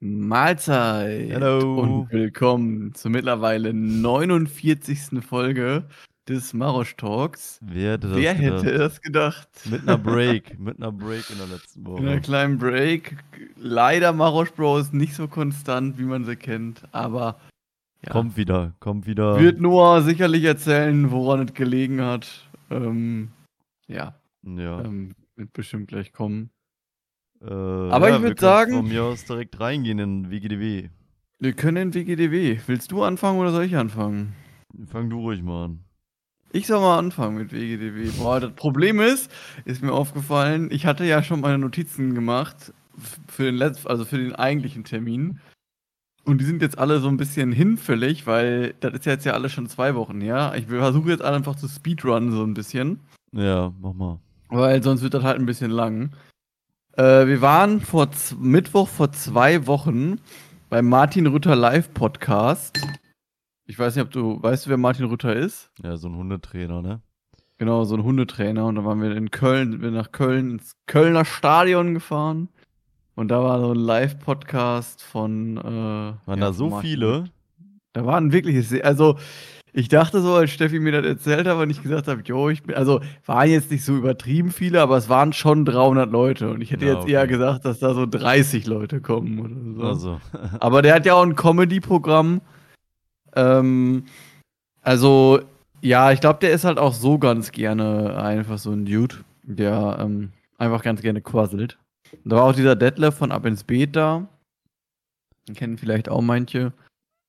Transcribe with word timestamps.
Mahlzeit 0.00 1.30
Hello. 1.30 1.80
und 1.80 2.12
willkommen 2.12 2.92
zur 2.94 3.10
mittlerweile 3.10 3.72
49. 3.72 5.24
Folge 5.26 5.84
des 6.28 6.52
Marosch 6.52 6.96
Talks. 6.96 7.58
Wer 7.62 7.92
hätte 7.92 8.08
das 8.08 8.16
Wer 8.18 8.34
gedacht? 8.34 8.64
hätte 8.64 8.78
das 8.78 9.00
gedacht? 9.00 9.48
Mit 9.64 9.82
einer 9.82 9.96
Break, 9.96 10.58
mit 10.58 10.76
einer 10.76 10.92
Break 10.92 11.30
in 11.30 11.38
der 11.38 11.46
letzten 11.46 11.80
In 11.80 11.96
einer 11.96 12.10
Woche. 12.12 12.20
kleinen 12.20 12.58
Break. 12.58 13.16
Leider 13.56 14.12
Marosch 14.12 14.50
Bros 14.52 14.92
nicht 14.92 15.14
so 15.14 15.28
konstant, 15.28 15.98
wie 15.98 16.04
man 16.04 16.26
sie 16.26 16.36
kennt, 16.36 16.82
aber 16.92 17.40
ja. 18.04 18.12
Kommt 18.12 18.36
wieder, 18.36 18.74
kommt 18.80 19.06
wieder. 19.06 19.40
wird 19.40 19.62
Noah 19.62 20.02
sicherlich 20.02 20.44
erzählen, 20.44 21.10
woran 21.10 21.46
es 21.48 21.54
gelegen 21.54 22.02
hat. 22.02 22.46
Ähm, 22.70 23.30
ja, 23.88 24.14
ja. 24.42 24.84
ähm, 24.84 25.12
wird 25.36 25.54
bestimmt 25.54 25.88
gleich 25.88 26.12
kommen. 26.12 26.50
Äh, 27.42 27.46
aber 27.46 28.08
ja, 28.08 28.16
ich 28.16 28.22
wir 28.22 28.28
würd 28.28 28.38
können 28.38 28.50
sagen- 28.52 28.72
Von 28.74 28.88
mir 28.88 29.04
aus 29.04 29.24
direkt 29.24 29.58
reingehen 29.60 29.98
in 29.98 30.30
WGDW. 30.30 30.88
Wir 31.38 31.52
können 31.52 31.76
in 31.76 31.94
WGDW. 31.94 32.58
Willst 32.66 32.92
du 32.92 33.02
anfangen 33.02 33.38
oder 33.38 33.52
soll 33.52 33.64
ich 33.64 33.76
anfangen? 33.76 34.32
Fang 34.86 35.10
du 35.10 35.20
ruhig 35.20 35.42
mal 35.42 35.66
an. 35.66 35.80
Ich 36.52 36.66
soll 36.66 36.80
mal 36.80 36.98
anfangen 36.98 37.36
mit 37.36 37.52
WGDW. 37.52 38.10
Boah, 38.18 38.40
das 38.40 38.52
Problem 38.54 39.00
ist, 39.00 39.30
ist 39.64 39.82
mir 39.82 39.92
aufgefallen, 39.92 40.68
ich 40.70 40.86
hatte 40.86 41.04
ja 41.04 41.22
schon 41.22 41.40
meine 41.40 41.58
Notizen 41.58 42.14
gemacht 42.14 42.72
für 43.28 43.44
den 43.44 43.56
letzten, 43.56 43.88
also 43.88 44.04
für 44.06 44.16
den 44.16 44.34
eigentlichen 44.34 44.84
Termin. 44.84 45.40
Und 46.24 46.40
die 46.40 46.44
sind 46.44 46.62
jetzt 46.62 46.78
alle 46.78 46.98
so 47.00 47.08
ein 47.08 47.18
bisschen 47.18 47.52
hinfällig, 47.52 48.26
weil 48.26 48.74
das 48.80 48.94
ist 48.94 49.06
ja 49.06 49.12
jetzt 49.12 49.26
ja 49.26 49.32
alles 49.34 49.52
schon 49.52 49.66
zwei 49.68 49.94
Wochen 49.94 50.20
her. 50.20 50.54
Ich 50.56 50.66
versuche 50.66 51.10
jetzt 51.10 51.22
einfach 51.22 51.56
zu 51.56 51.68
speedrunnen 51.68 52.32
so 52.32 52.42
ein 52.42 52.54
bisschen, 52.54 53.00
Ja, 53.32 53.72
mach 53.80 53.92
mal. 53.92 54.18
weil 54.48 54.82
sonst 54.82 55.02
wird 55.02 55.14
das 55.14 55.22
halt 55.22 55.38
ein 55.38 55.46
bisschen 55.46 55.70
lang. 55.70 56.10
Äh, 56.96 57.26
wir 57.26 57.42
waren 57.42 57.82
vor 57.82 58.08
Mittwoch 58.38 58.88
vor 58.88 59.12
zwei 59.12 59.66
Wochen 59.66 60.18
beim 60.70 60.88
Martin 60.88 61.26
Rütter 61.26 61.54
Live 61.54 61.92
Podcast. 61.92 62.80
Ich 63.66 63.78
weiß 63.78 63.96
nicht, 63.96 64.02
ob 64.02 64.10
du 64.10 64.42
weißt, 64.42 64.64
du, 64.64 64.70
wer 64.70 64.78
Martin 64.78 65.04
Rütter 65.04 65.36
ist? 65.36 65.70
Ja, 65.82 65.98
so 65.98 66.08
ein 66.08 66.16
Hundetrainer, 66.16 66.80
ne? 66.80 67.02
Genau, 67.58 67.84
so 67.84 67.96
ein 67.96 68.02
Hundetrainer. 68.02 68.64
Und 68.64 68.76
dann 68.76 68.86
waren 68.86 69.02
wir 69.02 69.14
in 69.14 69.30
Köln, 69.30 69.82
wir 69.82 69.90
nach 69.90 70.10
Köln 70.10 70.52
ins 70.52 70.72
Kölner 70.86 71.26
Stadion 71.26 71.92
gefahren. 71.92 72.48
Und 73.14 73.28
da 73.28 73.42
war 73.42 73.60
so 73.60 73.72
ein 73.72 73.78
Live-Podcast 73.78 75.02
von. 75.02 75.58
Äh, 75.58 75.62
Waren 75.64 76.18
ja, 76.28 76.36
da 76.36 76.52
so 76.54 76.70
Martin 76.70 76.90
viele? 76.90 77.24
Da 77.92 78.06
waren 78.06 78.32
wirklich. 78.32 78.82
Also, 78.82 79.18
ich 79.76 79.88
dachte 79.88 80.22
so, 80.22 80.34
als 80.34 80.50
Steffi 80.52 80.80
mir 80.80 80.90
das 80.90 81.04
erzählt 81.04 81.46
hat, 81.46 81.58
und 81.58 81.68
ich 81.68 81.82
gesagt 81.82 82.08
habe, 82.08 82.22
jo, 82.24 82.48
ich 82.48 82.62
bin. 82.62 82.74
Also, 82.74 83.02
waren 83.26 83.50
jetzt 83.50 83.70
nicht 83.70 83.84
so 83.84 83.94
übertrieben 83.94 84.50
viele, 84.50 84.80
aber 84.80 84.96
es 84.96 85.10
waren 85.10 85.34
schon 85.34 85.66
300 85.66 86.10
Leute. 86.10 86.50
Und 86.50 86.62
ich 86.62 86.70
hätte 86.70 86.86
Ja, 86.86 86.94
jetzt 86.94 87.06
eher 87.06 87.20
okay. 87.20 87.32
gesagt, 87.32 87.66
dass 87.66 87.78
da 87.78 87.92
so 87.92 88.06
30 88.06 88.66
Leute 88.66 89.02
kommen 89.02 89.76
oder 89.76 89.94
so. 89.94 90.12
Also, 90.12 90.20
Aber 90.60 90.80
der 90.80 90.94
hat 90.94 91.04
ja 91.04 91.12
auch 91.12 91.22
ein 91.22 91.36
Comedy-Programm. 91.36 92.40
Ähm, 93.34 94.04
also, 94.80 95.40
ja, 95.82 96.10
ich 96.10 96.22
glaube, 96.22 96.38
der 96.40 96.52
ist 96.52 96.64
halt 96.64 96.78
auch 96.78 96.94
so 96.94 97.18
ganz 97.18 97.52
gerne 97.52 98.16
einfach 98.16 98.56
so 98.56 98.70
ein 98.70 98.86
Dude, 98.86 99.16
der 99.42 99.98
ähm, 100.00 100.32
einfach 100.56 100.82
ganz 100.82 101.02
gerne 101.02 101.20
quasselt. 101.20 101.76
Und 102.24 102.32
da 102.32 102.36
war 102.36 102.44
auch 102.44 102.54
dieser 102.54 102.76
Detlef 102.76 103.14
von 103.14 103.30
Ab 103.30 103.44
ins 103.44 103.62
Beet 103.62 103.94
da. 103.94 104.26
Den 105.46 105.54
kennen 105.54 105.76
vielleicht 105.76 106.08
auch 106.08 106.22
manche. 106.22 106.72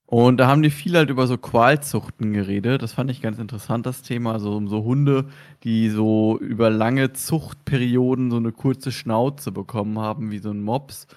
Und 0.09 0.37
da 0.37 0.47
haben 0.47 0.61
die 0.61 0.69
viel 0.69 0.95
halt 0.95 1.09
über 1.09 1.27
so 1.27 1.37
Qualzuchten 1.37 2.31
geredet. 2.31 2.81
Das 2.81 2.93
fand 2.93 3.11
ich 3.11 3.21
ganz 3.21 3.39
interessant, 3.39 3.85
das 3.85 4.03
Thema. 4.03 4.31
Also 4.31 4.55
um 4.55 4.69
so 4.69 4.85
Hunde, 4.85 5.25
die 5.63 5.89
so 5.89 6.39
über 6.39 6.69
lange 6.69 7.11
Zuchtperioden 7.11 8.31
so 8.31 8.37
eine 8.37 8.53
kurze 8.53 8.93
Schnauze 8.93 9.51
bekommen 9.51 9.99
haben, 9.99 10.31
wie 10.31 10.39
so 10.39 10.49
ein 10.49 10.61
Mops. 10.61 11.07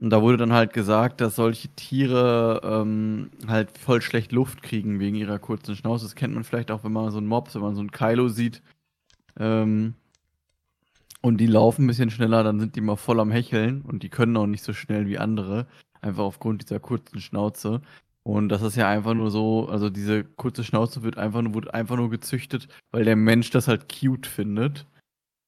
Und 0.00 0.10
da 0.10 0.22
wurde 0.22 0.38
dann 0.38 0.52
halt 0.54 0.72
gesagt, 0.72 1.20
dass 1.20 1.36
solche 1.36 1.68
Tiere 1.76 2.62
ähm, 2.64 3.30
halt 3.46 3.76
voll 3.78 4.00
schlecht 4.00 4.32
Luft 4.32 4.62
kriegen 4.62 4.98
wegen 4.98 5.14
ihrer 5.14 5.38
kurzen 5.38 5.76
Schnauze. 5.76 6.06
Das 6.06 6.14
kennt 6.14 6.34
man 6.34 6.42
vielleicht 6.42 6.70
auch, 6.70 6.84
wenn 6.84 6.92
man 6.92 7.10
so 7.10 7.18
einen 7.18 7.26
Mops, 7.26 7.54
wenn 7.54 7.62
man 7.62 7.74
so 7.74 7.80
einen 7.80 7.92
Kylo 7.92 8.28
sieht. 8.28 8.62
Ähm, 9.38 9.94
und 11.20 11.36
die 11.36 11.46
laufen 11.46 11.84
ein 11.84 11.86
bisschen 11.86 12.10
schneller, 12.10 12.42
dann 12.42 12.58
sind 12.58 12.76
die 12.76 12.80
mal 12.80 12.96
voll 12.96 13.20
am 13.20 13.30
Hecheln 13.30 13.82
und 13.82 14.02
die 14.02 14.08
können 14.08 14.36
auch 14.36 14.46
nicht 14.46 14.64
so 14.64 14.72
schnell 14.72 15.06
wie 15.06 15.18
andere. 15.18 15.66
Einfach 16.00 16.24
aufgrund 16.24 16.62
dieser 16.62 16.80
kurzen 16.80 17.20
Schnauze. 17.20 17.80
Und 18.24 18.50
das 18.50 18.62
ist 18.62 18.76
ja 18.76 18.88
einfach 18.88 19.14
nur 19.14 19.30
so, 19.30 19.68
also 19.68 19.90
diese 19.90 20.24
kurze 20.24 20.62
Schnauze 20.62 21.02
wird 21.02 21.18
einfach 21.18 21.42
nur, 21.42 21.54
wird 21.54 21.74
einfach 21.74 21.96
nur 21.96 22.10
gezüchtet, 22.10 22.68
weil 22.92 23.04
der 23.04 23.16
Mensch 23.16 23.50
das 23.50 23.66
halt 23.66 23.92
cute 23.92 24.26
findet. 24.26 24.86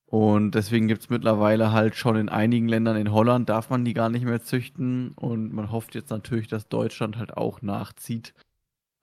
Und 0.06 0.54
deswegen 0.54 0.88
gibt 0.88 1.02
es 1.02 1.10
mittlerweile 1.10 1.72
halt 1.72 1.96
schon 1.96 2.16
in 2.16 2.28
einigen 2.28 2.68
Ländern, 2.68 2.96
in 2.96 3.12
Holland 3.12 3.48
darf 3.48 3.70
man 3.70 3.84
die 3.84 3.94
gar 3.94 4.10
nicht 4.10 4.24
mehr 4.24 4.42
züchten. 4.42 5.12
Und 5.12 5.52
man 5.52 5.70
hofft 5.70 5.94
jetzt 5.94 6.10
natürlich, 6.10 6.48
dass 6.48 6.68
Deutschland 6.68 7.16
halt 7.16 7.36
auch 7.36 7.62
nachzieht 7.62 8.34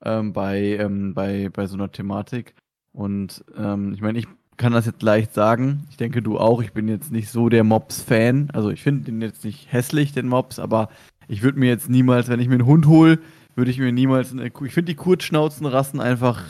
ähm, 0.04 0.32
bei, 0.32 0.76
ähm, 0.78 1.14
bei, 1.14 1.48
bei 1.52 1.66
so 1.66 1.74
einer 1.74 1.92
Thematik. 1.92 2.54
Und 2.92 3.44
ähm, 3.56 3.92
ich 3.94 4.00
meine, 4.00 4.18
ich 4.18 4.26
kann 4.56 4.72
das 4.72 4.86
jetzt 4.86 5.02
leicht 5.02 5.34
sagen. 5.34 5.86
Ich 5.90 5.96
denke, 5.96 6.22
du 6.22 6.38
auch. 6.38 6.62
Ich 6.62 6.72
bin 6.72 6.88
jetzt 6.88 7.10
nicht 7.10 7.30
so 7.30 7.48
der 7.48 7.64
Mops-Fan. 7.64 8.50
Also 8.52 8.70
ich 8.70 8.82
finde 8.82 9.04
den 9.04 9.20
jetzt 9.22 9.44
nicht 9.44 9.72
hässlich, 9.72 10.12
den 10.12 10.28
Mops, 10.28 10.58
aber 10.58 10.88
ich 11.28 11.42
würde 11.42 11.58
mir 11.58 11.68
jetzt 11.68 11.88
niemals, 11.88 12.28
wenn 12.28 12.40
ich 12.40 12.48
mir 12.48 12.54
einen 12.54 12.66
Hund 12.66 12.86
hole, 12.86 13.18
würde 13.54 13.70
ich 13.70 13.78
mir 13.78 13.92
niemals 13.92 14.32
eine 14.32 14.50
Kuh. 14.50 14.66
Ich 14.66 14.74
finde 14.74 14.92
die 14.92 14.96
Kurzschnauzenrassen 14.96 16.00
einfach, 16.00 16.42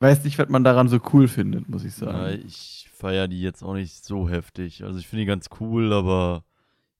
weiß 0.00 0.24
nicht, 0.24 0.38
was 0.38 0.48
man 0.48 0.64
daran 0.64 0.88
so 0.88 1.00
cool 1.12 1.28
findet, 1.28 1.68
muss 1.68 1.84
ich 1.84 1.94
sagen. 1.94 2.18
ja, 2.18 2.30
ich 2.30 2.88
feiere 2.92 3.28
die 3.28 3.40
jetzt 3.40 3.62
auch 3.62 3.74
nicht 3.74 4.04
so 4.04 4.28
heftig. 4.28 4.84
Also, 4.84 4.98
ich 4.98 5.08
finde 5.08 5.22
die 5.22 5.26
ganz 5.26 5.48
cool, 5.60 5.92
aber 5.92 6.44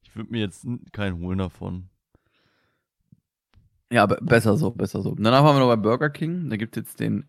ich 0.02 0.14
würde 0.16 0.30
mir 0.30 0.40
jetzt 0.40 0.66
keinen 0.92 1.20
holen 1.20 1.38
davon. 1.38 1.88
Ja, 3.92 4.04
aber 4.04 4.16
besser 4.16 4.56
so, 4.56 4.70
besser 4.70 5.02
so. 5.02 5.14
Danach 5.14 5.44
waren 5.44 5.56
wir 5.56 5.60
noch 5.60 5.68
bei 5.68 5.76
Burger 5.76 6.10
King. 6.10 6.48
Da 6.48 6.56
gibt 6.56 6.76
es 6.76 6.82
jetzt 6.82 7.00
den, 7.00 7.26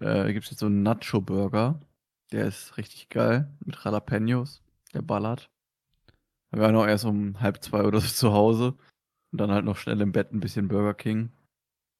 äh, 0.00 0.32
gibt's 0.32 0.50
jetzt 0.50 0.60
so 0.60 0.66
einen 0.66 0.82
Nacho-Burger. 0.82 1.80
Der 2.32 2.46
ist 2.46 2.76
richtig 2.78 3.08
geil. 3.10 3.50
Mit 3.64 3.76
Jalapenos. 3.82 4.62
Der 4.94 5.02
ballert. 5.02 5.50
Wir 6.50 6.62
waren 6.62 6.76
auch 6.76 6.86
erst 6.86 7.04
um 7.04 7.40
halb 7.40 7.62
zwei 7.62 7.84
oder 7.84 8.00
so 8.00 8.08
zu 8.08 8.32
Hause. 8.32 8.74
Und 9.32 9.40
dann 9.40 9.50
halt 9.50 9.66
noch 9.66 9.76
schnell 9.76 10.00
im 10.00 10.12
Bett 10.12 10.32
ein 10.32 10.40
bisschen 10.40 10.68
Burger 10.68 10.94
King. 10.94 11.30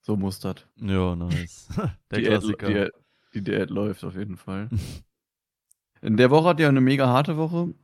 So 0.08 0.16
muss 0.16 0.40
das. 0.40 0.66
Ja, 0.76 1.14
nice. 1.14 1.68
Der 2.10 2.18
Die 2.18 2.28
Ad, 2.28 2.38
Klassiker. 2.38 2.66
die, 2.66 2.78
Ad, 2.78 2.90
die 3.34 3.42
Diät 3.42 3.68
läuft 3.68 4.04
auf 4.04 4.16
jeden 4.16 4.38
Fall. 4.38 4.70
In 6.00 6.16
der 6.16 6.30
Woche 6.30 6.48
hatte 6.48 6.62
ich 6.62 6.68
eine 6.68 6.80
mega 6.80 7.08
harte 7.08 7.36
Woche. 7.36 7.74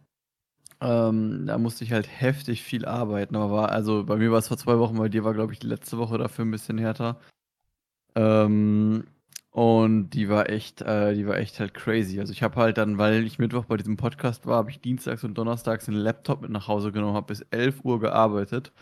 Ähm, 0.81 1.45
da 1.47 1.59
musste 1.59 1.85
ich 1.85 1.93
halt 1.93 2.09
heftig 2.09 2.63
viel 2.63 2.87
arbeiten. 2.87 3.37
Aber 3.37 3.51
war, 3.51 3.73
also 3.73 4.05
bei 4.05 4.17
mir 4.17 4.33
war 4.33 4.39
es 4.39 4.49
vor 4.49 4.57
zwei 4.57 4.79
Wochen, 4.79 4.97
bei 4.97 5.11
dir 5.11 5.23
war, 5.23 5.35
glaube 5.35 5.53
ich, 5.53 5.59
die 5.59 5.67
letzte 5.67 5.99
Woche 5.99 6.17
dafür 6.17 6.47
ein 6.47 6.51
bisschen 6.51 6.79
härter. 6.79 7.21
Ähm, 8.15 9.05
und 9.51 10.09
die 10.11 10.31
war 10.31 10.49
echt, 10.49 10.81
äh, 10.81 11.15
die 11.15 11.27
war 11.27 11.37
echt 11.37 11.61
halt 11.61 11.75
crazy. 11.75 12.21
Also 12.21 12.33
ich 12.33 12.43
habe 12.43 12.57
halt 12.59 12.79
dann, 12.79 12.97
weil 12.97 13.27
ich 13.27 13.39
Mittwoch 13.39 13.67
bei 13.67 13.77
diesem 13.77 13.99
Podcast 13.99 14.47
war, 14.47 14.57
habe 14.57 14.71
ich 14.71 14.81
dienstags 14.81 15.25
und 15.25 15.35
donnerstags 15.37 15.89
einen 15.89 15.99
Laptop 15.99 16.41
mit 16.41 16.51
nach 16.51 16.69
Hause 16.69 16.91
genommen, 16.91 17.17
habe 17.17 17.27
bis 17.27 17.43
11 17.51 17.85
Uhr 17.85 18.01
gearbeitet 18.01 18.73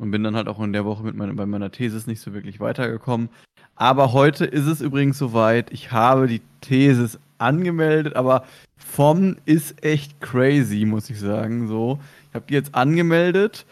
und 0.00 0.10
bin 0.10 0.24
dann 0.24 0.34
halt 0.34 0.48
auch 0.48 0.58
in 0.60 0.72
der 0.72 0.86
Woche 0.86 1.04
mit 1.04 1.14
meiner, 1.14 1.34
bei 1.34 1.44
meiner 1.44 1.70
Thesis 1.70 2.06
nicht 2.06 2.20
so 2.20 2.32
wirklich 2.32 2.58
weitergekommen. 2.58 3.28
Aber 3.76 4.12
heute 4.12 4.46
ist 4.46 4.66
es 4.66 4.80
übrigens 4.80 5.18
soweit. 5.18 5.70
Ich 5.72 5.92
habe 5.92 6.26
die 6.26 6.40
Thesis 6.62 7.18
angemeldet, 7.38 8.16
aber 8.16 8.44
vom 8.78 9.36
ist 9.44 9.84
echt 9.84 10.20
crazy, 10.20 10.86
muss 10.86 11.10
ich 11.10 11.20
sagen. 11.20 11.68
So, 11.68 12.00
ich 12.30 12.34
habe 12.34 12.46
die 12.48 12.54
jetzt 12.54 12.74
angemeldet, 12.74 13.66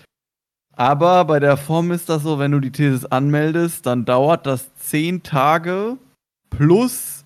aber 0.77 1.25
bei 1.25 1.41
der 1.41 1.57
Form 1.57 1.91
ist 1.93 2.11
das 2.11 2.23
so, 2.23 2.39
wenn 2.39 2.53
du 2.53 2.61
die 2.61 2.73
Thesis 2.73 3.07
anmeldest, 3.07 3.87
dann 3.87 4.05
dauert 4.05 4.47
das 4.47 4.73
zehn 4.75 5.23
Tage 5.23 5.97
plus 6.51 7.25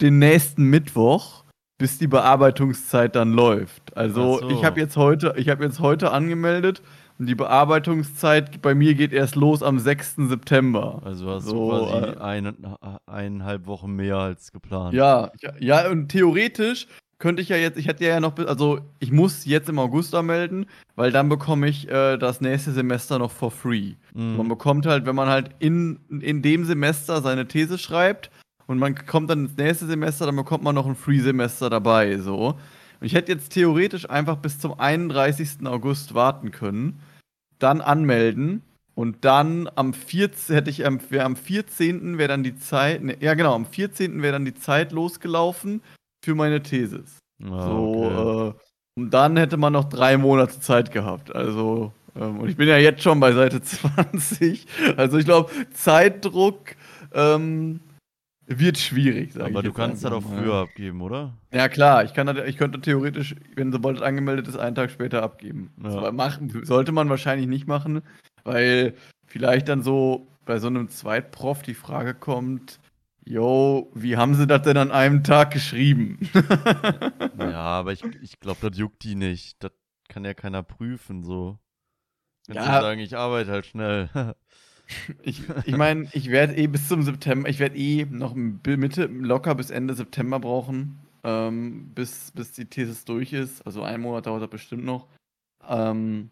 den 0.00 0.18
nächsten 0.18 0.64
Mittwoch, 0.64 1.44
bis 1.76 1.98
die 1.98 2.06
Bearbeitungszeit 2.06 3.14
dann 3.14 3.32
läuft. 3.32 3.94
Also 3.96 4.38
so. 4.38 4.50
ich 4.50 4.64
habe 4.64 4.80
jetzt 4.80 4.96
heute, 4.96 5.34
ich 5.36 5.50
habe 5.50 5.64
jetzt 5.64 5.80
heute 5.80 6.12
angemeldet 6.12 6.82
und 7.18 7.26
die 7.26 7.34
Bearbeitungszeit 7.34 8.62
bei 8.62 8.74
mir 8.74 8.94
geht 8.94 9.12
erst 9.12 9.34
los 9.36 9.62
am 9.62 9.78
6. 9.78 10.16
September. 10.28 11.02
Also 11.04 11.30
hast 11.30 11.46
So, 11.46 11.70
du 11.70 11.86
quasi 11.86 12.06
äh, 12.06 12.18
eine, 12.18 12.54
eineinhalb 13.06 13.66
Wochen 13.66 13.92
mehr 13.94 14.16
als 14.16 14.52
geplant. 14.52 14.94
Ja, 14.94 15.30
ja, 15.58 15.90
und 15.90 16.08
theoretisch 16.08 16.86
könnte 17.18 17.42
ich 17.42 17.48
ja 17.48 17.56
jetzt, 17.56 17.76
ich 17.76 17.88
hätte 17.88 18.04
ja 18.04 18.20
noch, 18.20 18.38
also 18.38 18.78
ich 19.00 19.10
muss 19.10 19.44
jetzt 19.44 19.68
im 19.68 19.78
August 19.80 20.14
anmelden, 20.14 20.66
weil 20.94 21.10
dann 21.10 21.28
bekomme 21.28 21.68
ich 21.68 21.88
äh, 21.88 22.16
das 22.16 22.40
nächste 22.40 22.72
Semester 22.72 23.18
noch 23.18 23.32
for 23.32 23.50
free. 23.50 23.94
Mhm. 24.14 24.36
Man 24.36 24.48
bekommt 24.48 24.86
halt, 24.86 25.04
wenn 25.04 25.16
man 25.16 25.28
halt 25.28 25.50
in, 25.58 25.98
in 26.20 26.42
dem 26.42 26.64
Semester 26.64 27.20
seine 27.20 27.48
These 27.48 27.78
schreibt 27.78 28.30
und 28.66 28.78
man 28.78 28.94
kommt 28.94 29.30
dann 29.30 29.46
ins 29.46 29.56
nächste 29.56 29.86
Semester, 29.86 30.26
dann 30.26 30.36
bekommt 30.36 30.62
man 30.62 30.74
noch 30.74 30.86
ein 30.86 30.94
Free-Semester 30.94 31.70
dabei, 31.70 32.18
so. 32.18 32.54
Und 33.00 33.06
ich 33.06 33.14
hätte 33.14 33.32
jetzt 33.32 33.50
theoretisch 33.50 34.08
einfach 34.08 34.36
bis 34.36 34.58
zum 34.60 34.78
31. 34.78 35.66
August 35.66 36.14
warten 36.14 36.50
können, 36.50 37.00
dann 37.58 37.80
anmelden 37.80 38.62
und 38.94 39.24
dann 39.24 39.68
am 39.74 39.94
14. 39.94 40.54
hätte 40.54 40.70
ich 40.70 40.86
am, 40.86 40.98
wär 41.10 41.24
am 41.24 41.36
14. 41.36 42.18
wäre 42.18 42.28
dann 42.28 42.42
die 42.42 42.56
Zeit, 42.58 43.02
ne, 43.02 43.16
ja 43.20 43.34
genau, 43.34 43.54
am 43.54 43.66
14. 43.66 44.22
wäre 44.22 44.32
dann 44.32 44.44
die 44.44 44.54
Zeit 44.54 44.92
losgelaufen 44.92 45.82
für 46.24 46.34
meine 46.34 46.62
Thesis. 46.62 47.18
Ah, 47.44 47.66
so, 47.66 48.04
okay. 48.04 48.48
äh, 48.48 49.00
und 49.00 49.10
dann 49.14 49.36
hätte 49.36 49.56
man 49.56 49.72
noch 49.72 49.84
drei 49.84 50.16
Monate 50.18 50.58
Zeit 50.60 50.90
gehabt. 50.90 51.34
Also, 51.34 51.92
Ähm, 52.16 52.40
und 52.40 52.48
ich 52.48 52.56
bin 52.56 52.68
ja 52.68 52.78
jetzt 52.78 53.02
schon 53.02 53.20
bei 53.20 53.32
Seite 53.32 53.62
20. 53.62 54.66
Also 54.96 55.18
ich 55.18 55.24
glaube, 55.24 55.50
Zeitdruck 55.72 56.74
ähm, 57.12 57.80
wird 58.48 58.78
schwierig. 58.78 59.34
sag 59.34 59.42
Aber 59.50 59.60
ich 59.60 59.66
du 59.66 59.72
kannst 59.72 60.04
das 60.04 60.12
auch 60.12 60.22
früher 60.22 60.54
abgeben, 60.54 61.02
oder? 61.02 61.34
Ja 61.52 61.68
klar, 61.68 62.02
ich, 62.04 62.14
kann, 62.14 62.34
ich 62.46 62.56
könnte 62.56 62.80
theoretisch, 62.80 63.34
wenn 63.54 63.72
sobald 63.72 63.98
es 63.98 64.02
angemeldet 64.02 64.48
ist, 64.48 64.56
einen 64.56 64.74
Tag 64.74 64.90
später 64.90 65.22
abgeben. 65.22 65.70
Ja. 65.82 66.00
Das 66.00 66.12
machen, 66.12 66.64
sollte 66.64 66.92
man 66.92 67.08
wahrscheinlich 67.10 67.46
nicht 67.46 67.66
machen, 67.66 68.02
weil 68.44 68.94
vielleicht 69.26 69.68
dann 69.68 69.82
so 69.82 70.26
bei 70.46 70.58
so 70.58 70.66
einem 70.68 70.88
Zweitprof 70.88 71.60
die 71.62 71.74
Frage 71.74 72.14
kommt, 72.14 72.80
yo, 73.26 73.90
wie 73.94 74.16
haben 74.16 74.34
sie 74.34 74.46
das 74.46 74.62
denn 74.62 74.78
an 74.78 74.90
einem 74.90 75.22
Tag 75.22 75.50
geschrieben? 75.52 76.18
Ja, 77.38 77.60
aber 77.60 77.92
ich, 77.92 78.02
ich 78.22 78.40
glaube, 78.40 78.68
das 78.68 78.78
juckt 78.78 79.04
die 79.04 79.14
nicht. 79.14 79.62
Das 79.62 79.70
kann 80.08 80.24
ja 80.24 80.34
keiner 80.34 80.62
prüfen, 80.62 81.22
so. 81.22 81.58
Wenn 82.46 82.54
sie 82.54 82.66
Ja. 82.66 82.80
sagen, 82.80 83.00
ich 83.00 83.16
arbeite 83.16 83.50
halt 83.52 83.66
schnell. 83.66 84.08
Ich, 85.22 85.42
ich 85.66 85.76
meine, 85.76 86.08
ich 86.12 86.30
werde 86.30 86.56
eh 86.56 86.66
bis 86.66 86.88
zum 86.88 87.02
September, 87.02 87.48
ich 87.48 87.58
werde 87.58 87.76
eh 87.76 88.06
noch 88.06 88.34
Mitte, 88.34 89.04
locker 89.06 89.54
bis 89.54 89.70
Ende 89.70 89.94
September 89.94 90.40
brauchen, 90.40 90.98
ähm, 91.24 91.90
bis, 91.94 92.30
bis 92.30 92.52
die 92.52 92.64
Thesis 92.64 93.04
durch 93.04 93.32
ist. 93.32 93.60
Also 93.66 93.82
einen 93.82 94.02
Monat 94.02 94.26
dauert 94.26 94.42
das 94.42 94.50
bestimmt 94.50 94.84
noch. 94.84 95.06
Ähm, 95.68 96.30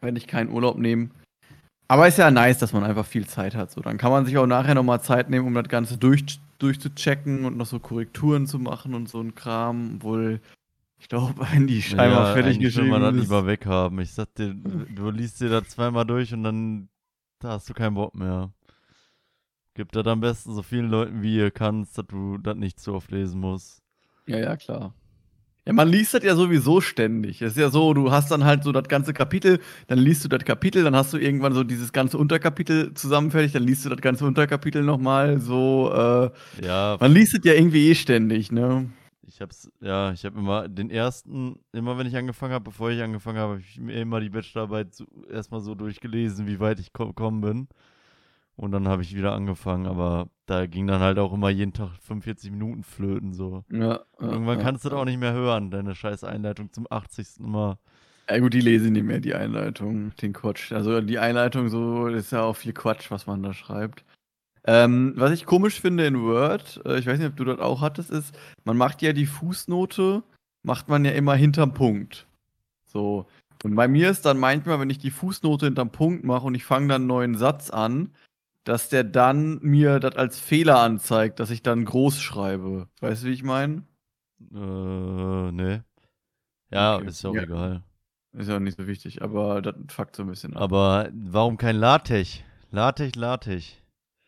wenn 0.00 0.16
ich 0.16 0.26
keinen 0.26 0.50
Urlaub 0.50 0.78
nehme. 0.78 1.10
Aber 1.88 2.08
ist 2.08 2.18
ja 2.18 2.30
nice, 2.30 2.58
dass 2.58 2.72
man 2.72 2.84
einfach 2.84 3.04
viel 3.04 3.26
Zeit 3.26 3.54
hat. 3.54 3.70
So, 3.70 3.80
dann 3.80 3.98
kann 3.98 4.10
man 4.10 4.24
sich 4.24 4.38
auch 4.38 4.46
nachher 4.46 4.74
nochmal 4.74 5.02
Zeit 5.02 5.28
nehmen, 5.28 5.46
um 5.46 5.54
das 5.54 5.68
Ganze 5.68 5.98
durch, 5.98 6.40
durchzuchecken 6.58 7.44
und 7.44 7.56
noch 7.56 7.66
so 7.66 7.78
Korrekturen 7.78 8.46
zu 8.46 8.58
machen 8.58 8.94
und 8.94 9.08
so 9.08 9.20
ein 9.20 9.34
Kram. 9.34 9.96
Obwohl, 9.96 10.40
ich 10.98 11.08
glaube, 11.08 11.34
wenn 11.52 11.66
die 11.66 11.82
scheinbar 11.82 12.32
fertig 12.32 12.56
eigentlich 12.56 12.58
will 12.58 12.66
geschrieben 12.66 12.90
man 12.90 13.02
das 13.02 13.14
lieber 13.14 13.46
weghaben. 13.46 13.98
Ich 14.00 14.12
sag 14.12 14.34
dir, 14.34 14.54
du 14.54 15.10
liest 15.10 15.40
dir 15.40 15.50
das 15.50 15.68
zweimal 15.68 16.06
durch 16.06 16.32
und 16.32 16.44
dann 16.44 16.88
da 17.44 17.50
hast 17.52 17.68
du 17.68 17.74
keinen 17.74 17.94
Bock 17.94 18.14
mehr. 18.14 18.52
Gib 19.74 19.92
das 19.92 20.06
am 20.06 20.20
besten 20.20 20.54
so 20.54 20.62
vielen 20.62 20.88
Leuten, 20.88 21.22
wie 21.22 21.36
ihr 21.36 21.50
kannst, 21.50 21.98
dass 21.98 22.06
du 22.06 22.38
das 22.38 22.56
nicht 22.56 22.80
so 22.80 22.94
oft 22.94 23.10
lesen 23.10 23.40
musst. 23.40 23.82
Ja, 24.26 24.38
ja, 24.38 24.56
klar. 24.56 24.94
Ja, 25.66 25.72
man 25.72 25.88
liest 25.88 26.12
das 26.12 26.22
ja 26.22 26.36
sowieso 26.36 26.80
ständig. 26.82 27.40
Es 27.40 27.52
ist 27.52 27.58
ja 27.58 27.70
so, 27.70 27.94
du 27.94 28.10
hast 28.10 28.30
dann 28.30 28.44
halt 28.44 28.64
so 28.64 28.70
das 28.70 28.86
ganze 28.86 29.14
Kapitel, 29.14 29.60
dann 29.86 29.98
liest 29.98 30.22
du 30.24 30.28
das 30.28 30.44
Kapitel, 30.44 30.84
dann 30.84 30.94
hast 30.94 31.12
du 31.12 31.18
irgendwann 31.18 31.54
so 31.54 31.64
dieses 31.64 31.92
ganze 31.92 32.18
Unterkapitel 32.18 32.92
zusammenfertig, 32.94 33.52
dann 33.52 33.62
liest 33.62 33.84
du 33.84 33.88
das 33.88 34.00
ganze 34.00 34.26
Unterkapitel 34.26 34.82
nochmal 34.82 35.40
so. 35.40 35.90
Äh, 35.92 36.64
Ja, 36.64 36.98
man 37.00 37.12
liest 37.12 37.34
es 37.34 37.40
ja 37.44 37.54
irgendwie 37.54 37.88
eh 37.90 37.94
ständig, 37.94 38.52
ne? 38.52 38.90
Ich 39.26 39.40
hab's, 39.40 39.70
ja, 39.80 40.12
ich 40.12 40.24
habe 40.24 40.38
immer 40.38 40.68
den 40.68 40.90
ersten, 40.90 41.60
immer 41.72 41.98
wenn 41.98 42.06
ich 42.06 42.16
angefangen 42.16 42.52
habe, 42.52 42.64
bevor 42.64 42.90
ich 42.90 43.02
angefangen 43.02 43.38
habe, 43.38 43.52
habe 43.54 43.60
ich 43.60 43.78
mir 43.78 43.94
immer 44.00 44.20
die 44.20 44.30
Bachelorarbeit 44.30 44.94
so, 44.94 45.04
erstmal 45.30 45.60
so 45.60 45.74
durchgelesen, 45.74 46.46
wie 46.46 46.60
weit 46.60 46.80
ich 46.80 46.92
ko- 46.92 47.08
gekommen 47.08 47.40
bin. 47.40 47.68
Und 48.56 48.70
dann 48.70 48.86
habe 48.86 49.02
ich 49.02 49.16
wieder 49.16 49.32
angefangen, 49.32 49.86
aber 49.86 50.28
da 50.46 50.66
ging 50.66 50.86
dann 50.86 51.00
halt 51.00 51.18
auch 51.18 51.32
immer 51.32 51.48
jeden 51.50 51.72
Tag 51.72 51.90
45 52.02 52.52
Minuten 52.52 52.84
flöten 52.84 53.32
so. 53.32 53.64
Ja. 53.68 54.00
Und 54.18 54.30
irgendwann 54.30 54.58
ja, 54.58 54.64
kannst 54.64 54.84
du 54.84 54.90
das 54.90 54.98
auch 54.98 55.04
nicht 55.04 55.18
mehr 55.18 55.32
hören, 55.32 55.70
deine 55.70 55.94
scheiß 55.94 56.22
Einleitung 56.22 56.72
zum 56.72 56.86
80. 56.88 57.40
Mal. 57.40 57.78
Ja, 58.30 58.38
gut, 58.38 58.54
die 58.54 58.60
lese 58.60 58.86
ich 58.86 58.92
nicht 58.92 59.04
mehr, 59.04 59.20
die 59.20 59.34
Einleitung, 59.34 60.12
den 60.22 60.32
Quatsch. 60.32 60.72
Also 60.72 61.00
die 61.00 61.18
Einleitung, 61.18 61.68
so 61.68 62.06
ist 62.06 62.30
ja 62.30 62.42
auch 62.42 62.54
viel 62.56 62.72
Quatsch, 62.72 63.10
was 63.10 63.26
man 63.26 63.42
da 63.42 63.52
schreibt. 63.52 64.04
Ähm, 64.66 65.12
was 65.16 65.30
ich 65.32 65.44
komisch 65.46 65.80
finde 65.80 66.06
in 66.06 66.22
Word, 66.22 66.80
äh, 66.86 66.98
ich 66.98 67.06
weiß 67.06 67.18
nicht, 67.18 67.28
ob 67.28 67.36
du 67.36 67.44
das 67.44 67.58
auch 67.58 67.80
hattest, 67.82 68.10
ist, 68.10 68.34
man 68.64 68.76
macht 68.78 69.02
ja 69.02 69.12
die 69.12 69.26
Fußnote, 69.26 70.22
macht 70.62 70.88
man 70.88 71.04
ja 71.04 71.10
immer 71.12 71.34
hinterm 71.34 71.74
Punkt. 71.74 72.26
So. 72.86 73.26
Und 73.62 73.74
bei 73.74 73.88
mir 73.88 74.10
ist 74.10 74.24
dann 74.24 74.38
manchmal, 74.38 74.80
wenn 74.80 74.90
ich 74.90 74.98
die 74.98 75.10
Fußnote 75.10 75.66
hinterm 75.66 75.90
Punkt 75.90 76.24
mache 76.24 76.46
und 76.46 76.54
ich 76.54 76.64
fange 76.64 76.88
dann 76.88 77.02
einen 77.02 77.06
neuen 77.08 77.34
Satz 77.36 77.70
an, 77.70 78.10
dass 78.64 78.88
der 78.88 79.04
dann 79.04 79.58
mir 79.60 80.00
das 80.00 80.16
als 80.16 80.40
Fehler 80.40 80.78
anzeigt, 80.80 81.40
dass 81.40 81.50
ich 81.50 81.62
dann 81.62 81.84
groß 81.84 82.20
schreibe. 82.20 82.88
Weißt 83.00 83.22
du, 83.22 83.26
wie 83.26 83.32
ich 83.32 83.42
meine? 83.42 83.82
Äh, 84.54 85.52
nee. 85.52 85.80
Ja, 86.70 86.96
Okay. 86.96 87.06
ist 87.06 87.22
ja 87.22 87.30
auch 87.30 87.34
Ja. 87.34 87.42
egal. 87.42 87.82
Ist 88.32 88.48
ja 88.48 88.58
nicht 88.58 88.78
so 88.78 88.86
wichtig, 88.86 89.22
aber 89.22 89.62
das 89.62 89.74
fuckt 89.88 90.16
so 90.16 90.22
ein 90.22 90.28
bisschen 90.28 90.56
ab. 90.56 90.62
Aber 90.62 91.08
warum 91.14 91.56
kein 91.56 91.76
LaTeX? 91.76 92.40
LaTeX, 92.70 93.14
LaTeX. 93.14 93.74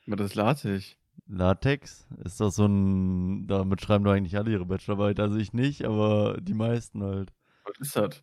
Das 0.06 0.20
ist 0.20 0.34
LaTeX. 0.34 0.96
LaTeX 1.28 2.06
ist 2.24 2.40
doch 2.40 2.50
so 2.50 2.66
ein, 2.66 3.46
damit 3.46 3.80
schreiben 3.80 4.04
doch 4.04 4.12
eigentlich 4.12 4.36
alle 4.36 4.52
ihre 4.52 4.66
Bachelorarbeit, 4.66 5.18
also 5.18 5.36
ich 5.36 5.52
nicht, 5.52 5.84
aber 5.84 6.38
die 6.40 6.54
meisten 6.54 7.02
halt. 7.02 7.32
Was 7.64 7.78
ist 7.80 7.96
das? 7.96 8.22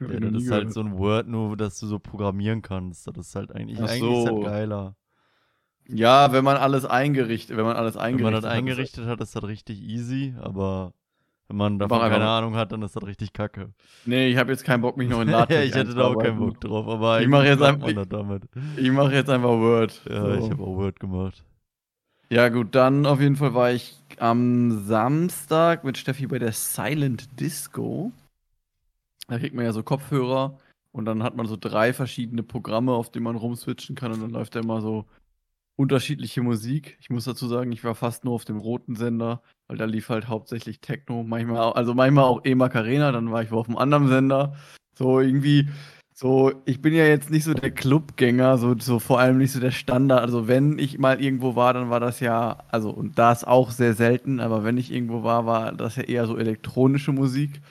Ja, 0.00 0.20
das 0.20 0.42
ist 0.42 0.50
halt 0.50 0.72
so 0.72 0.80
ein 0.80 0.98
Word, 0.98 1.28
nur 1.28 1.56
dass 1.56 1.78
du 1.80 1.86
so 1.86 1.98
programmieren 1.98 2.60
kannst. 2.60 3.06
Das 3.06 3.16
ist 3.16 3.34
halt 3.34 3.52
eigentlich, 3.52 3.78
Ach 3.78 3.88
eigentlich 3.88 4.02
ist 4.02 4.28
so. 4.28 4.42
das 4.42 4.52
geiler. 4.52 4.96
Ja, 5.88 6.32
wenn 6.32 6.44
man 6.44 6.58
alles 6.58 6.84
eingerichtet, 6.84 7.56
wenn 7.56 7.64
man 7.64 7.76
alles 7.76 7.94
Wenn 7.94 8.02
eingerichtet 8.02 8.32
man 8.32 8.42
das 8.42 8.44
eingerichtet 8.44 9.06
hat, 9.06 9.20
ist 9.20 9.34
das 9.34 9.42
richtig 9.44 9.80
easy, 9.80 10.34
aber 10.40 10.92
wenn 11.48 11.56
man 11.56 11.78
davon 11.78 11.98
Mach 11.98 12.04
einfach 12.04 12.14
keine 12.16 12.24
mal. 12.26 12.38
Ahnung 12.38 12.56
hat, 12.56 12.72
dann 12.72 12.82
ist 12.82 12.96
das 12.96 13.04
richtig 13.06 13.32
kacke. 13.32 13.72
Nee, 14.06 14.28
ich 14.28 14.36
habe 14.36 14.50
jetzt 14.52 14.64
keinen 14.64 14.80
Bock, 14.80 14.96
mich 14.96 15.08
noch 15.10 15.20
in 15.20 15.28
LaTeX 15.30 15.54
ja, 15.54 15.62
ich 15.64 15.74
hätte 15.74 15.94
da 15.94 16.04
auch 16.06 16.16
keinen. 16.18 16.38
Bock 16.38 16.60
drauf, 16.60 16.86
aber 16.88 17.20
Ich 17.20 17.28
mach 17.28 17.40
eigentlich 17.40 17.50
jetzt 17.50 17.62
einfach- 17.62 18.06
damit. 18.06 18.42
Ich 18.76 18.90
mache 18.90 19.12
jetzt 19.14 19.28
einfach 19.30 19.50
Word. 19.50 20.02
Ja, 20.08 20.20
so. 20.38 20.44
ich 20.46 20.50
habe 20.50 20.62
auch 20.62 20.76
Word 20.76 20.98
gemacht. 21.00 21.44
ja, 22.30 22.48
gut, 22.48 22.74
dann 22.74 23.04
auf 23.06 23.20
jeden 23.20 23.36
Fall 23.36 23.54
war 23.54 23.70
ich 23.72 23.96
am 24.18 24.84
Samstag 24.84 25.84
mit 25.84 25.98
Steffi 25.98 26.26
bei 26.26 26.38
der 26.38 26.52
Silent 26.52 27.28
Disco. 27.40 28.12
Da 29.28 29.38
kriegt 29.38 29.54
man 29.54 29.64
ja 29.64 29.72
so 29.72 29.82
Kopfhörer 29.82 30.58
und 30.92 31.04
dann 31.06 31.22
hat 31.22 31.36
man 31.36 31.46
so 31.46 31.56
drei 31.58 31.92
verschiedene 31.92 32.42
Programme, 32.42 32.92
auf 32.92 33.10
denen 33.10 33.24
man 33.24 33.36
rumswitchen 33.36 33.96
kann 33.96 34.12
und 34.12 34.20
dann 34.20 34.30
läuft 34.30 34.54
da 34.54 34.60
immer 34.60 34.80
so 34.80 35.06
unterschiedliche 35.76 36.42
Musik. 36.42 36.96
Ich 37.00 37.10
muss 37.10 37.24
dazu 37.24 37.46
sagen, 37.46 37.72
ich 37.72 37.84
war 37.84 37.94
fast 37.94 38.24
nur 38.24 38.34
auf 38.34 38.44
dem 38.44 38.58
roten 38.58 38.96
Sender, 38.96 39.42
weil 39.68 39.76
da 39.76 39.84
lief 39.84 40.08
halt 40.08 40.28
hauptsächlich 40.28 40.80
Techno, 40.80 41.22
manchmal 41.24 41.72
also 41.72 41.94
manchmal 41.94 42.24
auch 42.24 42.44
E 42.44 42.54
Macarena, 42.54 43.12
dann 43.12 43.30
war 43.32 43.42
ich 43.42 43.50
wohl 43.50 43.58
auf 43.58 43.68
einem 43.68 43.78
anderen 43.78 44.08
Sender. 44.08 44.54
So 44.94 45.20
irgendwie, 45.20 45.68
so, 46.14 46.52
ich 46.66 46.82
bin 46.82 46.92
ja 46.94 47.06
jetzt 47.06 47.30
nicht 47.30 47.44
so 47.44 47.54
der 47.54 47.70
Clubgänger, 47.70 48.58
so, 48.58 48.78
so 48.78 48.98
vor 48.98 49.18
allem 49.18 49.38
nicht 49.38 49.52
so 49.52 49.60
der 49.60 49.70
Standard. 49.70 50.20
Also 50.20 50.46
wenn 50.46 50.78
ich 50.78 50.98
mal 50.98 51.20
irgendwo 51.22 51.56
war, 51.56 51.72
dann 51.74 51.90
war 51.90 52.00
das 52.00 52.20
ja, 52.20 52.58
also 52.70 52.90
und 52.90 53.18
das 53.18 53.44
auch 53.44 53.70
sehr 53.70 53.94
selten, 53.94 54.38
aber 54.40 54.64
wenn 54.64 54.76
ich 54.76 54.92
irgendwo 54.92 55.22
war, 55.24 55.46
war 55.46 55.72
das 55.72 55.96
ja 55.96 56.04
eher 56.04 56.26
so 56.26 56.36
elektronische 56.36 57.12
Musik. 57.12 57.62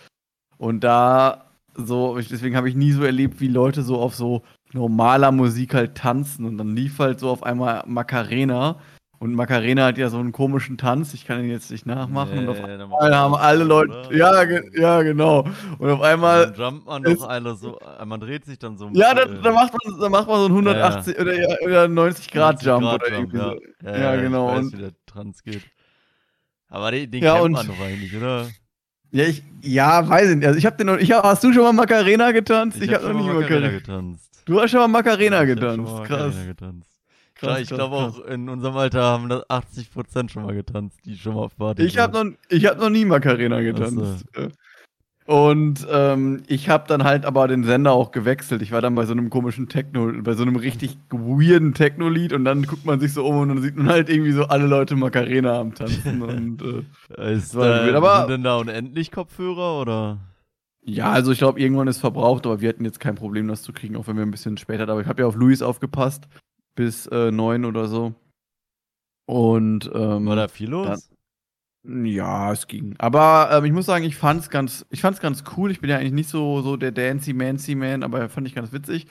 Und 0.57 0.83
da 0.83 1.51
so, 1.75 2.17
deswegen 2.17 2.55
habe 2.55 2.67
ich 2.67 2.75
nie 2.75 2.91
so 2.91 3.03
erlebt, 3.03 3.39
wie 3.39 3.47
Leute 3.47 3.83
so 3.83 3.99
auf 3.99 4.15
so 4.15 4.41
normaler 4.73 5.31
Musik 5.31 5.73
halt 5.73 5.95
tanzen. 5.95 6.45
Und 6.45 6.57
dann 6.57 6.75
lief 6.75 6.99
halt 6.99 7.19
so 7.19 7.29
auf 7.29 7.43
einmal 7.43 7.83
Macarena. 7.87 8.77
Und 9.19 9.35
Macarena 9.35 9.85
hat 9.85 9.99
ja 9.99 10.09
so 10.09 10.17
einen 10.17 10.31
komischen 10.31 10.79
Tanz, 10.79 11.13
ich 11.13 11.27
kann 11.27 11.43
ihn 11.43 11.49
jetzt 11.51 11.69
nicht 11.69 11.85
nachmachen. 11.85 12.39
und 12.39 12.49
auf 12.49 12.57
Nee, 12.59 12.65
dann 12.65 12.81
einmal 12.81 13.15
haben 13.15 13.35
alle 13.35 13.63
Leute. 13.63 13.91
oder? 14.07 14.15
Ja, 14.15 14.43
ge 14.45 14.63
ja, 14.73 15.03
genau. 15.03 15.45
Und 15.77 15.89
auf 15.91 16.01
einmal. 16.01 16.47
dann 16.53 16.55
jumpt 16.55 16.87
man 16.87 17.03
doch 17.03 17.29
alle 17.29 17.53
so, 17.55 17.77
äh, 17.79 18.03
man 18.03 18.19
dreht 18.19 18.45
sich 18.45 18.57
dann 18.57 18.77
so. 18.79 18.89
Ja, 18.93 19.13
da, 19.13 19.21
äh, 19.23 19.41
da, 19.43 19.51
macht 19.51 19.73
man, 19.73 19.99
da 19.99 20.09
macht 20.09 20.27
man 20.27 20.37
so 20.39 20.45
einen 20.45 20.55
180 20.55 21.19
oder, 21.19 21.33
ja, 21.39 21.55
oder 21.63 21.87
90 21.87 22.31
Grad 22.31 22.63
90 22.63 22.67
Jump 22.67 22.81
Grad 22.81 22.95
oder 23.03 23.11
Jump, 23.15 23.33
irgendwie 23.33 23.37
ja. 23.37 23.43
so. 23.83 23.87
Ja, 23.87 23.97
Ja, 24.15 24.21
genau, 24.21 24.49
Ich 24.49 24.55
weiß, 24.57 24.63
und- 24.65 24.73
wie 24.73 24.81
der 24.81 24.91
Trans 25.05 25.43
geht. 25.43 25.61
Aber 26.69 26.89
den, 26.91 27.11
den 27.11 27.21
Ja, 27.23 27.33
kennt 27.33 27.45
und- 27.45 27.51
man 27.51 27.67
doch 27.67 27.79
eigentlich, 27.79 28.17
oder? 28.17 28.47
Ja, 29.11 29.25
ich, 29.25 29.43
ja, 29.61 30.07
weiß 30.09 30.29
ich 30.31 30.37
nicht. 30.37 30.47
Also 30.47 30.57
ich 30.57 30.65
hab 30.65 30.77
den 30.79 30.87
noch, 30.87 30.97
ich 30.97 31.11
hab, 31.11 31.23
hast 31.25 31.43
du 31.43 31.53
schon 31.53 31.61
mal 31.63 31.73
Macarena 31.73 32.31
getanzt? 32.31 32.81
Ich, 32.81 32.91
hab, 32.91 33.03
noch 33.03 33.13
nie 33.13 33.27
mal 33.27 33.35
Macarena. 33.41 33.69
getanzt. 33.69 34.30
Du 34.45 34.59
hast 34.59 34.71
schon 34.71 34.79
mal 34.79 34.87
Macarena 34.87 35.39
schon 35.39 35.47
getanzt. 35.47 35.91
mal 35.93 36.03
Krass. 36.07 36.19
Macarena 36.35 36.45
getanzt. 36.45 36.89
krass, 37.35 37.59
ich 37.61 37.67
glaube 37.69 37.95
auch 37.95 38.25
in 38.25 38.49
unserem 38.49 38.75
Alter 38.77 39.01
haben 39.03 39.29
das 39.29 39.47
80% 39.49 40.29
schon 40.29 40.43
mal 40.43 40.53
getanzt, 40.55 40.99
die 41.05 41.17
schon 41.17 41.35
mal 41.35 41.41
auf 41.41 41.55
Party 41.57 41.83
Ich 41.83 41.97
habe 41.97 42.23
noch, 42.25 42.33
ich 42.49 42.65
hab 42.65 42.79
noch 42.79 42.89
nie 42.89 43.05
Macarena 43.05 43.61
getanzt. 43.61 44.25
Und 45.27 45.87
ähm, 45.89 46.41
ich 46.47 46.67
habe 46.67 46.85
dann 46.87 47.03
halt 47.03 47.25
aber 47.25 47.47
den 47.47 47.63
Sender 47.63 47.91
auch 47.93 48.11
gewechselt. 48.11 48.61
Ich 48.63 48.71
war 48.71 48.81
dann 48.81 48.95
bei 48.95 49.05
so 49.05 49.11
einem 49.13 49.29
komischen 49.29 49.69
Techno, 49.69 50.11
bei 50.23 50.33
so 50.33 50.41
einem 50.41 50.55
richtig 50.55 50.97
weirden 51.09 51.73
Techno-Lied 51.73 52.33
und 52.33 52.43
dann 52.43 52.63
guckt 52.63 52.85
man 52.85 52.99
sich 52.99 53.13
so 53.13 53.25
um 53.25 53.37
und 53.37 53.49
dann 53.49 53.61
sieht 53.61 53.77
man 53.77 53.87
halt 53.87 54.09
irgendwie 54.09 54.31
so 54.31 54.45
alle 54.45 54.65
Leute 54.65 54.95
Macarena 54.95 55.59
am 55.59 55.73
Tanzen. 55.75 56.21
und 56.23 56.61
äh, 57.17 57.33
Ist, 57.35 57.55
war 57.55 57.87
äh, 57.87 57.93
aber- 57.93 58.21
sind 58.21 58.29
denn 58.31 58.43
da 58.43 58.57
unendlich 58.57 59.11
Kopfhörer 59.11 59.79
oder? 59.79 60.17
Ja, 60.83 61.11
also 61.11 61.31
ich 61.31 61.37
glaube, 61.37 61.59
irgendwann 61.59 61.87
ist 61.87 61.99
verbraucht, 61.99 62.45
aber 62.45 62.61
wir 62.61 62.69
hatten 62.69 62.85
jetzt 62.85 62.99
kein 62.99 63.15
Problem, 63.15 63.47
das 63.47 63.61
zu 63.61 63.73
kriegen, 63.73 63.95
auch 63.95 64.07
wenn 64.07 64.15
wir 64.15 64.23
ein 64.23 64.31
bisschen 64.31 64.57
später. 64.57 64.87
Aber 64.89 65.01
ich 65.01 65.07
habe 65.07 65.21
ja 65.21 65.27
auf 65.27 65.35
Luis 65.35 65.61
aufgepasst 65.61 66.27
bis 66.75 67.05
äh, 67.07 67.31
neun 67.31 67.65
oder 67.65 67.87
so. 67.87 68.15
Und 69.25 69.89
ähm, 69.93 70.25
War 70.25 70.35
da 70.35 70.47
viel 70.47 70.69
los? 70.69 71.09
Ja, 71.83 72.51
es 72.51 72.67
ging. 72.67 72.95
Aber 72.99 73.49
ähm, 73.51 73.65
ich 73.65 73.71
muss 73.71 73.85
sagen, 73.85 74.05
ich 74.05 74.15
fand's 74.15 74.49
ganz, 74.49 74.85
ich 74.89 75.01
fand's 75.01 75.19
ganz 75.19 75.43
cool. 75.55 75.71
Ich 75.71 75.81
bin 75.81 75.89
ja 75.89 75.97
eigentlich 75.97 76.11
nicht 76.13 76.29
so, 76.29 76.61
so 76.61 76.77
der 76.77 76.91
Dancy 76.91 77.33
Mancy 77.33 77.75
Man, 77.75 78.03
aber 78.03 78.29
fand 78.29 78.47
ich 78.47 78.55
ganz 78.55 78.71
witzig. 78.71 79.07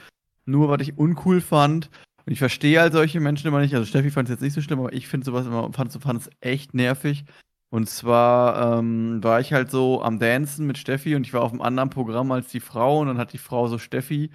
Nur 0.47 0.69
was 0.69 0.81
ich 0.83 0.99
uncool 0.99 1.41
fand, 1.41 1.91
und 2.27 2.33
ich 2.33 2.39
verstehe 2.39 2.81
halt 2.81 2.93
solche 2.93 3.21
Menschen 3.21 3.49
immer 3.49 3.61
nicht. 3.61 3.75
Also 3.75 3.87
Steffi 3.87 4.11
fand 4.11 4.29
es 4.29 4.35
jetzt 4.35 4.43
nicht 4.43 4.53
so 4.53 4.61
schlimm, 4.61 4.81
aber 4.81 4.93
ich 4.93 5.09
finde 5.09 5.25
sowas 5.25 5.47
immer, 5.47 5.73
fand 5.73 5.95
es 5.95 6.31
echt 6.41 6.75
nervig. 6.75 7.25
Und 7.71 7.89
zwar 7.89 8.79
ähm, 8.79 9.23
war 9.23 9.41
ich 9.41 9.53
halt 9.53 9.71
so 9.71 10.03
am 10.03 10.19
Dancen 10.19 10.67
mit 10.67 10.77
Steffi 10.77 11.15
und 11.15 11.25
ich 11.27 11.33
war 11.33 11.43
auf 11.43 11.53
einem 11.53 11.63
anderen 11.63 11.91
Programm 11.91 12.33
als 12.33 12.49
die 12.49 12.61
Frau 12.61 12.99
und 13.01 13.07
dann 13.07 13.19
hat 13.19 13.33
die 13.33 13.39
Frau 13.39 13.69
so 13.69 13.79
Steffi, 13.79 14.31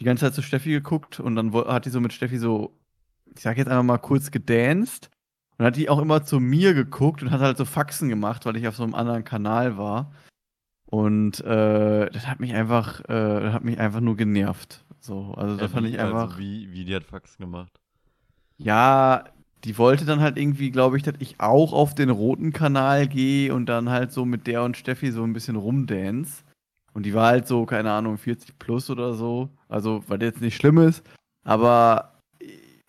die 0.00 0.04
ganze 0.04 0.26
Zeit 0.26 0.34
zu 0.34 0.42
Steffi 0.42 0.70
geguckt 0.70 1.20
und 1.20 1.36
dann 1.36 1.54
hat 1.54 1.86
die 1.86 1.90
so 1.90 2.00
mit 2.00 2.12
Steffi 2.12 2.38
so, 2.38 2.76
ich 3.34 3.42
sag 3.42 3.58
jetzt 3.58 3.68
einfach 3.68 3.84
mal 3.84 3.98
kurz 3.98 4.30
gedanced. 4.30 5.10
Und 5.56 5.66
hat 5.66 5.76
die 5.76 5.90
auch 5.90 5.98
immer 5.98 6.24
zu 6.24 6.40
mir 6.40 6.72
geguckt 6.72 7.22
und 7.22 7.30
hat 7.30 7.42
halt 7.42 7.58
so 7.58 7.66
Faxen 7.66 8.08
gemacht, 8.08 8.46
weil 8.46 8.56
ich 8.56 8.66
auf 8.66 8.76
so 8.76 8.82
einem 8.82 8.94
anderen 8.94 9.24
Kanal 9.24 9.76
war. 9.76 10.10
Und 10.86 11.40
äh, 11.44 12.10
das 12.10 12.26
hat 12.26 12.40
mich 12.40 12.54
einfach, 12.54 13.00
äh, 13.00 13.40
das 13.40 13.52
hat 13.52 13.62
mich 13.62 13.78
einfach 13.78 14.00
nur 14.00 14.16
genervt. 14.16 14.86
So, 15.00 15.34
also 15.34 15.56
da 15.56 15.68
fand 15.68 15.86
ich 15.86 16.00
also 16.00 16.14
einfach. 16.14 16.30
Also 16.30 16.38
wie, 16.38 16.72
wie 16.72 16.86
die 16.86 16.94
hat 16.96 17.04
Faxen 17.04 17.44
gemacht? 17.44 17.78
Ja, 18.56 19.24
die 19.64 19.76
wollte 19.78 20.04
dann 20.04 20.20
halt 20.20 20.38
irgendwie, 20.38 20.70
glaube 20.70 20.96
ich, 20.96 21.02
dass 21.02 21.14
ich 21.18 21.38
auch 21.38 21.72
auf 21.72 21.94
den 21.94 22.10
roten 22.10 22.52
Kanal 22.52 23.06
gehe 23.06 23.54
und 23.54 23.66
dann 23.66 23.90
halt 23.90 24.12
so 24.12 24.24
mit 24.24 24.46
der 24.46 24.62
und 24.62 24.76
Steffi 24.76 25.10
so 25.10 25.22
ein 25.22 25.32
bisschen 25.32 25.56
rumdance. 25.56 26.44
Und 26.92 27.04
die 27.04 27.14
war 27.14 27.28
halt 27.28 27.46
so, 27.46 27.66
keine 27.66 27.92
Ahnung, 27.92 28.18
40 28.18 28.58
plus 28.58 28.90
oder 28.90 29.14
so. 29.14 29.50
Also, 29.68 30.02
weil 30.08 30.18
das 30.18 30.30
jetzt 30.30 30.40
nicht 30.40 30.56
schlimm 30.56 30.78
ist. 30.78 31.04
Aber 31.44 32.20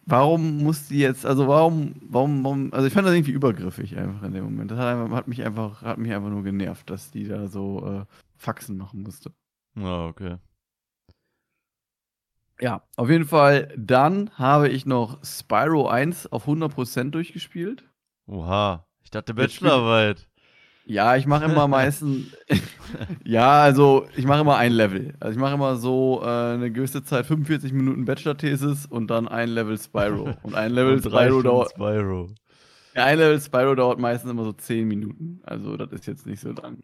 warum 0.06 0.58
muss 0.58 0.88
die 0.88 1.00
jetzt, 1.00 1.25
also 1.25 1.48
warum, 1.48 1.96
warum, 2.01 2.44
warum, 2.44 2.74
also 2.74 2.88
ich 2.88 2.94
fand 2.94 3.08
das 3.08 3.13
irgendwie 3.13 3.32
übergriffig 3.32 3.98
einfach 3.98 4.24
in 4.24 4.34
dem 4.34 4.44
Moment. 4.44 4.72
Das 4.72 4.80
hat, 4.80 4.88
einfach, 4.88 5.16
hat 5.16 5.28
mich 5.28 5.44
einfach, 5.44 5.82
hat 5.82 5.98
mich 5.98 6.12
einfach 6.13 6.30
nur 6.30 6.44
genervt, 6.44 6.90
dass 6.90 7.12
die 7.12 7.28
da 7.28 7.48
so 7.48 7.86
äh, 7.86 8.06
Faxen 8.38 8.78
machen 8.78 9.04
musste. 9.04 9.32
Ah, 9.75 10.08
okay. 10.08 10.38
Ja, 12.62 12.84
auf 12.96 13.10
jeden 13.10 13.25
Fall. 13.25 13.74
Dann 13.75 14.30
habe 14.36 14.70
ich 14.70 14.86
noch 14.86 15.18
Spyro 15.24 15.88
1 15.88 16.32
auf 16.32 16.48
100% 16.48 17.10
durchgespielt. 17.10 17.84
Oha, 18.27 18.86
ich 19.03 19.10
dachte 19.10 19.34
Bachelorarbeit. 19.34 20.27
Ja, 20.86 21.15
ich 21.15 21.25
mache 21.25 21.46
immer 21.46 21.68
meistens. 21.68 22.27
ja, 23.24 23.62
also 23.62 24.06
ich 24.15 24.25
mache 24.25 24.41
immer 24.41 24.58
ein 24.58 24.74
Level. 24.74 25.13
Also 25.20 25.36
ich 25.36 25.39
mache 25.39 25.56
immer 25.56 25.75
so 25.75 26.22
äh, 26.24 26.53
eine 26.53 26.72
gewisse 26.72 27.03
Zeit 27.03 27.25
45 27.25 27.74
Minuten 27.74 28.06
Bachelor-Thesis 28.06 28.86
und 28.86 29.08
dann 29.08 29.27
ein 29.27 29.50
Level 29.50 29.77
Spyro. 29.77 30.36
Und 30.44 30.53
ein 30.53 30.72
Level 30.72 30.94
und 30.96 31.03
Spyro 31.03 31.41
dauert. 31.41 31.72
Spyro. 31.72 32.30
Ja, 32.96 33.06
ein 33.06 33.18
Level 33.18 33.39
Spyro 33.39 33.74
dauert 33.75 34.00
meistens 34.00 34.32
immer 34.32 34.44
so 34.44 34.53
10 34.53 34.88
Minuten. 34.88 35.39
Also 35.44 35.77
das 35.77 35.91
ist 35.94 36.08
jetzt 36.08 36.25
nicht 36.25 36.41
so 36.41 36.51
lang. 36.51 36.84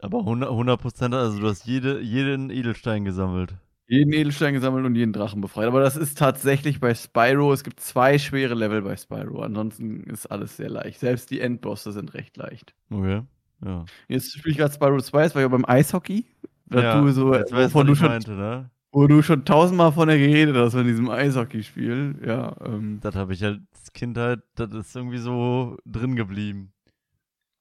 Aber 0.00 0.18
100 0.20 0.80
Prozent, 0.80 1.14
also 1.14 1.40
du 1.40 1.48
hast 1.48 1.66
jede, 1.66 2.00
jeden 2.00 2.50
Edelstein 2.50 3.04
gesammelt. 3.04 3.56
Jeden 3.88 4.12
Edelstein 4.12 4.52
gesammelt 4.52 4.84
und 4.84 4.94
jeden 4.94 5.14
Drachen 5.14 5.40
befreit. 5.40 5.66
Aber 5.66 5.80
das 5.80 5.96
ist 5.96 6.18
tatsächlich 6.18 6.78
bei 6.78 6.94
Spyro. 6.94 7.52
Es 7.52 7.64
gibt 7.64 7.80
zwei 7.80 8.18
schwere 8.18 8.54
Level 8.54 8.82
bei 8.82 8.96
Spyro. 8.96 9.40
Ansonsten 9.40 10.04
ist 10.04 10.26
alles 10.26 10.58
sehr 10.58 10.68
leicht. 10.68 11.00
Selbst 11.00 11.30
die 11.30 11.40
Endbosse 11.40 11.92
sind 11.92 12.12
recht 12.12 12.36
leicht. 12.36 12.74
Okay. 12.90 13.22
Ja. 13.64 13.86
Jetzt 14.06 14.32
spiele 14.32 14.52
ich 14.52 14.58
gerade 14.58 14.74
Spyro 14.74 15.00
2, 15.00 15.22
das 15.22 15.34
war 15.34 15.42
ja 15.42 15.48
beim 15.48 15.64
Eishockey. 15.66 16.26
Da 16.66 16.82
ja, 16.82 17.00
du 17.00 17.10
so, 17.10 17.34
jetzt 17.34 17.50
weißt, 17.50 17.74
du 17.74 17.94
schon, 17.94 18.08
meinte, 18.08 18.32
ne? 18.32 18.70
Wo 18.92 19.06
du 19.06 19.22
schon 19.22 19.44
tausendmal 19.44 19.92
von 19.92 20.08
der 20.08 20.18
geredet 20.18 20.54
hast 20.54 20.74
von 20.74 20.86
diesem 20.86 21.08
Eishockeyspiel. 21.08 22.16
Ja. 22.24 22.54
Ähm. 22.64 22.98
Das 23.00 23.14
habe 23.14 23.32
ich 23.32 23.42
als 23.42 23.92
Kind 23.94 24.18
halt, 24.18 24.42
das 24.54 24.72
ist 24.72 24.94
irgendwie 24.94 25.18
so 25.18 25.78
drin 25.86 26.14
geblieben. 26.14 26.72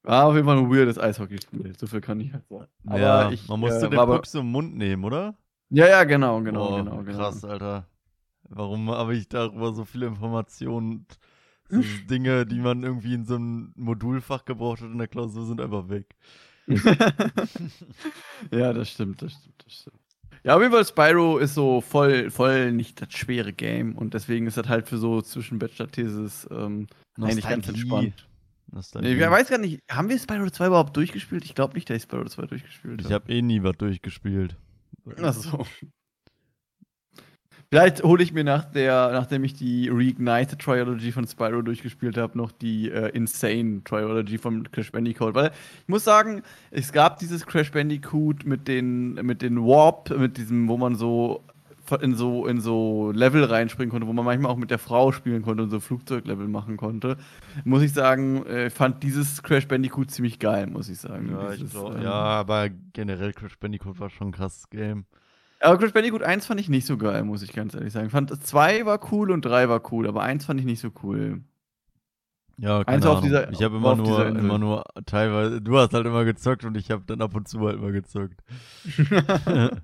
War 0.04 0.26
auf 0.26 0.36
jeden 0.36 0.46
Fall 0.46 0.58
ein 0.58 0.70
weirdes 0.70 1.00
Eishockeyspiel. 1.00 1.74
So 1.78 1.88
viel 1.88 2.02
kann 2.02 2.20
ich 2.20 2.34
halt 2.34 2.48
sagen. 2.48 2.68
Aber 2.86 3.00
ja, 3.00 3.32
ich, 3.32 3.48
man 3.48 3.60
musste 3.60 3.88
äh, 3.88 3.90
den 3.90 4.00
Puck 4.00 4.26
so 4.26 4.40
im 4.40 4.52
Mund 4.52 4.76
nehmen, 4.76 5.04
oder? 5.04 5.38
Ja, 5.70 5.88
ja, 5.88 6.04
genau, 6.04 6.42
genau, 6.42 6.74
oh, 6.74 6.78
genau, 6.78 7.04
genau. 7.04 7.18
Krass, 7.18 7.44
Alter. 7.44 7.88
Warum 8.50 8.90
habe 8.90 9.16
ich 9.16 9.28
darüber 9.28 9.74
so 9.74 9.84
viele 9.86 10.08
Informationen? 10.08 11.06
So 11.70 11.82
Dinge, 12.10 12.46
die 12.46 12.60
man 12.60 12.84
irgendwie 12.84 13.14
in 13.14 13.26
so 13.26 13.36
einem 13.36 13.74
Modulfach 13.76 14.46
gebraucht 14.46 14.82
hat 14.82 14.90
in 14.90 14.98
der 14.98 15.10
Klausur, 15.10 15.46
sind 15.46 15.60
einfach 15.60 15.90
weg. 15.90 16.16
ja, 18.52 18.74
das 18.74 18.90
stimmt, 18.90 19.22
das 19.22 19.34
stimmt, 19.34 19.64
das 19.66 19.74
stimmt. 19.74 20.00
Ja, 20.44 20.56
auf 20.56 20.62
jeden 20.62 20.72
Fall, 20.72 20.86
Spyro 20.86 21.40
ist 21.40 21.56
so 21.56 21.82
voll, 21.82 22.30
voll 22.30 22.72
nicht 22.72 23.02
das 23.02 23.12
schwere 23.12 23.52
Game 23.52 23.98
und 23.98 24.14
deswegen 24.14 24.48
ist 24.48 24.58
das 24.58 24.70
halt 24.70 24.88
für 24.88 24.98
so 24.98 25.22
zwischen 25.22 25.60
Bachelor-Thesis 25.60 26.48
ähm, 26.52 26.88
eigentlich 27.20 27.48
ganz 27.48 27.68
entspannt. 27.68 28.28
Nee, 29.02 29.14
ich 29.14 29.20
weiß 29.20 29.50
gar 29.50 29.58
nicht, 29.58 29.82
haben 29.90 30.10
wir 30.10 30.20
Spyro 30.20 30.50
2 30.50 30.68
überhaupt 30.68 30.96
durchgespielt? 30.96 31.46
Ich 31.46 31.56
glaube 31.56 31.74
nicht, 31.74 31.90
dass 31.90 31.98
ich 31.98 32.04
Spyro 32.04 32.26
2 32.26 32.46
durchgespielt 32.48 33.00
habe. 33.00 33.08
Ich 33.08 33.14
habe 33.14 33.32
eh 33.32 33.42
nie 33.42 33.64
was 33.64 33.78
durchgespielt. 33.78 34.58
Ach 35.22 35.34
so. 35.34 35.66
Vielleicht 37.70 38.02
hole 38.02 38.24
ich 38.24 38.32
mir 38.32 38.46
nach 38.46 38.64
der, 38.64 39.12
nachdem 39.12 39.44
ich 39.44 39.54
die 39.54 39.90
Reignited 39.92 40.60
Trilogy 40.60 41.12
von 41.12 41.28
Spyro 41.28 41.62
durchgespielt 41.62 42.18
habe, 42.18 42.38
noch 42.38 42.54
die 42.54 42.90
äh, 42.90 43.10
Insane 43.10 43.84
Trilogy 43.84 44.38
von 44.38 44.72
Crash 44.72 44.94
Bandicoot. 44.94 45.36
Weil 45.36 45.52
ich 45.82 45.88
muss 45.88 46.06
sagen, 46.06 46.44
es 46.72 46.94
gab 46.94 47.20
dieses 47.20 47.46
Crash 47.46 47.72
Bandicoot 47.72 48.46
mit 48.46 48.70
den, 48.70 49.16
mit 49.16 49.42
den 49.42 49.58
Warp, 49.66 50.18
mit 50.18 50.38
diesem, 50.38 50.70
wo 50.70 50.78
man 50.78 50.96
so 50.96 51.44
in 51.92 52.16
so 52.16 52.46
in 52.46 52.62
so 52.62 53.12
Level 53.12 53.44
reinspringen 53.44 53.92
konnte, 53.92 54.08
wo 54.08 54.14
man 54.14 54.26
manchmal 54.26 54.52
auch 54.52 54.58
mit 54.58 54.72
der 54.72 54.80
Frau 54.80 55.12
spielen 55.12 55.42
konnte 55.42 55.64
und 55.64 55.70
so 55.70 55.80
Flugzeuglevel 55.80 56.48
machen 56.48 56.78
konnte. 56.78 57.18
Muss 57.64 57.82
ich 57.82 57.94
sagen, 57.94 58.46
äh, 58.46 58.70
fand 58.70 59.04
dieses 59.04 59.44
Crash 59.44 59.68
Bandicoot 59.68 60.12
ziemlich 60.12 60.40
geil, 60.40 60.68
muss 60.68 60.90
ich 60.90 61.00
sagen. 61.00 61.30
Ja, 61.32 61.52
dieses, 61.52 61.74
ich 61.74 61.80
ähm, 61.80 62.02
ja 62.02 62.12
aber 62.12 62.70
generell 62.94 63.34
Crash 63.34 63.58
Bandicoot 63.58 64.00
war 64.00 64.10
schon 64.10 64.30
ein 64.30 64.34
krasses 64.34 64.70
Game. 64.70 65.06
Aber 65.60 65.78
Crash 65.78 65.94
Bandicoot 65.94 66.22
1 66.22 66.46
fand 66.46 66.60
ich 66.60 66.70
nicht 66.70 66.86
so 66.86 66.98
geil, 66.98 67.24
muss 67.24 67.42
ich 67.42 67.54
ganz 67.54 67.74
ehrlich 67.74 67.94
sagen. 67.94 68.08
Ich 68.08 68.12
fand 68.12 68.32
2 68.44 68.86
war 68.86 69.00
cool 69.12 69.32
und 69.32 69.44
3 69.44 69.70
war 69.70 69.82
cool, 69.92 70.08
aber 70.08 70.22
1 70.22 70.46
fand 70.46 70.60
ich 70.60 70.66
nicht 70.66 70.82
so 70.82 70.92
cool. 71.04 71.42
Ja, 72.60 72.84
keine 72.84 73.06
Ahnung. 73.06 73.22
Dieser, 73.22 73.52
ich 73.52 73.62
habe 73.62 73.78
immer 73.78 73.96
nur, 73.96 74.26
immer 74.26 74.58
nur 74.58 74.84
teilweise, 75.06 75.62
du 75.62 75.78
hast 75.78 75.94
halt 75.94 76.08
immer 76.08 76.26
gezockt 76.26 76.66
und 76.66 76.76
ich 76.76 76.90
habe 76.90 77.04
dann 77.06 77.22
ab 77.22 77.36
und 77.36 77.48
zu 77.48 77.60
halt 77.62 77.78
immer 77.78 77.92
gezockt. 77.92 78.44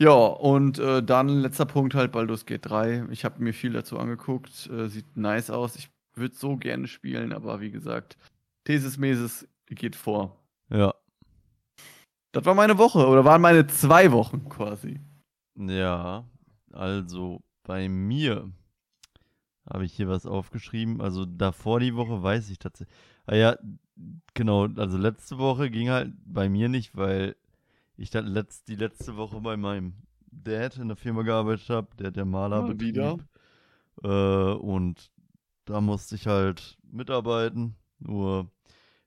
ja, 0.00 0.12
und 0.12 0.78
äh, 0.78 1.02
dann 1.02 1.28
letzter 1.28 1.66
Punkt 1.66 1.94
halt 1.94 2.12
Baldur's 2.12 2.46
Gate 2.46 2.66
3. 2.66 3.06
Ich 3.10 3.24
habe 3.24 3.42
mir 3.42 3.52
viel 3.52 3.72
dazu 3.72 3.98
angeguckt, 3.98 4.68
äh, 4.70 4.88
sieht 4.88 5.16
nice 5.16 5.50
aus. 5.50 5.76
Ich 5.76 5.90
würde 6.14 6.34
so 6.34 6.56
gerne 6.56 6.88
spielen, 6.88 7.32
aber 7.32 7.60
wie 7.60 7.70
gesagt, 7.70 8.16
Thesis 8.64 8.98
Meses 8.98 9.48
geht 9.66 9.96
vor. 9.96 10.36
Ja, 10.68 10.94
das 12.32 12.44
war 12.44 12.54
meine 12.54 12.78
Woche 12.78 13.06
oder 13.06 13.24
waren 13.24 13.42
meine 13.42 13.66
zwei 13.66 14.12
Wochen 14.12 14.48
quasi. 14.48 15.00
Ja, 15.56 16.24
also 16.72 17.40
bei 17.64 17.88
mir 17.88 18.50
habe 19.68 19.84
ich 19.84 19.92
hier 19.94 20.08
was 20.08 20.26
aufgeschrieben. 20.26 21.00
Also 21.00 21.24
davor 21.24 21.80
die 21.80 21.96
Woche 21.96 22.22
weiß 22.22 22.50
ich 22.50 22.58
tatsächlich. 22.58 22.96
Ah 23.26 23.34
ja, 23.34 23.58
genau. 24.34 24.68
Also 24.76 24.96
letzte 24.96 25.38
Woche 25.38 25.70
ging 25.70 25.90
halt 25.90 26.12
bei 26.24 26.48
mir 26.48 26.68
nicht, 26.68 26.96
weil 26.96 27.34
ich 28.00 28.10
dann 28.10 28.26
letzt, 28.26 28.68
die 28.68 28.76
letzte 28.76 29.16
Woche 29.16 29.40
bei 29.40 29.56
meinem 29.56 29.94
Dad 30.30 30.78
in 30.78 30.88
der 30.88 30.96
Firma 30.96 31.22
gearbeitet 31.22 31.68
habe, 31.68 31.88
der 31.98 32.10
der 32.10 32.24
Maler 32.24 32.62
Mal 32.62 32.80
wieder. 32.80 33.18
Äh, 34.02 34.08
und 34.08 35.10
da 35.66 35.80
musste 35.80 36.14
ich 36.14 36.26
halt 36.26 36.78
mitarbeiten. 36.82 37.76
Nur 37.98 38.50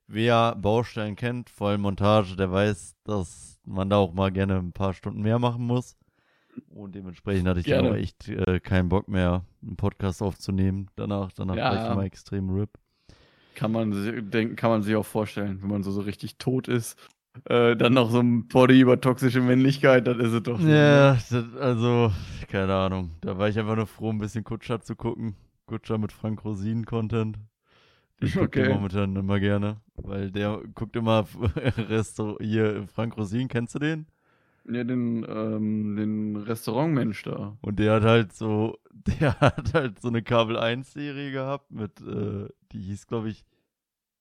wer 0.08 0.56
Baustellen 0.56 1.16
kennt, 1.16 1.50
vor 1.50 1.70
allem 1.70 1.82
Montage, 1.82 2.36
der 2.36 2.52
weiß, 2.52 2.96
dass 3.04 3.60
man 3.66 3.90
da 3.90 3.98
auch 3.98 4.14
mal 4.14 4.32
gerne 4.32 4.58
ein 4.58 4.74
paar 4.74 4.94
Stunden 4.94 5.22
mehr 5.22 5.40
machen 5.40 5.66
muss. 5.66 5.98
Und 6.70 6.94
dementsprechend 6.94 7.48
hatte 7.48 7.62
ich 7.62 7.66
gerne. 7.66 7.90
dann 7.90 7.94
auch 7.94 8.00
echt 8.00 8.30
äh, 8.30 8.60
keinen 8.60 8.90
Bock 8.90 9.08
mehr, 9.08 9.44
einen 9.64 9.76
Podcast 9.76 10.22
aufzunehmen. 10.22 10.92
Danach, 10.96 11.32
danach 11.32 11.56
ja. 11.56 11.72
war 11.72 11.84
ich 11.84 11.92
immer 11.92 12.04
extrem 12.04 12.50
RIP. 12.52 12.78
Kann 13.56 13.72
man 13.72 14.30
denken, 14.30 14.56
kann 14.56 14.70
man 14.70 14.84
sich 14.84 14.96
auch 14.96 15.06
vorstellen, 15.06 15.64
wenn 15.64 15.70
man 15.70 15.82
so, 15.82 15.92
so 15.92 16.02
richtig 16.02 16.38
tot 16.38 16.68
ist. 16.68 16.96
Äh, 17.46 17.76
dann 17.76 17.94
noch 17.94 18.12
so 18.12 18.20
ein 18.20 18.48
Body 18.48 18.80
über 18.80 19.02
toxische 19.02 19.42
Männlichkeit, 19.42 20.08
dann 20.08 20.20
ist 20.20 20.34
es 20.34 20.44
doch. 20.44 20.60
Ja, 20.60 21.14
das, 21.14 21.56
also, 21.60 22.12
keine 22.48 22.76
Ahnung. 22.76 23.12
Da 23.22 23.38
war 23.38 23.50
ich 23.50 23.58
einfach 23.58 23.76
nur 23.76 23.88
froh, 23.88 24.12
ein 24.12 24.20
bisschen 24.20 24.44
Kutscher 24.44 24.82
zu 24.82 24.96
gucken. 24.96 25.36
Kutscher 25.66 25.98
mit 25.98 26.12
Frank 26.12 26.46
Rosin 26.46 26.86
Content. 26.86 27.40
Ich 28.20 28.34
gucke 28.34 28.62
okay. 28.62 28.74
momentan 28.74 29.16
immer 29.16 29.40
gerne, 29.40 29.82
weil 29.96 30.32
der 30.32 30.62
guckt 30.76 30.96
immer 30.96 31.26
Restaurant. 31.90 32.38
Hier, 32.42 32.88
Frank 32.88 33.18
Rosin, 33.18 33.48
kennst 33.48 33.76
du 33.76 33.80
den? 33.80 34.06
Ja, 34.66 34.84
den, 34.84 35.26
ähm, 35.28 35.96
den 35.98 36.38
Restaurantmensch 36.38 37.24
da. 37.24 37.58
Und 37.62 37.80
der 37.80 37.96
hat 37.96 38.04
halt 38.04 38.34
so, 38.34 38.78
der 39.20 39.40
hat 39.42 39.74
halt 39.74 40.00
so 40.00 40.08
eine 40.08 40.22
Kabel 40.22 40.58
1 40.58 40.94
Serie 40.94 41.32
gehabt 41.32 41.72
mit, 41.72 42.00
äh, 42.02 42.48
die 42.72 42.80
hieß, 42.80 43.08
glaube 43.08 43.30
ich, 43.30 43.44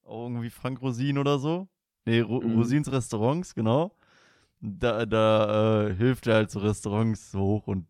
auch 0.04 0.24
irgendwie 0.24 0.50
Frank 0.50 0.82
Rosin 0.82 1.18
oder 1.18 1.38
so. 1.38 1.68
Nee, 2.04 2.20
Ro 2.20 2.40
mhm. 2.40 2.56
Rosins 2.56 2.90
Restaurants, 2.90 3.54
genau. 3.54 3.94
Da, 4.60 5.06
da 5.06 5.88
äh, 5.88 5.94
hilft 5.94 6.26
er 6.26 6.34
halt 6.36 6.50
so 6.50 6.60
Restaurants 6.60 7.34
hoch 7.34 7.66
und 7.66 7.86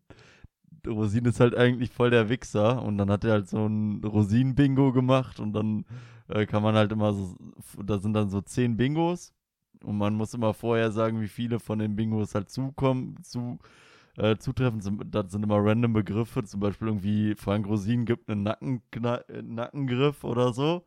Rosin 0.87 1.25
ist 1.25 1.39
halt 1.39 1.55
eigentlich 1.55 1.91
voll 1.91 2.09
der 2.09 2.29
Wichser 2.29 2.81
und 2.81 2.97
dann 2.97 3.09
hat 3.09 3.23
er 3.23 3.31
halt 3.33 3.47
so 3.47 3.65
ein 3.65 4.03
Rosin-Bingo 4.03 4.91
gemacht 4.91 5.39
und 5.39 5.53
dann 5.53 5.85
äh, 6.27 6.45
kann 6.45 6.63
man 6.63 6.75
halt 6.75 6.91
immer 6.91 7.13
so, 7.13 7.35
da 7.81 7.99
sind 7.99 8.13
dann 8.13 8.29
so 8.29 8.41
zehn 8.41 8.75
Bingos 8.75 9.33
und 9.83 9.97
man 9.97 10.15
muss 10.15 10.33
immer 10.33 10.53
vorher 10.53 10.91
sagen, 10.91 11.21
wie 11.21 11.27
viele 11.27 11.59
von 11.59 11.79
den 11.79 11.95
Bingos 11.95 12.35
halt 12.35 12.49
zukommen, 12.49 13.21
zu, 13.23 13.59
äh, 14.17 14.37
zutreffen. 14.37 14.81
Das 15.09 15.31
sind 15.31 15.43
immer 15.43 15.63
random 15.63 15.93
Begriffe, 15.93 16.43
zum 16.43 16.59
Beispiel 16.59 16.87
irgendwie 16.87 17.35
Frank 17.35 17.67
Rosin 17.67 18.05
gibt 18.05 18.29
einen 18.29 18.43
Nacken, 18.43 18.81
äh, 18.91 19.41
Nackengriff 19.41 20.23
oder 20.23 20.53
so. 20.53 20.83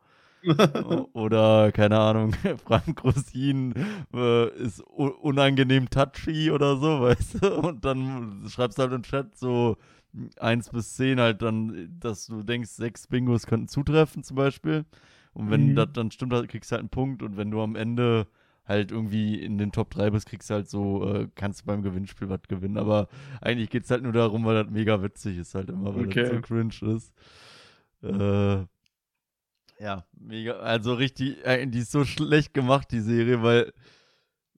Oder, 1.13 1.71
keine 1.71 1.99
Ahnung, 1.99 2.33
Frank 2.65 3.03
Rosin 3.03 3.73
äh, 4.13 4.49
ist 4.57 4.81
unangenehm 4.81 5.89
touchy 5.89 6.51
oder 6.51 6.77
so, 6.77 7.01
weißt 7.01 7.43
du? 7.43 7.59
Und 7.59 7.85
dann 7.85 8.43
schreibst 8.49 8.77
du 8.77 8.83
halt 8.83 8.93
im 8.93 9.03
Chat 9.03 9.37
so 9.37 9.77
1 10.39 10.69
bis 10.69 10.95
10 10.95 11.19
halt 11.19 11.41
dann, 11.41 11.97
dass 11.99 12.27
du 12.27 12.43
denkst, 12.43 12.69
sechs 12.69 13.07
Bingos 13.07 13.45
könnten 13.45 13.67
zutreffen 13.67 14.23
zum 14.23 14.35
Beispiel. 14.35 14.85
Und 15.33 15.51
wenn 15.51 15.69
mhm. 15.69 15.75
das 15.75 15.89
dann 15.93 16.11
stimmt, 16.11 16.33
kriegst 16.49 16.71
du 16.71 16.73
halt 16.73 16.81
einen 16.81 16.89
Punkt. 16.89 17.21
Und 17.21 17.37
wenn 17.37 17.51
du 17.51 17.61
am 17.61 17.75
Ende 17.75 18.27
halt 18.65 18.91
irgendwie 18.91 19.35
in 19.35 19.57
den 19.57 19.71
Top 19.71 19.91
3 19.91 20.09
bist, 20.09 20.27
kriegst 20.27 20.49
du 20.49 20.55
halt 20.55 20.69
so, 20.69 21.13
äh, 21.13 21.27
kannst 21.35 21.61
du 21.61 21.65
beim 21.65 21.83
Gewinnspiel 21.83 22.29
was 22.29 22.41
gewinnen. 22.47 22.77
Aber 22.77 23.07
eigentlich 23.41 23.69
geht 23.69 23.83
es 23.83 23.91
halt 23.91 24.03
nur 24.03 24.13
darum, 24.13 24.45
weil 24.45 24.63
das 24.63 24.71
mega 24.71 25.01
witzig 25.03 25.37
ist 25.37 25.55
halt 25.55 25.69
immer, 25.69 25.95
weil 25.95 26.07
okay. 26.07 26.23
das 26.23 26.31
so 26.31 26.41
cringe 26.41 26.95
ist. 26.95 27.13
Äh, 28.01 28.65
ja, 29.79 30.05
mega, 30.19 30.53
also 30.53 30.93
richtig, 30.93 31.45
äh, 31.45 31.65
die 31.65 31.79
ist 31.79 31.91
so 31.91 32.05
schlecht 32.05 32.53
gemacht, 32.53 32.87
die 32.91 33.01
Serie, 33.01 33.43
weil 33.43 33.73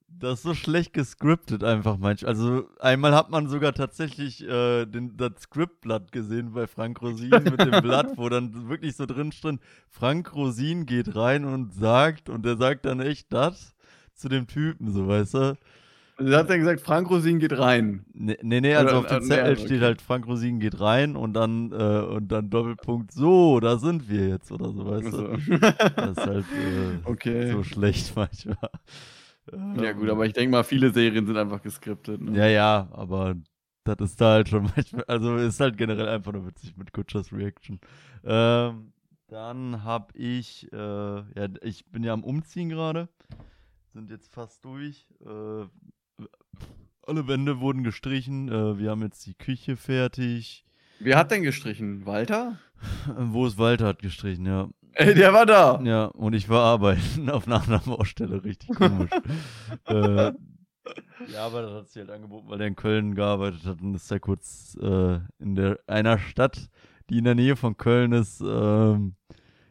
das 0.08 0.38
ist 0.38 0.42
so 0.42 0.54
schlecht 0.54 0.92
gescriptet 0.92 1.62
einfach 1.62 1.96
manchmal. 1.96 2.30
Also 2.30 2.68
einmal 2.80 3.14
hat 3.14 3.30
man 3.30 3.48
sogar 3.48 3.72
tatsächlich 3.72 4.42
äh, 4.42 4.84
den, 4.86 5.16
das 5.16 5.32
Scriptblatt 5.42 6.10
gesehen 6.12 6.52
bei 6.52 6.66
Frank 6.66 7.00
Rosin 7.00 7.30
mit 7.30 7.60
dem 7.60 7.70
Blatt, 7.82 8.16
wo 8.16 8.28
dann 8.28 8.68
wirklich 8.68 8.96
so 8.96 9.06
drin 9.06 9.32
stand, 9.32 9.60
Frank 9.88 10.34
Rosin 10.34 10.86
geht 10.86 11.14
rein 11.14 11.44
und 11.44 11.72
sagt, 11.72 12.28
und 12.28 12.44
er 12.44 12.56
sagt 12.56 12.86
dann 12.86 13.00
echt 13.00 13.32
das 13.32 13.74
zu 14.14 14.28
dem 14.28 14.46
Typen, 14.46 14.92
so 14.92 15.06
weißt 15.06 15.34
du. 15.34 15.58
Also 16.20 16.36
hat 16.36 16.50
dann 16.50 16.58
gesagt, 16.58 16.82
Frank 16.82 17.08
Rosin 17.08 17.38
geht 17.38 17.58
rein. 17.58 18.04
Nee, 18.12 18.36
nee, 18.42 18.60
nee 18.60 18.74
also 18.74 18.90
Oder, 18.90 18.98
auf 18.98 19.06
dem 19.06 19.22
äh, 19.22 19.22
Zettel 19.22 19.52
okay. 19.54 19.66
steht 19.66 19.80
halt, 19.80 20.02
Frank 20.02 20.26
Rosin 20.26 20.60
geht 20.60 20.78
rein 20.78 21.16
und 21.16 21.32
dann, 21.32 21.72
äh, 21.72 22.00
und 22.02 22.28
dann 22.28 22.50
Doppelpunkt, 22.50 23.10
so, 23.10 23.58
da 23.58 23.78
sind 23.78 24.10
wir 24.10 24.28
jetzt 24.28 24.52
oder 24.52 24.70
so, 24.70 24.84
weißt 24.84 25.12
du. 25.14 25.60
Das 25.96 26.10
ist 26.10 26.26
halt 26.26 26.44
äh, 26.44 26.98
okay. 27.08 27.52
so 27.52 27.62
schlecht 27.62 28.14
manchmal. 28.16 28.70
Ja, 29.80 29.92
gut, 29.92 30.10
aber 30.10 30.26
ich 30.26 30.34
denke 30.34 30.50
mal, 30.50 30.62
viele 30.62 30.92
Serien 30.92 31.26
sind 31.26 31.38
einfach 31.38 31.62
geskriptet. 31.62 32.20
Ne? 32.20 32.36
Ja, 32.36 32.46
ja, 32.48 32.88
aber 32.92 33.36
das 33.84 33.96
ist 34.00 34.20
da 34.20 34.32
halt 34.32 34.50
schon 34.50 34.64
manchmal, 34.76 35.04
also 35.04 35.36
ist 35.36 35.58
halt 35.58 35.78
generell 35.78 36.08
einfach 36.08 36.32
nur 36.32 36.46
witzig 36.46 36.76
mit 36.76 36.92
Kutschers 36.92 37.32
Reaction. 37.32 37.80
Ähm, 38.24 38.92
dann 39.28 39.84
hab 39.84 40.12
ich, 40.14 40.70
äh, 40.70 40.76
ja, 40.76 41.48
ich 41.62 41.86
bin 41.86 42.04
ja 42.04 42.12
am 42.12 42.24
Umziehen 42.24 42.68
gerade 42.68 43.08
sind 43.92 44.10
jetzt 44.10 44.32
fast 44.32 44.64
durch. 44.64 45.06
Äh, 45.24 45.66
alle 47.06 47.26
Wände 47.26 47.60
wurden 47.60 47.82
gestrichen. 47.82 48.48
Äh, 48.48 48.78
wir 48.78 48.90
haben 48.90 49.02
jetzt 49.02 49.26
die 49.26 49.34
Küche 49.34 49.76
fertig. 49.76 50.64
Wer 50.98 51.16
hat 51.16 51.30
denn 51.30 51.42
gestrichen? 51.42 52.06
Walter? 52.06 52.58
Wo 53.16 53.46
ist 53.46 53.58
Walter 53.58 53.88
hat 53.88 54.00
gestrichen, 54.00 54.46
ja. 54.46 54.68
Ey, 54.94 55.14
der 55.14 55.32
war 55.32 55.46
da. 55.46 55.80
Ja, 55.82 56.06
und 56.06 56.34
ich 56.34 56.48
war 56.48 56.64
arbeiten 56.64 57.30
auf 57.30 57.46
einer 57.46 57.62
anderen 57.62 57.96
Baustelle, 57.96 58.42
richtig 58.44 58.74
komisch. 58.74 59.10
äh, 59.86 60.32
ja, 61.32 61.46
aber 61.46 61.62
das 61.62 61.72
hat 61.72 61.88
sich 61.88 62.00
halt 62.00 62.10
angeboten, 62.10 62.48
weil 62.48 62.58
der 62.58 62.66
in 62.66 62.76
Köln 62.76 63.14
gearbeitet 63.14 63.64
hat 63.64 63.80
und 63.80 63.94
ist 63.94 64.10
ja 64.10 64.18
kurz 64.18 64.76
äh, 64.80 65.18
in 65.38 65.54
der, 65.54 65.78
einer 65.86 66.18
Stadt, 66.18 66.68
die 67.08 67.18
in 67.18 67.24
der 67.24 67.34
Nähe 67.34 67.56
von 67.56 67.76
Köln 67.76 68.12
ist, 68.12 68.40
ähm, 68.40 69.14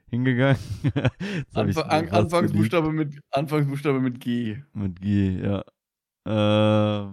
hingegangen. 0.10 0.60
Anf 1.54 1.78
An 1.78 2.10
Anfangsbuchstabe 2.10 2.92
mit, 2.92 3.20
Anfangsbuchstabe 3.32 4.00
mit 4.00 4.20
G. 4.20 4.58
Mit 4.74 5.02
G, 5.02 5.42
ja. 5.42 5.64
Äh, 6.26 7.06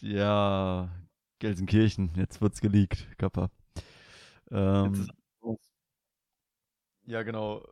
ja, 0.00 0.88
Gelsenkirchen, 1.38 2.12
jetzt 2.16 2.40
wird's 2.40 2.60
geleakt, 2.60 3.06
Kappa. 3.18 3.50
Ähm, 4.50 5.08
ja, 7.04 7.22
genau. 7.22 7.62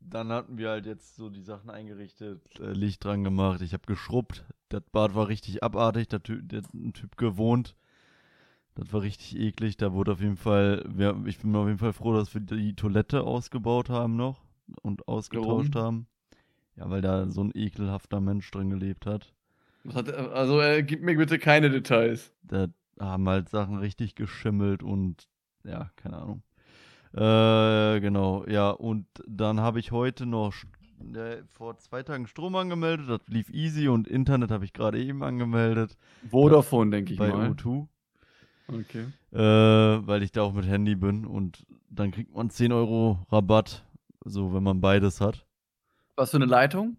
Dann 0.00 0.30
hatten 0.30 0.58
wir 0.58 0.70
halt 0.70 0.86
jetzt 0.86 1.14
so 1.16 1.30
die 1.30 1.42
Sachen 1.42 1.70
eingerichtet, 1.70 2.42
äh, 2.58 2.72
Licht 2.72 3.04
dran 3.04 3.22
gemacht. 3.22 3.60
Ich 3.60 3.72
habe 3.72 3.86
geschrubbt. 3.86 4.44
Das 4.68 4.82
Bad 4.92 5.14
war 5.14 5.28
richtig 5.28 5.62
abartig. 5.62 6.08
Der 6.08 6.22
Typ, 6.22 6.48
der 6.48 6.62
ein 6.74 6.92
Typ 6.92 7.16
gewohnt. 7.16 7.76
Das 8.74 8.92
war 8.92 9.02
richtig 9.02 9.36
eklig. 9.38 9.76
Da 9.76 9.92
wurde 9.92 10.12
auf 10.12 10.20
jeden 10.20 10.36
Fall, 10.36 10.84
wir, 10.88 11.22
ich 11.26 11.38
bin 11.38 11.54
auf 11.54 11.66
jeden 11.66 11.78
Fall 11.78 11.92
froh, 11.92 12.14
dass 12.14 12.34
wir 12.34 12.40
die 12.40 12.74
Toilette 12.74 13.22
ausgebaut 13.22 13.90
haben 13.90 14.16
noch 14.16 14.42
und 14.82 15.06
ausgetauscht 15.06 15.74
Warum? 15.74 15.84
haben. 15.86 16.06
Ja, 16.76 16.88
weil 16.88 17.02
da 17.02 17.28
so 17.28 17.42
ein 17.42 17.52
ekelhafter 17.54 18.20
Mensch 18.20 18.50
drin 18.50 18.70
gelebt 18.70 19.06
hat. 19.06 19.32
hat 19.94 20.12
also 20.12 20.60
äh, 20.60 20.82
gib 20.82 21.02
mir 21.02 21.16
bitte 21.16 21.38
keine 21.38 21.70
Details. 21.70 22.32
Da 22.42 22.68
haben 22.98 23.28
halt 23.28 23.48
Sachen 23.48 23.78
richtig 23.78 24.14
geschimmelt 24.14 24.82
und 24.82 25.28
ja, 25.64 25.90
keine 25.96 26.18
Ahnung. 26.18 26.42
Äh, 27.12 28.00
genau, 28.00 28.46
ja, 28.46 28.70
und 28.70 29.06
dann 29.26 29.60
habe 29.60 29.80
ich 29.80 29.90
heute 29.90 30.26
noch 30.26 30.54
äh, 31.14 31.42
vor 31.48 31.76
zwei 31.78 32.02
Tagen 32.02 32.26
Strom 32.26 32.54
angemeldet, 32.54 33.08
das 33.08 33.20
lief 33.26 33.50
easy 33.50 33.88
und 33.88 34.06
Internet 34.06 34.50
habe 34.50 34.64
ich 34.64 34.72
gerade 34.72 35.02
eben 35.02 35.22
angemeldet. 35.24 35.96
Vodafone, 36.30 36.90
denke 36.90 37.14
ich 37.14 37.18
bei 37.18 37.28
mal. 37.28 37.50
Bei 37.50 37.54
O2. 37.54 37.86
Okay. 38.68 39.06
Äh, 39.32 40.06
weil 40.06 40.22
ich 40.22 40.30
da 40.30 40.42
auch 40.42 40.52
mit 40.52 40.66
Handy 40.66 40.94
bin 40.94 41.24
und 41.26 41.66
dann 41.88 42.12
kriegt 42.12 42.34
man 42.34 42.50
10 42.50 42.72
Euro 42.72 43.18
Rabatt, 43.30 43.84
so 44.24 44.54
wenn 44.54 44.62
man 44.62 44.80
beides 44.80 45.20
hat. 45.20 45.44
Was 46.20 46.32
für 46.32 46.36
eine 46.36 46.44
Leitung? 46.44 46.98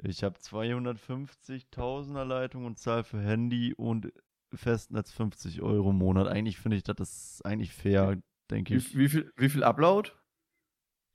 Ich 0.00 0.22
habe 0.22 0.38
250.000er 0.38 2.22
Leitung 2.22 2.66
und 2.66 2.78
zahle 2.78 3.02
für 3.02 3.20
Handy 3.20 3.74
und 3.74 4.12
Festnetz 4.52 5.10
50 5.10 5.60
Euro 5.60 5.90
im 5.90 5.98
Monat. 5.98 6.28
Eigentlich 6.28 6.58
finde 6.58 6.76
ich, 6.76 6.84
das 6.84 7.00
ist 7.00 7.44
eigentlich 7.44 7.72
fair, 7.72 8.22
denke 8.52 8.76
ich. 8.76 8.94
Wie, 8.94 8.98
wie, 9.00 9.08
viel, 9.08 9.32
wie 9.36 9.48
viel 9.48 9.64
Upload? 9.64 10.12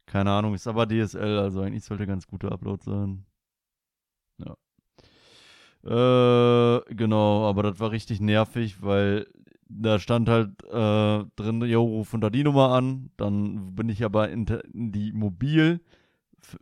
Keine 0.06 0.32
Ahnung, 0.32 0.54
ist 0.54 0.68
aber 0.68 0.86
DSL, 0.86 1.40
also 1.40 1.62
eigentlich 1.62 1.86
sollte 1.86 2.06
ganz 2.06 2.28
guter 2.28 2.52
Upload 2.52 2.84
sein. 2.84 3.26
Ja. 4.40 4.58
Äh, 5.86 6.94
genau, 6.94 7.48
aber 7.48 7.64
das 7.64 7.80
war 7.80 7.92
richtig 7.92 8.20
nervig, 8.20 8.82
weil 8.82 9.28
da 9.70 9.98
stand 10.00 10.28
halt 10.28 10.62
äh, 10.66 11.24
drin, 11.38 11.62
jo, 11.62 11.86
ruf 11.86 12.14
unter 12.14 12.32
die 12.32 12.44
Nummer 12.44 12.74
an. 12.74 13.12
Dann 13.16 13.76
bin 13.76 13.88
ich 13.88 14.04
aber 14.04 14.30
in, 14.30 14.46
in 14.74 14.92
die 14.92 15.14
Mobil, 15.14 15.80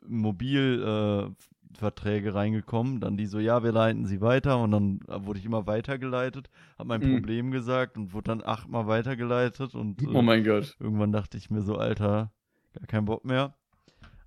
Mobilverträge 0.07 2.29
äh, 2.29 2.31
reingekommen. 2.31 2.99
Dann 2.99 3.17
die 3.17 3.25
so, 3.25 3.39
ja, 3.39 3.63
wir 3.63 3.71
leiten 3.71 4.05
sie 4.05 4.21
weiter. 4.21 4.59
Und 4.59 4.71
dann 4.71 4.99
wurde 5.07 5.39
ich 5.39 5.45
immer 5.45 5.67
weitergeleitet, 5.67 6.49
habe 6.77 6.89
mein 6.89 7.01
mhm. 7.01 7.15
Problem 7.15 7.51
gesagt 7.51 7.97
und 7.97 8.13
wurde 8.13 8.29
dann 8.29 8.43
achtmal 8.43 8.87
weitergeleitet. 8.87 9.75
Und 9.75 10.01
äh, 10.01 10.07
oh 10.07 10.21
mein 10.21 10.43
Gott. 10.43 10.75
Irgendwann 10.79 11.11
dachte 11.11 11.37
ich 11.37 11.49
mir 11.49 11.61
so, 11.61 11.77
Alter, 11.77 12.31
gar 12.73 12.87
keinen 12.87 13.05
Bock 13.05 13.25
mehr. 13.25 13.55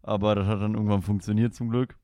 Aber 0.02 0.34
das 0.34 0.46
hat 0.46 0.62
dann 0.62 0.74
irgendwann 0.74 1.02
funktioniert 1.02 1.54
zum 1.54 1.70
Glück. 1.70 1.96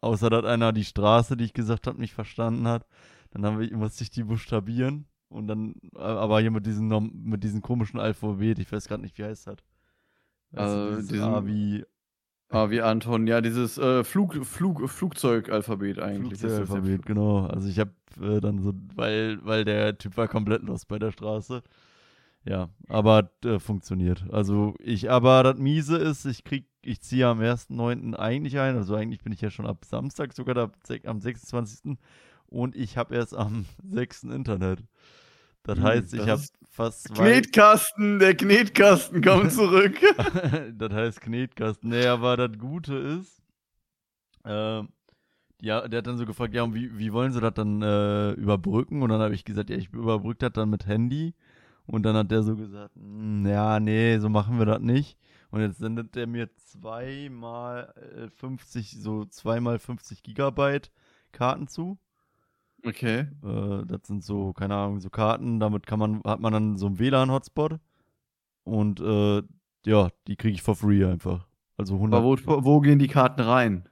Außer 0.00 0.28
dass 0.28 0.44
einer 0.44 0.72
die 0.72 0.84
Straße, 0.84 1.36
die 1.36 1.44
ich 1.44 1.54
gesagt 1.54 1.86
habe, 1.86 2.00
nicht 2.00 2.12
verstanden 2.12 2.66
hat. 2.66 2.84
Dann 3.30 3.44
haben 3.44 3.60
wir, 3.60 3.76
musste 3.76 4.02
ich 4.02 4.10
die 4.10 4.24
buchstabieren. 4.24 5.06
Und 5.28 5.46
dann, 5.46 5.74
äh, 5.94 6.00
aber 6.00 6.40
hier 6.40 6.50
mit 6.50 6.66
diesem, 6.66 6.88
mit 7.24 7.44
diesem 7.44 7.60
komischen 7.60 8.00
Alphabet, 8.00 8.58
ich 8.58 8.72
weiß 8.72 8.88
gerade 8.88 9.02
nicht, 9.02 9.18
wie 9.18 9.24
heißt 9.24 9.46
das. 9.46 9.58
Also, 10.54 10.96
diesen, 10.96 11.22
A 11.22 11.46
wie. 11.46 11.84
A 12.50 12.70
wie 12.70 12.80
Anton, 12.80 13.26
ja, 13.26 13.40
dieses 13.40 13.76
äh, 13.76 14.04
Flug, 14.04 14.34
Flug, 14.46 14.88
Flugzeugalphabet 14.88 15.98
eigentlich. 15.98 16.40
Flugzeugalphabet, 16.40 17.04
genau. 17.04 17.46
Also 17.46 17.68
ich 17.68 17.78
habe 17.78 17.92
äh, 18.20 18.40
dann 18.40 18.62
so, 18.62 18.72
weil, 18.94 19.44
weil 19.44 19.64
der 19.64 19.98
Typ 19.98 20.16
war 20.16 20.28
komplett 20.28 20.62
los 20.62 20.86
bei 20.86 20.98
der 20.98 21.12
Straße. 21.12 21.62
Ja, 22.44 22.70
aber 22.88 23.30
äh, 23.44 23.58
funktioniert. 23.58 24.24
Also 24.30 24.74
ich, 24.78 25.10
aber 25.10 25.42
das 25.42 25.58
Miese 25.58 25.98
ist, 25.98 26.24
ich 26.24 26.44
krieg, 26.44 26.64
ich 26.82 27.02
ziehe 27.02 27.26
am 27.26 27.40
1.9. 27.40 28.14
eigentlich 28.14 28.58
ein, 28.58 28.76
also 28.76 28.94
eigentlich 28.94 29.22
bin 29.22 29.32
ich 29.32 29.42
ja 29.42 29.50
schon 29.50 29.66
ab 29.66 29.84
Samstag 29.84 30.32
sogar 30.32 30.54
da, 30.54 30.70
am 31.04 31.20
26. 31.20 31.98
Und 32.46 32.76
ich 32.76 32.96
habe 32.96 33.14
erst 33.14 33.36
am 33.36 33.66
6. 33.90 34.24
Internet. 34.24 34.82
Das 35.64 35.76
hm, 35.76 35.84
heißt, 35.84 36.14
ich 36.14 36.28
habe 36.28 36.42
fast. 36.78 37.12
Knetkasten, 37.12 38.20
der 38.20 38.36
Knetkasten 38.36 39.20
kommt 39.20 39.52
zurück. 39.52 39.98
das 40.78 40.92
heißt 40.92 41.20
Knetkasten. 41.20 41.90
Nee, 41.90 42.06
aber 42.06 42.36
das 42.36 42.56
Gute 42.56 42.94
ist, 42.94 43.42
äh, 44.44 44.82
ja, 45.60 45.88
der 45.88 45.98
hat 45.98 46.06
dann 46.06 46.18
so 46.18 46.24
gefragt, 46.24 46.54
ja, 46.54 46.72
wie, 46.72 46.96
wie 46.96 47.12
wollen 47.12 47.32
sie 47.32 47.40
das 47.40 47.54
dann 47.54 47.82
äh, 47.82 48.30
überbrücken? 48.32 49.02
Und 49.02 49.10
dann 49.10 49.20
habe 49.20 49.34
ich 49.34 49.44
gesagt, 49.44 49.70
ja, 49.70 49.76
ich 49.76 49.92
überbrücke 49.92 50.38
das 50.38 50.52
dann 50.52 50.70
mit 50.70 50.86
Handy. 50.86 51.34
Und 51.86 52.04
dann 52.04 52.14
hat 52.16 52.30
der 52.30 52.42
so 52.42 52.54
gesagt, 52.54 52.94
hm, 52.94 53.44
ja, 53.46 53.80
nee, 53.80 54.18
so 54.18 54.28
machen 54.28 54.58
wir 54.58 54.66
das 54.66 54.80
nicht. 54.80 55.18
Und 55.50 55.62
jetzt 55.62 55.78
sendet 55.78 56.14
der 56.14 56.26
mir 56.26 56.54
zweimal 56.54 57.92
50, 58.36 58.92
äh, 58.92 58.96
so 58.98 59.24
zweimal 59.24 59.78
50 59.78 60.22
Gigabyte 60.22 60.92
Karten 61.32 61.66
zu. 61.66 61.98
Okay. 62.84 63.26
Äh, 63.42 63.86
das 63.86 64.06
sind 64.06 64.22
so, 64.22 64.52
keine 64.52 64.76
Ahnung, 64.76 65.00
so 65.00 65.10
Karten, 65.10 65.60
damit 65.60 65.86
kann 65.86 65.98
man, 65.98 66.22
hat 66.24 66.40
man 66.40 66.52
dann 66.52 66.76
so 66.76 66.86
einen 66.86 66.98
WLAN-Hotspot. 66.98 67.78
Und 68.64 69.00
äh, 69.00 69.42
ja, 69.86 70.10
die 70.26 70.36
kriege 70.36 70.54
ich 70.54 70.62
for 70.62 70.76
free 70.76 71.04
einfach. 71.04 71.46
Also 71.76 71.94
100. 71.94 72.18
Aber 72.18 72.28
wo, 72.28 72.64
wo 72.64 72.80
gehen 72.80 72.98
die 72.98 73.08
Karten 73.08 73.40
rein? 73.40 73.88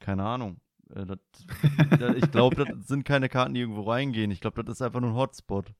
Keine 0.00 0.24
Ahnung. 0.24 0.60
Äh, 0.94 1.06
das, 1.06 1.18
ich 2.16 2.30
glaube, 2.30 2.64
das 2.64 2.86
sind 2.86 3.04
keine 3.04 3.28
Karten, 3.28 3.54
die 3.54 3.60
irgendwo 3.60 3.82
reingehen. 3.82 4.30
Ich 4.30 4.40
glaube, 4.40 4.62
das 4.64 4.76
ist 4.76 4.82
einfach 4.82 5.00
nur 5.00 5.10
ein 5.10 5.16
Hotspot. 5.16 5.72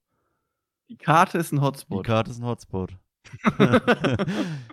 Die 0.89 0.97
Karte 0.97 1.39
ist 1.39 1.53
ein 1.53 1.61
Hotspot. 1.61 2.07
Die 2.07 2.09
Karte 2.09 2.31
ist 2.31 2.39
ein 2.39 2.47
Hotspot. 2.47 2.97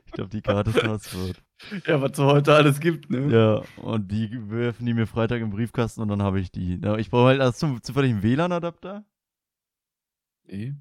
ich 0.06 0.12
glaube, 0.14 0.30
die 0.30 0.42
Karte 0.42 0.70
ist 0.70 0.82
Passwort. 0.82 1.44
Ja, 1.88 2.02
was 2.02 2.12
es 2.14 2.20
heute 2.20 2.54
alles 2.54 2.80
gibt, 2.80 3.10
ne? 3.10 3.28
Ja, 3.32 3.62
und 3.82 4.12
die 4.12 4.50
werfen 4.50 4.86
die 4.86 4.94
mir 4.94 5.08
Freitag 5.08 5.42
im 5.42 5.50
Briefkasten 5.50 6.02
und 6.02 6.10
dann 6.10 6.22
habe 6.22 6.40
ich 6.40 6.52
die. 6.52 6.80
Ich 6.98 7.10
brauche 7.10 7.28
halt 7.28 7.40
erst 7.40 7.60
zum, 7.60 7.82
zufällig 7.82 8.12
einen 8.12 8.24
WLAN-Adapter. 8.24 9.06
Nee. 10.48 10.76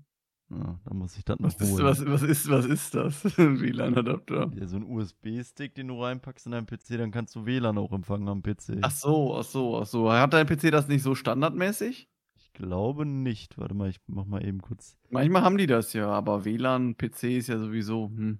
Ja, 0.50 0.78
dann 0.84 0.98
muss 0.98 1.16
ich 1.16 1.24
das 1.24 1.38
noch 1.38 1.46
Was 1.46 1.60
ist, 1.60 1.72
holen. 1.72 1.84
was, 1.84 2.06
was 2.06 2.22
ist, 2.22 2.50
was 2.50 2.66
ist 2.66 2.94
das? 2.94 3.24
Ein 3.38 3.60
WLAN-Adapter. 3.60 4.50
Ja, 4.54 4.66
so 4.66 4.76
ein 4.76 4.84
USB-Stick, 4.84 5.74
den 5.74 5.88
du 5.88 6.02
reinpackst 6.02 6.46
in 6.46 6.52
deinen 6.52 6.66
PC, 6.66 6.98
dann 6.98 7.10
kannst 7.10 7.34
du 7.34 7.46
WLAN 7.46 7.78
auch 7.78 7.92
empfangen 7.92 8.28
am 8.28 8.42
PC. 8.42 8.78
Ach 8.82 8.90
so, 8.90 9.36
ach 9.36 9.44
so, 9.44 9.78
ach 9.78 9.86
so. 9.86 10.12
Hat 10.12 10.34
dein 10.34 10.46
PC 10.46 10.70
das 10.70 10.86
nicht 10.86 11.02
so 11.02 11.14
standardmäßig? 11.14 12.08
Ich 12.36 12.52
glaube 12.52 13.06
nicht. 13.06 13.56
Warte 13.58 13.74
mal, 13.74 13.88
ich 13.88 14.00
mach 14.06 14.26
mal 14.26 14.44
eben 14.46 14.60
kurz. 14.60 14.98
Manchmal 15.08 15.42
haben 15.42 15.56
die 15.56 15.66
das 15.66 15.92
ja, 15.94 16.08
aber 16.08 16.44
WLAN, 16.44 16.96
PC 16.96 17.24
ist 17.24 17.48
ja 17.48 17.58
sowieso, 17.58 18.08
hm. 18.14 18.38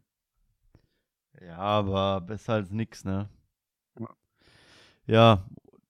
Ja, 1.40 1.58
aber 1.58 2.20
besser 2.20 2.54
als 2.54 2.70
nix, 2.70 3.04
ne? 3.04 3.28
Ja. 5.06 5.44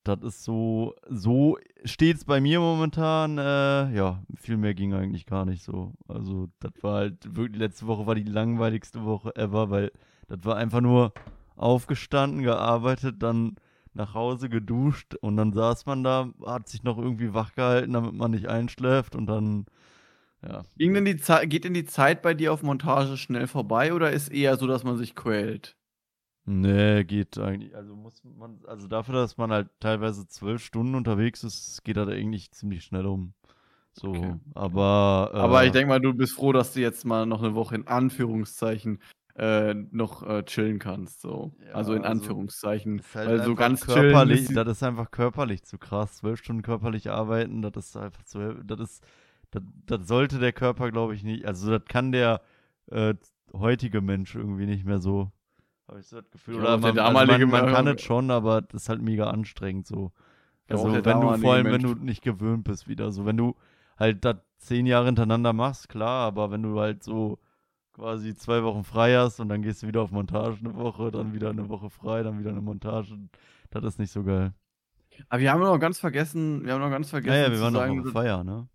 Das 0.05 0.21
ist 0.23 0.45
so, 0.45 0.95
so 1.09 1.57
steht's 1.85 2.27
bei 2.27 2.39
mir 2.39 2.61
momentan. 2.61 3.39
Äh, 3.39 3.91
ja, 3.97 4.23
viel 4.37 4.59
mehr 4.59 4.75
ging 4.75 4.93
eigentlich 4.93 5.25
gar 5.25 5.47
nicht 5.47 5.63
so. 5.65 5.95
Also, 6.07 6.51
das 6.61 6.73
war 6.83 6.97
halt 6.97 7.35
wirklich, 7.35 7.59
letzte 7.59 7.87
Woche 7.87 8.07
war 8.07 8.15
die 8.15 8.25
langweiligste 8.25 9.07
Woche 9.07 9.35
ever, 9.35 9.71
weil 9.71 9.93
das 10.29 10.45
war 10.45 10.57
einfach 10.57 10.83
nur 10.83 11.15
aufgestanden, 11.57 12.43
gearbeitet, 12.43 13.23
dann 13.23 13.57
nach 13.95 14.13
Hause 14.13 14.51
geduscht 14.51 15.15
und 15.23 15.39
dann 15.39 15.55
saß 15.55 15.87
man 15.87 16.05
da, 16.05 16.29
hat 16.45 16.69
sich 16.69 16.83
noch 16.83 16.99
irgendwie 16.99 17.33
wach 17.33 17.55
gehalten, 17.55 17.95
damit 17.95 18.13
man 18.13 18.33
nicht 18.33 18.47
einschläft 18.49 19.17
und 19.17 19.27
dann, 19.27 19.65
ja. 20.47 20.63
Ging 20.77 20.95
denn 20.95 21.05
die 21.05 21.17
Zeit, 21.17 21.51
geht 21.51 21.65
denn 21.65 21.75
die 21.75 21.85
Zeit 21.85 22.23
bei 22.23 22.35
dir 22.35 22.53
auf 22.53 22.63
Montage 22.63 23.17
schnell 23.17 23.47
vorbei 23.47 23.95
oder 23.95 24.13
ist 24.13 24.29
eher 24.33 24.57
so, 24.57 24.67
dass 24.67 24.85
man 24.85 24.97
sich 24.97 25.15
quält? 25.15 25.77
Nee, 26.47 27.05
geht 27.05 27.39
eigentlich. 27.39 27.75
Also 27.75 27.97
muss 27.97 28.23
man, 28.23 28.61
also 28.67 28.87
dafür, 28.87 29.15
dass 29.15 29.39
man 29.39 29.51
halt 29.51 29.69
teilweise 29.81 30.27
zwölf 30.29 30.63
Stunden 30.63 30.95
unterwegs 30.95 31.43
ist, 31.43 31.83
geht 31.85 31.97
das 31.97 32.09
eigentlich 32.09 32.51
ziemlich 32.53 32.85
schnell 32.85 33.07
um. 33.07 33.33
So, 33.93 34.09
Okay. 34.09 34.35
aber. 34.55 35.31
Äh, 35.33 35.39
Aber 35.39 35.65
ich 35.65 35.73
denke 35.73 35.89
mal, 35.89 36.01
du 36.01 36.13
bist 36.13 36.35
froh, 36.35 36.53
dass 36.53 36.73
du 36.75 36.81
jetzt 36.81 37.05
mal 37.07 37.27
noch 37.27 37.43
eine 37.43 37.55
Woche 37.55 37.77
in 37.77 37.87
Anführungszeichen 37.87 39.01
äh, 39.37 39.75
noch 39.91 40.23
äh, 40.23 40.45
chillen 40.45 40.79
kannst. 40.79 41.23
So. 41.23 41.53
Ja, 41.65 41.73
also 41.75 41.95
in 41.95 42.05
also, 42.05 42.11
Anführungszeichen. 42.13 42.99
ist 42.99 43.15
halt 43.15 43.29
weil 43.29 43.43
so 43.43 43.55
ganz 43.55 43.87
chillen 43.87 44.13
körperlich, 44.13 44.43
ist 44.43 44.57
das 44.57 44.69
ist 44.69 44.83
einfach 44.83 45.11
körperlich 45.11 45.65
zu 45.65 45.79
krass. 45.79 46.17
Zwölf 46.19 46.41
Stunden 46.41 46.63
körperlich 46.63 47.11
arbeiten, 47.11 47.63
das 47.63 47.73
ist 47.77 47.97
einfach 47.97 48.23
zu, 48.25 48.63
das 48.65 48.81
ist, 48.81 49.05
das, 49.55 49.63
das 49.87 50.09
sollte 50.09 50.39
der 50.39 50.53
Körper, 50.53 50.91
glaube 50.91 51.15
ich, 51.15 51.23
nicht. 51.23 51.47
Also 51.47 51.71
das 51.71 51.85
kann 51.89 52.13
der 52.13 52.41
äh, 52.91 53.15
heutige 53.53 54.01
Mensch 54.01 54.35
irgendwie 54.35 54.67
nicht 54.67 54.85
mehr 54.85 54.99
so. 54.99 55.31
Habe 55.87 56.01
ich 56.01 56.07
so 56.07 56.21
das 56.21 56.31
Gefühl. 56.31 56.57
Ja, 56.57 56.61
Oder 56.61 56.75
auch 56.75 56.81
der 56.81 56.95
man, 56.95 56.99
also 56.99 57.19
damalige 57.19 57.47
man, 57.47 57.65
man 57.67 57.75
kann 57.75 57.87
es 57.87 58.03
schon, 58.03 58.31
aber 58.31 58.63
das 58.63 58.83
ist 58.83 58.89
halt 58.89 59.03
mega 59.03 59.31
anstrengend 59.31 59.87
so. 59.87 60.13
Ja, 60.69 60.77
Also 60.77 60.93
wenn 60.93 61.21
du 61.21 61.39
vor 61.39 61.55
allem, 61.55 61.67
wenn 61.67 61.83
Mensch. 61.83 61.85
du 61.85 61.95
nicht 61.95 62.23
gewöhnt 62.23 62.65
bist 62.65 62.89
wieder. 62.89 63.13
So 63.13 63.27
wenn 63.27 63.37
du 63.37 63.55
halt 63.97 64.25
das 64.25 64.37
zehn 64.59 64.87
Jahre 64.87 65.07
hintereinander 65.07 65.53
machst, 65.53 65.89
klar, 65.89 66.27
aber 66.27 66.51
wenn 66.51 66.63
du 66.63 66.81
halt 66.81 67.03
so 67.03 67.39
quasi 67.93 68.35
zwei 68.35 68.65
Wochen 68.65 68.83
frei 68.83 69.15
hast 69.17 69.39
und 69.39 69.49
dann 69.49 69.63
gehst 69.63 69.83
du 69.83 69.87
wieder 69.87 70.03
auf 70.03 70.11
Montage 70.11 70.59
eine 70.61 70.75
Woche, 70.75 71.13
dann 71.13 71.33
wieder 71.33 71.51
eine 71.51 71.69
Woche 71.69 71.91
frei, 71.91 72.23
dann 72.23 72.41
wieder 72.41 72.51
eine 72.51 72.61
Montage, 72.61 73.17
das 73.71 73.85
ist 73.85 73.99
nicht 74.01 74.11
so 74.11 74.25
geil. 74.25 74.53
Aber 75.29 75.41
wir 75.41 75.53
haben 75.53 75.61
noch 75.61 75.79
ganz 75.79 76.01
vergessen, 76.01 76.65
wir 76.65 76.73
haben 76.73 76.81
noch 76.81 76.91
ganz 76.91 77.11
vergessen 77.11 77.35
Naja, 77.35 77.53
wir 77.53 77.61
waren 77.61 77.73
noch 77.73 78.07
auf 78.07 78.13
Feier, 78.13 78.43
ne? 78.43 78.67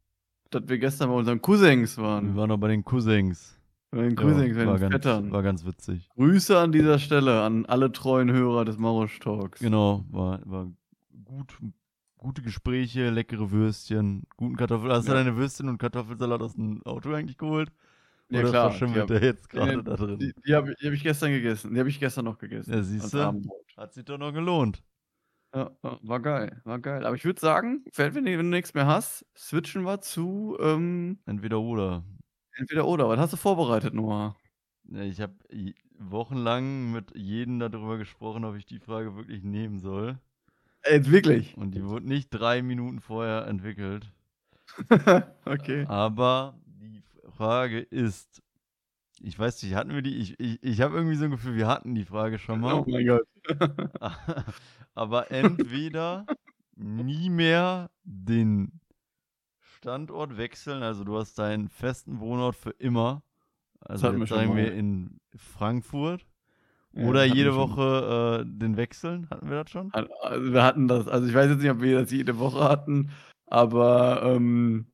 Dass 0.50 0.64
wir 0.68 0.78
gestern 0.78 1.10
bei 1.10 1.16
unseren 1.16 1.42
Cousins 1.42 1.98
Wir 1.98 2.04
waren. 2.04 2.36
waren 2.36 2.50
noch 2.50 2.58
bei 2.58 2.70
den 2.70 2.84
Cousins. 2.84 3.56
Bei 3.92 4.02
den 4.02 4.12
Ja, 4.12 4.16
Cousins, 4.22 4.56
bei 4.56 4.66
war, 4.68 4.78
den 4.78 4.92
Vettern. 4.92 5.32
war 5.32 5.42
ganz 5.44 5.66
witzig. 5.66 6.10
Grüße 6.16 6.58
an 6.58 6.72
dieser 6.72 7.00
Stelle 7.00 7.42
an 7.42 7.66
alle 7.66 7.92
treuen 7.92 8.32
Hörer 8.32 8.66
des 8.66 8.78
Marosch 8.78 9.20
Talks. 9.20 9.60
Genau, 9.60 10.06
war, 10.12 10.40
war 10.46 10.68
gut, 11.26 11.58
gute 12.18 12.42
Gespräche, 12.42 13.10
leckere 13.10 13.50
Würstchen, 13.52 14.24
guten 14.38 14.56
Kartoffel. 14.58 14.92
Hast 14.92 15.08
du 15.08 15.12
Ja. 15.14 15.18
deine 15.18 15.36
Würstchen 15.38 15.70
und 15.70 15.78
Kartoffelsalat 15.80 16.42
aus 16.42 16.54
dem 16.54 16.84
Auto 16.84 17.12
eigentlich 17.14 17.38
geholt? 17.38 17.72
Ja, 18.32 18.42
Oder 18.42 18.50
klar. 18.52 18.70
verschimmelt 18.72 19.10
der 19.10 19.24
jetzt 19.24 19.52
Nee, 19.54 19.60
gerade 19.60 19.84
da 19.84 19.96
drin? 19.96 20.20
Die, 20.20 20.34
die 20.46 20.54
habe 20.54 20.72
hab 20.72 20.92
ich 20.94 21.02
gestern 21.02 21.32
gegessen. 21.32 21.74
Die 21.74 21.80
habe 21.80 21.90
ich 21.90 22.00
gestern 22.00 22.26
noch 22.26 22.38
gegessen. 22.38 22.72
Ja, 22.72 22.84
siehste. 22.84 23.26
Abendbrot. 23.26 23.66
Hat 23.76 23.94
sich 23.96 24.06
doch 24.06 24.20
noch 24.20 24.32
gelohnt. 24.34 24.84
Ja, 25.54 25.72
ja, 25.84 26.00
war 26.04 26.20
geil, 26.20 26.62
war 26.64 26.80
geil. 26.80 27.06
Aber 27.06 27.16
ich 27.16 27.26
würde 27.26 27.40
sagen, 27.42 27.84
wenn, 27.96 28.14
wenn 28.14 28.26
du 28.26 28.44
nichts 28.44 28.74
mehr 28.76 28.86
hast, 28.86 29.26
switchen 29.36 29.84
wir 29.84 30.00
zu 30.02 30.56
ähm, 30.60 31.20
Entweder 31.26 31.60
oder. 31.60 32.04
entweder 32.58 32.86
oder. 32.88 33.08
Was 33.10 33.20
hast 33.20 33.34
du 33.34 33.38
vorbereitet, 33.38 33.94
Noah? 33.94 34.36
Ja, 34.84 35.02
Ich 35.02 35.22
habe 35.22 35.36
wochenlang 35.98 36.92
mit 36.92 37.16
jedem 37.16 37.60
darüber 37.60 37.98
gesprochen, 37.98 38.46
ob 38.46 38.56
ich 38.56 38.66
die 38.66 38.80
Frage 38.80 39.16
wirklich 39.16 39.44
nehmen 39.44 39.80
soll. 39.80 40.20
Jetzt 40.90 41.12
wirklich. 41.12 41.58
Und 41.58 41.72
die 41.72 41.84
wurde 41.86 42.08
nicht 42.08 42.30
drei 42.30 42.62
Minuten 42.62 43.02
vorher 43.02 43.48
entwickelt. 43.48 44.12
okay. 45.46 45.88
Aber 45.88 46.60
die 46.66 47.04
Frage 47.38 47.80
ist, 47.80 48.42
ich 49.22 49.38
weiß 49.38 49.62
nicht, 49.64 49.76
hatten 49.76 49.94
wir 49.94 50.02
die? 50.02 50.18
Ich, 50.18 50.40
ich, 50.40 50.64
ich 50.64 50.82
habe 50.82 50.96
irgendwie 50.96 51.16
so 51.16 51.26
ein 51.26 51.32
Gefühl, 51.32 51.56
wir 51.56 51.68
hatten 51.68 51.96
die 51.96 52.06
Frage 52.06 52.40
schon 52.40 52.62
mal. 52.62 52.74
Oh 52.74 52.86
mein 52.88 53.06
Gott. 53.06 53.28
Aber 54.96 55.32
entweder 55.32 56.26
nie 56.76 57.30
mehr 57.30 57.90
den 58.04 58.80
Standort 59.60 60.38
wechseln, 60.38 60.84
also 60.84 61.04
du 61.04 61.18
hast 61.18 61.38
deinen 61.40 61.70
festen 61.70 62.20
Wohnort 62.20 62.56
für 62.56 62.72
immer. 62.72 63.24
Also 63.80 64.08
hatten 64.08 64.20
wir 64.20 64.28
sagen 64.28 64.56
wir 64.56 64.74
in 64.74 65.20
Frankfurt. 65.36 66.26
Ja, 66.94 67.06
Oder 67.06 67.24
jede. 67.24 67.56
Woche 67.56 68.42
äh, 68.42 68.46
den 68.46 68.76
wechseln. 68.76 69.30
Hatten 69.30 69.50
wir 69.50 69.64
das 69.64 69.72
schon? 69.72 69.94
Also 69.94 70.10
wir 70.54 70.64
hatten 70.64 70.88
das, 70.88 71.08
also 71.08 71.28
ich 71.28 71.34
weiß 71.34 71.52
jetzt 71.52 71.62
nicht, 71.62 71.72
ob 71.72 71.82
wir 71.82 72.02
das 72.02 72.12
jede 72.12 72.40
Woche 72.40 72.64
hatten, 72.64 73.12
aber 73.46 74.24
ähm, 74.24 74.88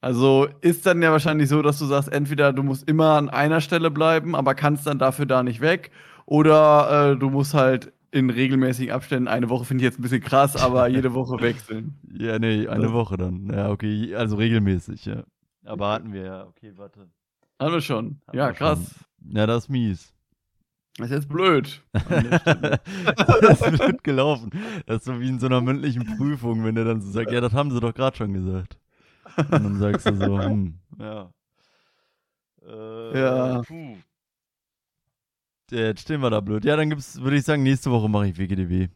also 0.00 0.48
ist 0.60 0.86
dann 0.86 1.02
ja 1.02 1.10
wahrscheinlich 1.10 1.48
so, 1.48 1.62
dass 1.62 1.78
du 1.78 1.86
sagst, 1.86 2.12
entweder 2.12 2.52
du 2.52 2.62
musst 2.62 2.88
immer 2.88 3.16
an 3.16 3.28
einer 3.28 3.60
Stelle 3.60 3.90
bleiben, 3.90 4.36
aber 4.36 4.54
kannst 4.54 4.86
dann 4.86 4.98
dafür 4.98 5.26
da 5.26 5.42
nicht 5.42 5.60
weg, 5.60 5.90
oder 6.26 7.12
äh, 7.12 7.16
du 7.16 7.30
musst 7.30 7.54
halt 7.54 7.92
in 8.10 8.30
regelmäßigen 8.30 8.94
Abständen, 8.94 9.28
eine 9.28 9.48
Woche 9.48 9.64
finde 9.64 9.82
ich 9.82 9.86
jetzt 9.86 9.98
ein 9.98 10.02
bisschen 10.02 10.22
krass, 10.22 10.56
aber 10.56 10.88
jede 10.88 11.14
Woche 11.14 11.40
wechseln. 11.40 11.98
Ja, 12.12 12.38
nee, 12.38 12.68
eine 12.68 12.92
Woche 12.92 13.16
dann. 13.16 13.50
Ja, 13.52 13.70
okay, 13.70 14.14
also 14.14 14.36
regelmäßig, 14.36 15.04
ja. 15.04 15.24
Aber 15.64 15.90
hatten 15.90 16.12
wir 16.12 16.22
ja. 16.22 16.46
Okay, 16.46 16.72
warte. 16.76 17.08
Haben 17.60 17.72
wir 17.72 17.80
schon. 17.80 18.20
Hatten 18.26 18.38
ja, 18.38 18.46
wir 18.46 18.52
krass. 18.54 18.94
Ja, 19.30 19.46
das 19.46 19.64
ist 19.64 19.68
mies. 19.68 20.14
Das 20.96 21.10
ist 21.10 21.14
jetzt 21.14 21.28
blöd. 21.28 21.82
das 21.92 23.60
wird 23.78 24.02
gelaufen. 24.02 24.50
Das 24.86 24.98
ist 24.98 25.04
so 25.04 25.20
wie 25.20 25.28
in 25.28 25.38
so 25.38 25.46
einer 25.46 25.60
mündlichen 25.60 26.04
Prüfung, 26.16 26.64
wenn 26.64 26.74
der 26.74 26.84
dann 26.84 27.00
so 27.00 27.10
sagt, 27.10 27.30
ja, 27.30 27.40
das 27.40 27.52
haben 27.52 27.70
sie 27.70 27.80
doch 27.80 27.94
gerade 27.94 28.16
schon 28.16 28.32
gesagt. 28.32 28.78
Und 29.38 29.50
dann 29.52 29.78
sagst 29.78 30.06
du 30.08 30.14
so, 30.16 30.38
hm, 30.42 30.74
ja. 30.98 31.30
Äh, 32.66 33.18
Ja. 33.20 33.62
Puh. 33.62 33.96
Ja, 35.70 35.78
jetzt 35.80 36.00
stehen 36.00 36.20
wir 36.22 36.30
da 36.30 36.40
blöd. 36.40 36.64
Ja, 36.64 36.76
dann 36.76 36.88
gibt's, 36.88 37.20
würde 37.20 37.36
ich 37.36 37.44
sagen, 37.44 37.62
nächste 37.62 37.90
Woche 37.90 38.08
mache 38.08 38.28
ich 38.28 38.38
WGDW. 38.38 38.88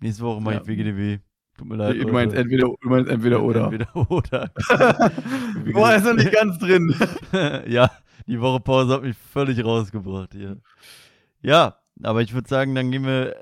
Nächste 0.00 0.22
Woche 0.24 0.40
mache 0.42 0.56
Ja. 0.56 0.60
ich 0.60 0.66
WGDW. 0.68 1.18
Tut 1.56 1.68
mir 1.68 1.76
leid. 1.76 1.96
du, 2.00 2.08
meinst 2.12 2.36
entweder, 2.36 2.68
du 2.80 2.88
meinst 2.88 3.10
entweder 3.10 3.42
oder. 3.42 3.64
Entweder 3.64 3.96
oder. 4.10 4.50
Boah, 5.72 5.94
ist 5.94 6.04
noch 6.04 6.14
nicht 6.14 6.30
ganz 6.32 6.58
drin. 6.58 6.94
ja, 7.66 7.90
die 8.26 8.40
Woche 8.40 8.60
Pause 8.60 8.92
hat 8.94 9.02
mich 9.02 9.16
völlig 9.16 9.64
rausgebracht 9.64 10.34
hier. 10.34 10.58
Ja, 11.42 11.76
aber 12.02 12.20
ich 12.22 12.32
würde 12.32 12.48
sagen, 12.48 12.74
dann 12.76 12.90
gehen 12.92 13.04
wir 13.04 13.36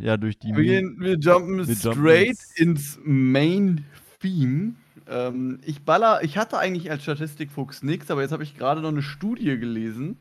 äh, 0.00 0.04
ja 0.04 0.16
durch 0.16 0.38
die. 0.38 0.54
Wir, 0.56 0.62
gehen, 0.64 0.96
wir 1.00 1.18
jumpen 1.18 1.66
Wir 1.66 1.74
jumpen 1.74 1.92
straight 1.92 2.28
ins- 2.28 2.56
ins 2.56 2.98
Main 3.04 3.84
Theme. 4.20 4.76
Ähm, 5.10 5.60
ich 5.64 5.84
baller, 5.84 6.22
ich 6.22 6.38
hatte 6.38 6.58
eigentlich 6.58 6.90
als 6.90 7.02
Statistikfuchs 7.02 7.82
nichts, 7.82 8.10
aber 8.10 8.22
jetzt 8.22 8.30
habe 8.32 8.44
ich 8.44 8.56
gerade 8.56 8.80
noch 8.80 8.90
eine 8.90 9.02
Studie 9.02 9.58
gelesen. 9.58 10.16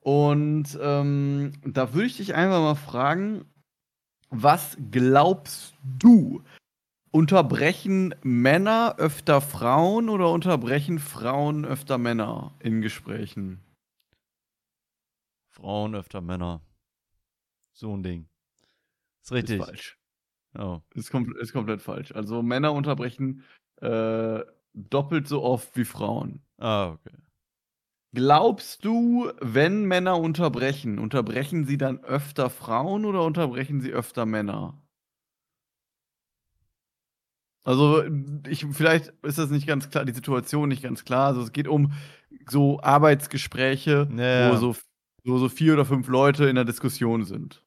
Und 0.00 0.78
ähm, 0.80 1.52
da 1.64 1.94
würde 1.94 2.06
ich 2.06 2.18
dich 2.18 2.34
einfach 2.34 2.60
mal 2.60 2.74
fragen, 2.74 3.46
was 4.30 4.76
glaubst 4.90 5.74
du? 5.82 6.42
Unterbrechen 7.10 8.14
Männer 8.22 8.96
öfter 8.98 9.40
Frauen 9.40 10.10
oder 10.10 10.30
unterbrechen 10.30 10.98
Frauen 10.98 11.64
öfter 11.64 11.96
Männer 11.96 12.54
in 12.60 12.82
Gesprächen? 12.82 13.60
Frauen 15.48 15.94
öfter 15.94 16.20
Männer. 16.20 16.60
So 17.72 17.96
ein 17.96 18.02
Ding. 18.02 18.28
Ist 19.22 19.30
Ist 19.30 19.32
richtig. 19.32 19.64
falsch. 19.64 19.97
Oh. 20.56 20.80
Ist, 20.94 21.10
kom 21.10 21.34
ist 21.36 21.52
komplett 21.52 21.82
falsch. 21.82 22.12
Also 22.12 22.42
Männer 22.42 22.72
unterbrechen 22.72 23.44
äh, 23.80 24.40
doppelt 24.74 25.28
so 25.28 25.42
oft 25.42 25.76
wie 25.76 25.84
Frauen. 25.84 26.42
Ah, 26.58 26.90
okay. 26.92 27.16
Glaubst 28.12 28.84
du, 28.84 29.30
wenn 29.40 29.84
Männer 29.86 30.18
unterbrechen, 30.20 30.98
unterbrechen 30.98 31.64
sie 31.64 31.78
dann 31.78 32.04
öfter 32.04 32.50
Frauen 32.50 33.06
oder 33.06 33.22
unterbrechen 33.24 33.80
sie 33.80 33.92
öfter 33.94 34.26
Männer? 34.26 34.82
Also, 37.64 38.02
ich, 38.48 38.64
vielleicht 38.72 39.08
ist 39.22 39.38
das 39.38 39.50
nicht 39.50 39.66
ganz 39.66 39.90
klar, 39.90 40.04
die 40.04 40.12
Situation 40.14 40.68
nicht 40.68 40.82
ganz 40.82 41.04
klar. 41.04 41.28
Also, 41.28 41.42
es 41.42 41.52
geht 41.52 41.68
um 41.68 41.92
so 42.48 42.80
Arbeitsgespräche, 42.80 44.08
Ja, 44.10 44.50
wo 44.50 44.54
ja. 44.54 44.56
so, 44.56 44.74
wo 45.24 45.38
so 45.38 45.48
vier 45.48 45.74
oder 45.74 45.84
fünf 45.84 46.08
Leute 46.08 46.46
in 46.48 46.54
der 46.54 46.64
Diskussion 46.64 47.24
sind. 47.24 47.62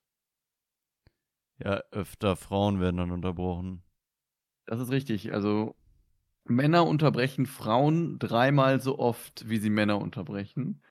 Ja, 1.64 1.82
öfter 1.92 2.36
Frauen 2.36 2.80
werden 2.82 2.98
dann 2.98 3.12
unterbrochen. 3.12 3.84
Das 4.66 4.80
ist 4.80 4.92
richtig. 4.92 5.34
Also 5.34 5.76
Männer 6.46 6.88
unterbrechen 6.88 7.46
Frauen 7.46 8.20
dreimal 8.20 8.82
so 8.82 9.00
oft, 9.00 9.50
wie 9.50 9.58
sie 9.60 9.70
Männer 9.70 10.00
unterbrechen. 10.02 10.82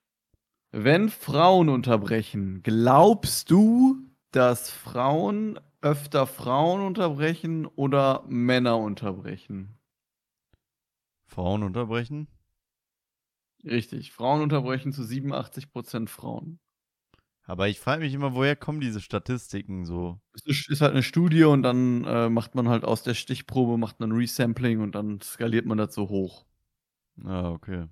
Wenn 0.71 1.09
Frauen 1.09 1.69
unterbrechen, 1.69 2.61
glaubst 2.63 3.51
du, 3.51 3.97
dass 4.31 4.71
Frauen 4.71 5.59
öfter 5.81 6.27
Frauen 6.27 6.81
unterbrechen 6.81 7.65
oder 7.67 8.25
Männer 8.27 8.77
unterbrechen? 8.77 9.79
Frauen 11.25 11.63
unterbrechen? 11.63 12.27
Richtig. 13.63 14.11
Frauen 14.11 14.41
unterbrechen 14.43 14.91
zu 14.93 15.03
87% 15.03 16.11
Frauen. 16.11 16.59
Aber 17.51 17.67
ich 17.67 17.81
frage 17.81 18.01
mich 18.01 18.13
immer, 18.13 18.33
woher 18.33 18.55
kommen 18.55 18.79
diese 18.79 19.01
Statistiken 19.01 19.85
so? 19.85 20.21
Es 20.33 20.45
ist, 20.45 20.69
ist 20.69 20.79
halt 20.79 20.93
eine 20.93 21.03
Studie 21.03 21.43
und 21.43 21.63
dann 21.63 22.05
äh, 22.05 22.29
macht 22.29 22.55
man 22.55 22.69
halt 22.69 22.85
aus 22.85 23.03
der 23.03 23.13
Stichprobe 23.13 23.77
macht 23.77 23.99
man 23.99 24.09
ein 24.09 24.15
Resampling 24.15 24.79
und 24.79 24.95
dann 24.95 25.19
skaliert 25.19 25.65
man 25.65 25.77
das 25.77 25.93
so 25.93 26.07
hoch. 26.07 26.45
Ah, 27.25 27.49
okay. 27.49 27.89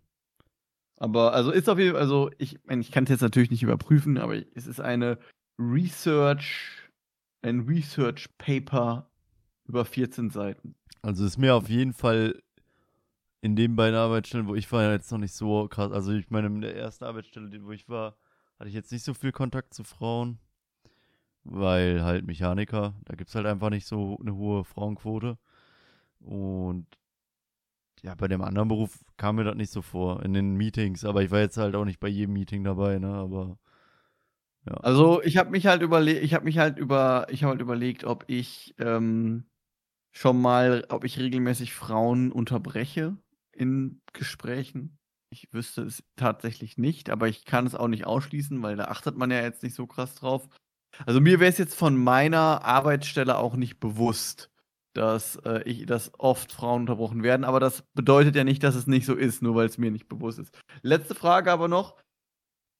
Aber 0.95 1.33
also 1.33 1.51
ist 1.51 1.67
auf 1.67 1.77
jeden 1.77 1.91
Fall, 1.91 1.99
also 1.99 2.31
ich, 2.37 2.57
ich 2.69 2.91
kann 2.93 3.03
es 3.03 3.09
jetzt 3.09 3.19
natürlich 3.19 3.51
nicht 3.51 3.61
überprüfen, 3.61 4.17
aber 4.17 4.37
es 4.55 4.65
ist 4.65 4.79
eine 4.79 5.19
Research, 5.59 6.89
ein 7.41 7.59
Research 7.67 8.29
Paper 8.37 9.11
über 9.67 9.83
14 9.83 10.29
Seiten. 10.29 10.75
Also 11.01 11.25
ist 11.25 11.37
mir 11.37 11.53
auf 11.53 11.67
jeden 11.67 11.91
Fall 11.91 12.41
in 13.41 13.57
den 13.57 13.75
beiden 13.75 13.99
Arbeitsstellen, 13.99 14.47
wo 14.47 14.55
ich 14.55 14.71
war, 14.71 14.89
jetzt 14.93 15.11
noch 15.11 15.19
nicht 15.19 15.33
so 15.33 15.67
krass. 15.67 15.91
Also 15.91 16.13
ich 16.13 16.29
meine, 16.29 16.47
in 16.47 16.61
der 16.61 16.77
ersten 16.77 17.03
Arbeitsstelle, 17.03 17.49
wo 17.61 17.71
ich 17.73 17.89
war, 17.89 18.15
hatte 18.59 18.69
ich 18.69 18.75
jetzt 18.75 18.91
nicht 18.91 19.05
so 19.05 19.13
viel 19.13 19.31
Kontakt 19.31 19.73
zu 19.73 19.83
Frauen. 19.83 20.39
Weil 21.45 22.03
halt 22.03 22.27
Mechaniker, 22.27 22.93
da 23.05 23.15
gibt 23.15 23.29
es 23.29 23.35
halt 23.35 23.45
einfach 23.45 23.69
nicht 23.69 23.87
so 23.87 24.17
eine 24.19 24.35
hohe 24.35 24.65
Frauenquote. 24.65 25.37
Und 26.19 26.85
ja, 28.03 28.13
bei 28.15 28.27
dem 28.27 28.41
anderen 28.41 28.67
Beruf 28.67 29.03
kam 29.17 29.37
mir 29.37 29.45
das 29.45 29.55
nicht 29.55 29.71
so 29.71 29.81
vor, 29.81 30.23
in 30.23 30.33
den 30.33 30.55
Meetings. 30.55 31.05
Aber 31.05 31.23
ich 31.23 31.31
war 31.31 31.39
jetzt 31.39 31.57
halt 31.57 31.75
auch 31.75 31.85
nicht 31.85 31.99
bei 31.99 32.09
jedem 32.09 32.33
Meeting 32.33 32.63
dabei, 32.63 32.99
ne? 32.99 33.13
Aber 33.13 33.57
Also 34.81 35.21
ich 35.23 35.37
habe 35.37 35.49
mich 35.49 35.65
halt 35.65 35.81
überlegt, 35.81 36.23
ich 36.23 36.33
habe 36.33 36.45
mich 36.45 36.57
halt 36.57 36.77
über, 36.77 37.27
ich 37.29 37.43
habe 37.43 37.51
halt 37.51 37.61
überlegt, 37.61 38.03
ob 38.03 38.25
ich 38.27 38.75
ähm, 38.77 39.45
schon 40.11 40.41
mal, 40.41 40.85
ob 40.89 41.03
ich 41.05 41.17
regelmäßig 41.17 41.73
Frauen 41.73 42.31
unterbreche 42.31 43.17
in 43.51 44.01
Gesprächen. 44.13 44.98
Ich 45.31 45.53
wüsste 45.53 45.83
es 45.83 46.03
tatsächlich 46.15 46.77
nicht, 46.77 47.09
aber 47.09 47.27
ich 47.27 47.45
kann 47.45 47.67
es 47.67 47.75
auch 47.75 47.87
nicht 47.87 48.05
ausschließen, 48.05 48.61
weil 48.63 48.75
da 48.75 48.85
achtet 48.85 49.15
man 49.15 49.29
ja 49.29 49.41
jetzt 49.41 49.61
nicht 49.61 49.75
so 49.75 49.85
krass 49.85 50.15
drauf. 50.15 50.49
Also 51.05 51.21
mir 51.21 51.39
wäre 51.39 51.51
es 51.51 51.59
jetzt 51.59 51.75
von 51.75 51.95
meiner 51.95 52.65
Arbeitsstelle 52.65 53.37
auch 53.37 53.55
nicht 53.55 53.79
bewusst, 53.79 54.49
dass 54.93 55.35
äh, 55.45 55.61
ich, 55.63 55.85
dass 55.85 56.11
oft 56.19 56.51
Frauen 56.51 56.81
unterbrochen 56.81 57.21
werden, 57.21 57.43
aber 57.43 57.59
das 57.59 57.83
bedeutet 57.93 58.35
ja 58.35 58.43
nicht, 58.43 58.63
dass 58.63 58.75
es 58.75 58.87
nicht 58.87 59.05
so 59.05 59.13
ist, 59.13 59.41
nur 59.43 59.55
weil 59.55 59.67
es 59.67 59.77
mir 59.77 59.91
nicht 59.91 60.09
bewusst 60.09 60.39
ist. 60.39 60.57
Letzte 60.81 61.15
Frage 61.15 61.51
aber 61.51 61.67
noch. 61.67 61.95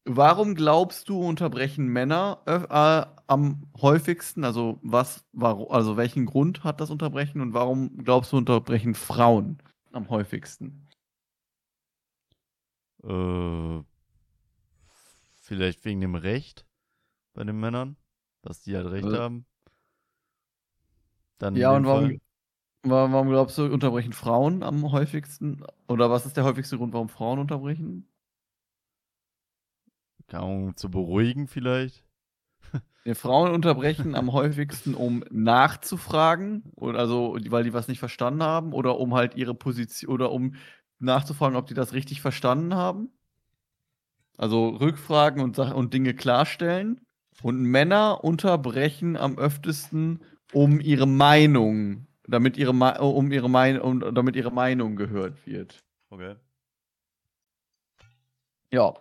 Warum 0.05 0.55
glaubst 0.55 1.07
du, 1.09 1.21
unterbrechen 1.21 1.85
Männer 1.88 2.41
äh, 2.47 3.21
am 3.27 3.71
häufigsten? 3.79 4.43
Also 4.43 4.79
was, 4.81 5.23
warum, 5.33 5.71
also 5.71 5.97
welchen 5.97 6.25
Grund 6.25 6.63
hat 6.63 6.81
das 6.81 6.89
Unterbrechen 6.89 7.41
und 7.41 7.53
warum 7.53 7.95
glaubst 7.97 8.31
du, 8.31 8.38
unterbrechen 8.38 8.95
Frauen 8.95 9.59
am 9.91 10.09
häufigsten? 10.09 10.88
Äh, 13.03 13.83
vielleicht 15.39 15.83
wegen 15.85 16.01
dem 16.01 16.15
Recht 16.15 16.65
bei 17.33 17.43
den 17.43 17.59
Männern, 17.59 17.95
dass 18.41 18.62
die 18.62 18.75
halt 18.75 18.88
Recht 18.88 19.05
Also- 19.05 19.17
haben. 19.19 19.45
Dann 21.38 21.55
Ja, 21.55 21.71
und 21.71 21.85
warum, 21.85 22.05
Fall- 22.09 22.19
wa- 22.83 23.12
warum 23.12 23.29
glaubst 23.29 23.57
du, 23.57 23.65
unterbrechen 23.65 24.12
Frauen 24.13 24.62
am 24.62 24.91
häufigsten? 24.91 25.63
Oder 25.88 26.09
was 26.12 26.25
ist 26.25 26.35
der 26.35 26.43
häufigste 26.43 26.77
Grund, 26.77 26.91
warum 26.93 27.07
Frauen 27.09 27.39
unterbrechen? 27.39 28.07
Ahnung, 30.31 30.75
zu 30.75 30.91
beruhigen 30.91 31.47
vielleicht. 31.47 32.03
Ja, 33.05 33.15
Frauen 33.15 33.51
unterbrechen 33.53 34.13
am 34.13 34.33
häufigsten, 34.33 34.93
um 34.93 35.23
nachzufragen, 35.31 36.63
oder 36.75 36.99
also, 36.99 37.38
weil 37.47 37.63
die 37.63 37.73
was 37.73 37.88
nicht 37.88 37.97
verstanden 37.99 38.43
haben, 38.43 38.73
oder 38.73 38.99
um 38.99 39.15
halt 39.15 39.35
ihre 39.35 39.55
Position, 39.55 40.12
oder 40.13 40.31
um 40.31 40.53
nachzufragen, 40.99 41.57
ob 41.57 41.67
die 41.67 41.73
das 41.73 41.93
richtig 41.93 42.21
verstanden 42.21 42.75
haben. 42.75 43.09
Also 44.38 44.69
Rückfragen 44.69 45.41
und, 45.41 45.59
und 45.59 45.93
Dinge 45.93 46.13
klarstellen. 46.13 47.01
Und 47.41 47.62
Männer 47.62 48.23
unterbrechen 48.23 49.15
am 49.15 49.38
öftesten, 49.38 50.21
um 50.53 50.79
ihre 50.81 51.07
Meinung, 51.07 52.07
damit 52.27 52.57
ihre, 52.57 52.71
um 53.01 53.31
ihre, 53.31 53.49
mein 53.49 53.79
um, 53.79 53.99
damit 54.13 54.35
ihre 54.35 54.51
Meinung 54.51 54.95
gehört 54.95 55.45
wird. 55.45 55.79
Okay. 56.09 56.35
Ja. 58.71 58.93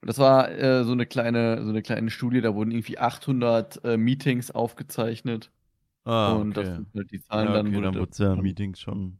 Und 0.00 0.08
das 0.08 0.18
war 0.18 0.50
äh, 0.50 0.84
so 0.84 0.92
eine 0.92 1.06
kleine, 1.06 1.62
so 1.62 1.70
eine 1.70 1.82
kleine 1.82 2.10
Studie, 2.10 2.40
da 2.40 2.54
wurden 2.54 2.70
irgendwie 2.70 2.98
800 2.98 3.84
äh, 3.84 3.96
Meetings 3.96 4.50
aufgezeichnet. 4.50 5.50
Ah, 6.04 6.34
und 6.34 6.56
das 6.56 6.68
okay. 6.68 6.76
sind 6.76 6.94
halt 6.94 7.10
die 7.10 7.20
Zahlen 7.22 7.48
ja, 7.48 7.52
dann. 7.54 7.66
okay, 7.66 7.76
wurde 7.76 7.84
dann 7.86 7.94
da- 7.94 8.00
wurde 8.00 8.10
es 8.12 8.18
ja 8.18 8.32
in 8.32 8.40
Meetings 8.40 8.80
schon. 8.80 9.18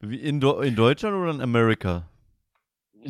Wie 0.00 0.16
in, 0.16 0.40
Do 0.40 0.60
in 0.60 0.76
Deutschland 0.76 1.14
oder 1.14 1.30
in 1.30 1.40
Amerika? 1.40 2.08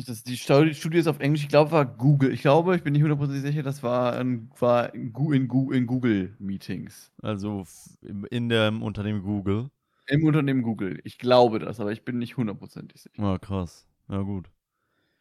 das, 0.05 0.23
die 0.23 0.37
Stu- 0.37 0.73
Studie 0.73 0.99
ist 0.99 1.07
auf 1.07 1.19
Englisch, 1.19 1.43
ich 1.43 1.49
glaube, 1.49 1.71
war 1.71 1.85
Google. 1.85 2.31
Ich 2.33 2.41
glaube, 2.41 2.75
ich 2.75 2.83
bin 2.83 2.93
nicht 2.93 3.01
hundertprozentig 3.01 3.43
sicher, 3.43 3.63
das 3.63 3.83
war, 3.83 4.19
in, 4.19 4.49
war 4.59 4.93
in, 4.93 5.13
in, 5.13 5.47
Google-Meetings. 5.87 7.11
Also 7.21 7.65
in 8.29 8.49
dem 8.49 8.83
Unternehmen 8.83 9.21
Google. 9.21 9.69
Im 10.07 10.25
Unternehmen 10.25 10.61
Google. 10.61 10.99
Ich 11.03 11.17
glaube 11.17 11.59
das, 11.59 11.79
aber 11.79 11.91
ich 11.91 12.03
bin 12.03 12.17
nicht 12.17 12.37
hundertprozentig 12.37 13.01
sicher. 13.01 13.23
Ah, 13.23 13.37
krass. 13.37 13.87
Ja, 14.09 14.21
gut. 14.21 14.49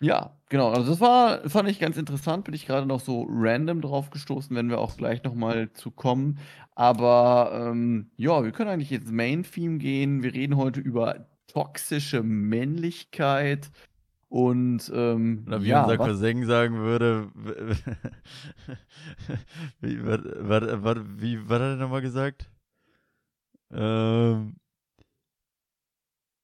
Ja, 0.00 0.36
genau. 0.48 0.70
Also 0.70 0.90
das 0.90 1.00
war, 1.00 1.48
fand 1.48 1.68
ich 1.68 1.78
ganz 1.78 1.96
interessant, 1.98 2.44
bin 2.44 2.54
ich 2.54 2.66
gerade 2.66 2.86
noch 2.86 3.00
so 3.00 3.26
random 3.28 3.82
drauf 3.82 4.10
gestoßen, 4.10 4.56
wenn 4.56 4.70
wir 4.70 4.78
auch 4.78 4.96
gleich 4.96 5.22
nochmal 5.24 5.72
zu 5.74 5.90
kommen. 5.90 6.38
Aber 6.74 7.50
ähm, 7.70 8.10
ja, 8.16 8.42
wir 8.42 8.52
können 8.52 8.70
eigentlich 8.70 8.92
ins 8.92 9.10
Main-Theme 9.10 9.78
gehen. 9.78 10.22
Wir 10.22 10.32
reden 10.32 10.56
heute 10.56 10.80
über 10.80 11.26
toxische 11.52 12.22
Männlichkeit. 12.22 13.70
Und 14.28 14.90
ähm, 14.94 15.44
Oder 15.46 15.62
wie 15.62 15.68
ja, 15.68 15.82
unser 15.82 15.98
was- 15.98 16.06
Cousin 16.06 16.46
sagen 16.46 16.76
würde. 16.76 17.28
wie, 19.80 20.06
was, 20.06 20.20
was, 20.36 20.82
was, 20.84 20.98
wie, 21.16 21.48
was 21.48 21.60
hat 21.60 21.70
er 21.70 21.76
nochmal 21.76 22.00
gesagt? 22.00 22.48
Ähm, 23.72 24.56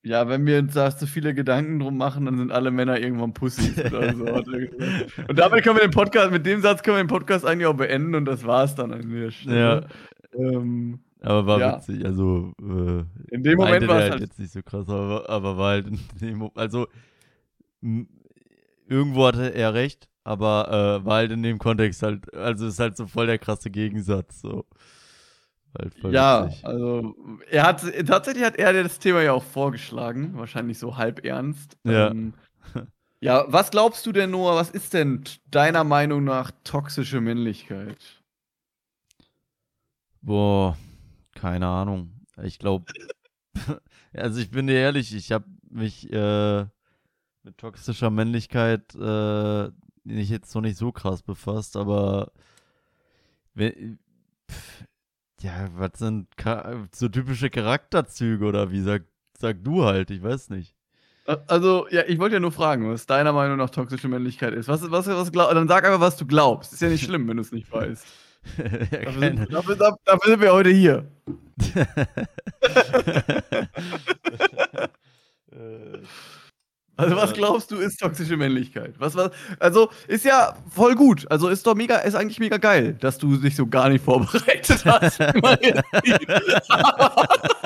ja, 0.06 0.28
wenn 0.28 0.46
wir 0.46 0.60
uns 0.60 0.74
da 0.74 0.96
zu 0.96 1.06
viele 1.06 1.34
Gedanken 1.34 1.80
drum 1.80 1.96
machen, 1.96 2.26
dann 2.26 2.38
sind 2.38 2.52
alle 2.52 2.70
Männer 2.70 3.00
irgendwann 3.00 3.34
Pussys 3.34 3.76
oder 3.84 4.14
so. 4.14 4.24
Und 4.24 5.36
damit 5.36 5.64
können 5.64 5.76
wir 5.76 5.82
den 5.82 5.90
Podcast, 5.90 6.30
mit 6.30 6.46
dem 6.46 6.60
Satz 6.60 6.82
können 6.82 6.96
wir 6.96 7.04
den 7.04 7.08
Podcast 7.08 7.44
eigentlich 7.44 7.66
auch 7.66 7.74
beenden 7.74 8.14
und 8.14 8.24
das 8.24 8.44
war's 8.44 8.76
dann 8.76 8.92
an 8.92 9.10
der 9.10 9.24
ja, 9.24 9.30
Stelle. 9.32 9.88
Ähm, 10.34 11.00
aber 11.26 11.46
war 11.46 11.60
Ja. 11.60 11.76
witzig. 11.76 12.04
Also, 12.04 12.52
äh, 12.60 13.04
in 13.30 13.42
dem 13.42 13.58
Moment 13.58 13.86
war 13.88 13.98
es 13.98 14.04
halt 14.04 14.12
halt 14.12 14.20
jetzt 14.20 14.38
nicht 14.38 14.52
so 14.52 14.62
krass, 14.62 14.88
aber, 14.88 15.28
aber 15.28 15.56
war 15.56 15.70
halt 15.70 15.86
in 15.88 15.98
dem 16.20 16.38
Mo- 16.38 16.52
also 16.54 16.86
irgendwo 18.88 19.26
hatte 19.26 19.54
er 19.54 19.74
recht, 19.74 20.08
aber 20.24 21.00
äh, 21.02 21.04
war 21.04 21.16
halt 21.16 21.32
in 21.32 21.42
dem 21.42 21.58
Kontext 21.58 22.02
halt, 22.02 22.32
also 22.34 22.66
ist 22.66 22.78
halt 22.80 22.96
so 22.96 23.06
voll 23.06 23.26
der 23.26 23.38
krasse 23.38 23.70
Gegensatz, 23.70 24.40
so. 24.40 24.64
Halt 25.78 25.92
Ja, 26.12 26.44
witzig. 26.44 26.64
also 26.64 27.14
er 27.50 27.64
hat 27.64 27.82
tatsächlich 28.06 28.44
hat 28.44 28.56
er 28.56 28.82
das 28.82 28.98
Thema 28.98 29.22
ja 29.22 29.32
auch 29.32 29.42
vorgeschlagen, 29.42 30.32
wahrscheinlich 30.36 30.78
so 30.78 30.96
halb 30.96 31.24
ernst. 31.24 31.76
Ja. 31.84 32.10
Ähm, 32.10 32.32
ja, 33.20 33.44
was 33.48 33.70
glaubst 33.70 34.06
du 34.06 34.12
denn, 34.12 34.30
Noah, 34.30 34.56
was 34.56 34.70
ist 34.70 34.94
denn 34.94 35.24
deiner 35.50 35.84
Meinung 35.84 36.24
nach 36.24 36.50
toxische 36.64 37.20
Männlichkeit? 37.20 37.98
Boah, 40.22 40.76
keine 41.36 41.68
Ahnung. 41.68 42.12
Ich 42.42 42.58
glaube, 42.58 42.92
also 44.12 44.40
ich 44.40 44.50
bin 44.50 44.66
dir 44.66 44.74
ehrlich, 44.74 45.14
ich 45.14 45.30
habe 45.30 45.44
mich 45.70 46.12
äh, 46.12 46.66
mit 47.42 47.58
toxischer 47.58 48.10
Männlichkeit 48.10 48.94
äh, 48.94 49.70
nicht 50.04 50.30
jetzt 50.30 50.54
noch 50.54 50.62
nicht 50.62 50.76
so 50.76 50.92
krass 50.92 51.22
befasst, 51.22 51.76
aber 51.76 52.32
wenn, 53.54 53.98
pf, 54.50 54.84
ja, 55.40 55.68
was 55.76 55.98
sind 55.98 56.28
so 56.92 57.08
typische 57.08 57.50
Charakterzüge 57.50 58.44
oder 58.44 58.70
wie 58.70 58.80
sag, 58.80 59.04
sag 59.38 59.62
du 59.62 59.84
halt, 59.84 60.10
ich 60.10 60.22
weiß 60.22 60.50
nicht. 60.50 60.74
Also, 61.48 61.88
ja, 61.90 62.02
ich 62.06 62.20
wollte 62.20 62.34
ja 62.36 62.40
nur 62.40 62.52
fragen, 62.52 62.88
was 62.88 63.06
deiner 63.06 63.32
Meinung 63.32 63.56
nach 63.58 63.70
toxische 63.70 64.06
Männlichkeit 64.06 64.54
ist. 64.54 64.68
Was, 64.68 64.88
was, 64.90 65.08
was 65.08 65.32
glaub, 65.32 65.50
dann 65.52 65.66
sag 65.66 65.84
einfach, 65.84 66.00
was 66.00 66.16
du 66.16 66.24
glaubst. 66.24 66.72
Ist 66.72 66.82
ja 66.82 66.88
nicht 66.88 67.04
schlimm, 67.04 67.26
wenn 67.26 67.36
du 67.36 67.42
es 67.42 67.50
nicht 67.50 67.70
weißt. 67.70 68.06
Ja, 68.58 68.64
Dafür 69.04 69.20
sind, 69.20 69.52
dafür, 69.52 69.76
dafür, 69.76 69.96
dafür 70.04 70.30
sind 70.30 70.40
wir 70.40 70.52
heute 70.52 70.70
hier. 70.70 71.06
Äh, 75.52 75.98
Also 76.98 77.14
was 77.14 77.34
glaubst 77.34 77.70
du 77.70 77.76
ist 77.76 78.00
toxische 78.00 78.38
Männlichkeit? 78.38 78.94
Was, 78.98 79.14
was, 79.14 79.30
also 79.58 79.90
ist 80.08 80.24
ja 80.24 80.56
voll 80.70 80.94
gut. 80.94 81.30
Also 81.30 81.48
ist 81.48 81.66
doch 81.66 81.74
mega, 81.74 81.96
ist 81.98 82.14
eigentlich 82.14 82.38
mega 82.40 82.56
geil, 82.56 82.94
dass 83.00 83.18
du 83.18 83.36
dich 83.36 83.54
so 83.54 83.66
gar 83.66 83.90
nicht 83.90 84.02
vorbereitet 84.04 84.82
hast. 84.86 85.20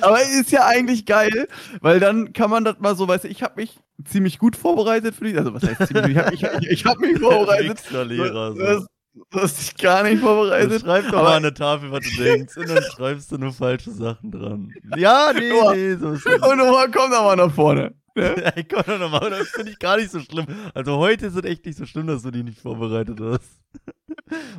Aber 0.00 0.22
ist 0.22 0.50
ja 0.50 0.66
eigentlich 0.66 1.06
geil, 1.06 1.48
weil 1.80 2.00
dann 2.00 2.32
kann 2.32 2.50
man 2.50 2.64
das 2.64 2.78
mal 2.78 2.96
so, 2.96 3.06
weißt 3.08 3.24
du, 3.24 3.28
ich 3.28 3.42
habe 3.42 3.54
mich 3.56 3.78
ziemlich 4.04 4.38
gut 4.38 4.56
vorbereitet 4.56 5.14
für 5.14 5.24
dich. 5.24 5.36
Also 5.38 5.54
was 5.54 5.62
heißt 5.62 5.88
ziemlich? 5.88 6.16
Ich 6.16 6.18
habe 6.18 6.34
ich, 6.34 6.42
ich, 6.42 6.70
ich 6.70 6.84
hab 6.84 6.98
mich 6.98 7.18
vorbereitet. 7.20 7.82
Lehrer, 7.90 8.52
so. 8.52 8.58
Das, 8.58 8.86
Du 9.30 9.40
hast 9.40 9.58
dich 9.58 9.76
gar 9.82 10.02
nicht 10.02 10.20
vorbereitet. 10.20 10.82
Schreib 10.82 11.06
doch 11.06 11.22
mal 11.22 11.36
an 11.36 11.44
eine 11.44 11.54
Tafel, 11.54 11.90
was 11.90 12.04
du 12.04 12.22
denkst, 12.22 12.56
und 12.58 12.68
dann 12.68 12.82
schreibst 12.82 13.32
du 13.32 13.38
nur 13.38 13.52
falsche 13.52 13.90
Sachen 13.90 14.30
dran. 14.30 14.70
Ja, 14.94 15.32
nee, 15.34 15.48
Noah. 15.50 15.74
nee, 15.74 15.94
so 15.94 16.12
ist 16.12 16.26
Und 16.26 16.58
Noah, 16.58 16.86
komm 16.92 17.10
doch 17.10 17.24
mal 17.24 17.36
nach 17.36 17.50
vorne. 17.52 17.94
Ne? 18.14 18.52
Ich 18.56 18.68
komm 18.68 18.82
doch 18.86 18.98
nochmal, 18.98 19.30
das 19.30 19.48
finde 19.48 19.72
ich 19.72 19.78
gar 19.78 19.96
nicht 19.98 20.10
so 20.10 20.20
schlimm. 20.20 20.46
Also 20.74 20.96
heute 20.96 21.26
ist 21.26 21.36
es 21.36 21.44
echt 21.44 21.66
nicht 21.66 21.76
so 21.76 21.84
schlimm, 21.86 22.06
dass 22.06 22.22
du 22.22 22.30
die 22.30 22.42
nicht 22.42 22.60
vorbereitet 22.60 23.18
hast. 23.20 23.60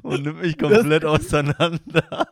Und 0.01 0.23
nimmt 0.23 0.41
mich 0.41 0.57
komplett 0.57 1.03
auseinander. 1.05 2.27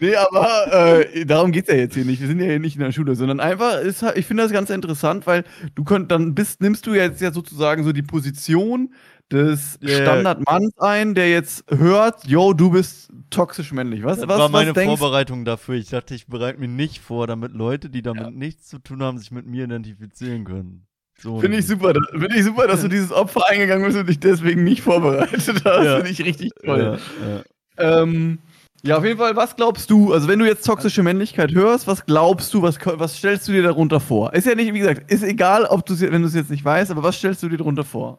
Nee, 0.00 0.16
aber 0.16 1.02
äh, 1.12 1.26
darum 1.26 1.52
geht's 1.52 1.68
ja 1.68 1.74
jetzt 1.76 1.94
hier 1.94 2.04
nicht. 2.04 2.20
Wir 2.20 2.28
sind 2.28 2.40
ja 2.40 2.46
hier 2.46 2.58
nicht 2.60 2.76
in 2.76 2.82
der 2.82 2.92
Schule, 2.92 3.14
sondern 3.14 3.40
einfach 3.40 3.80
ist, 3.80 4.02
ich 4.14 4.26
finde 4.26 4.42
das 4.44 4.52
ganz 4.52 4.70
interessant, 4.70 5.26
weil 5.26 5.44
du 5.74 5.84
könnt, 5.84 6.10
dann 6.10 6.34
bist, 6.34 6.62
nimmst 6.62 6.86
du 6.86 6.94
jetzt 6.94 7.20
ja 7.20 7.32
sozusagen 7.32 7.84
so 7.84 7.92
die 7.92 8.02
Position 8.02 8.94
des 9.30 9.78
Yeah. 9.82 10.02
Standardmanns 10.02 10.76
ein, 10.78 11.14
der 11.14 11.30
jetzt 11.30 11.64
hört, 11.70 12.26
yo, 12.26 12.52
du 12.52 12.70
bist 12.70 13.10
toxisch 13.30 13.72
männlich. 13.72 14.02
Was, 14.02 14.18
Das 14.18 14.28
was, 14.28 14.38
war 14.38 14.48
meine 14.48 14.74
was 14.74 14.84
Vorbereitung 14.84 15.44
dafür. 15.44 15.76
Ich 15.76 15.90
dachte, 15.90 16.14
ich 16.14 16.26
bereite 16.26 16.58
mich 16.58 16.68
nicht 16.70 17.00
vor, 17.00 17.26
damit 17.28 17.52
Leute, 17.52 17.90
die 17.90 18.02
damit 18.02 18.24
Ja. 18.24 18.30
nichts 18.30 18.68
zu 18.68 18.78
tun 18.80 19.02
haben, 19.02 19.18
sich 19.18 19.30
mit 19.30 19.46
mir 19.46 19.64
identifizieren 19.64 20.44
können. 20.44 20.86
So 21.22 21.38
Finde 21.38 21.58
ich 21.58 21.66
super, 21.66 21.92
finde 22.12 22.36
ich 22.36 22.44
super, 22.44 22.66
dass 22.66 22.80
du 22.80 22.88
dieses 22.88 23.12
Opfer 23.12 23.42
eingegangen 23.48 23.84
bist 23.84 23.98
und 23.98 24.08
dich 24.08 24.20
deswegen 24.20 24.64
nicht 24.64 24.80
vorbereitet 24.80 25.62
hast. 25.64 25.84
Ja. 25.84 25.96
Finde 25.96 26.10
ich 26.10 26.24
richtig 26.24 26.50
toll. 26.64 26.98
Ja, 27.20 27.28
ja. 27.28 28.02
Ähm, 28.02 28.38
ja, 28.82 28.96
auf 28.96 29.04
jeden 29.04 29.18
Fall, 29.18 29.36
was 29.36 29.54
glaubst 29.54 29.90
du? 29.90 30.14
Also, 30.14 30.26
wenn 30.28 30.38
du 30.38 30.46
jetzt 30.46 30.64
toxische 30.64 31.02
Männlichkeit 31.02 31.52
hörst, 31.52 31.86
was 31.86 32.06
glaubst 32.06 32.54
du, 32.54 32.62
was, 32.62 32.78
was 32.84 33.18
stellst 33.18 33.46
du 33.48 33.52
dir 33.52 33.62
darunter 33.62 34.00
vor? 34.00 34.32
Ist 34.32 34.46
ja 34.46 34.54
nicht, 34.54 34.72
wie 34.72 34.78
gesagt, 34.78 35.10
ist 35.10 35.22
egal, 35.22 35.66
ob 35.66 35.84
du 35.84 36.00
wenn 36.00 36.22
du 36.22 36.28
es 36.28 36.34
jetzt 36.34 36.50
nicht 36.50 36.64
weißt, 36.64 36.90
aber 36.90 37.02
was 37.02 37.16
stellst 37.16 37.42
du 37.42 37.50
dir 37.50 37.58
darunter 37.58 37.84
vor? 37.84 38.18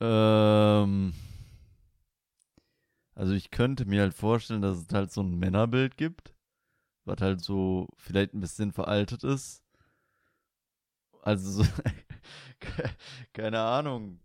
Ähm, 0.00 1.12
also 3.14 3.32
ich 3.32 3.52
könnte 3.52 3.84
mir 3.84 4.00
halt 4.02 4.14
vorstellen, 4.14 4.62
dass 4.62 4.78
es 4.78 4.86
halt 4.92 5.12
so 5.12 5.22
ein 5.22 5.38
Männerbild 5.38 5.96
gibt, 5.96 6.34
was 7.04 7.20
halt 7.20 7.40
so 7.40 7.86
vielleicht 7.96 8.34
ein 8.34 8.40
bisschen 8.40 8.72
veraltet 8.72 9.22
ist. 9.22 9.63
Also 11.24 11.62
so, 11.62 11.68
keine 13.32 13.58
Ahnung. 13.60 14.18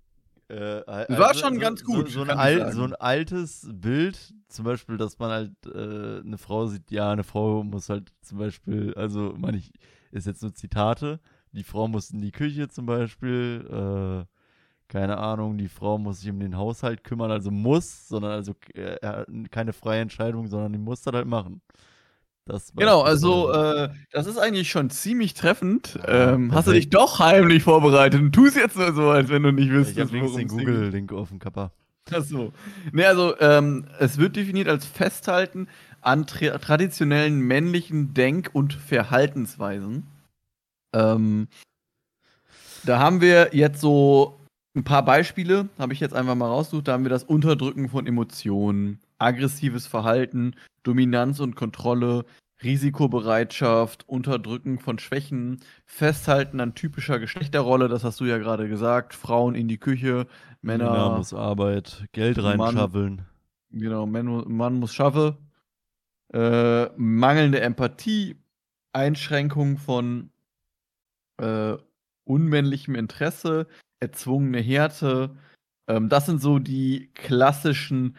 Äh, 0.49 0.83
war 1.09 1.33
schon 1.33 1.53
so, 1.53 1.59
ganz 1.59 1.83
gut, 1.83 2.09
So, 2.09 2.25
so, 2.25 2.31
ein 2.31 2.37
al 2.37 2.73
so 2.73 2.83
ein 2.83 2.95
altes 2.95 3.69
Bild, 3.71 4.33
zum 4.49 4.65
Beispiel, 4.65 4.97
dass 4.97 5.17
man 5.19 5.29
halt 5.31 5.51
äh, 5.67 6.19
eine 6.25 6.37
Frau 6.37 6.65
sieht, 6.65 6.91
ja, 6.91 7.11
eine 7.11 7.23
Frau 7.23 7.63
muss 7.63 7.87
halt 7.89 8.11
zum 8.21 8.39
Beispiel, 8.39 8.93
also, 8.95 9.33
meine 9.37 9.57
ich, 9.57 9.71
ist 10.11 10.27
jetzt 10.27 10.41
nur 10.41 10.53
Zitate, 10.53 11.19
die 11.51 11.63
Frau 11.63 11.87
muss 11.87 12.09
in 12.11 12.19
die 12.21 12.31
Küche 12.31 12.67
zum 12.67 12.85
Beispiel, 12.85 13.65
äh, 13.69 14.25
keine 14.91 15.19
Ahnung, 15.19 15.57
die 15.57 15.69
Frau 15.69 15.99
muss 15.99 16.19
sich 16.19 16.31
um 16.31 16.39
den 16.39 16.57
Haushalt 16.57 17.03
kümmern, 17.03 17.31
also 17.31 17.51
muss, 17.51 18.09
sondern 18.09 18.31
also 18.31 18.55
äh, 18.73 19.25
keine 19.51 19.71
freie 19.71 20.01
Entscheidung, 20.01 20.47
sondern 20.47 20.73
die 20.73 20.79
muss 20.79 21.03
das 21.03 21.13
halt 21.13 21.27
machen. 21.27 21.61
Genau, 22.75 23.01
also, 23.01 23.51
äh, 23.51 23.89
das 24.11 24.27
ist 24.27 24.37
eigentlich 24.37 24.69
schon 24.69 24.89
ziemlich 24.89 25.33
treffend. 25.33 25.99
Ähm, 26.07 26.53
hast 26.53 26.67
du 26.67 26.71
dich 26.71 26.89
doch 26.89 27.19
heimlich 27.19 27.63
vorbereitet 27.63 28.21
und 28.21 28.33
tust 28.33 28.55
jetzt 28.55 28.77
nur 28.77 28.93
so, 28.93 29.09
als 29.09 29.29
wenn 29.29 29.43
du 29.43 29.51
nicht 29.51 29.67
ich 29.67 29.71
wüsstest, 29.71 29.99
habe 29.99 30.17
links 30.17 30.33
den 30.35 30.47
Google-Link 30.47 31.13
auf 31.13 31.29
dem 31.29 31.39
Kappa. 31.39 31.71
Ach 32.11 32.23
so. 32.23 32.51
Nee, 32.91 33.05
also 33.05 33.39
ähm, 33.39 33.85
es 33.99 34.17
wird 34.17 34.35
definiert 34.35 34.67
als 34.67 34.85
Festhalten 34.85 35.67
an 36.01 36.25
tra 36.25 36.57
traditionellen 36.57 37.39
männlichen 37.39 38.13
Denk- 38.13 38.49
und 38.53 38.73
Verhaltensweisen. 38.73 40.07
Ähm, 40.93 41.47
da 42.83 42.99
haben 42.99 43.21
wir 43.21 43.49
jetzt 43.53 43.81
so 43.81 44.39
ein 44.75 44.83
paar 44.83 45.03
Beispiele, 45.03 45.69
habe 45.77 45.93
ich 45.93 45.99
jetzt 45.99 46.13
einfach 46.13 46.35
mal 46.35 46.47
rausgesucht. 46.47 46.87
Da 46.87 46.93
haben 46.93 47.03
wir 47.03 47.09
das 47.09 47.23
Unterdrücken 47.23 47.89
von 47.89 48.07
Emotionen, 48.07 48.99
aggressives 49.17 49.85
Verhalten, 49.87 50.55
Dominanz 50.89 51.39
und 51.39 51.55
Kontrolle, 51.55 52.25
Risikobereitschaft, 52.63 54.09
Unterdrücken 54.09 54.79
von 54.79 54.97
Schwächen, 54.97 55.59
Festhalten 55.85 56.59
an 56.59 56.73
typischer 56.73 57.19
Geschlechterrolle, 57.19 57.89
das 57.89 58.03
hast 58.03 58.19
du 58.19 58.25
ja 58.25 58.39
gerade 58.39 58.67
gesagt, 58.67 59.13
Frauen 59.13 59.53
in 59.53 59.67
die 59.67 59.77
Küche, 59.77 60.25
Männer 60.63 60.91
Männer 60.91 61.17
muss 61.17 61.31
Arbeit, 61.31 62.05
Geld 62.11 62.43
reinschaffeln. 62.43 63.21
Genau, 63.69 64.07
Mann, 64.07 64.51
Mann 64.51 64.79
muss 64.79 64.91
schaffen. 64.91 65.37
Äh, 66.33 66.87
mangelnde 66.97 67.61
Empathie, 67.61 68.37
Einschränkung 68.91 69.77
von 69.77 70.31
äh, 71.37 71.77
unmännlichem 72.23 72.95
Interesse, 72.95 73.67
erzwungene 73.99 74.59
Härte. 74.59 75.37
Ähm, 75.89 76.07
das 76.07 76.25
sind 76.25 76.41
so 76.41 76.59
die 76.59 77.09
klassischen, 77.15 78.15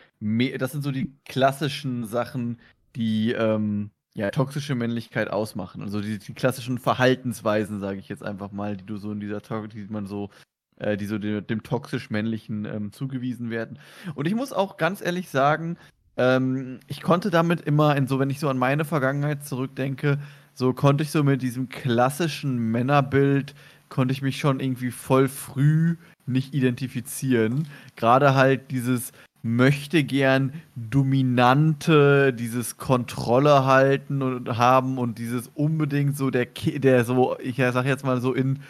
das 0.58 0.72
sind 0.72 0.82
so 0.82 0.90
die 0.90 1.14
klassischen 1.24 2.04
Sachen, 2.04 2.58
die 2.96 3.32
ähm, 3.32 3.90
ja, 4.14 4.30
toxische 4.30 4.74
Männlichkeit 4.74 5.30
ausmachen. 5.30 5.80
Also 5.82 6.00
die, 6.00 6.18
die 6.18 6.34
klassischen 6.34 6.78
Verhaltensweisen, 6.78 7.80
sage 7.80 8.00
ich 8.00 8.08
jetzt 8.08 8.24
einfach 8.24 8.50
mal, 8.50 8.76
die 8.76 8.84
du 8.84 8.96
so 8.98 9.12
in 9.12 9.20
dieser 9.20 9.40
To- 9.40 9.68
die 9.68 9.86
man 9.88 10.06
so, 10.06 10.30
äh, 10.78 10.96
die 10.96 11.06
so 11.06 11.16
dem, 11.18 11.46
dem 11.46 11.62
toxisch 11.62 12.10
männlichen 12.10 12.64
ähm, 12.64 12.92
zugewiesen 12.92 13.50
werden. 13.50 13.78
Und 14.16 14.26
ich 14.26 14.34
muss 14.34 14.52
auch 14.52 14.76
ganz 14.76 15.00
ehrlich 15.00 15.28
sagen, 15.30 15.78
ähm, 16.16 16.80
ich 16.88 17.02
konnte 17.02 17.30
damit 17.30 17.60
immer, 17.60 17.96
in 17.96 18.08
so, 18.08 18.18
wenn 18.18 18.30
ich 18.30 18.40
so 18.40 18.48
an 18.48 18.58
meine 18.58 18.84
Vergangenheit 18.84 19.44
zurückdenke, 19.46 20.18
so 20.54 20.72
konnte 20.72 21.04
ich 21.04 21.12
so 21.12 21.22
mit 21.22 21.40
diesem 21.40 21.68
klassischen 21.68 22.58
Männerbild, 22.72 23.54
konnte 23.88 24.12
ich 24.12 24.22
mich 24.22 24.38
schon 24.38 24.58
irgendwie 24.58 24.90
voll 24.90 25.28
früh 25.28 25.96
nicht 26.32 26.54
identifizieren. 26.54 27.68
Gerade 27.96 28.34
halt 28.34 28.70
dieses 28.70 29.12
möchte 29.42 30.04
gern 30.04 30.52
dominante, 30.76 32.32
dieses 32.32 32.76
Kontrolle 32.76 33.64
halten 33.64 34.22
und 34.22 34.58
haben 34.58 34.98
und 34.98 35.18
dieses 35.18 35.48
unbedingt 35.54 36.16
so 36.16 36.30
der, 36.30 36.46
der 36.46 37.04
so, 37.04 37.38
ich 37.38 37.56
sag 37.56 37.86
jetzt 37.86 38.04
mal 38.04 38.20
so 38.20 38.34
in 38.34 38.60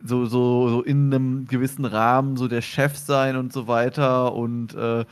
so, 0.00 0.26
so, 0.26 0.68
so 0.68 0.82
in 0.82 1.12
einem 1.12 1.46
gewissen 1.46 1.84
Rahmen 1.84 2.36
so 2.36 2.48
der 2.48 2.62
Chef 2.62 2.96
sein 2.96 3.36
und 3.36 3.52
so 3.52 3.66
weiter 3.66 4.34
und 4.34 4.74
äh, 4.74 5.04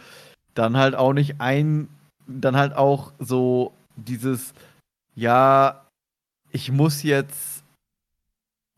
dann 0.54 0.76
halt 0.76 0.94
auch 0.94 1.12
nicht 1.12 1.40
ein, 1.40 1.88
dann 2.26 2.56
halt 2.56 2.74
auch 2.74 3.12
so 3.18 3.72
dieses, 3.96 4.54
ja, 5.14 5.84
ich 6.52 6.70
muss 6.70 7.02
jetzt, 7.02 7.64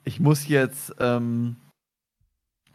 ich 0.05 0.21
muss 0.21 0.49
jetzt, 0.49 0.95
ähm, 0.99 1.57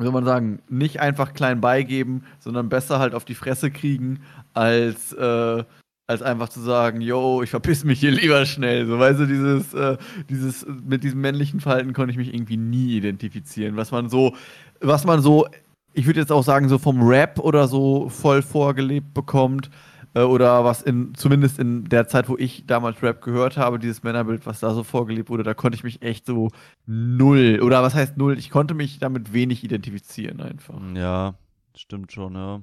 wie 0.04 0.06
soll 0.06 0.14
man 0.14 0.26
sagen, 0.26 0.60
nicht 0.68 1.00
einfach 1.00 1.34
klein 1.34 1.62
beigeben, 1.62 2.26
sondern 2.40 2.68
besser 2.68 3.00
halt 3.00 3.16
auf 3.16 3.24
die 3.24 3.36
Fresse 3.36 3.72
kriegen, 3.72 4.20
als, 4.54 5.14
äh, 5.14 5.64
als 6.08 6.22
einfach 6.22 6.50
zu 6.50 6.60
sagen, 6.60 7.00
yo, 7.00 7.42
ich 7.42 7.50
verpiss 7.50 7.86
mich 7.86 8.02
hier 8.02 8.12
lieber 8.12 8.46
schnell. 8.46 8.86
So, 8.86 9.00
weißt 9.00 9.22
du, 9.22 9.26
dieses, 9.28 9.74
äh, 9.74 9.98
dieses, 10.30 10.66
mit 10.86 11.06
diesem 11.06 11.22
männlichen 11.22 11.62
Verhalten 11.62 11.94
konnte 11.94 12.12
ich 12.12 12.18
mich 12.18 12.34
irgendwie 12.34 12.58
nie 12.58 12.98
identifizieren. 12.98 13.78
Was 13.78 13.92
man 13.92 14.10
so, 14.10 14.36
was 14.82 15.06
man 15.06 15.22
so, 15.22 15.48
ich 15.94 16.06
würde 16.06 16.20
jetzt 16.20 16.34
auch 16.34 16.44
sagen, 16.44 16.68
so 16.68 16.78
vom 16.78 17.02
Rap 17.02 17.40
oder 17.40 17.70
so 17.70 18.10
voll 18.10 18.42
vorgelebt 18.42 19.14
bekommt. 19.14 19.70
Äh, 20.14 20.22
oder 20.22 20.64
was 20.64 20.82
in, 20.82 21.16
zumindest 21.16 21.60
in 21.60 21.86
der 21.86 22.08
Zeit, 22.08 22.30
wo 22.30 22.38
ich 22.38 22.66
damals 22.66 23.02
Rap 23.02 23.22
gehört 23.22 23.58
habe, 23.58 23.80
dieses 23.80 24.04
Männerbild, 24.04 24.46
was 24.46 24.60
da 24.60 24.74
so 24.74 24.84
vorgelebt 24.84 25.30
wurde, 25.30 25.44
da 25.44 25.54
konnte 25.54 25.76
ich 25.76 25.84
mich 25.84 26.02
echt 26.02 26.26
so 26.26 26.50
null, 26.86 27.60
oder 27.62 27.82
was 27.84 27.96
heißt 27.96 28.18
null? 28.18 28.38
Ich 28.38 28.50
konnte 28.50 28.74
mich 28.74 29.00
damit 29.00 29.34
wenig 29.34 29.64
identifizieren 29.64 30.42
einfach. 30.42 30.80
Ja, 30.96 31.36
stimmt 31.76 32.12
schon, 32.12 32.36
ja. 32.36 32.62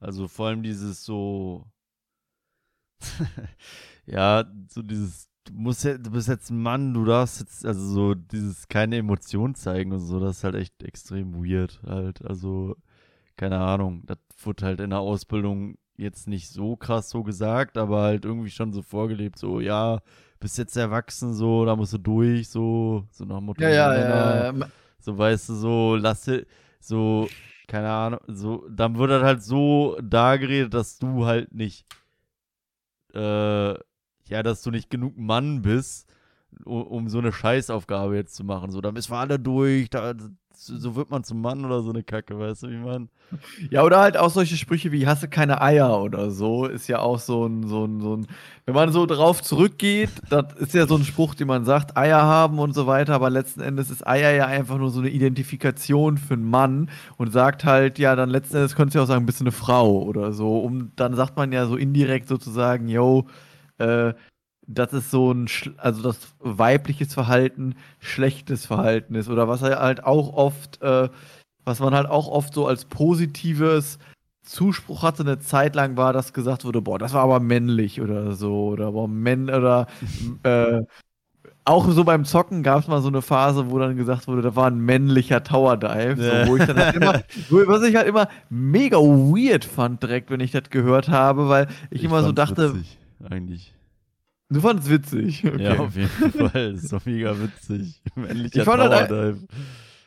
Also 0.00 0.26
vor 0.26 0.48
allem 0.48 0.62
dieses 0.64 1.04
so, 1.04 1.64
ja, 4.06 4.44
so 4.68 4.82
dieses, 4.82 5.28
du 5.44 5.52
musst 5.54 5.84
ja, 5.84 5.96
du 5.96 6.10
bist 6.10 6.28
jetzt 6.28 6.50
ein 6.50 6.60
Mann, 6.60 6.92
du 6.92 7.04
darfst 7.04 7.40
jetzt, 7.40 7.64
also 7.64 7.80
so 7.84 8.14
dieses 8.14 8.68
keine 8.68 8.96
Emotion 8.96 9.54
zeigen 9.54 9.92
und 9.92 10.00
so, 10.00 10.18
das 10.18 10.38
ist 10.38 10.44
halt 10.44 10.56
echt 10.56 10.82
extrem 10.82 11.44
weird 11.44 11.80
halt. 11.86 12.24
Also, 12.24 12.76
keine 13.36 13.58
Ahnung, 13.60 14.02
das 14.06 14.18
wurde 14.42 14.66
halt 14.66 14.80
in 14.80 14.90
der 14.90 15.00
Ausbildung 15.00 15.76
jetzt 16.02 16.28
nicht 16.28 16.48
so 16.50 16.76
krass 16.76 17.10
so 17.10 17.22
gesagt, 17.22 17.78
aber 17.78 18.02
halt 18.02 18.24
irgendwie 18.24 18.50
schon 18.50 18.72
so 18.72 18.82
vorgelebt, 18.82 19.38
so, 19.38 19.60
ja, 19.60 20.00
bist 20.40 20.58
jetzt 20.58 20.76
erwachsen, 20.76 21.34
so, 21.34 21.64
da 21.64 21.76
musst 21.76 21.92
du 21.92 21.98
durch, 21.98 22.48
so, 22.48 23.06
so 23.10 23.24
nach 23.24 23.38
dem 23.38 23.46
Motto, 23.46 23.62
Männer, 23.62 24.58
ja. 24.58 24.66
so, 24.98 25.16
weißt 25.16 25.48
du, 25.48 25.54
so, 25.54 25.96
lass 25.96 26.24
dir, 26.24 26.46
so, 26.80 27.28
keine 27.68 27.90
Ahnung, 27.90 28.20
so, 28.26 28.68
dann 28.68 28.98
wird 28.98 29.10
das 29.10 29.22
halt 29.22 29.42
so 29.42 29.96
dargeredet, 30.02 30.74
dass 30.74 30.98
du 30.98 31.24
halt 31.26 31.54
nicht, 31.54 31.86
äh, 33.14 33.72
ja, 33.72 34.42
dass 34.42 34.62
du 34.62 34.70
nicht 34.70 34.90
genug 34.90 35.16
Mann 35.16 35.62
bist, 35.62 36.12
um 36.64 37.08
so 37.08 37.18
eine 37.18 37.32
Scheißaufgabe 37.32 38.14
jetzt 38.16 38.34
zu 38.34 38.44
machen. 38.44 38.70
So, 38.70 38.80
da 38.80 38.92
müssen 38.92 39.12
wir 39.12 39.18
alle 39.18 39.38
durch, 39.38 39.90
da, 39.90 40.14
so 40.66 40.96
wird 40.96 41.10
man 41.10 41.24
zum 41.24 41.40
Mann 41.40 41.64
oder 41.64 41.82
so 41.82 41.90
eine 41.90 42.02
Kacke, 42.02 42.38
weißt 42.38 42.64
du, 42.64 42.70
wie 42.70 42.76
man. 42.76 43.08
Ja, 43.70 43.82
oder 43.82 44.00
halt 44.00 44.16
auch 44.16 44.30
solche 44.30 44.56
Sprüche 44.56 44.92
wie 44.92 45.06
hasse 45.06 45.28
keine 45.28 45.60
Eier 45.62 46.02
oder 46.02 46.30
so, 46.30 46.66
ist 46.66 46.88
ja 46.88 46.98
auch 46.98 47.18
so 47.18 47.46
ein, 47.46 47.66
so 47.66 47.84
ein, 47.84 48.00
so 48.00 48.16
ein, 48.16 48.26
wenn 48.66 48.74
man 48.74 48.92
so 48.92 49.06
drauf 49.06 49.42
zurückgeht, 49.42 50.10
das 50.28 50.54
ist 50.56 50.74
ja 50.74 50.86
so 50.86 50.96
ein 50.96 51.04
Spruch, 51.04 51.34
den 51.34 51.48
man 51.48 51.64
sagt, 51.64 51.96
Eier 51.96 52.22
haben 52.22 52.58
und 52.58 52.74
so 52.74 52.86
weiter, 52.86 53.14
aber 53.14 53.30
letzten 53.30 53.60
Endes 53.60 53.90
ist 53.90 54.06
Eier 54.06 54.32
ja 54.32 54.46
einfach 54.46 54.78
nur 54.78 54.90
so 54.90 55.00
eine 55.00 55.10
Identifikation 55.10 56.18
für 56.18 56.34
einen 56.34 56.48
Mann 56.48 56.90
und 57.16 57.32
sagt 57.32 57.64
halt, 57.64 57.98
ja, 57.98 58.14
dann 58.14 58.28
letzten 58.30 58.56
Endes 58.56 58.74
könntest 58.76 58.94
du 58.94 58.98
ja 58.98 59.04
auch 59.04 59.08
sagen, 59.08 59.26
bist 59.26 59.40
du 59.40 59.44
eine 59.44 59.52
Frau 59.52 60.02
oder 60.02 60.32
so, 60.32 60.58
um, 60.58 60.92
dann 60.96 61.14
sagt 61.14 61.36
man 61.36 61.52
ja 61.52 61.66
so 61.66 61.76
indirekt 61.76 62.28
sozusagen, 62.28 62.88
yo, 62.88 63.26
äh, 63.78 64.12
dass 64.74 64.92
es 64.92 65.10
so 65.10 65.32
ein, 65.32 65.48
also 65.76 66.02
das 66.02 66.18
weibliches 66.40 67.14
Verhalten 67.14 67.74
schlechtes 67.98 68.66
Verhalten 68.66 69.14
ist 69.14 69.28
oder 69.28 69.48
was 69.48 69.62
halt 69.62 70.04
auch 70.04 70.32
oft, 70.34 70.80
äh, 70.82 71.08
was 71.64 71.80
man 71.80 71.94
halt 71.94 72.06
auch 72.06 72.28
oft 72.28 72.54
so 72.54 72.66
als 72.66 72.84
positives 72.84 73.98
Zuspruch 74.42 75.02
hatte. 75.02 75.22
Eine 75.22 75.38
Zeit 75.38 75.74
lang 75.74 75.96
war, 75.96 76.12
dass 76.12 76.32
gesagt 76.32 76.64
wurde, 76.64 76.82
boah, 76.82 76.98
das 76.98 77.12
war 77.12 77.22
aber 77.22 77.40
männlich 77.40 78.00
oder 78.00 78.32
so 78.32 78.68
oder 78.68 78.92
boah, 78.92 79.08
Männ 79.08 79.48
oder 79.48 79.86
äh, 80.42 80.82
auch 81.64 81.88
so 81.90 82.02
beim 82.02 82.24
Zocken 82.24 82.64
gab 82.64 82.80
es 82.80 82.88
mal 82.88 83.00
so 83.00 83.08
eine 83.08 83.22
Phase, 83.22 83.70
wo 83.70 83.78
dann 83.78 83.96
gesagt 83.96 84.26
wurde, 84.26 84.42
da 84.42 84.56
war 84.56 84.66
ein 84.66 84.80
männlicher 84.80 85.44
Tower 85.44 85.76
Dive, 85.76 86.16
so, 86.16 86.50
wo 86.50 86.56
ich 86.56 86.64
dann 86.64 86.76
halt 86.76 86.96
immer, 86.96 87.12
was 87.68 87.82
ich 87.84 87.94
halt 87.94 88.08
immer 88.08 88.28
mega 88.50 88.96
weird 88.98 89.64
fand 89.64 90.02
direkt, 90.02 90.30
wenn 90.30 90.40
ich 90.40 90.50
das 90.50 90.70
gehört 90.70 91.08
habe, 91.08 91.48
weil 91.48 91.68
ich, 91.90 92.00
ich 92.00 92.04
immer 92.04 92.24
so 92.24 92.32
dachte, 92.32 92.74
eigentlich 93.30 93.74
Du 94.52 94.60
fandest 94.60 94.90
witzig. 94.90 95.44
Okay. 95.46 95.62
Ja, 95.62 95.78
auf 95.78 95.96
jeden 95.96 96.08
Fall. 96.08 96.72
Das 96.72 96.84
ist 96.84 96.92
doch 96.92 97.04
mega 97.06 97.34
witzig. 97.38 98.02
Männlicher 98.14 98.60
ich 98.60 98.64
fand 98.64 98.82
halt. 98.82 99.10
Das 99.10 99.36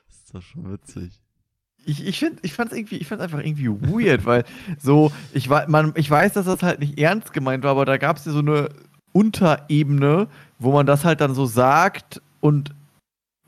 ist 0.10 0.34
doch 0.34 0.42
schon 0.42 0.72
witzig. 0.72 1.12
Ich, 1.88 2.06
ich, 2.06 2.20
find, 2.20 2.40
ich 2.42 2.54
fand 2.54 2.72
es 2.72 2.78
irgendwie, 2.78 2.98
ich 2.98 3.08
fand's 3.08 3.24
einfach 3.24 3.40
irgendwie 3.40 3.70
weird, 3.70 4.26
weil 4.26 4.44
so, 4.80 5.12
ich, 5.34 5.50
man, 5.50 5.94
ich 5.96 6.10
weiß, 6.10 6.34
dass 6.34 6.48
das 6.48 6.64
halt 6.64 6.80
nicht 6.80 7.00
ernst 7.00 7.32
gemeint 7.32 7.64
war, 7.64 7.72
aber 7.72 7.86
da 7.86 7.98
gab 7.98 8.18
es 8.18 8.26
ja 8.26 8.32
so 8.32 8.40
eine 8.40 8.70
Unterebene, 9.12 10.28
wo 10.58 10.72
man 10.72 10.86
das 10.86 11.06
halt 11.06 11.22
dann 11.22 11.36
so 11.36 11.46
sagt 11.46 12.22
und 12.40 12.74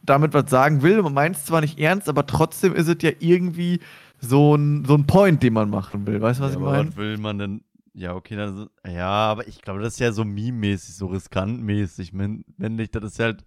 damit 0.03 0.33
was 0.33 0.49
sagen 0.49 0.81
will. 0.83 1.01
Man 1.01 1.13
meint 1.13 1.35
es 1.35 1.45
zwar 1.45 1.61
nicht 1.61 1.79
ernst, 1.79 2.09
aber 2.09 2.25
trotzdem 2.25 2.73
ist 2.73 2.87
es 2.87 2.97
ja 3.01 3.11
irgendwie 3.19 3.79
so 4.19 4.55
ein, 4.55 4.85
so 4.85 4.95
ein 4.95 5.05
Point, 5.05 5.43
den 5.43 5.53
man 5.53 5.69
machen 5.69 6.07
will. 6.07 6.21
Weißt 6.21 6.39
du, 6.39 6.43
was 6.43 6.53
ja, 6.53 6.59
ich 6.59 6.63
meine? 6.63 6.89
Was 6.89 6.95
will 6.95 7.17
man 7.17 7.39
denn 7.39 7.61
ja, 7.97 8.13
okay, 8.13 8.35
dann. 8.35 8.69
Ja, 8.85 9.09
aber 9.09 9.47
ich 9.47 9.59
glaube, 9.61 9.81
das 9.81 9.93
ist 9.93 9.99
ja 9.99 10.11
so 10.11 10.23
meme-mäßig, 10.23 10.95
so 10.95 11.07
riskant-mäßig. 11.07 12.13
Männlich, 12.13 12.91
das 12.91 13.03
ist 13.03 13.19
halt. 13.19 13.43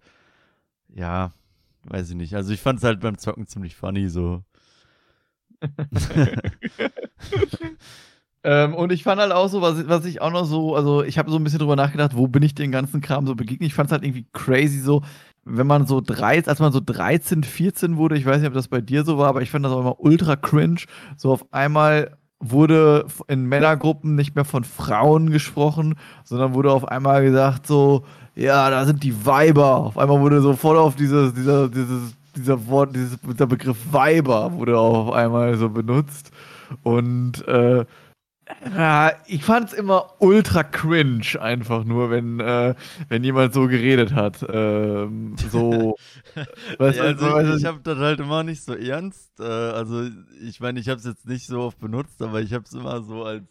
Ja, 0.89 1.31
weiß 1.85 2.09
ich 2.09 2.15
nicht. 2.17 2.35
Also, 2.35 2.51
ich 2.51 2.59
fand 2.59 2.79
es 2.79 2.83
halt 2.83 2.99
beim 2.99 3.17
Zocken 3.17 3.47
ziemlich 3.47 3.77
funny, 3.77 4.09
so. 4.09 4.43
ähm, 8.43 8.73
und 8.75 8.91
ich 8.91 9.03
fand 9.03 9.21
halt 9.21 9.31
auch 9.31 9.47
so, 9.47 9.61
was, 9.61 9.87
was 9.87 10.03
ich 10.03 10.21
auch 10.21 10.31
noch 10.31 10.43
so, 10.45 10.75
also 10.75 11.01
ich 11.03 11.17
habe 11.17 11.31
so 11.31 11.37
ein 11.37 11.43
bisschen 11.45 11.59
drüber 11.59 11.77
nachgedacht, 11.77 12.17
wo 12.17 12.27
bin 12.27 12.43
ich 12.43 12.53
den 12.53 12.71
ganzen 12.71 12.99
Kram 12.99 13.25
so 13.27 13.35
begegnet. 13.35 13.67
Ich 13.67 13.73
fand 13.73 13.87
es 13.87 13.93
halt 13.93 14.03
irgendwie 14.03 14.25
crazy 14.33 14.79
so, 14.79 15.01
wenn 15.45 15.67
man 15.67 15.87
so 15.87 16.01
13, 16.01 16.49
als 16.49 16.59
man 16.59 16.73
so 16.73 16.81
13, 16.83 17.43
14 17.43 17.95
wurde, 17.95 18.17
ich 18.17 18.25
weiß 18.25 18.39
nicht, 18.39 18.47
ob 18.47 18.53
das 18.53 18.67
bei 18.67 18.81
dir 18.81 19.05
so 19.05 19.17
war, 19.17 19.29
aber 19.29 19.43
ich 19.43 19.51
fand 19.51 19.63
das 19.63 19.71
auch 19.71 19.79
immer 19.79 19.99
ultra 19.99 20.35
cringe, 20.35 20.81
so 21.15 21.31
auf 21.31 21.53
einmal 21.53 22.17
wurde 22.41 23.05
in 23.27 23.45
Männergruppen 23.45 24.15
nicht 24.15 24.35
mehr 24.35 24.45
von 24.45 24.63
Frauen 24.63 25.29
gesprochen, 25.29 25.95
sondern 26.23 26.53
wurde 26.53 26.71
auf 26.71 26.87
einmal 26.87 27.23
gesagt 27.23 27.67
so, 27.67 28.03
ja, 28.35 28.69
da 28.69 28.85
sind 28.85 29.03
die 29.03 29.25
Weiber. 29.25 29.77
Auf 29.77 29.97
einmal 29.97 30.19
wurde 30.19 30.41
so 30.41 30.53
voll 30.53 30.77
auf 30.77 30.95
dieses, 30.95 31.33
dieser, 31.33 31.69
dieses, 31.69 32.15
dieser 32.35 32.67
Wort, 32.67 32.95
dieses, 32.95 33.17
dieser 33.21 33.47
Begriff 33.47 33.77
Weiber 33.91 34.51
wurde 34.53 34.77
auf 34.77 35.11
einmal 35.11 35.55
so 35.57 35.69
benutzt. 35.69 36.31
Und 36.83 37.47
äh, 37.47 37.85
ja, 38.75 39.13
ich 39.27 39.43
fand's 39.43 39.73
immer 39.73 40.13
ultra 40.19 40.63
cringe, 40.63 41.39
einfach 41.39 41.83
nur, 41.83 42.09
wenn, 42.09 42.39
äh, 42.39 42.75
wenn 43.09 43.23
jemand 43.23 43.53
so 43.53 43.67
geredet 43.67 44.13
hat. 44.13 44.45
Ähm, 44.49 45.35
so. 45.49 45.95
weißt, 46.77 46.97
ja, 46.97 47.03
also, 47.03 47.25
also, 47.27 47.55
ich 47.55 47.65
habe 47.65 47.79
das 47.81 47.97
halt 47.97 48.19
immer 48.19 48.43
nicht 48.43 48.63
so 48.63 48.73
ernst. 48.73 49.39
Äh, 49.39 49.43
also, 49.43 50.07
ich 50.41 50.59
meine, 50.59 50.79
ich 50.79 50.89
habe 50.89 50.99
es 50.99 51.05
jetzt 51.05 51.27
nicht 51.27 51.47
so 51.47 51.61
oft 51.61 51.79
benutzt, 51.79 52.21
aber 52.21 52.41
ich 52.41 52.53
habe 52.53 52.65
es 52.65 52.73
immer 52.73 53.01
so 53.01 53.23
als. 53.23 53.49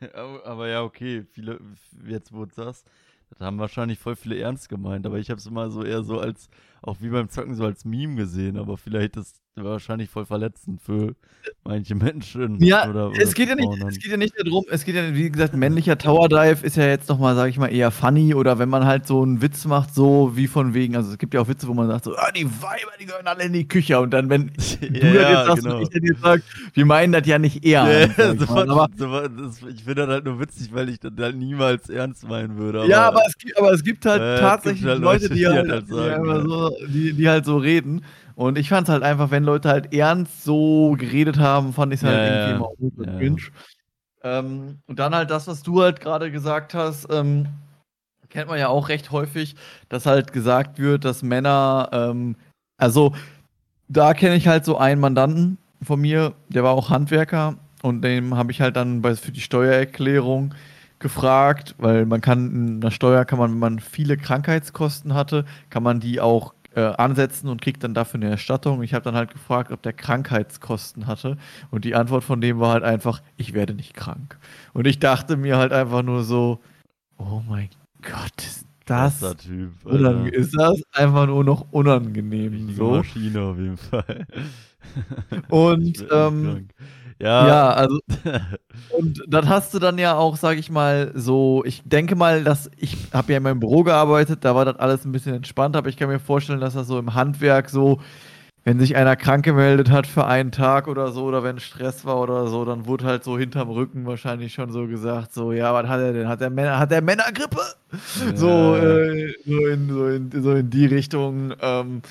aber 0.44 0.68
ja, 0.68 0.82
okay, 0.82 1.24
viele, 1.30 1.60
jetzt 2.06 2.32
wo 2.32 2.44
du 2.44 2.54
sagst, 2.54 2.86
das 3.30 3.40
haben 3.40 3.58
wahrscheinlich 3.58 3.98
voll 3.98 4.16
viele 4.16 4.38
ernst 4.38 4.68
gemeint, 4.68 5.06
aber 5.06 5.18
ich 5.18 5.30
habe 5.30 5.38
es 5.38 5.46
immer 5.46 5.70
so 5.70 5.82
eher 5.82 6.02
so 6.02 6.20
als, 6.20 6.48
auch 6.82 6.96
wie 7.00 7.08
beim 7.08 7.28
Zocken, 7.28 7.54
so 7.54 7.64
als 7.64 7.84
Meme 7.84 8.16
gesehen, 8.16 8.56
aber 8.56 8.76
vielleicht 8.76 9.16
ist 9.16 9.43
wahrscheinlich 9.62 10.10
voll 10.10 10.26
verletzend 10.26 10.82
für 10.82 11.14
manche 11.62 11.94
Menschen. 11.94 12.62
Ja, 12.62 12.88
oder, 12.88 13.10
oder 13.10 13.22
es, 13.22 13.34
geht 13.34 13.48
ja 13.48 13.54
nicht, 13.54 13.68
es 13.88 13.98
geht 13.98 14.10
ja 14.10 14.16
nicht 14.16 14.34
darum, 14.36 14.64
es 14.68 14.84
geht 14.84 14.96
ja, 14.96 15.14
wie 15.14 15.30
gesagt, 15.30 15.54
männlicher 15.54 15.96
Tower 15.96 16.28
Dive 16.28 16.66
ist 16.66 16.76
ja 16.76 16.86
jetzt 16.86 17.08
nochmal, 17.08 17.36
sag 17.36 17.48
ich 17.48 17.58
mal, 17.58 17.68
eher 17.68 17.90
funny 17.90 18.34
oder 18.34 18.58
wenn 18.58 18.68
man 18.68 18.84
halt 18.84 19.06
so 19.06 19.22
einen 19.22 19.40
Witz 19.42 19.64
macht, 19.64 19.94
so 19.94 20.32
wie 20.34 20.48
von 20.48 20.74
wegen, 20.74 20.96
also 20.96 21.12
es 21.12 21.18
gibt 21.18 21.34
ja 21.34 21.40
auch 21.40 21.48
Witze, 21.48 21.68
wo 21.68 21.74
man 21.74 21.86
sagt 21.86 22.04
so, 22.04 22.16
ah, 22.16 22.32
die 22.32 22.46
Weiber, 22.46 22.92
die 22.98 23.06
gehören 23.06 23.26
alle 23.26 23.44
in 23.44 23.52
die 23.52 23.68
Küche 23.68 24.00
und 24.00 24.10
dann, 24.10 24.28
wenn 24.28 24.50
ja, 24.80 24.88
du 24.88 25.06
ja, 25.06 25.30
jetzt 25.30 25.46
sagst 25.46 25.62
genau. 25.64 25.76
und 25.76 25.82
ich 25.82 25.90
dann 25.90 26.02
jetzt 26.02 26.20
sag, 26.20 26.42
wir 26.72 26.86
meinen 26.86 27.12
das 27.12 27.26
ja 27.26 27.38
nicht 27.38 27.64
eher. 27.64 28.08
Ja, 28.16 28.34
so 28.38 28.56
aber, 28.56 28.88
so, 28.96 29.28
das, 29.28 29.62
ich 29.62 29.84
finde 29.84 30.06
das 30.06 30.08
halt 30.08 30.24
nur 30.24 30.40
witzig, 30.40 30.72
weil 30.72 30.88
ich 30.88 30.98
das 30.98 31.12
halt 31.16 31.36
niemals 31.36 31.88
ernst 31.88 32.28
meinen 32.28 32.56
würde. 32.56 32.80
Aber, 32.80 32.88
ja, 32.88 33.06
aber 33.06 33.20
es 33.26 33.38
gibt, 33.38 33.56
aber 33.56 33.72
es 33.72 33.84
gibt 33.84 34.04
halt 34.04 34.20
äh, 34.20 34.40
tatsächlich 34.40 34.80
gibt 34.80 34.92
halt 34.92 35.02
Leute, 35.02 35.28
die, 35.28 35.46
halt, 35.46 35.70
halt 35.70 35.86
sagen, 35.86 36.24
die, 36.24 36.48
so, 36.48 36.70
die, 36.88 37.12
die 37.12 37.28
halt 37.28 37.44
so 37.44 37.56
reden. 37.56 38.02
Und 38.36 38.58
ich 38.58 38.68
fand 38.68 38.88
es 38.88 38.92
halt 38.92 39.02
einfach, 39.02 39.30
wenn 39.30 39.44
Leute 39.44 39.68
halt 39.68 39.94
ernst 39.94 40.42
so 40.42 40.96
geredet 40.98 41.38
haben, 41.38 41.72
fand 41.72 41.92
ich 41.92 42.00
es 42.00 42.06
halt 42.06 42.18
ja, 42.18 42.48
irgendwie 42.48 42.86
immer 42.96 43.06
ja. 43.06 43.18
cringe. 43.18 43.42
Ähm, 44.22 44.78
und 44.86 44.98
dann 44.98 45.14
halt 45.14 45.30
das, 45.30 45.46
was 45.46 45.62
du 45.62 45.82
halt 45.82 46.00
gerade 46.00 46.32
gesagt 46.32 46.74
hast, 46.74 47.06
ähm, 47.10 47.46
kennt 48.30 48.48
man 48.48 48.58
ja 48.58 48.68
auch 48.68 48.88
recht 48.88 49.12
häufig, 49.12 49.54
dass 49.88 50.06
halt 50.06 50.32
gesagt 50.32 50.78
wird, 50.78 51.04
dass 51.04 51.22
Männer, 51.22 51.88
ähm, 51.92 52.36
also 52.76 53.14
da 53.86 54.14
kenne 54.14 54.34
ich 54.34 54.48
halt 54.48 54.64
so 54.64 54.76
einen 54.76 55.00
Mandanten 55.00 55.58
von 55.82 56.00
mir, 56.00 56.32
der 56.48 56.64
war 56.64 56.72
auch 56.72 56.90
Handwerker 56.90 57.56
und 57.82 58.02
dem 58.02 58.34
habe 58.34 58.50
ich 58.50 58.60
halt 58.60 58.76
dann 58.76 59.02
bei, 59.02 59.14
für 59.14 59.30
die 59.30 59.40
Steuererklärung 59.40 60.54
gefragt, 60.98 61.74
weil 61.78 62.06
man 62.06 62.22
kann 62.22 62.50
in 62.50 62.80
der 62.80 62.90
Steuer 62.90 63.24
kann 63.24 63.38
man, 63.38 63.52
wenn 63.52 63.58
man 63.58 63.78
viele 63.78 64.16
Krankheitskosten 64.16 65.12
hatte, 65.12 65.44
kann 65.68 65.82
man 65.82 66.00
die 66.00 66.20
auch 66.20 66.53
äh, 66.74 66.80
ansetzen 66.80 67.48
und 67.48 67.62
kriegt 67.62 67.84
dann 67.84 67.94
dafür 67.94 68.20
eine 68.20 68.30
Erstattung. 68.30 68.82
Ich 68.82 68.94
habe 68.94 69.04
dann 69.04 69.14
halt 69.14 69.30
gefragt, 69.30 69.72
ob 69.72 69.82
der 69.82 69.92
Krankheitskosten 69.92 71.06
hatte. 71.06 71.36
Und 71.70 71.84
die 71.84 71.94
Antwort 71.94 72.24
von 72.24 72.40
dem 72.40 72.60
war 72.60 72.72
halt 72.72 72.84
einfach, 72.84 73.22
ich 73.36 73.54
werde 73.54 73.74
nicht 73.74 73.94
krank. 73.94 74.38
Und 74.72 74.86
ich 74.86 74.98
dachte 74.98 75.36
mir 75.36 75.56
halt 75.56 75.72
einfach 75.72 76.02
nur 76.02 76.24
so, 76.24 76.60
oh 77.18 77.42
mein 77.48 77.68
Gott, 78.02 78.38
ist 78.38 78.66
das 78.86 79.20
typ, 79.38 79.72
ist 80.32 80.54
das 80.58 80.82
einfach 80.92 81.26
nur 81.26 81.42
noch 81.42 81.66
unangenehm. 81.70 82.74
So. 82.74 82.90
Maschine 82.90 83.40
auf 83.40 83.58
jeden 83.58 83.78
Fall. 83.78 84.26
Und 85.48 86.06
ähm, 86.10 86.68
ja. 87.24 87.48
Ja, 87.48 87.70
also. 87.70 87.98
und 88.98 89.22
das 89.26 89.46
hast 89.46 89.72
du 89.72 89.78
dann 89.78 89.96
ja 89.96 90.14
auch, 90.14 90.36
sag 90.36 90.58
ich 90.58 90.70
mal, 90.70 91.10
so. 91.14 91.62
Ich 91.64 91.82
denke 91.84 92.16
mal, 92.16 92.44
dass 92.44 92.70
ich 92.76 92.96
habe 93.12 93.32
ja 93.32 93.38
in 93.38 93.42
meinem 93.42 93.60
Büro 93.60 93.82
gearbeitet, 93.82 94.44
da 94.44 94.54
war 94.54 94.66
das 94.66 94.76
alles 94.76 95.04
ein 95.04 95.12
bisschen 95.12 95.34
entspannter, 95.34 95.78
aber 95.78 95.88
ich 95.88 95.96
kann 95.96 96.08
mir 96.08 96.20
vorstellen, 96.20 96.60
dass 96.60 96.74
das 96.74 96.86
so 96.86 96.98
im 96.98 97.14
Handwerk 97.14 97.70
so, 97.70 98.00
wenn 98.64 98.78
sich 98.78 98.94
einer 98.96 99.16
krank 99.16 99.44
gemeldet 99.44 99.90
hat 99.90 100.06
für 100.06 100.26
einen 100.26 100.52
Tag 100.52 100.86
oder 100.86 101.12
so, 101.12 101.24
oder 101.24 101.42
wenn 101.42 101.60
Stress 101.60 102.04
war 102.04 102.20
oder 102.20 102.46
so, 102.46 102.66
dann 102.66 102.86
wurde 102.86 103.06
halt 103.06 103.24
so 103.24 103.38
hinterm 103.38 103.70
Rücken 103.70 104.04
wahrscheinlich 104.04 104.52
schon 104.52 104.70
so 104.70 104.86
gesagt, 104.86 105.32
so, 105.32 105.52
ja, 105.52 105.72
was 105.72 105.88
hat 105.88 106.00
er 106.00 106.12
denn? 106.12 106.28
Hat 106.28 106.42
er, 106.42 106.50
Männer, 106.50 106.78
hat 106.78 106.92
er 106.92 107.00
Männergrippe? 107.00 107.60
Ja. 108.26 108.36
So, 108.36 108.76
äh, 108.76 109.34
so, 109.46 109.66
in, 109.66 109.88
so, 109.88 110.06
in, 110.08 110.42
so 110.42 110.52
in 110.52 110.68
die 110.68 110.86
Richtung. 110.86 111.54
Ähm, 111.60 112.02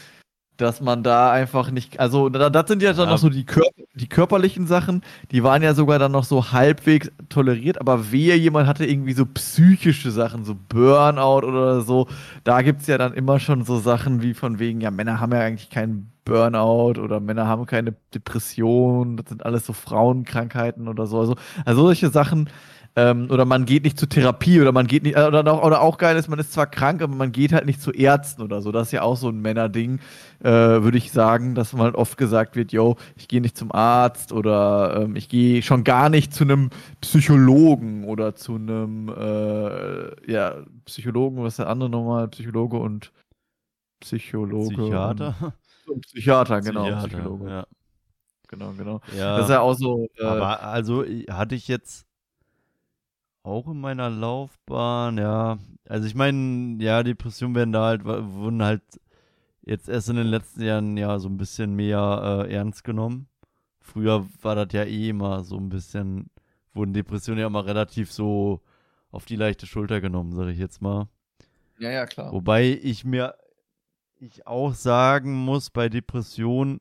dass 0.63 0.81
man 0.81 1.03
da 1.03 1.31
einfach 1.31 1.69
nicht, 1.69 1.99
also 1.99 2.29
das 2.29 2.67
sind 2.67 2.81
ja 2.81 2.93
dann 2.93 3.05
ja. 3.05 3.11
noch 3.11 3.17
so 3.19 3.29
die, 3.29 3.45
Kör 3.45 3.67
die 3.93 4.07
körperlichen 4.07 4.65
Sachen, 4.65 5.03
die 5.31 5.43
waren 5.43 5.61
ja 5.61 5.75
sogar 5.75 5.99
dann 5.99 6.11
noch 6.11 6.23
so 6.23 6.51
halbwegs 6.51 7.11
toleriert, 7.29 7.79
aber 7.79 8.11
wehe, 8.11 8.35
jemand 8.35 8.67
hatte 8.67 8.85
irgendwie 8.85 9.13
so 9.13 9.25
psychische 9.25 10.09
Sachen, 10.09 10.45
so 10.45 10.55
Burnout 10.69 11.45
oder 11.45 11.81
so, 11.81 12.07
da 12.43 12.61
gibt 12.61 12.81
es 12.81 12.87
ja 12.87 12.97
dann 12.97 13.13
immer 13.13 13.39
schon 13.39 13.63
so 13.65 13.77
Sachen 13.79 14.23
wie 14.23 14.33
von 14.33 14.57
wegen, 14.57 14.81
ja, 14.81 14.89
Männer 14.89 15.19
haben 15.19 15.33
ja 15.33 15.41
eigentlich 15.41 15.69
keinen 15.69 16.09
Burnout 16.25 16.99
oder 17.01 17.19
Männer 17.19 17.47
haben 17.47 17.65
keine 17.65 17.93
Depression, 18.13 19.17
das 19.17 19.27
sind 19.29 19.45
alles 19.45 19.65
so 19.65 19.73
Frauenkrankheiten 19.73 20.87
oder 20.87 21.05
so. 21.05 21.19
Also, 21.19 21.35
also 21.65 21.83
solche 21.83 22.09
Sachen, 22.09 22.49
ähm, 22.95 23.27
oder 23.31 23.45
man 23.45 23.65
geht 23.65 23.83
nicht 23.83 23.97
zur 23.97 24.07
Therapie 24.07 24.61
oder 24.61 24.71
man 24.71 24.85
geht 24.85 25.03
nicht, 25.03 25.15
äh, 25.15 25.23
oder, 25.23 25.51
auch, 25.51 25.63
oder 25.63 25.81
auch 25.81 25.97
geil 25.97 26.15
ist, 26.15 26.27
man 26.27 26.37
ist 26.37 26.53
zwar 26.53 26.67
krank, 26.67 27.01
aber 27.01 27.15
man 27.15 27.31
geht 27.31 27.51
halt 27.51 27.65
nicht 27.65 27.81
zu 27.81 27.91
Ärzten 27.91 28.41
oder 28.43 28.61
so. 28.61 28.71
Das 28.71 28.87
ist 28.87 28.91
ja 28.91 29.01
auch 29.01 29.17
so 29.17 29.29
ein 29.29 29.41
Männerding, 29.41 29.99
äh, 30.41 30.49
würde 30.51 30.97
ich 30.97 31.11
sagen, 31.11 31.55
dass 31.55 31.73
man 31.73 31.83
halt 31.83 31.95
oft 31.95 32.17
gesagt 32.17 32.55
wird, 32.55 32.71
yo, 32.71 32.97
ich 33.15 33.27
gehe 33.27 33.41
nicht 33.41 33.57
zum 33.57 33.71
Arzt 33.71 34.31
oder 34.31 35.01
ähm, 35.01 35.15
ich 35.15 35.27
gehe 35.27 35.63
schon 35.63 35.83
gar 35.83 36.09
nicht 36.09 36.33
zu 36.35 36.43
einem 36.43 36.69
Psychologen 37.01 38.03
oder 38.05 38.35
zu 38.35 38.55
einem, 38.55 39.09
äh, 39.09 40.31
ja, 40.31 40.57
Psychologen, 40.85 41.43
was 41.43 41.53
ist 41.53 41.59
der 41.59 41.69
andere 41.69 41.89
nochmal? 41.89 42.27
Psychologe 42.27 42.77
und 42.77 43.11
Psychologe. 44.01 44.75
Psychiater? 44.75 45.53
Und 45.87 46.05
Psychiater, 46.05 46.61
genau. 46.61 46.83
Psychiater, 46.83 47.07
Psychologe. 47.07 47.49
Ja. 47.49 47.65
Genau, 48.49 48.71
genau. 48.77 49.01
Ja, 49.17 49.37
das 49.37 49.45
ist 49.45 49.51
ja 49.51 49.61
auch 49.61 49.73
so. 49.73 50.07
Äh, 50.17 50.23
aber 50.23 50.61
also 50.61 51.03
hatte 51.29 51.55
ich 51.55 51.67
jetzt 51.67 52.05
auch 53.43 53.67
in 53.67 53.79
meiner 53.79 54.09
Laufbahn, 54.09 55.17
ja. 55.17 55.59
Also 55.87 56.07
ich 56.07 56.15
meine, 56.15 56.81
ja, 56.81 57.03
Depressionen 57.03 57.55
werden 57.55 57.73
da 57.73 57.85
halt, 57.85 58.05
wurden 58.05 58.63
halt 58.63 58.81
jetzt 59.61 59.89
erst 59.89 60.09
in 60.09 60.15
den 60.15 60.27
letzten 60.27 60.61
Jahren 60.61 60.97
ja 60.97 61.19
so 61.19 61.27
ein 61.27 61.37
bisschen 61.37 61.75
mehr 61.75 62.45
äh, 62.47 62.53
ernst 62.53 62.83
genommen. 62.83 63.27
Früher 63.81 64.27
war 64.41 64.55
das 64.55 64.71
ja 64.71 64.83
eh 64.83 65.09
immer 65.09 65.43
so 65.43 65.57
ein 65.57 65.69
bisschen, 65.69 66.29
wurden 66.73 66.93
Depressionen 66.93 67.41
ja 67.41 67.47
immer 67.47 67.65
relativ 67.65 68.11
so 68.11 68.61
auf 69.11 69.25
die 69.25 69.35
leichte 69.35 69.67
Schulter 69.67 69.99
genommen, 69.99 70.31
sage 70.33 70.51
ich 70.51 70.57
jetzt 70.57 70.81
mal. 70.81 71.09
Ja, 71.79 71.91
ja, 71.91 72.05
klar. 72.05 72.31
Wobei 72.31 72.79
ich 72.81 73.03
mir, 73.03 73.35
ich 74.19 74.47
auch 74.47 74.73
sagen 74.73 75.33
muss, 75.33 75.69
bei 75.69 75.89
Depressionen, 75.89 76.79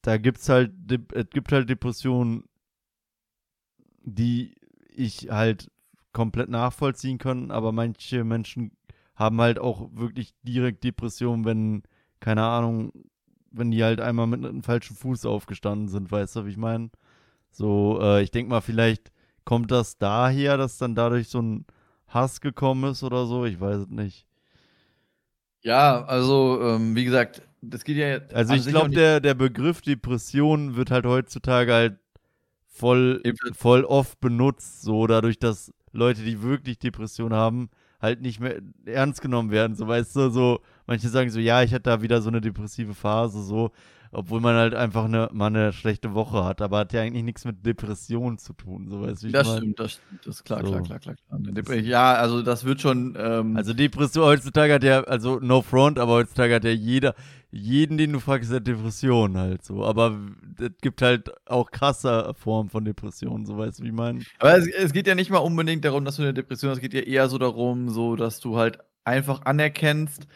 da 0.00 0.16
gibt's 0.16 0.48
halt, 0.48 0.72
es 1.12 1.28
gibt 1.28 1.52
halt 1.52 1.68
Depressionen, 1.68 2.44
die 4.02 4.54
ich 5.00 5.30
halt 5.30 5.70
komplett 6.12 6.48
nachvollziehen 6.48 7.18
können, 7.18 7.50
aber 7.50 7.72
manche 7.72 8.24
Menschen 8.24 8.72
haben 9.14 9.40
halt 9.40 9.58
auch 9.58 9.90
wirklich 9.92 10.34
direkt 10.42 10.84
Depressionen, 10.84 11.44
wenn, 11.44 11.82
keine 12.20 12.42
Ahnung, 12.44 12.92
wenn 13.50 13.70
die 13.70 13.82
halt 13.82 14.00
einmal 14.00 14.26
mit 14.26 14.44
einem 14.44 14.62
falschen 14.62 14.96
Fuß 14.96 15.26
aufgestanden 15.26 15.88
sind, 15.88 16.10
weißt 16.10 16.36
du, 16.36 16.46
wie 16.46 16.50
ich 16.50 16.56
meine? 16.56 16.90
So, 17.50 17.98
äh, 18.00 18.22
ich 18.22 18.30
denke 18.30 18.50
mal, 18.50 18.60
vielleicht 18.60 19.12
kommt 19.44 19.70
das 19.70 19.98
daher, 19.98 20.56
dass 20.56 20.78
dann 20.78 20.94
dadurch 20.94 21.28
so 21.28 21.42
ein 21.42 21.66
Hass 22.06 22.40
gekommen 22.40 22.90
ist 22.90 23.02
oder 23.02 23.26
so, 23.26 23.44
ich 23.44 23.60
weiß 23.60 23.82
es 23.82 23.88
nicht. 23.88 24.26
Ja, 25.62 26.04
also, 26.04 26.60
ähm, 26.62 26.96
wie 26.96 27.04
gesagt, 27.04 27.42
das 27.60 27.84
geht 27.84 27.96
ja 27.96 28.08
jetzt. 28.08 28.34
Also, 28.34 28.54
ich 28.54 28.66
glaube, 28.66 28.90
der, 28.90 29.20
der 29.20 29.34
Begriff 29.34 29.82
Depression 29.82 30.76
wird 30.76 30.90
halt 30.90 31.04
heutzutage 31.04 31.72
halt 31.72 31.98
voll, 32.70 33.22
voll 33.54 33.84
oft 33.84 34.20
benutzt, 34.20 34.82
so 34.82 35.06
dadurch, 35.06 35.38
dass 35.38 35.72
Leute, 35.92 36.22
die 36.22 36.42
wirklich 36.42 36.78
Depressionen 36.78 37.36
haben, 37.38 37.70
halt 38.00 38.22
nicht 38.22 38.40
mehr 38.40 38.60
ernst 38.86 39.20
genommen 39.20 39.50
werden. 39.50 39.76
So, 39.76 39.86
weißt 39.88 40.16
du, 40.16 40.30
so, 40.30 40.60
manche 40.86 41.08
sagen 41.08 41.30
so, 41.30 41.40
ja, 41.40 41.62
ich 41.62 41.72
hatte 41.74 41.82
da 41.84 42.02
wieder 42.02 42.22
so 42.22 42.28
eine 42.30 42.40
depressive 42.40 42.94
Phase, 42.94 43.42
so, 43.42 43.72
obwohl 44.12 44.40
man 44.40 44.56
halt 44.56 44.74
einfach 44.74 45.04
eine, 45.04 45.28
mal 45.32 45.46
eine 45.46 45.72
schlechte 45.72 46.14
Woche 46.14 46.44
hat, 46.44 46.60
aber 46.60 46.78
hat 46.78 46.92
ja 46.92 47.02
eigentlich 47.02 47.22
nichts 47.22 47.44
mit 47.44 47.64
Depressionen 47.64 48.38
zu 48.38 48.52
tun, 48.52 48.88
so 48.88 49.02
weißt 49.02 49.22
du, 49.22 49.28
Das 49.28 49.46
ich 49.46 49.56
stimmt, 49.56 49.78
das 49.78 49.92
stimmt, 49.92 50.26
das 50.26 50.36
ist 50.36 50.44
klar, 50.44 50.64
so. 50.64 50.70
klar, 50.70 50.82
klar, 50.82 50.98
klar, 50.98 51.14
klar. 51.14 51.76
Ja, 51.76 52.14
also 52.14 52.42
das 52.42 52.64
wird 52.64 52.80
schon. 52.80 53.16
Ähm 53.18 53.56
also 53.56 53.72
Depression 53.72 54.24
heutzutage 54.24 54.74
hat 54.74 54.84
ja, 54.84 55.02
also 55.04 55.38
no 55.40 55.62
front, 55.62 55.98
aber 55.98 56.12
heutzutage 56.14 56.54
hat 56.56 56.64
ja 56.64 56.70
jeder, 56.70 57.14
jeden, 57.52 57.98
den 57.98 58.12
du 58.12 58.20
fragst, 58.20 58.52
hat 58.52 58.66
Depressionen 58.66 59.36
halt 59.36 59.64
so. 59.64 59.84
Aber 59.84 60.18
es 60.58 60.70
gibt 60.82 61.02
halt 61.02 61.30
auch 61.48 61.70
krasse 61.70 62.32
Formen 62.36 62.70
von 62.70 62.84
Depressionen, 62.84 63.46
so 63.46 63.58
weißt 63.58 63.78
du, 63.78 63.84
wie 63.84 63.88
ich 63.88 63.94
meine. 63.94 64.20
Aber 64.38 64.56
es, 64.56 64.66
es 64.66 64.92
geht 64.92 65.06
ja 65.06 65.14
nicht 65.14 65.30
mal 65.30 65.38
unbedingt 65.38 65.84
darum, 65.84 66.04
dass 66.04 66.16
du 66.16 66.22
eine 66.22 66.34
Depression 66.34 66.70
hast, 66.70 66.78
es 66.78 66.82
geht 66.82 66.94
ja 66.94 67.00
eher 67.00 67.28
so 67.28 67.38
darum, 67.38 67.88
so, 67.88 68.16
dass 68.16 68.40
du 68.40 68.56
halt 68.56 68.78
einfach 69.04 69.42
anerkennst, 69.44 70.26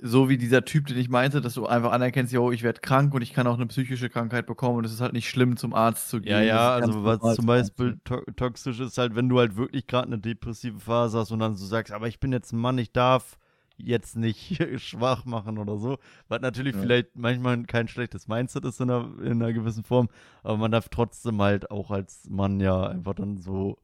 so 0.00 0.28
wie 0.28 0.38
dieser 0.38 0.64
Typ, 0.64 0.86
den 0.86 0.96
ich 0.96 1.08
meinte, 1.08 1.40
dass 1.40 1.54
du 1.54 1.66
einfach 1.66 1.90
anerkennst, 1.90 2.32
yo, 2.32 2.52
ich 2.52 2.62
werde 2.62 2.80
krank 2.80 3.12
und 3.14 3.22
ich 3.22 3.32
kann 3.32 3.46
auch 3.48 3.54
eine 3.54 3.66
psychische 3.66 4.08
Krankheit 4.08 4.46
bekommen 4.46 4.78
und 4.78 4.84
es 4.84 4.92
ist 4.92 5.00
halt 5.00 5.12
nicht 5.12 5.28
schlimm, 5.28 5.56
zum 5.56 5.74
Arzt 5.74 6.08
zu 6.08 6.20
gehen. 6.20 6.32
Ja, 6.32 6.40
ja, 6.40 6.70
also 6.70 7.04
was 7.04 7.34
zum 7.34 7.46
Beispiel 7.46 7.98
to 8.04 8.20
toxisch 8.36 8.78
ist 8.78 8.96
halt, 8.96 9.16
wenn 9.16 9.28
du 9.28 9.38
halt 9.38 9.56
wirklich 9.56 9.88
gerade 9.88 10.06
eine 10.06 10.18
depressive 10.18 10.78
Phase 10.78 11.18
hast 11.18 11.32
und 11.32 11.40
dann 11.40 11.56
so 11.56 11.66
sagst, 11.66 11.92
aber 11.92 12.06
ich 12.06 12.20
bin 12.20 12.32
jetzt 12.32 12.52
ein 12.52 12.60
Mann, 12.60 12.78
ich 12.78 12.92
darf 12.92 13.38
jetzt 13.76 14.16
nicht 14.16 14.62
schwach 14.80 15.24
machen 15.24 15.58
oder 15.58 15.78
so, 15.78 15.98
was 16.28 16.40
natürlich 16.40 16.76
ja. 16.76 16.80
vielleicht 16.80 17.16
manchmal 17.16 17.64
kein 17.64 17.88
schlechtes 17.88 18.28
Mindset 18.28 18.64
ist 18.66 18.80
in 18.80 18.90
einer, 18.90 19.08
in 19.20 19.42
einer 19.42 19.52
gewissen 19.52 19.82
Form, 19.82 20.08
aber 20.44 20.58
man 20.58 20.70
darf 20.70 20.88
trotzdem 20.90 21.42
halt 21.42 21.72
auch 21.72 21.90
als 21.90 22.28
Mann 22.30 22.60
ja 22.60 22.86
einfach 22.86 23.14
dann 23.14 23.36
so 23.36 23.78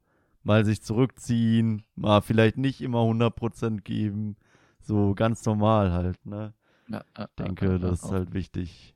mal 0.45 0.65
sich 0.65 0.81
zurückziehen, 0.83 1.83
mal 1.97 2.21
vielleicht 2.21 2.57
nicht 2.57 2.83
immer 2.83 3.01
100% 3.01 3.81
geben, 3.81 4.37
so 4.87 5.15
ganz 5.15 5.45
normal 5.45 5.93
halt, 5.93 6.25
ne? 6.27 6.53
Ja, 6.89 7.03
ja, 7.17 7.29
denke, 7.39 7.73
ja, 7.73 7.79
das 7.79 8.05
ist 8.05 8.11
halt 8.11 8.35
wichtig. 8.35 8.95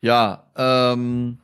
Ja, 0.00 0.44
ähm, 0.56 1.38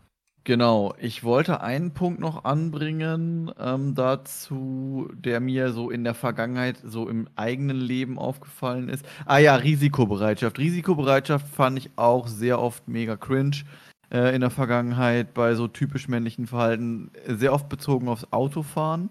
genau. 0.45 0.95
Ich 0.99 1.25
wollte 1.25 1.61
einen 1.61 1.93
Punkt 1.93 2.21
noch 2.21 2.45
anbringen 2.45 3.51
ähm, 3.59 3.95
dazu, 3.97 5.09
der 5.13 5.41
mir 5.41 5.73
so 5.73 5.91
in 5.91 6.05
der 6.05 6.15
Vergangenheit, 6.15 6.79
so 6.85 7.09
im 7.09 7.29
eigenen 7.35 7.79
Leben 7.79 8.19
aufgefallen 8.19 8.89
ist. 8.89 9.05
Ah 9.27 9.39
ja, 9.39 9.57
Risikobereitschaft. 9.57 10.59
Risikobereitschaft 10.59 11.49
fand 11.49 11.79
ich 11.79 11.91
auch 11.97 12.29
sehr 12.29 12.61
oft 12.61 12.87
mega 12.87 13.17
cringe 13.17 13.65
äh, 14.13 14.35
in 14.35 14.41
der 14.41 14.51
Vergangenheit 14.51 15.35
bei 15.35 15.57
so 15.57 15.67
typisch 15.67 16.07
männlichen 16.07 16.47
Verhalten. 16.47 17.11
Sehr 17.27 17.53
oft 17.53 17.69
bezogen 17.69 18.09
aufs 18.09 18.33
Autofahren. 18.33 19.11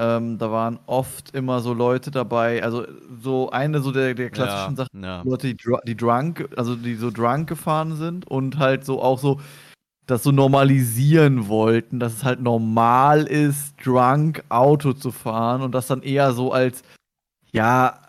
Ähm, 0.00 0.38
da 0.38 0.52
waren 0.52 0.78
oft 0.86 1.34
immer 1.34 1.60
so 1.60 1.74
Leute 1.74 2.12
dabei, 2.12 2.62
also 2.62 2.86
so 3.20 3.50
eine 3.50 3.80
so 3.80 3.90
der, 3.90 4.14
der 4.14 4.30
klassischen 4.30 4.76
ja, 4.76 4.84
Sachen, 4.84 5.02
ja. 5.02 5.22
Leute, 5.22 5.52
die, 5.52 5.76
die 5.86 5.96
drunk, 5.96 6.48
also 6.56 6.76
die 6.76 6.94
so 6.94 7.10
drunk 7.10 7.48
gefahren 7.48 7.96
sind 7.96 8.26
und 8.28 8.58
halt 8.58 8.84
so 8.84 9.02
auch 9.02 9.18
so 9.18 9.40
das 10.06 10.22
so 10.22 10.30
normalisieren 10.30 11.48
wollten, 11.48 12.00
dass 12.00 12.14
es 12.14 12.24
halt 12.24 12.40
normal 12.40 13.24
ist, 13.24 13.74
drunk 13.84 14.42
Auto 14.48 14.92
zu 14.92 15.10
fahren 15.10 15.62
und 15.62 15.72
das 15.74 15.88
dann 15.88 16.02
eher 16.02 16.32
so 16.32 16.52
als 16.52 16.82
ja, 17.52 18.07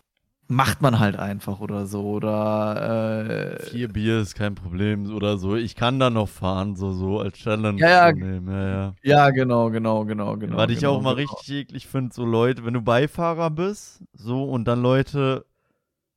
macht 0.50 0.82
man 0.82 1.00
halt 1.00 1.16
einfach 1.16 1.60
oder 1.60 1.86
so. 1.86 2.02
Oder 2.02 3.56
äh, 3.60 3.64
vier 3.70 3.88
Bier 3.88 4.20
ist 4.20 4.36
kein 4.36 4.56
Problem 4.56 5.14
oder 5.14 5.38
so. 5.38 5.56
Ich 5.56 5.76
kann 5.76 6.00
da 6.00 6.10
noch 6.10 6.28
fahren, 6.28 6.76
so, 6.76 6.92
so 6.92 7.20
als 7.20 7.38
Challenge 7.38 7.80
ja, 7.80 8.10
ja, 8.10 8.12
nehmen. 8.12 8.48
Ja, 8.48 8.68
ja. 8.68 8.96
ja, 9.04 9.30
genau, 9.30 9.70
genau, 9.70 10.04
genau, 10.06 10.36
genau. 10.38 10.58
Was 10.58 10.68
genau, 10.68 10.80
ich 10.80 10.88
auch 10.88 11.02
mal 11.02 11.16
genau. 11.16 11.34
richtig 11.34 11.56
eklig 11.56 11.88
finde, 11.88 12.14
so 12.14 12.26
Leute, 12.26 12.66
wenn 12.66 12.74
du 12.74 12.82
Beifahrer 12.82 13.52
bist, 13.52 14.02
so 14.14 14.44
und 14.44 14.68
dann 14.68 14.82
Leute, 14.82 15.46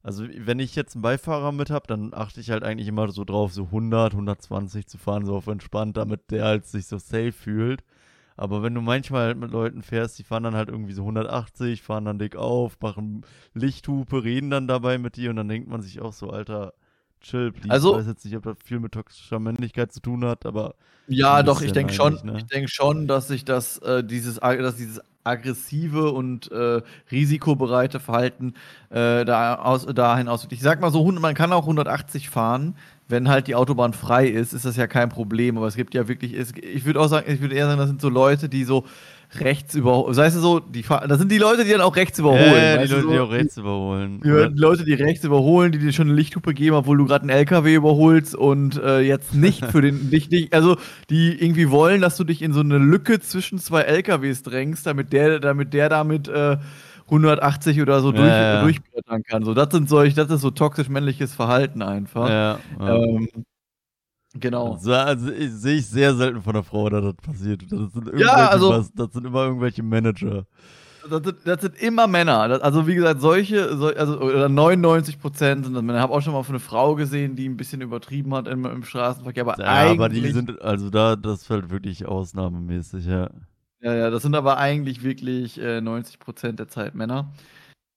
also 0.03 0.25
wenn 0.27 0.59
ich 0.59 0.75
jetzt 0.77 0.97
einen 0.97 1.03
Beifahrer 1.03 1.53
mit 1.53 1.69
habe, 1.69 1.87
dann 1.87 2.15
achte 2.15 2.41
ich 2.41 2.51
halt 2.51 2.65
eigentlich 2.65 2.89
immer 2.89 3.11
so 3.13 3.25
drauf, 3.25 3.53
so 3.53 3.65
100, 3.65 4.15
120 4.15 4.87
zu 4.87 4.97
fahren, 4.97 5.27
so 5.27 5.37
auf 5.37 5.47
entspannt, 5.47 5.99
damit 5.99 6.31
der 6.31 6.45
halt 6.45 6.67
sich 6.67 6.87
so 6.87 6.97
safe 6.97 7.33
fühlt. 7.33 7.85
Aber 8.43 8.65
wenn 8.65 8.75
du 8.75 8.81
manchmal 8.81 9.27
halt 9.27 9.39
mit 9.39 9.53
Leuten 9.53 9.83
fährst, 9.83 10.19
die 10.19 10.25
fahren 10.25 10.43
dann 10.43 10.57
halt 10.57 10.69
irgendwie 10.69 10.95
so 10.95 11.03
180, 11.03 11.81
fahren 11.81 12.07
dann 12.07 12.19
dick 12.19 12.35
auf, 12.35 12.77
machen 12.81 13.25
Lichthupe, 13.55 14.25
reden 14.25 14.51
dann 14.51 14.67
dabei 14.67 14.99
mit 14.99 15.15
dir 15.15 15.31
und 15.31 15.37
dann 15.37 15.49
denkt 15.49 15.69
man 15.69 15.81
sich 15.81 16.01
auch 16.01 16.13
so, 16.13 16.29
Alter, 16.29 16.73
chill, 17.21 17.53
please. 17.53 17.71
Also, 17.71 17.93
ich 17.93 17.99
weiß 17.99 18.09
jetzt 18.09 18.25
nicht, 18.25 18.37
ob 18.37 18.43
das 18.43 18.57
viel 18.65 18.81
mit 18.81 18.91
toxischer 18.91 19.39
Männlichkeit 19.39 19.93
zu 19.93 20.01
tun 20.01 20.25
hat, 20.25 20.45
aber. 20.45 20.75
Ja, 21.07 21.45
doch, 21.45 21.61
ich 21.61 21.71
denke 21.71 21.93
schon, 21.93 22.19
ne? 22.25 22.39
ich 22.39 22.47
denke 22.47 22.69
schon, 22.69 23.07
dass 23.07 23.29
sich 23.29 23.45
das, 23.45 23.79
äh, 23.79 24.03
dieses, 24.03 24.41
dass 24.41 24.75
dieses 24.75 25.01
aggressive 25.23 26.11
und 26.11 26.51
äh, 26.51 26.83
risikobereite 27.13 28.01
Verhalten 28.01 28.55
äh, 28.91 29.25
da 29.25 29.55
aus, 29.55 29.87
dahin 29.87 30.27
auswirkt. 30.27 30.53
Ich 30.53 30.63
sag 30.63 30.81
mal 30.81 30.91
so, 30.91 31.05
man 31.13 31.35
kann 31.35 31.53
auch 31.53 31.63
180 31.63 32.29
fahren, 32.29 32.75
wenn 33.13 33.29
halt 33.29 33.47
die 33.47 33.55
Autobahn 33.55 33.93
frei 33.93 34.27
ist, 34.27 34.55
ist 34.55 34.65
das 34.65 34.77
ja 34.77 34.87
kein 34.87 35.11
Problem. 35.11 35.57
Aber 35.59 35.67
es 35.67 35.77
gibt 35.77 35.95
ja 35.95 36.09
wirklich, 36.09 36.35
ich 36.35 36.85
würde 36.85 36.99
auch 36.99 37.09
sagen, 37.09 37.31
ich 37.31 37.41
würde 37.41 37.55
eher 37.55 37.67
sagen, 37.67 37.79
das 37.79 37.89
sind 37.89 38.01
so 38.01 38.09
Leute, 38.09 38.49
die 38.49 38.65
so 38.65 38.85
rechts 39.39 39.75
überholen. 39.75 40.17
Weißt 40.17 40.37
du 40.37 40.41
so, 40.41 40.61
die, 40.61 40.83
das 40.83 41.19
sind 41.19 41.31
die 41.31 41.39
Leute, 41.39 41.65
die 41.65 41.71
dann 41.71 41.83
auch 41.83 41.95
rechts 41.95 42.19
überholen. 42.19 42.43
Ja, 42.43 42.79
die 42.79 42.89
Leute, 42.89 43.03
so? 43.03 43.11
die 43.11 43.19
auch 43.19 43.31
rechts 43.31 43.57
überholen. 43.59 44.21
Die, 44.25 44.29
die, 44.29 44.59
Leute, 44.59 44.85
die 44.85 44.95
rechts 44.95 45.25
überholen, 45.25 45.73
die 45.73 45.79
dir 45.79 45.93
schon 45.93 46.09
eine 46.09 46.17
Lichthupe 46.17 46.55
geben, 46.55 46.75
obwohl 46.75 46.97
du 46.97 47.07
gerade 47.07 47.23
einen 47.23 47.31
LKW 47.31 47.75
überholst 47.75 48.35
und 48.35 48.83
äh, 48.83 49.01
jetzt 49.01 49.35
nicht 49.35 49.65
für 49.67 49.83
den, 49.83 50.11
dich 50.11 50.31
nicht, 50.31 50.55
also 50.55 50.77
die 51.11 51.43
irgendwie 51.43 51.71
wollen, 51.71 52.01
dass 52.01 52.17
du 52.17 52.25
dich 52.25 52.43
in 52.43 52.53
so 52.53 52.61
eine 52.61 52.79
Lücke 52.79 53.21
zwischen 53.21 53.59
zwei 53.59 53.83
LKWs 53.83 54.43
drängst, 54.43 54.87
damit 54.87 55.13
der, 55.13 55.39
damit 55.39 55.75
der 55.75 55.89
damit 55.89 56.29
äh, 56.29 56.57
180 57.13 57.81
oder 57.81 58.01
so 58.01 58.11
durch, 58.11 58.27
ja, 58.27 58.55
ja. 58.55 58.63
durchbrettern 58.63 59.23
kann. 59.23 59.45
So, 59.45 59.53
das 59.53 59.69
sind 59.71 59.89
solch, 59.89 60.15
das 60.15 60.31
ist 60.31 60.41
so 60.41 60.51
toxisch 60.51 60.89
männliches 60.89 61.35
Verhalten 61.35 61.83
einfach. 61.83 62.29
Ja. 62.29 62.59
Ähm, 62.81 63.29
genau. 64.35 64.73
Also, 64.73 64.93
also 64.95 65.27
sehe 65.27 65.77
ich 65.77 65.87
sehr 65.87 66.15
selten 66.15 66.43
von 66.43 66.55
der 66.55 66.63
Frau, 66.63 66.89
dass 66.89 67.05
das 67.05 67.15
passiert. 67.17 67.63
Das 67.71 67.93
sind, 67.93 68.19
ja, 68.19 68.49
also, 68.49 68.85
das 68.95 69.13
sind 69.13 69.27
immer 69.27 69.45
irgendwelche 69.45 69.83
Manager. 69.83 70.47
das, 71.11 71.23
sind, 71.23 71.37
das 71.45 71.61
sind 71.61 71.77
immer 71.83 72.07
Männer. 72.07 72.49
Das, 72.49 72.63
also 72.63 72.87
wie 72.87 72.95
gesagt, 72.95 73.21
solche, 73.21 73.77
so, 73.77 73.89
also 73.89 74.19
oder 74.19 74.49
99 74.49 75.21
Prozent 75.21 75.67
sind 75.67 75.75
das 75.75 75.83
Männer. 75.83 75.99
Ich 75.99 76.03
habe 76.03 76.15
auch 76.15 76.23
schon 76.23 76.33
mal 76.33 76.43
von 76.45 76.55
einer 76.55 76.61
Frau 76.61 76.95
gesehen, 76.95 77.37
die 77.37 77.47
ein 77.47 77.59
bisschen 77.59 77.83
übertrieben 77.83 78.35
hat 78.35 78.49
im, 78.49 78.65
im 78.65 78.85
Straßenverkehr. 78.85 79.43
Aber, 79.47 79.59
Ja, 79.59 79.67
eigentlich, 79.67 79.99
aber 79.99 80.09
die 80.09 80.31
sind, 80.31 80.63
also 80.63 80.89
da, 80.89 81.17
das 81.17 81.45
fällt 81.45 81.69
wirklich 81.69 82.07
ausnahmemäßig, 82.07 83.05
ja. 83.05 83.29
Ja, 83.83 83.95
ja, 83.95 84.11
das 84.11 84.23
sind 84.23 84.35
aber 84.35 84.59
eigentlich 84.59 85.03
wirklich 85.03 85.61
äh, 85.61 85.81
90 85.81 86.19
Prozent 86.19 86.59
der 86.59 86.69
Zeit 86.69 86.95
Männer. 86.95 87.33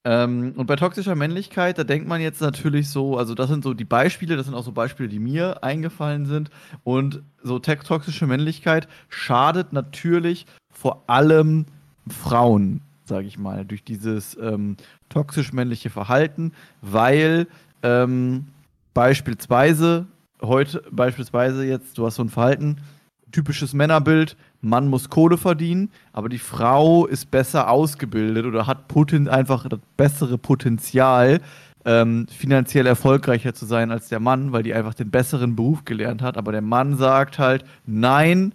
Ähm, 0.03 0.53
und 0.55 0.67
bei 0.67 0.75
toxischer 0.75 1.15
Männlichkeit, 1.15 1.77
da 1.77 1.83
denkt 1.83 2.07
man 2.07 2.21
jetzt 2.21 2.39
natürlich 2.39 2.89
so, 2.89 3.17
also 3.17 3.33
das 3.33 3.49
sind 3.49 3.63
so 3.63 3.73
die 3.73 3.85
Beispiele, 3.85 4.35
das 4.35 4.45
sind 4.45 4.55
auch 4.55 4.63
so 4.63 4.71
Beispiele, 4.71 5.09
die 5.09 5.19
mir 5.19 5.63
eingefallen 5.63 6.25
sind. 6.27 6.49
Und 6.83 7.23
so 7.43 7.59
toxische 7.59 8.27
Männlichkeit 8.27 8.87
schadet 9.09 9.73
natürlich 9.73 10.45
vor 10.71 11.03
allem 11.07 11.65
Frauen, 12.07 12.81
sage 13.03 13.27
ich 13.27 13.39
mal, 13.39 13.65
durch 13.65 13.83
dieses 13.83 14.37
ähm, 14.39 14.77
toxisch-männliche 15.09 15.89
Verhalten, 15.89 16.51
weil 16.81 17.47
ähm, 17.81 18.45
beispielsweise 18.93 20.05
heute, 20.41 20.83
beispielsweise 20.91 21.65
jetzt, 21.65 21.97
du 21.97 22.05
hast 22.05 22.15
so 22.15 22.23
ein 22.23 22.29
Verhalten, 22.29 22.77
typisches 23.35 23.73
Männerbild, 23.73 24.37
Mann 24.61 24.87
muss 24.87 25.09
Kohle 25.09 25.37
verdienen, 25.37 25.91
aber 26.13 26.29
die 26.29 26.39
Frau 26.39 27.05
ist 27.05 27.29
besser 27.31 27.69
ausgebildet 27.69 28.45
oder 28.45 28.65
hat 28.65 28.87
poten 28.87 29.27
einfach 29.27 29.67
das 29.67 29.79
bessere 29.97 30.37
Potenzial, 30.37 31.41
ähm, 31.83 32.27
finanziell 32.29 32.87
erfolgreicher 32.87 33.53
zu 33.53 33.65
sein 33.65 33.91
als 33.91 34.07
der 34.07 34.19
Mann, 34.21 34.53
weil 34.53 34.63
die 34.63 34.73
einfach 34.73 34.93
den 34.93 35.11
besseren 35.11 35.55
Beruf 35.55 35.83
gelernt 35.85 36.21
hat. 36.21 36.37
Aber 36.37 36.51
der 36.51 36.61
Mann 36.61 36.97
sagt 36.97 37.37
halt, 37.37 37.65
nein, 37.85 38.53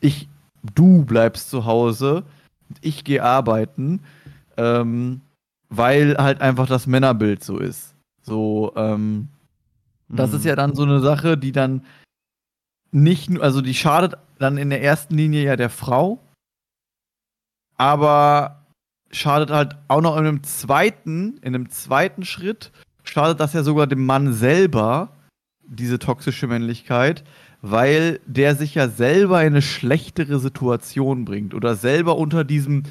ich, 0.00 0.28
du 0.74 1.04
bleibst 1.04 1.50
zu 1.50 1.66
Hause, 1.66 2.24
ich 2.80 3.04
gehe 3.04 3.22
arbeiten, 3.22 4.00
ähm, 4.56 5.20
weil 5.68 6.16
halt 6.16 6.40
einfach 6.40 6.66
das 6.66 6.86
Männerbild 6.86 7.44
so 7.44 7.58
ist. 7.58 7.94
So, 8.22 8.72
ähm, 8.76 9.28
das 10.08 10.30
Mhm. 10.30 10.36
ist 10.36 10.44
ja 10.46 10.56
dann 10.56 10.74
so 10.74 10.82
eine 10.82 11.00
Sache, 11.00 11.36
die 11.36 11.52
dann 11.52 11.82
nicht 12.92 13.30
nur, 13.30 13.42
also 13.42 13.60
die 13.60 13.74
schadet 13.74 14.14
dann 14.38 14.58
in 14.58 14.70
der 14.70 14.82
ersten 14.82 15.16
Linie 15.16 15.44
ja 15.44 15.56
der 15.56 15.70
Frau, 15.70 16.20
aber 17.76 18.66
schadet 19.10 19.50
halt 19.50 19.76
auch 19.88 20.00
noch 20.00 20.16
in 20.16 20.26
einem 20.26 20.42
zweiten, 20.42 21.38
in 21.38 21.54
einem 21.54 21.70
zweiten 21.70 22.24
Schritt, 22.24 22.70
schadet 23.02 23.40
das 23.40 23.52
ja 23.52 23.62
sogar 23.62 23.86
dem 23.86 24.06
Mann 24.06 24.32
selber, 24.32 25.10
diese 25.66 25.98
toxische 25.98 26.46
Männlichkeit, 26.46 27.24
weil 27.62 28.20
der 28.26 28.56
sich 28.56 28.74
ja 28.74 28.88
selber 28.88 29.40
in 29.40 29.54
eine 29.54 29.62
schlechtere 29.62 30.38
Situation 30.38 31.24
bringt 31.24 31.54
oder 31.54 31.74
selber 31.76 32.16
unter 32.16 32.44
diesem 32.44 32.84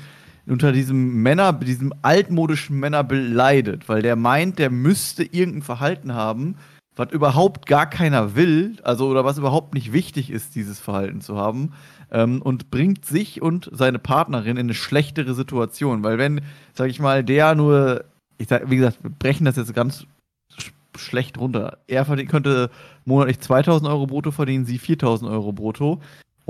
unter 0.47 0.71
diesem 0.71 1.21
Männer, 1.21 1.53
diesem 1.53 1.93
altmodischen 2.01 2.79
Männerbild 2.79 3.31
leidet, 3.31 3.87
weil 3.87 4.01
der 4.01 4.15
meint, 4.15 4.57
der 4.57 4.71
müsste 4.71 5.23
irgendein 5.23 5.61
Verhalten 5.61 6.13
haben, 6.13 6.55
was 6.95 7.11
überhaupt 7.11 7.65
gar 7.65 7.89
keiner 7.89 8.35
will, 8.35 8.77
also 8.83 9.07
oder 9.07 9.23
was 9.23 9.37
überhaupt 9.37 9.73
nicht 9.73 9.93
wichtig 9.93 10.29
ist, 10.29 10.55
dieses 10.55 10.79
Verhalten 10.79 11.21
zu 11.21 11.37
haben, 11.37 11.73
ähm, 12.11 12.41
und 12.41 12.69
bringt 12.69 13.05
sich 13.05 13.41
und 13.41 13.69
seine 13.71 13.99
Partnerin 13.99 14.57
in 14.57 14.65
eine 14.67 14.73
schlechtere 14.73 15.33
Situation, 15.33 16.03
weil 16.03 16.17
wenn, 16.17 16.41
sag 16.73 16.89
ich 16.89 16.99
mal, 16.99 17.23
der 17.23 17.55
nur, 17.55 18.05
ich 18.37 18.49
sag, 18.49 18.69
wie 18.69 18.77
gesagt, 18.77 19.03
wir 19.03 19.09
brechen 19.09 19.45
das 19.45 19.55
jetzt 19.55 19.73
ganz 19.73 20.05
sch 20.57 20.71
schlecht 20.97 21.37
runter. 21.37 21.77
Er 21.87 22.03
könnte 22.03 22.69
monatlich 23.05 23.39
2000 23.39 23.89
Euro 23.89 24.07
brutto 24.07 24.31
verdienen, 24.31 24.65
sie 24.65 24.77
4000 24.77 25.31
Euro 25.31 25.53
brutto. 25.53 26.01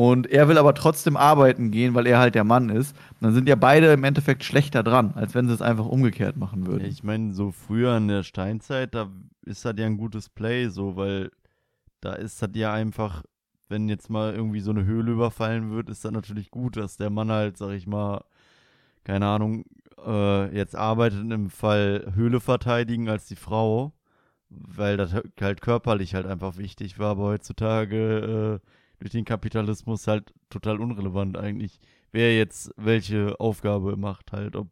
Und 0.01 0.25
er 0.31 0.47
will 0.47 0.57
aber 0.57 0.73
trotzdem 0.73 1.15
arbeiten 1.15 1.69
gehen, 1.69 1.93
weil 1.93 2.07
er 2.07 2.17
halt 2.17 2.33
der 2.33 2.43
Mann 2.43 2.69
ist. 2.69 2.97
Und 3.11 3.21
dann 3.21 3.33
sind 3.35 3.47
ja 3.47 3.53
beide 3.53 3.93
im 3.93 4.03
Endeffekt 4.03 4.43
schlechter 4.43 4.81
dran, 4.81 5.11
als 5.13 5.35
wenn 5.35 5.47
sie 5.47 5.53
es 5.53 5.61
einfach 5.61 5.85
umgekehrt 5.85 6.37
machen 6.37 6.65
würden. 6.65 6.85
Ja, 6.85 6.89
ich 6.89 7.03
meine, 7.03 7.35
so 7.35 7.51
früher 7.51 7.95
in 7.97 8.07
der 8.07 8.23
Steinzeit, 8.23 8.95
da 8.95 9.11
ist 9.45 9.63
das 9.63 9.75
ja 9.77 9.85
ein 9.85 9.97
gutes 9.97 10.27
Play, 10.27 10.69
so, 10.69 10.95
weil 10.95 11.29
da 11.99 12.13
ist 12.13 12.41
das 12.41 12.49
ja 12.55 12.73
einfach, 12.73 13.21
wenn 13.69 13.89
jetzt 13.89 14.09
mal 14.09 14.33
irgendwie 14.33 14.61
so 14.61 14.71
eine 14.71 14.85
Höhle 14.85 15.11
überfallen 15.11 15.69
wird, 15.69 15.87
ist 15.87 16.03
das 16.03 16.11
natürlich 16.11 16.49
gut, 16.49 16.77
dass 16.77 16.97
der 16.97 17.11
Mann 17.11 17.29
halt, 17.29 17.57
sag 17.57 17.69
ich 17.73 17.85
mal, 17.85 18.23
keine 19.03 19.27
Ahnung, 19.27 19.65
äh, 20.03 20.51
jetzt 20.57 20.75
arbeitet 20.75 21.31
im 21.31 21.51
Fall 21.51 22.11
Höhle 22.15 22.39
verteidigen 22.39 23.07
als 23.07 23.27
die 23.27 23.35
Frau, 23.35 23.93
weil 24.49 24.97
das 24.97 25.13
halt 25.13 25.61
körperlich 25.61 26.15
halt 26.15 26.25
einfach 26.25 26.57
wichtig 26.57 26.97
war, 26.97 27.11
aber 27.11 27.23
heutzutage 27.25 28.59
äh, 28.63 28.67
durch 29.01 29.11
den 29.11 29.25
Kapitalismus 29.25 30.07
halt 30.07 30.31
total 30.49 30.79
unrelevant 30.79 31.35
eigentlich, 31.37 31.79
wer 32.11 32.37
jetzt 32.37 32.71
welche 32.77 33.39
Aufgabe 33.39 33.97
macht 33.97 34.31
halt, 34.31 34.55
ob 34.55 34.67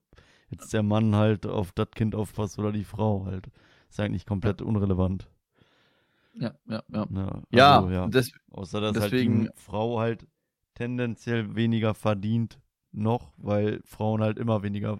jetzt 0.52 0.72
der 0.72 0.84
Mann 0.84 1.16
halt 1.16 1.46
auf 1.48 1.72
das 1.72 1.90
Kind 1.92 2.14
aufpasst 2.16 2.60
oder 2.60 2.72
die 2.72 2.84
Frau 2.84 3.26
halt. 3.26 3.50
Ist 3.90 4.00
eigentlich 4.00 4.28
komplett 4.28 4.62
unrelevant. 4.62 5.28
Ja, 6.36 6.54
ja, 6.68 6.84
ja. 6.90 7.08
Ja, 7.12 7.42
Ja, 7.52 7.76
also, 7.78 7.90
ja. 7.90 8.08
des, 8.08 8.32
Außer 8.52 8.80
dass 8.82 8.94
deswegen- 8.94 9.42
halt 9.48 9.52
die 9.58 9.62
Frau 9.62 10.00
halt 10.00 10.28
tendenziell 10.76 11.56
weniger 11.56 11.96
verdient 11.96 12.60
noch, 12.92 13.34
weil 13.38 13.82
Frauen 13.86 14.22
halt 14.22 14.38
immer 14.38 14.62
weniger, 14.62 15.00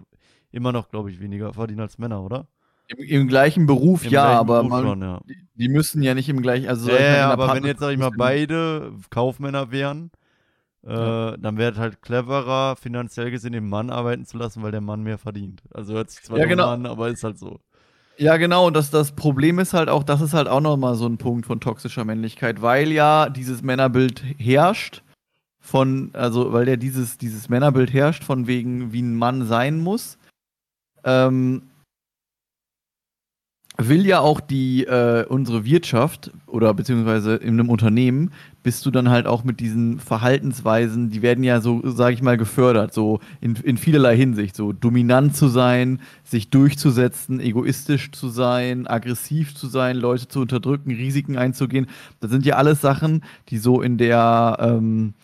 immer 0.50 0.72
noch, 0.72 0.88
glaube 0.88 1.10
ich, 1.12 1.20
weniger 1.20 1.52
verdienen 1.54 1.80
als 1.80 1.98
Männer, 1.98 2.22
oder? 2.22 2.48
Im, 2.90 2.98
im 3.04 3.28
gleichen 3.28 3.66
Beruf, 3.66 4.04
Im 4.04 4.10
ja, 4.10 4.22
gleichen 4.22 4.38
aber 4.38 4.58
Beruf 4.58 4.70
man, 4.70 4.82
schon, 4.82 5.02
ja. 5.02 5.20
die, 5.28 5.36
die 5.54 5.68
müssen 5.68 6.02
ja 6.02 6.14
nicht 6.14 6.28
im 6.28 6.42
gleichen, 6.42 6.68
also 6.68 6.90
Ja, 6.90 7.00
ja, 7.00 7.30
aber 7.30 7.52
wenn 7.54 7.64
jetzt, 7.64 7.80
sag 7.80 7.92
ich 7.92 7.98
mal, 7.98 8.10
beide 8.10 8.92
Kaufmänner 9.10 9.70
wären, 9.70 10.10
äh, 10.86 10.92
Ja. 10.92 11.36
dann 11.36 11.58
wäre 11.58 11.72
es 11.72 11.78
halt 11.78 12.02
cleverer, 12.02 12.76
finanziell 12.76 13.30
gesehen, 13.30 13.52
den 13.52 13.68
Mann 13.68 13.90
arbeiten 13.90 14.24
zu 14.24 14.38
lassen, 14.38 14.62
weil 14.62 14.72
der 14.72 14.80
Mann 14.80 15.02
mehr 15.02 15.18
verdient. 15.18 15.62
Also 15.72 15.94
hört 15.94 16.10
sich 16.10 16.22
zwar 16.22 16.38
Ja, 16.38 16.46
genau. 16.46 16.68
an, 16.68 16.86
aber 16.86 17.08
ist 17.08 17.24
halt 17.24 17.38
so. 17.38 17.60
Ja, 18.16 18.36
genau, 18.36 18.66
und 18.66 18.74
das, 18.74 18.90
das 18.90 19.12
Problem 19.12 19.58
ist 19.58 19.72
halt 19.72 19.88
auch, 19.88 20.02
das 20.02 20.20
ist 20.20 20.34
halt 20.34 20.46
auch 20.46 20.60
nochmal 20.60 20.94
so 20.94 21.06
ein 21.06 21.16
Punkt 21.16 21.46
von 21.46 21.60
toxischer 21.60 22.04
Männlichkeit, 22.04 22.60
weil 22.60 22.92
ja 22.92 23.30
dieses 23.30 23.62
Männerbild 23.62 24.22
herrscht, 24.36 25.02
von, 25.58 26.10
also 26.12 26.52
weil 26.52 26.68
ja 26.68 26.76
dieses, 26.76 27.16
dieses 27.16 27.48
Männerbild 27.48 27.92
herrscht, 27.92 28.24
von 28.24 28.46
wegen, 28.46 28.92
wie 28.92 29.00
ein 29.00 29.16
Mann 29.16 29.46
sein 29.46 29.78
muss, 29.78 30.18
ähm, 31.04 31.62
will 33.88 34.06
ja 34.06 34.20
auch 34.20 34.40
die, 34.40 34.84
äh, 34.84 35.24
unsere 35.26 35.64
Wirtschaft 35.64 36.30
oder 36.46 36.74
beziehungsweise 36.74 37.36
in 37.36 37.54
einem 37.54 37.70
Unternehmen 37.70 38.30
bist 38.62 38.84
du 38.84 38.90
dann 38.90 39.08
halt 39.08 39.26
auch 39.26 39.44
mit 39.44 39.60
diesen 39.60 39.98
Verhaltensweisen, 39.98 41.10
die 41.10 41.22
werden 41.22 41.44
ja 41.44 41.60
so, 41.60 41.80
sage 41.84 42.14
ich 42.14 42.22
mal, 42.22 42.36
gefördert, 42.36 42.92
so 42.92 43.20
in, 43.40 43.54
in 43.56 43.78
vielerlei 43.78 44.16
Hinsicht, 44.16 44.54
so 44.54 44.72
dominant 44.72 45.34
zu 45.34 45.48
sein, 45.48 46.00
sich 46.24 46.50
durchzusetzen, 46.50 47.40
egoistisch 47.40 48.12
zu 48.12 48.28
sein, 48.28 48.86
aggressiv 48.86 49.54
zu 49.54 49.66
sein, 49.66 49.96
Leute 49.96 50.28
zu 50.28 50.40
unterdrücken, 50.40 50.90
Risiken 50.90 51.36
einzugehen. 51.36 51.86
Das 52.20 52.30
sind 52.30 52.44
ja 52.44 52.56
alles 52.56 52.80
Sachen, 52.80 53.24
die 53.48 53.58
so 53.58 53.80
in 53.80 53.96
der, 53.96 54.56
ähm, 54.60 55.14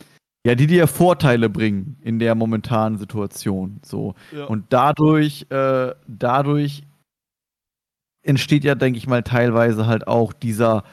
ja, 0.46 0.54
die 0.54 0.66
dir 0.66 0.86
Vorteile 0.86 1.50
bringen 1.50 1.96
in 2.02 2.18
der 2.18 2.34
momentanen 2.34 2.98
Situation. 2.98 3.80
So. 3.84 4.14
Ja. 4.30 4.44
Und 4.44 4.66
dadurch, 4.70 5.46
äh, 5.50 5.92
dadurch 6.06 6.84
entsteht 8.26 8.64
ja, 8.64 8.74
denke 8.74 8.98
ich 8.98 9.06
mal, 9.06 9.22
teilweise 9.22 9.86
halt 9.86 10.06
auch 10.06 10.32
dieser, 10.32 10.84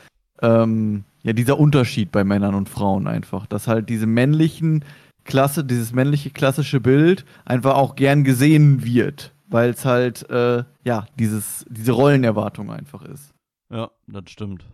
ähm, 0.41 1.03
ja, 1.23 1.33
dieser 1.33 1.59
Unterschied 1.59 2.11
bei 2.11 2.23
Männern 2.23 2.55
und 2.55 2.69
Frauen 2.69 3.07
einfach. 3.07 3.45
Dass 3.47 3.67
halt 3.67 3.89
diese 3.89 4.05
männlichen 4.05 4.83
Klasse, 5.23 5.63
dieses 5.63 5.93
männliche 5.93 6.31
klassische 6.31 6.79
Bild 6.79 7.25
einfach 7.45 7.75
auch 7.75 7.95
gern 7.95 8.23
gesehen 8.23 8.83
wird. 8.83 9.33
Weil 9.47 9.71
es 9.71 9.85
halt, 9.85 10.29
äh, 10.29 10.63
ja, 10.83 11.05
dieses, 11.19 11.65
diese 11.69 11.91
Rollenerwartung 11.91 12.71
einfach 12.71 13.03
ist. 13.03 13.33
ja, 13.69 13.89
das 14.07 14.29
stimmt. 14.29 14.65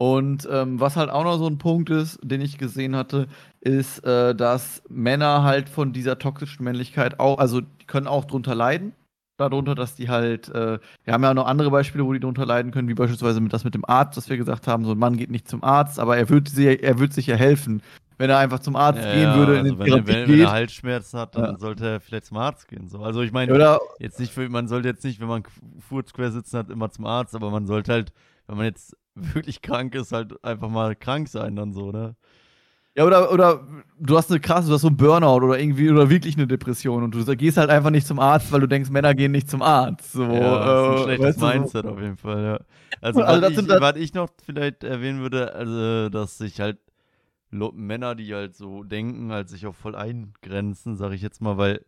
Und 0.00 0.48
ähm, 0.50 0.80
was 0.80 0.96
halt 0.96 1.10
auch 1.10 1.24
noch 1.24 1.36
so 1.36 1.46
ein 1.46 1.58
Punkt 1.58 1.90
ist, 1.90 2.18
den 2.22 2.40
ich 2.40 2.56
gesehen 2.56 2.96
hatte, 2.96 3.26
ist, 3.60 4.02
äh, 4.02 4.34
dass 4.34 4.82
Männer 4.88 5.42
halt 5.42 5.68
von 5.68 5.92
dieser 5.92 6.18
toxischen 6.18 6.64
Männlichkeit 6.64 7.20
auch, 7.20 7.38
also 7.38 7.60
die 7.60 7.84
können 7.86 8.06
auch 8.06 8.24
drunter 8.24 8.54
leiden. 8.54 8.94
Darunter, 9.40 9.74
dass 9.74 9.94
die 9.94 10.08
halt, 10.08 10.48
äh, 10.50 10.78
wir 11.04 11.12
haben 11.14 11.22
ja 11.22 11.30
auch 11.30 11.34
noch 11.34 11.46
andere 11.46 11.70
Beispiele, 11.70 12.04
wo 12.04 12.12
die 12.12 12.20
drunter 12.20 12.46
leiden 12.46 12.72
können, 12.72 12.88
wie 12.88 12.94
beispielsweise 12.94 13.40
mit 13.40 13.52
das 13.52 13.64
mit 13.64 13.74
dem 13.74 13.84
Arzt, 13.84 14.16
dass 14.16 14.28
wir 14.28 14.36
gesagt 14.36 14.66
haben, 14.66 14.84
so 14.84 14.92
ein 14.92 14.98
Mann 14.98 15.16
geht 15.16 15.30
nicht 15.30 15.48
zum 15.48 15.64
Arzt, 15.64 15.98
aber 15.98 16.16
er 16.16 16.28
wird, 16.28 16.48
sie, 16.48 16.66
er 16.80 16.98
wird 16.98 17.12
sich 17.12 17.26
ja 17.26 17.36
helfen, 17.36 17.82
wenn 18.18 18.30
er 18.30 18.38
einfach 18.38 18.58
zum 18.60 18.76
Arzt 18.76 19.00
Ja, 19.02 19.10
gehen 19.10 19.34
würde, 19.34 19.52
also 19.58 19.72
in 19.72 19.78
den 19.78 19.78
wenn, 19.78 19.92
er, 19.92 20.06
wenn, 20.06 20.28
wenn 20.28 20.40
er 20.40 20.50
Halsschmerzen 20.50 21.18
hat, 21.18 21.34
dann 21.34 21.42
Ja. 21.46 21.58
sollte 21.58 21.86
er 21.86 22.00
vielleicht 22.00 22.26
zum 22.26 22.36
Arzt 22.36 22.68
gehen. 22.68 22.88
So. 22.88 23.02
Also 23.02 23.22
ich 23.22 23.32
meine, 23.32 23.52
Oder 23.52 23.78
jetzt 23.98 24.18
nicht 24.18 24.32
für, 24.32 24.48
man 24.48 24.68
sollte 24.68 24.88
jetzt 24.88 25.04
nicht, 25.04 25.20
wenn 25.20 25.28
man 25.28 25.42
quer 25.42 26.30
sitzen 26.32 26.58
hat, 26.58 26.70
immer 26.70 26.90
zum 26.90 27.06
Arzt, 27.06 27.34
aber 27.34 27.50
man 27.50 27.66
sollte 27.66 27.92
halt, 27.92 28.12
wenn 28.46 28.56
man 28.58 28.66
jetzt 28.66 28.96
wirklich 29.14 29.62
krank 29.62 29.94
ist, 29.94 30.12
halt 30.12 30.42
einfach 30.44 30.68
mal 30.68 30.94
krank 30.96 31.28
sein 31.28 31.56
dann 31.56 31.72
so, 31.72 31.92
ne? 31.92 32.16
Ja, 32.96 33.04
oder, 33.04 33.32
oder 33.32 33.66
du 34.00 34.16
hast 34.16 34.30
eine 34.30 34.40
krasse, 34.40 34.68
du 34.68 34.74
hast 34.74 34.80
so 34.82 34.88
einen 34.88 34.96
Burnout 34.96 35.44
oder 35.44 35.58
irgendwie 35.58 35.90
oder 35.90 36.10
wirklich 36.10 36.36
eine 36.36 36.46
Depression 36.46 37.04
und 37.04 37.14
du 37.14 37.24
gehst 37.36 37.56
halt 37.56 37.70
einfach 37.70 37.90
nicht 37.90 38.06
zum 38.06 38.18
Arzt, 38.18 38.50
weil 38.50 38.60
du 38.60 38.66
denkst, 38.66 38.90
Männer 38.90 39.14
gehen 39.14 39.30
nicht 39.32 39.48
zum 39.48 39.62
Arzt. 39.62 40.12
So, 40.12 40.24
ja, 40.24 40.58
das 40.58 40.82
ist 40.82 40.88
ein 40.88 40.94
äh, 40.94 41.02
schlechtes 41.04 41.26
weißt 41.26 41.36
du, 41.36 41.40
so. 41.40 41.46
Mindset 41.46 41.86
auf 41.86 42.00
jeden 42.00 42.16
Fall, 42.16 42.42
ja. 42.44 42.60
Also, 43.00 43.22
Also 43.22 43.42
was, 43.42 43.50
ich, 43.52 43.68
was 43.68 43.96
ich 43.96 44.14
noch 44.14 44.28
vielleicht 44.44 44.82
erwähnen 44.82 45.20
würde, 45.20 45.54
also, 45.54 46.08
dass 46.08 46.38
sich 46.38 46.60
halt 46.60 46.78
Männer, 47.50 48.14
die 48.14 48.34
halt 48.34 48.56
so 48.56 48.82
denken, 48.82 49.30
halt 49.32 49.48
sich 49.48 49.66
auch 49.66 49.74
voll 49.74 49.94
eingrenzen, 49.94 50.96
sag 50.96 51.12
ich 51.12 51.22
jetzt 51.22 51.40
mal, 51.40 51.58
weil 51.58 51.84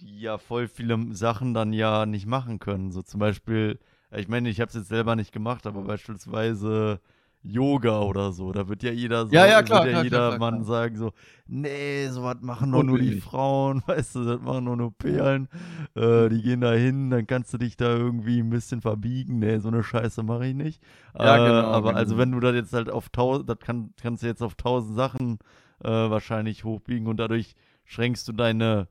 die 0.00 0.20
ja 0.20 0.38
voll 0.38 0.68
viele 0.68 0.98
Sachen 1.14 1.54
dann 1.54 1.72
ja 1.72 2.06
nicht 2.06 2.26
machen 2.26 2.58
können. 2.58 2.90
So 2.92 3.02
zum 3.02 3.20
Beispiel, 3.20 3.78
ich 4.16 4.28
meine, 4.28 4.48
ich 4.48 4.60
habe 4.60 4.68
es 4.68 4.74
jetzt 4.74 4.88
selber 4.88 5.16
nicht 5.16 5.32
gemacht, 5.32 5.66
aber 5.66 5.82
beispielsweise 5.82 7.00
Yoga 7.42 8.02
oder 8.02 8.32
so. 8.32 8.52
Da 8.52 8.68
wird 8.68 8.82
ja 8.82 8.92
jeder 8.92 9.26
so, 9.26 9.34
Ja, 9.34 9.46
ja, 9.46 9.62
klar, 9.62 9.84
wird 9.84 9.86
ja 9.86 9.92
klar, 9.92 10.04
jeder 10.04 10.28
klar, 10.28 10.38
Mann 10.38 10.64
sagen 10.64 10.96
so, 10.96 11.12
nee, 11.46 12.08
sowas 12.08 12.36
machen 12.40 12.72
doch 12.72 12.82
nur 12.82 12.98
die. 12.98 13.20
Frauen, 13.20 13.82
weißt 13.86 14.16
du, 14.16 14.24
das 14.24 14.40
machen 14.40 14.66
doch 14.66 14.76
nur 14.76 14.96
Perlen. 14.96 15.48
Äh, 15.94 16.28
die 16.28 16.42
gehen 16.42 16.60
da 16.60 16.72
hin, 16.72 17.10
dann 17.10 17.26
kannst 17.26 17.52
du 17.54 17.58
dich 17.58 17.76
da 17.76 17.96
irgendwie 17.96 18.40
ein 18.40 18.50
bisschen 18.50 18.82
verbiegen. 18.82 19.38
Nee, 19.38 19.58
so 19.58 19.68
eine 19.68 19.82
Scheiße 19.82 20.22
mache 20.22 20.46
ich 20.46 20.54
nicht. 20.54 20.82
Ja, 21.18 21.36
äh, 21.36 21.48
genau, 21.48 21.68
aber 21.68 21.96
also 21.96 22.14
genau. 22.14 22.22
wenn 22.22 22.32
du 22.32 22.40
das 22.40 22.54
jetzt 22.54 22.72
halt 22.72 22.90
auf 22.90 23.08
tausend, 23.08 23.48
das 23.48 23.58
kann, 23.58 23.94
kannst 24.00 24.22
du 24.22 24.26
jetzt 24.26 24.42
auf 24.42 24.54
tausend 24.54 24.94
Sachen 24.96 25.38
äh, 25.82 25.88
wahrscheinlich 25.88 26.64
hochbiegen 26.64 27.06
und 27.06 27.16
dadurch 27.16 27.54
schränkst 27.84 28.28
du 28.28 28.32
deine, 28.32 28.88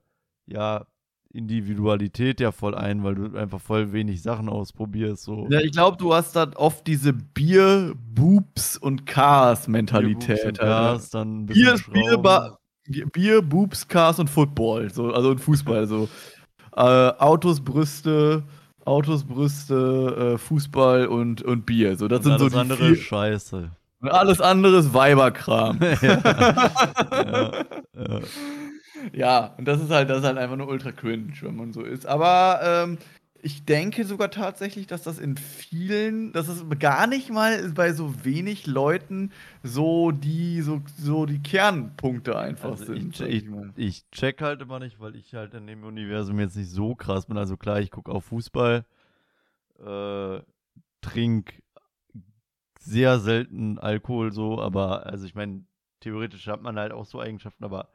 ja, 0.47 0.85
Individualität 1.31 2.39
ja 2.39 2.51
voll 2.51 2.73
ein, 2.75 3.03
weil 3.03 3.15
du 3.15 3.37
einfach 3.37 3.59
voll 3.61 3.91
wenig 3.93 4.21
Sachen 4.21 4.49
ausprobierst. 4.49 5.23
So. 5.23 5.47
Ja, 5.49 5.59
ich 5.59 5.71
glaube, 5.71 5.97
du 5.97 6.13
hast 6.13 6.35
dann 6.35 6.53
oft 6.53 6.87
diese 6.87 7.13
Bier, 7.13 7.93
Boobs 8.15 8.77
und 8.77 9.05
Cars 9.05 9.67
Mentalität. 9.67 10.27
Bierbuchs 10.27 10.43
und 10.45 10.59
Alter. 10.59 10.93
Gas, 10.93 11.09
dann 11.11 11.39
ein 11.41 11.45
Bier, 11.45 11.75
Bier. 11.93 12.17
Ba- 12.17 12.57
Bier, 13.13 13.41
Boobs, 13.43 13.87
Cars 13.87 14.17
und 14.19 14.29
Football. 14.29 14.89
So, 14.89 15.11
also 15.13 15.29
und 15.31 15.39
Fußball. 15.39 15.85
So. 15.85 16.09
Äh, 16.75 16.81
Autos, 16.81 17.61
Brüste, 17.61 18.43
Autos, 18.85 19.23
Brüste, 19.23 20.33
äh, 20.33 20.37
Fußball 20.39 21.05
und, 21.07 21.43
und 21.43 21.65
Bier. 21.65 21.95
So, 21.95 22.07
das 22.07 22.19
Und 22.19 22.23
sind 22.25 22.39
so 22.39 22.45
alles 22.45 22.53
die 22.53 22.59
andere 22.59 22.87
vier, 22.87 22.95
Scheiße. 22.95 23.69
und 24.01 24.09
alles 24.09 24.41
andere 24.41 24.77
ist 24.77 24.93
Weiberkram. 24.95 25.77
ja. 26.01 26.19
ja. 27.11 27.51
Ja. 27.95 28.19
Ja, 29.13 29.55
und 29.57 29.65
das 29.65 29.81
ist 29.81 29.89
halt, 29.91 30.09
das 30.09 30.19
ist 30.19 30.25
halt 30.25 30.37
einfach 30.37 30.55
nur 30.55 30.67
ultra 30.67 30.91
cringe, 30.91 31.33
wenn 31.41 31.55
man 31.55 31.73
so 31.73 31.81
ist. 31.83 32.05
Aber 32.05 32.59
ähm, 32.63 32.97
ich 33.41 33.63
denke 33.65 34.05
sogar 34.05 34.31
tatsächlich, 34.31 34.87
dass 34.87 35.03
das 35.03 35.19
in 35.19 35.37
vielen, 35.37 36.33
dass 36.33 36.47
es 36.47 36.63
gar 36.79 37.07
nicht 37.07 37.29
mal 37.29 37.71
bei 37.71 37.93
so 37.93 38.25
wenig 38.25 38.67
Leuten 38.67 39.31
so 39.63 40.11
die, 40.11 40.61
so, 40.61 40.81
so 40.97 41.25
die 41.25 41.41
Kernpunkte 41.41 42.37
einfach 42.37 42.71
Also 42.71 42.85
sind. 42.85 43.19
ich, 43.19 43.45
ich, 43.45 43.45
ich 43.75 44.09
check 44.11 44.41
halt 44.41 44.61
immer 44.61 44.79
nicht, 44.79 44.99
weil 44.99 45.15
ich 45.15 45.33
halt 45.33 45.53
in 45.53 45.67
dem 45.67 45.83
Universum 45.83 46.39
jetzt 46.39 46.57
nicht 46.57 46.69
so 46.69 46.95
krass 46.95 47.25
bin. 47.27 47.37
Also 47.37 47.55
klar, 47.55 47.79
ich 47.79 47.91
gucke 47.91 48.11
auf 48.11 48.25
Fußball, 48.25 48.85
äh, 49.85 50.39
trink 51.01 51.63
sehr 52.79 53.19
selten 53.19 53.77
Alkohol 53.77 54.31
so, 54.33 54.59
aber 54.61 55.05
also 55.05 55.25
ich 55.25 55.35
meine, 55.35 55.63
theoretisch 55.99 56.47
hat 56.47 56.61
man 56.61 56.77
halt 56.77 56.91
auch 56.91 57.05
so 57.05 57.19
Eigenschaften, 57.19 57.63
aber 57.63 57.89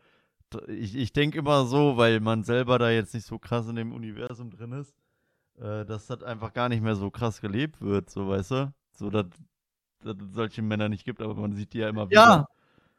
ich, 0.69 0.97
ich 0.97 1.13
denke 1.13 1.39
immer 1.39 1.67
so, 1.67 1.97
weil 1.97 2.21
man 2.21 2.45
selber 2.45 2.79
da 2.79 2.91
jetzt 2.91 3.15
nicht 3.15 3.27
so 3.27 3.39
krass 3.39 3.69
in 3.69 3.77
dem 3.77 3.93
Universum 3.93 4.51
drin 4.51 4.73
ist, 4.73 4.95
äh, 5.61 5.85
dass 5.85 6.07
das 6.07 6.23
einfach 6.23 6.53
gar 6.53 6.69
nicht 6.69 6.83
mehr 6.83 6.97
so 6.97 7.11
krass 7.11 7.41
gelebt 7.41 7.81
wird, 7.81 8.11
so 8.11 8.29
weißt 8.29 8.51
du? 8.53 8.75
So, 8.93 9.11
dass 9.11 9.27
es 10.05 10.15
solche 10.33 10.63
Männer 10.63 10.89
nicht 10.89 11.05
gibt, 11.05 11.21
aber 11.23 11.35
man 11.35 11.55
sieht 11.55 11.73
die 11.73 11.79
ja 11.79 11.89
immer 11.89 12.11
wieder. 12.11 12.21
Ja, 12.21 12.49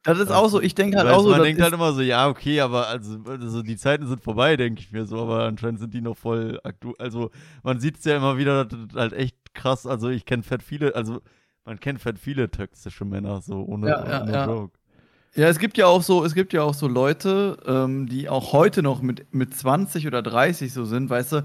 das 0.06 0.20
ist 0.20 0.32
auch 0.32 0.48
so. 0.50 0.62
Ich 0.62 0.76
denke 0.76 0.98
halt 0.98 1.08
Weißt, 1.08 1.18
auch 1.18 1.24
so. 1.24 1.30
man 1.30 1.42
denkt 1.42 1.62
halt 1.62 1.74
immer 1.74 1.92
so, 1.92 2.02
ja, 2.02 2.28
okay, 2.28 2.62
aber 2.62 2.88
also, 2.88 3.18
also 3.26 3.64
die 3.64 3.76
Zeiten 3.76 4.06
sind 4.08 4.22
vorbei, 4.22 4.56
denke 4.56 4.80
ich 4.82 4.92
mir 4.92 5.06
so, 5.06 5.20
aber 5.22 5.46
anscheinend 5.46 5.80
sind 5.80 5.94
die 5.96 6.02
noch 6.02 6.16
voll 6.16 6.60
aktuell. 6.64 6.96
Also 7.00 7.32
man 7.64 7.80
sieht 7.80 7.98
es 7.98 8.06
ja 8.06 8.18
immer 8.18 8.38
wieder, 8.38 8.66
das 8.66 8.80
ist 8.80 8.94
halt 8.96 9.14
echt 9.14 9.54
krass. 9.56 9.88
Also 9.88 10.10
ich 10.10 10.26
kenne 10.26 10.44
fett 10.44 10.62
viele, 10.62 10.96
also 10.96 11.22
man 11.66 11.80
kennt 11.80 12.02
fett 12.02 12.20
viele 12.20 12.52
toxische 12.52 13.04
Männer, 13.04 13.42
so 13.42 13.64
ohne, 13.64 13.90
Ja, 13.90 14.08
ja, 14.08 14.22
ohne 14.22 14.32
ja. 14.32 14.46
Joke. 14.46 14.78
Ja, 14.78 14.85
es 15.36 15.60
gibt 15.60 15.78
ja 15.78 15.86
auch 15.88 16.02
so, 16.02 16.24
es 16.24 16.34
gibt 16.34 16.54
ja 16.54 16.64
auch 16.64 16.74
so 16.74 16.88
Leute, 16.88 17.58
ähm, 17.68 18.08
die 18.08 18.30
auch 18.30 18.54
heute 18.54 18.82
noch 18.82 19.02
mit, 19.02 19.34
mit 19.34 19.56
20 19.56 20.08
oder 20.08 20.22
30 20.22 20.72
so 20.72 20.86
sind, 20.86 21.10
weißt 21.10 21.34
du, 21.34 21.44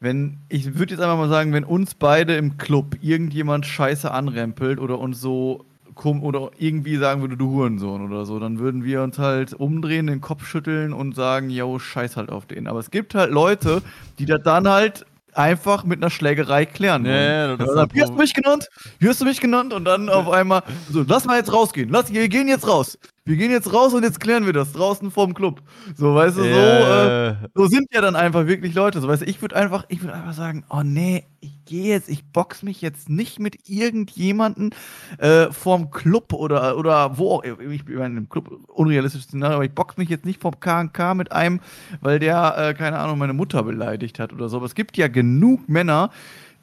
wenn, 0.00 0.38
ich 0.48 0.78
würde 0.78 0.92
jetzt 0.92 1.00
einfach 1.00 1.16
mal 1.16 1.28
sagen, 1.28 1.52
wenn 1.52 1.64
uns 1.64 1.94
beide 1.94 2.36
im 2.36 2.58
Club 2.58 2.96
irgendjemand 3.00 3.66
scheiße 3.66 4.10
anrempelt 4.10 4.78
oder 4.78 4.98
uns 4.98 5.20
so 5.20 5.64
kom 5.94 6.22
oder 6.22 6.50
irgendwie 6.58 6.96
sagen 6.96 7.20
würde, 7.20 7.36
du 7.36 7.50
Hurensohn 7.50 8.04
oder 8.04 8.26
so, 8.26 8.38
dann 8.38 8.58
würden 8.58 8.84
wir 8.84 9.02
uns 9.02 9.18
halt 9.18 9.54
umdrehen, 9.54 10.08
den 10.08 10.20
Kopf 10.20 10.46
schütteln 10.46 10.92
und 10.92 11.14
sagen, 11.14 11.50
yo, 11.50 11.78
scheiß 11.78 12.16
halt 12.16 12.30
auf 12.30 12.46
den. 12.46 12.66
Aber 12.66 12.80
es 12.80 12.90
gibt 12.90 13.14
halt 13.14 13.30
Leute, 13.30 13.80
die 14.18 14.26
das 14.26 14.42
dann 14.42 14.68
halt 14.68 15.06
einfach 15.32 15.84
mit 15.84 16.00
einer 16.00 16.10
Schlägerei 16.10 16.66
klären 16.66 17.04
Ja, 17.06 17.20
ja, 17.20 17.56
das 17.56 17.68
halt 17.76 17.94
wie 17.94 18.00
hast 18.00 18.08
du 18.10 18.14
Pro- 18.14 18.22
mich 18.22 18.34
genannt? 18.34 18.68
Wie 18.98 19.08
hast 19.08 19.20
du 19.20 19.24
mich 19.24 19.40
genannt? 19.40 19.72
Und 19.72 19.84
dann 19.84 20.08
auf 20.08 20.28
einmal, 20.30 20.62
so, 20.90 21.04
lass 21.06 21.24
mal 21.24 21.38
jetzt 21.38 21.52
rausgehen. 21.52 21.88
Lass, 21.90 22.12
wir 22.12 22.28
gehen 22.28 22.48
jetzt 22.48 22.68
raus. 22.68 22.98
Wir 23.26 23.36
gehen 23.36 23.50
jetzt 23.50 23.72
raus 23.72 23.94
und 23.94 24.02
jetzt 24.02 24.20
klären 24.20 24.44
wir 24.44 24.52
das 24.52 24.72
draußen 24.72 25.10
vorm 25.10 25.32
Club. 25.32 25.62
So, 25.96 26.14
weißt 26.14 26.36
du, 26.36 26.42
so, 26.42 26.46
äh, 26.46 27.28
Äh, 27.30 27.34
so 27.54 27.66
sind 27.66 27.86
ja 27.90 28.02
dann 28.02 28.16
einfach 28.16 28.46
wirklich 28.46 28.74
Leute. 28.74 29.00
So, 29.00 29.08
weißt 29.08 29.22
du, 29.22 29.26
ich 29.26 29.40
würde 29.40 29.56
einfach, 29.56 29.86
ich 29.88 30.02
würde 30.02 30.12
einfach 30.12 30.34
sagen, 30.34 30.62
oh 30.68 30.82
nee, 30.82 31.24
ich 31.40 31.64
gehe 31.64 31.86
jetzt, 31.86 32.10
ich 32.10 32.22
box 32.32 32.62
mich 32.62 32.82
jetzt 32.82 33.08
nicht 33.08 33.38
mit 33.40 33.66
irgendjemanden 33.66 34.74
äh, 35.16 35.50
vorm 35.50 35.90
Club 35.90 36.34
oder, 36.34 36.76
oder 36.76 37.16
wo 37.16 37.36
auch, 37.36 37.44
ich 37.44 37.86
bin 37.86 37.98
im 38.18 38.28
Club 38.28 38.60
unrealistisches 38.68 39.28
Szenario, 39.28 39.56
aber 39.56 39.64
ich 39.64 39.74
box 39.74 39.96
mich 39.96 40.10
jetzt 40.10 40.26
nicht 40.26 40.42
vom 40.42 40.60
KNK 40.60 41.14
mit 41.14 41.32
einem, 41.32 41.60
weil 42.02 42.18
der, 42.18 42.54
äh, 42.58 42.74
keine 42.74 42.98
Ahnung, 42.98 43.16
meine 43.16 43.32
Mutter 43.32 43.62
beleidigt 43.62 44.18
hat 44.18 44.34
oder 44.34 44.50
so. 44.50 44.58
Aber 44.58 44.66
es 44.66 44.74
gibt 44.74 44.98
ja 44.98 45.08
genug 45.08 45.66
Männer, 45.66 46.10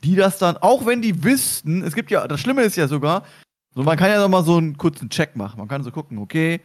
die 0.03 0.16
das 0.16 0.38
dann, 0.38 0.57
auch 0.57 0.86
wenn 0.86 1.01
die 1.01 1.24
wüssten, 1.24 1.82
es 1.82 1.95
gibt 1.95 2.12
ja, 2.12 2.28
das 2.28 2.39
Schlimme 2.39 2.62
ist 2.62 2.76
ja 2.76 2.88
sogar, 2.88 3.24
so 3.74 3.84
man 3.84 3.97
kann 3.97 4.09
ja 4.09 4.19
noch 4.19 4.30
mal 4.30 4.43
so 4.43 4.57
einen 4.57 4.78
kurzen 4.78 5.09
Check 5.09 5.36
machen. 5.36 5.57
Man 5.59 5.67
kann 5.67 5.84
so 5.84 5.91
gucken, 5.91 6.17
okay, 6.17 6.59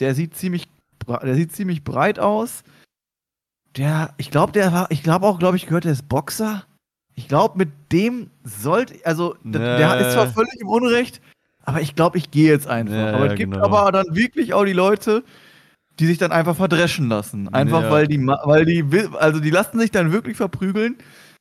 der 0.00 0.14
sieht 0.14 0.36
ziemlich, 0.36 0.68
der 1.06 1.34
sieht 1.34 1.52
ziemlich 1.52 1.84
breit 1.84 2.18
aus. 2.18 2.62
Der, 3.76 4.14
ich 4.18 4.30
glaube, 4.30 4.52
der 4.52 4.72
war, 4.72 4.90
ich 4.90 5.02
glaube 5.02 5.26
auch, 5.26 5.38
glaube 5.38 5.56
ich, 5.56 5.66
gehört, 5.66 5.84
der 5.84 5.92
ist 5.92 6.08
Boxer. 6.08 6.64
Ich 7.16 7.28
glaube, 7.28 7.58
mit 7.58 7.70
dem 7.92 8.30
sollte, 8.44 8.94
also 9.04 9.34
d- 9.44 9.58
der 9.58 9.96
Nee. 9.96 10.02
ist 10.06 10.12
zwar 10.14 10.28
völlig 10.28 10.60
im 10.60 10.68
Unrecht, 10.68 11.20
aber 11.64 11.80
ich 11.80 11.94
glaube, 11.94 12.18
ich 12.18 12.30
gehe 12.30 12.48
jetzt 12.50 12.66
einfach. 12.66 12.94
Ja, 12.94 13.14
aber 13.14 13.26
ja, 13.26 13.32
es 13.32 13.38
gibt 13.38 13.52
genau. 13.52 13.64
aber 13.64 13.90
dann 13.92 14.14
wirklich 14.14 14.52
auch 14.54 14.64
die 14.64 14.72
Leute, 14.72 15.24
die 16.00 16.06
sich 16.06 16.18
dann 16.18 16.32
einfach 16.32 16.56
verdreschen 16.56 17.08
lassen. 17.08 17.52
Einfach 17.54 17.82
Ja. 17.82 17.90
weil 17.90 18.06
die, 18.08 18.24
weil 18.26 18.64
die, 18.64 18.84
also 19.18 19.38
die 19.40 19.50
lassen 19.50 19.78
sich 19.78 19.90
dann 19.92 20.10
wirklich 20.12 20.36
verprügeln, 20.36 20.96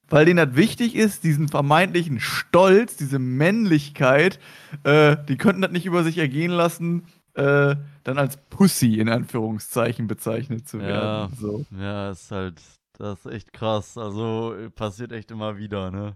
weil 0.10 0.26
denen 0.26 0.46
das 0.46 0.56
wichtig 0.56 0.96
ist, 0.96 1.24
diesen 1.24 1.48
vermeintlichen 1.48 2.20
Stolz, 2.20 2.96
diese 2.98 3.20
Männlichkeit, 3.20 4.40
äh, 4.84 5.18
die 5.28 5.38
könnten 5.38 5.62
das 5.62 5.72
nicht 5.72 5.86
über 5.86 6.04
sich 6.04 6.18
ergehen 6.18 6.52
lassen, 6.52 7.06
äh, 7.36 7.76
dann 8.04 8.18
als 8.18 8.38
Pussy 8.50 9.00
in 9.00 9.10
Anführungszeichen 9.10 10.08
bezeichnet 10.08 10.68
zu 10.68 10.78
Ja. 10.80 10.86
werden. 10.88 11.38
So. 11.40 11.66
ja, 11.80 12.12
ist 12.12 12.30
halt, 12.32 12.62
das 12.98 13.26
ist 13.26 13.32
echt 13.32 13.54
krass. 13.54 13.98
Also 13.98 14.56
passiert 14.76 15.12
echt 15.12 15.32
immer 15.32 15.58
wieder, 15.58 15.90
ne? 15.90 16.16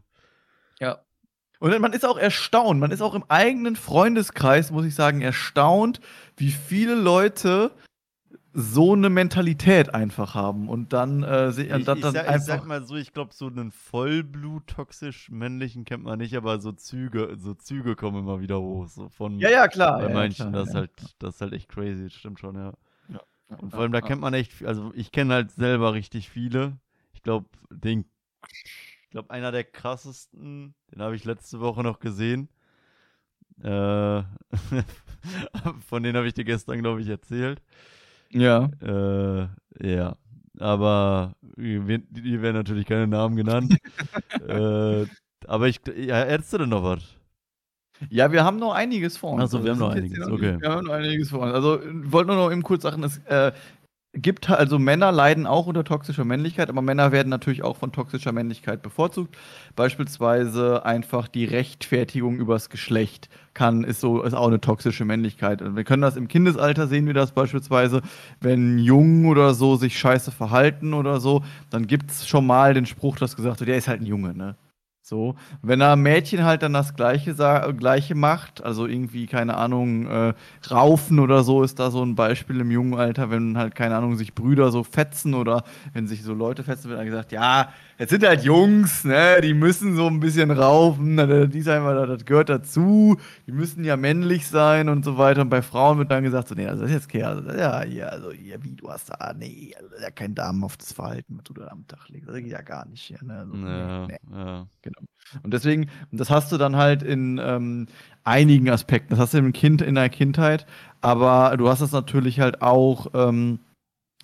Ja. 0.80 1.00
Und 1.60 1.80
man 1.80 1.94
ist 1.94 2.06
auch 2.06 2.18
erstaunt, 2.20 2.80
man 2.80 2.92
ist 2.92 3.02
auch 3.02 3.16
im 3.16 3.24
eigenen 3.30 3.76
Freundeskreis, 3.76 4.70
muss 4.70 4.86
ich 4.86 4.94
sagen, 4.94 5.22
erstaunt, 5.22 6.02
wie 6.36 6.52
viele 6.52 6.94
Leute 6.94 7.72
so 8.54 8.94
eine 8.94 9.10
Mentalität 9.10 9.94
einfach 9.94 10.34
haben 10.34 10.68
und 10.70 10.94
dann, 10.94 11.24
äh, 11.24 11.52
se- 11.52 11.72
und 11.74 11.80
Ich, 11.80 11.86
das 11.86 11.98
ich, 11.98 12.02
dann 12.04 12.14
sag, 12.14 12.24
ich 12.24 12.30
einfach. 12.30 12.46
sag 12.48 12.66
mal 12.66 12.84
so, 12.84 12.96
ich 12.96 13.14
glaube, 13.14 13.34
so 13.34 13.48
einen 13.48 13.72
Vollblut-toxisch 13.72 15.30
männlichen 15.30 15.86
kennt 15.86 16.04
man 16.04 16.18
nicht, 16.20 16.36
aber 16.36 16.60
so 16.60 16.72
Züge, 16.72 17.36
so 17.38 17.54
Züge 17.54 17.96
kommen 17.96 18.20
immer 18.20 18.40
wieder 18.40 18.60
hoch. 18.60 18.88
So 18.88 19.10
von 19.10 19.40
ja, 19.40 19.50
ja, 19.50 19.68
klar. 19.68 20.00
bei 20.00 20.08
ja, 20.08 20.14
manchen, 20.14 20.52
klar, 20.52 20.52
das, 20.52 20.70
ist 20.70 20.74
ja. 20.74 20.80
halt, 20.82 20.92
das 21.20 21.36
ist 21.36 21.42
halt 21.42 21.54
echt 21.54 21.70
crazy, 21.70 22.04
das 22.06 22.14
stimmt 22.14 22.40
schon, 22.40 22.56
ja. 22.56 22.74
Ja, 23.10 23.56
Und 23.58 23.72
vor 23.72 23.82
allem, 23.82 23.92
da 23.92 24.02
kennt 24.02 24.22
man 24.22 24.34
echt, 24.34 24.66
also 24.66 24.92
ich 24.96 25.12
kenne 25.12 25.34
halt 25.34 25.52
selber 25.52 25.94
richtig 25.94 26.30
viele. 26.30 26.78
Ich 27.14 27.24
glaube, 27.24 27.48
den, 27.70 28.06
ich 29.04 29.10
glaube, 29.12 29.30
einer 29.32 29.52
der 29.52 29.64
krassesten, 29.64 30.74
den 30.92 31.02
habe 31.02 31.16
ich 31.16 31.26
letzte 31.26 31.60
Woche 31.60 31.84
noch 31.84 32.00
gesehen. 32.00 32.50
Äh, 33.62 34.24
von 35.88 36.04
denen 36.04 36.16
habe 36.16 36.28
ich 36.28 36.34
dir 36.34 36.44
gestern, 36.44 36.80
glaube 36.80 37.02
ich, 37.02 37.08
erzählt. 37.08 37.62
Ja. 38.32 38.70
Äh, 38.82 39.48
ja. 39.82 40.16
Aber 40.60 41.36
hier 41.56 41.88
werden 41.88 42.54
natürlich 42.54 42.86
keine 42.86 43.08
Namen 43.08 43.36
genannt. 43.36 43.78
äh, 44.48 45.06
aber 45.46 45.68
ich, 45.68 45.80
ja, 45.96 46.18
hättest 46.18 46.54
du 46.54 46.60
denn 46.60 46.70
noch 46.70 46.84
was? 46.84 47.18
Ja, 48.10 48.32
wir 48.32 48.44
haben 48.44 48.58
noch 48.58 48.74
einiges 48.74 49.18
vor 49.18 49.34
uns. 49.34 49.44
Ach 49.44 49.48
so, 49.48 49.64
wir 49.64 49.72
haben 49.72 49.80
noch 49.80 49.94
sind 49.94 50.06
jetzt 50.06 50.22
einiges, 50.22 50.32
okay. 50.32 50.58
Wir 50.60 50.70
haben 50.70 50.86
noch 50.86 50.94
einiges 50.94 51.30
vor 51.30 51.42
uns. 51.42 51.54
Also, 51.54 51.82
ich 51.82 52.12
wollte 52.12 52.28
nur 52.28 52.38
noch 52.38 52.52
eben 52.52 52.62
kurz 52.62 52.84
sagen, 52.84 53.04
es 53.04 53.18
äh, 53.26 53.52
gibt 54.14 54.50
also 54.50 54.80
Männer 54.80 55.12
leiden 55.12 55.46
auch 55.46 55.68
unter 55.68 55.84
toxischer 55.84 56.26
Männlichkeit, 56.26 56.70
aber 56.70 56.82
Männer 56.82 57.12
werden 57.12 57.30
natürlich 57.30 57.64
auch 57.64 57.78
von 57.78 57.92
toxischer 57.92 58.32
Männlichkeit 58.32 58.82
bevorzugt. 58.82 59.38
Beispielsweise 59.76 60.86
einfach 60.86 61.28
die 61.28 61.46
Rechtfertigung 61.46 62.38
übers 62.38 62.70
Geschlecht 62.70 63.30
kann, 63.54 63.84
ist 63.84 64.02
so, 64.02 64.22
ist 64.22 64.34
auch 64.34 64.48
eine 64.48 64.62
toxische 64.62 65.06
Männlichkeit. 65.06 65.62
Und 65.62 65.76
wir 65.76 65.84
können 65.84 66.02
das 66.02 66.16
im 66.16 66.28
Kindesalter 66.28 66.88
sehen 66.88 67.06
wir 67.06 67.14
das 67.14 67.32
beispielsweise, 67.32 68.02
wenn 68.40 68.80
Jungen 68.80 69.26
oder 69.26 69.54
so 69.54 69.76
sich 69.76 69.98
scheiße 69.98 70.32
verhalten 70.32 70.94
oder 70.94 71.20
so, 71.20 71.44
dann 71.70 71.88
gibt 71.88 72.12
es 72.12 72.28
schon 72.28 72.46
mal 72.46 72.74
den 72.74 72.86
Spruch, 72.86 73.18
dass 73.18 73.36
gesagt 73.36 73.60
wird, 73.60 73.70
der 73.70 73.78
ist 73.78 73.88
halt 73.88 74.02
ein 74.02 74.06
Junge, 74.06 74.34
ne? 74.36 74.56
So, 75.08 75.36
wenn 75.62 75.80
er 75.80 75.96
Mädchen 75.96 76.44
halt 76.44 76.64
dann 76.64 76.74
das 76.74 76.94
Gleiche, 76.94 77.34
Gleiche 77.78 78.14
macht, 78.14 78.62
also 78.62 78.86
irgendwie, 78.86 79.26
keine 79.26 79.56
Ahnung, 79.56 80.06
äh, 80.06 80.34
Raufen 80.70 81.20
oder 81.20 81.44
so 81.46 81.64
ist 81.64 81.80
da 81.80 81.92
so 81.92 82.04
ein 82.04 82.16
Beispiel 82.16 82.60
im 82.60 82.72
jungen 82.72 82.94
Alter, 82.94 83.30
wenn 83.30 83.58
halt, 83.58 83.74
keine 83.74 83.96
Ahnung, 83.96 84.18
sich 84.18 84.36
Brüder 84.36 84.70
so 84.70 84.84
fetzen 84.84 85.34
oder 85.34 85.64
wenn 85.94 86.08
sich 86.08 86.24
so 86.24 86.34
Leute 86.34 86.66
fetzen, 86.66 86.90
wird 86.90 87.00
dann 87.00 87.06
gesagt, 87.06 87.32
ja, 87.32 87.70
es 88.00 88.10
sind 88.10 88.24
halt 88.24 88.44
Jungs, 88.44 89.04
ne, 89.04 89.42
die 89.42 89.54
müssen 89.54 89.96
so 89.96 90.08
ein 90.08 90.20
bisschen 90.20 90.52
raufen, 90.52 91.50
die 91.50 91.62
sagen 91.62 91.84
wir, 91.84 92.06
das 92.06 92.26
gehört 92.26 92.50
dazu, 92.50 93.18
die 93.48 93.52
müssen 93.52 93.84
ja 93.84 93.98
männlich 93.98 94.48
sein 94.48 94.88
und 94.88 95.04
so 95.04 95.18
weiter. 95.18 95.42
Und 95.42 95.50
bei 95.50 95.64
Frauen 95.64 95.98
wird 95.98 96.12
dann 96.12 96.24
gesagt, 96.24 96.48
so, 96.48 96.56
nee, 96.56 96.68
also 96.68 96.82
das 96.82 96.92
ist 96.92 96.96
jetzt 96.96 97.10
Kerl, 97.10 97.38
also, 97.38 97.60
ja, 97.60 97.82
hier, 97.82 98.12
also, 98.12 98.32
hier, 98.32 98.64
wie, 98.64 98.76
du 98.76 98.90
hast 98.90 99.10
da, 99.10 99.34
nee, 99.34 99.74
also, 99.76 99.90
das 99.90 100.00
ist 100.00 100.04
ja 100.04 100.12
kein 100.12 100.36
damenhaftes 100.36 100.94
Verhalten, 100.94 101.38
was 101.38 101.44
du 101.46 101.54
da 101.54 101.68
am 101.68 101.88
Tag 101.88 102.08
legst, 102.10 102.30
das 102.30 102.36
geht 102.36 102.48
ja 102.48 102.62
gar 102.62 102.88
nicht 102.88 103.02
hier, 103.02 103.24
ne. 103.24 103.40
Also, 103.40 103.56
ja, 103.56 104.08
nee. 104.08 104.18
ja. 104.32 104.68
Genau. 104.84 105.02
Und 105.44 105.54
deswegen, 105.54 105.90
das 106.12 106.30
hast 106.30 106.52
du 106.52 106.58
dann 106.58 106.76
halt 106.76 107.04
in 107.04 107.40
ähm, 107.44 107.88
einigen 108.24 108.70
Aspekten. 108.70 109.10
Das 109.10 109.20
hast 109.20 109.34
du 109.34 109.40
im 109.40 109.54
Kind 109.54 109.82
in 109.82 109.96
der 109.96 110.10
Kindheit, 110.10 110.66
aber 111.02 111.58
du 111.58 111.68
hast 111.68 111.82
es 111.82 111.92
natürlich 111.92 112.40
halt 112.40 112.62
auch, 112.62 113.08
ähm, 113.14 113.60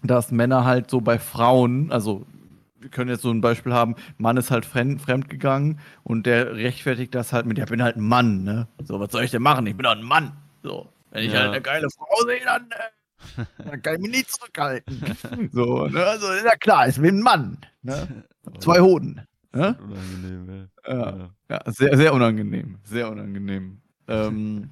dass 0.03 0.31
Männer 0.31 0.63
halt 0.63 0.89
so 0.89 1.01
bei 1.01 1.17
Frauen, 1.17 1.91
also 1.91 2.25
wir 2.83 2.89
können 2.89 3.09
jetzt 3.09 3.21
so 3.21 3.31
ein 3.31 3.41
Beispiel 3.41 3.73
haben, 3.73 3.95
Mann 4.17 4.37
ist 4.37 4.51
halt 4.51 4.65
fremd, 4.65 5.01
fremd 5.01 5.29
gegangen 5.29 5.79
und 6.03 6.25
der 6.25 6.55
rechtfertigt 6.55 7.15
das 7.15 7.33
halt 7.33 7.45
mit, 7.45 7.57
ja, 7.57 7.63
ich 7.63 7.69
bin 7.69 7.81
halt 7.81 7.95
ein 7.95 8.05
Mann, 8.05 8.43
ne? 8.43 8.67
So, 8.83 8.99
was 8.99 9.11
soll 9.11 9.23
ich 9.23 9.31
denn 9.31 9.41
machen? 9.41 9.65
Ich 9.65 9.75
bin 9.75 9.85
doch 9.85 9.91
ein 9.91 10.03
Mann. 10.03 10.33
So, 10.61 10.89
wenn 11.11 11.23
ich 11.23 11.31
ja. 11.33 11.39
halt 11.39 11.51
eine 11.51 11.61
geile 11.61 11.87
Frau 11.89 12.27
sehe, 12.27 12.41
dann, 12.43 12.69
äh, 12.71 13.45
dann 13.69 13.81
kann 13.81 13.95
ich 13.95 14.01
mich 14.01 14.11
nicht 14.11 14.31
zurückhalten. 14.31 15.17
so, 15.51 15.87
ne? 15.87 16.05
Also 16.05 16.31
ist 16.31 16.45
ja 16.45 16.55
klar, 16.55 16.87
ich 16.87 16.99
bin 16.99 17.19
ein 17.19 17.23
Mann. 17.23 17.57
Ne? 17.81 18.25
Zwei 18.59 18.81
Hoden. 18.81 19.21
Ja? 19.55 19.75
Unangenehm, 19.79 20.69
ja. 20.85 20.93
ja. 20.93 21.29
Ja, 21.49 21.61
sehr, 21.71 21.97
sehr 21.97 22.13
unangenehm. 22.13 22.79
Sehr 22.83 23.09
unangenehm. 23.09 23.81
Ähm, 24.07 24.71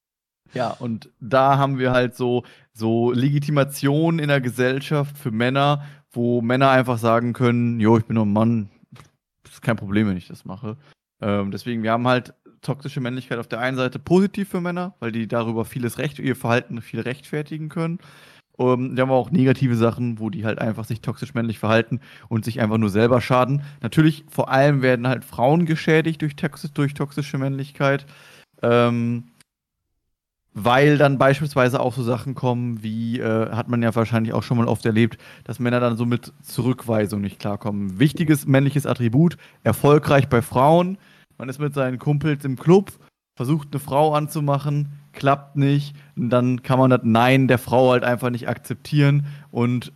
ja, 0.54 0.70
und 0.70 1.10
da 1.20 1.58
haben 1.58 1.78
wir 1.78 1.92
halt 1.92 2.16
so, 2.16 2.44
so 2.72 3.12
Legitimation 3.12 4.18
in 4.18 4.28
der 4.28 4.40
Gesellschaft 4.40 5.18
für 5.18 5.30
Männer, 5.30 5.84
wo 6.12 6.42
Männer 6.42 6.70
einfach 6.70 6.98
sagen 6.98 7.32
können, 7.32 7.80
jo, 7.80 7.96
ich 7.96 8.04
bin 8.04 8.14
nur 8.14 8.26
ein 8.26 8.32
Mann, 8.32 8.70
ist 9.44 9.62
kein 9.62 9.76
Problem, 9.76 10.08
wenn 10.08 10.16
ich 10.16 10.28
das 10.28 10.44
mache. 10.44 10.76
Ähm, 11.20 11.50
deswegen, 11.50 11.82
wir 11.82 11.92
haben 11.92 12.06
halt 12.06 12.34
toxische 12.62 13.00
Männlichkeit 13.00 13.38
auf 13.38 13.48
der 13.48 13.60
einen 13.60 13.76
Seite 13.76 13.98
positiv 13.98 14.48
für 14.48 14.60
Männer, 14.60 14.94
weil 15.00 15.12
die 15.12 15.26
darüber 15.26 15.64
vieles 15.64 15.98
recht, 15.98 16.18
ihr 16.18 16.36
Verhalten 16.36 16.82
viel 16.82 17.00
rechtfertigen 17.00 17.68
können. 17.68 17.98
Um, 18.56 18.94
wir 18.94 19.02
haben 19.02 19.10
auch 19.10 19.30
negative 19.30 19.74
Sachen, 19.74 20.18
wo 20.18 20.28
die 20.28 20.44
halt 20.44 20.58
einfach 20.58 20.84
sich 20.84 21.00
toxisch 21.00 21.32
männlich 21.32 21.58
verhalten 21.58 22.00
und 22.28 22.44
sich 22.44 22.60
einfach 22.60 22.76
nur 22.76 22.90
selber 22.90 23.22
schaden. 23.22 23.62
Natürlich, 23.80 24.24
vor 24.28 24.50
allem 24.50 24.82
werden 24.82 25.08
halt 25.08 25.24
Frauen 25.24 25.64
geschädigt 25.64 26.20
durch, 26.20 26.36
durch 26.36 26.92
toxische 26.92 27.38
Männlichkeit. 27.38 28.04
Ähm, 28.62 29.28
weil 30.54 30.98
dann 30.98 31.18
beispielsweise 31.18 31.80
auch 31.80 31.94
so 31.94 32.02
Sachen 32.02 32.34
kommen, 32.34 32.82
wie, 32.82 33.20
äh, 33.20 33.50
hat 33.50 33.68
man 33.68 33.82
ja 33.82 33.94
wahrscheinlich 33.94 34.32
auch 34.32 34.42
schon 34.42 34.56
mal 34.58 34.66
oft 34.66 34.84
erlebt, 34.84 35.18
dass 35.44 35.60
Männer 35.60 35.80
dann 35.80 35.96
so 35.96 36.06
mit 36.06 36.32
Zurückweisung 36.42 37.20
nicht 37.20 37.38
klarkommen. 37.38 37.98
Wichtiges 37.98 38.46
männliches 38.46 38.86
Attribut, 38.86 39.36
erfolgreich 39.62 40.28
bei 40.28 40.42
Frauen. 40.42 40.98
Man 41.38 41.48
ist 41.48 41.60
mit 41.60 41.74
seinen 41.74 41.98
Kumpels 41.98 42.44
im 42.44 42.56
Club, 42.56 42.92
versucht 43.36 43.68
eine 43.70 43.80
Frau 43.80 44.12
anzumachen, 44.12 44.92
klappt 45.12 45.56
nicht. 45.56 45.94
Und 46.16 46.30
dann 46.30 46.62
kann 46.62 46.78
man 46.78 46.90
das 46.90 47.00
Nein 47.04 47.46
der 47.48 47.58
Frau 47.58 47.92
halt 47.92 48.04
einfach 48.04 48.30
nicht 48.30 48.48
akzeptieren 48.48 49.26
und 49.50 49.92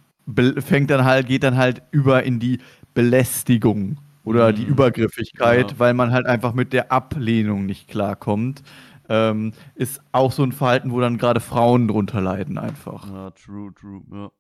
fängt 0.58 0.90
dann 0.90 1.04
halt, 1.04 1.26
geht 1.26 1.42
dann 1.42 1.56
halt 1.56 1.82
über 1.90 2.22
in 2.22 2.38
die 2.38 2.58
Belästigung 2.94 3.98
oder 4.24 4.50
mhm. 4.52 4.56
die 4.56 4.62
Übergriffigkeit, 4.62 5.72
ja. 5.72 5.78
weil 5.78 5.94
man 5.94 6.12
halt 6.12 6.26
einfach 6.26 6.54
mit 6.54 6.72
der 6.72 6.92
Ablehnung 6.92 7.66
nicht 7.66 7.88
klarkommt. 7.88 8.62
Ähm, 9.08 9.52
ist 9.74 10.00
auch 10.12 10.32
so 10.32 10.42
ein 10.42 10.52
Verhalten, 10.52 10.92
wo 10.92 11.00
dann 11.00 11.18
gerade 11.18 11.40
Frauen 11.40 11.88
drunter 11.88 12.20
leiden 12.20 12.58
einfach. 12.58 13.06
Ja, 13.10 13.30
true, 13.30 13.72
true, 13.74 14.02
ja. 14.10 14.30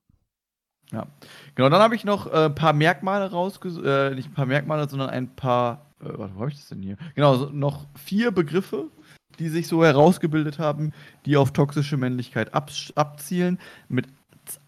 Ja, 0.92 1.06
genau. 1.54 1.70
Dann 1.70 1.80
habe 1.82 1.96
ich 1.96 2.04
noch 2.04 2.26
ein 2.26 2.50
äh, 2.50 2.50
paar 2.50 2.72
Merkmale 2.72 3.30
rausgesucht, 3.30 3.84
äh, 3.84 4.14
nicht 4.14 4.28
ein 4.28 4.34
paar 4.34 4.46
Merkmale, 4.46 4.88
sondern 4.88 5.10
ein 5.10 5.34
paar, 5.34 5.90
äh, 6.00 6.04
warte, 6.04 6.34
wo 6.34 6.40
habe 6.40 6.50
ich 6.50 6.56
das 6.56 6.68
denn 6.68 6.82
hier? 6.82 6.96
Genau, 7.14 7.34
so 7.36 7.50
noch 7.50 7.86
vier 7.96 8.30
Begriffe, 8.30 8.88
die 9.38 9.48
sich 9.48 9.66
so 9.66 9.84
herausgebildet 9.84 10.58
haben, 10.58 10.92
die 11.26 11.36
auf 11.36 11.52
toxische 11.52 11.96
Männlichkeit 11.96 12.54
ab 12.54 12.70
abzielen. 12.94 13.58
Mit 13.88 14.06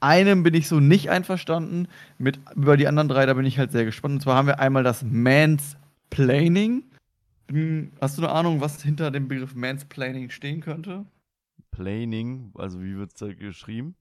einem 0.00 0.42
bin 0.42 0.54
ich 0.54 0.68
so 0.68 0.80
nicht 0.80 1.10
einverstanden, 1.10 1.88
mit 2.18 2.40
über 2.54 2.76
die 2.76 2.88
anderen 2.88 3.08
drei, 3.08 3.26
da 3.26 3.34
bin 3.34 3.44
ich 3.44 3.58
halt 3.58 3.72
sehr 3.72 3.84
gespannt. 3.84 4.14
Und 4.14 4.20
zwar 4.22 4.36
haben 4.36 4.48
wir 4.48 4.58
einmal 4.58 4.82
das 4.82 5.02
Mansplaining. 5.04 6.84
Hm, 7.48 7.92
hast 8.00 8.18
du 8.18 8.22
eine 8.22 8.32
Ahnung, 8.32 8.60
was 8.60 8.82
hinter 8.82 9.10
dem 9.10 9.28
Begriff 9.28 9.54
Mansplaining 9.54 10.30
stehen 10.30 10.60
könnte? 10.60 11.06
Planning, 11.70 12.52
also 12.54 12.82
wie 12.82 12.96
wird 12.96 13.12
es 13.12 13.18
da 13.20 13.32
geschrieben? 13.32 13.96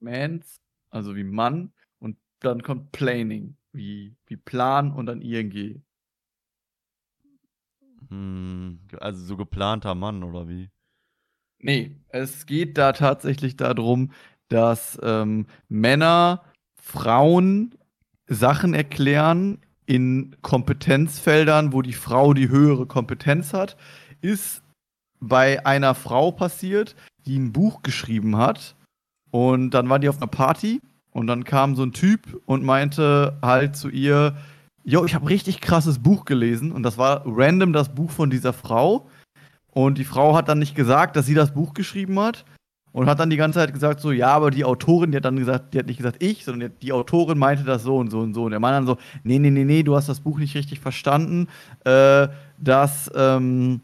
Mans, 0.00 0.60
also 0.90 1.16
wie 1.16 1.24
Mann, 1.24 1.72
und 1.98 2.16
dann 2.40 2.62
kommt 2.62 2.92
Planning, 2.92 3.56
wie, 3.72 4.14
wie 4.26 4.36
Plan 4.36 4.92
und 4.92 5.06
dann 5.06 5.20
ING. 5.22 5.82
Hm, 8.08 8.80
also 8.98 9.24
so 9.24 9.36
geplanter 9.36 9.94
Mann 9.94 10.22
oder 10.22 10.48
wie? 10.48 10.70
Nee, 11.58 11.96
es 12.08 12.46
geht 12.46 12.78
da 12.78 12.92
tatsächlich 12.92 13.56
darum, 13.56 14.12
dass 14.48 14.98
ähm, 15.02 15.46
Männer 15.68 16.42
Frauen 16.74 17.74
Sachen 18.26 18.74
erklären 18.74 19.60
in 19.90 20.36
Kompetenzfeldern, 20.40 21.72
wo 21.72 21.82
die 21.82 21.94
Frau 21.94 22.32
die 22.32 22.48
höhere 22.48 22.86
Kompetenz 22.86 23.52
hat, 23.52 23.76
ist 24.20 24.62
bei 25.18 25.66
einer 25.66 25.96
Frau 25.96 26.30
passiert, 26.30 26.94
die 27.26 27.36
ein 27.36 27.50
Buch 27.50 27.82
geschrieben 27.82 28.36
hat. 28.36 28.76
Und 29.32 29.70
dann 29.70 29.88
war 29.88 29.98
die 29.98 30.08
auf 30.08 30.18
einer 30.18 30.28
Party 30.28 30.80
und 31.10 31.26
dann 31.26 31.42
kam 31.42 31.74
so 31.74 31.82
ein 31.82 31.92
Typ 31.92 32.40
und 32.46 32.62
meinte 32.62 33.36
halt 33.42 33.74
zu 33.74 33.88
ihr, 33.88 34.36
Jo, 34.84 35.04
ich 35.04 35.16
habe 35.16 35.28
richtig 35.28 35.60
krasses 35.60 35.98
Buch 35.98 36.24
gelesen 36.24 36.70
und 36.70 36.84
das 36.84 36.96
war 36.96 37.24
random 37.26 37.72
das 37.72 37.92
Buch 37.92 38.12
von 38.12 38.30
dieser 38.30 38.52
Frau. 38.52 39.08
Und 39.72 39.98
die 39.98 40.04
Frau 40.04 40.36
hat 40.36 40.48
dann 40.48 40.60
nicht 40.60 40.76
gesagt, 40.76 41.16
dass 41.16 41.26
sie 41.26 41.34
das 41.34 41.52
Buch 41.52 41.74
geschrieben 41.74 42.20
hat 42.20 42.44
und 42.92 43.06
hat 43.06 43.20
dann 43.20 43.30
die 43.30 43.36
ganze 43.36 43.58
Zeit 43.58 43.72
gesagt 43.72 44.00
so, 44.00 44.10
ja, 44.12 44.28
aber 44.28 44.50
die 44.50 44.64
Autorin, 44.64 45.10
die 45.10 45.16
hat 45.16 45.24
dann 45.24 45.36
gesagt, 45.36 45.74
die 45.74 45.78
hat 45.78 45.86
nicht 45.86 45.98
gesagt 45.98 46.22
ich, 46.22 46.44
sondern 46.44 46.72
die, 46.82 46.92
Autorin 46.92 47.38
meinte 47.38 47.64
das 47.64 47.82
so 47.82 47.98
und 47.98 48.10
so 48.10 48.20
und 48.20 48.34
so. 48.34 48.44
Und 48.44 48.50
der 48.50 48.60
Mann 48.60 48.72
dann 48.72 48.86
so, 48.86 48.96
nee, 49.22 49.38
nee, 49.38 49.50
nee, 49.50 49.64
nee, 49.64 49.82
du 49.82 49.94
hast 49.94 50.08
das 50.08 50.20
Buch 50.20 50.38
nicht 50.38 50.56
richtig 50.56 50.80
verstanden. 50.80 51.46
Äh, 51.84 52.28
dass 52.58 53.10
ähm, 53.14 53.80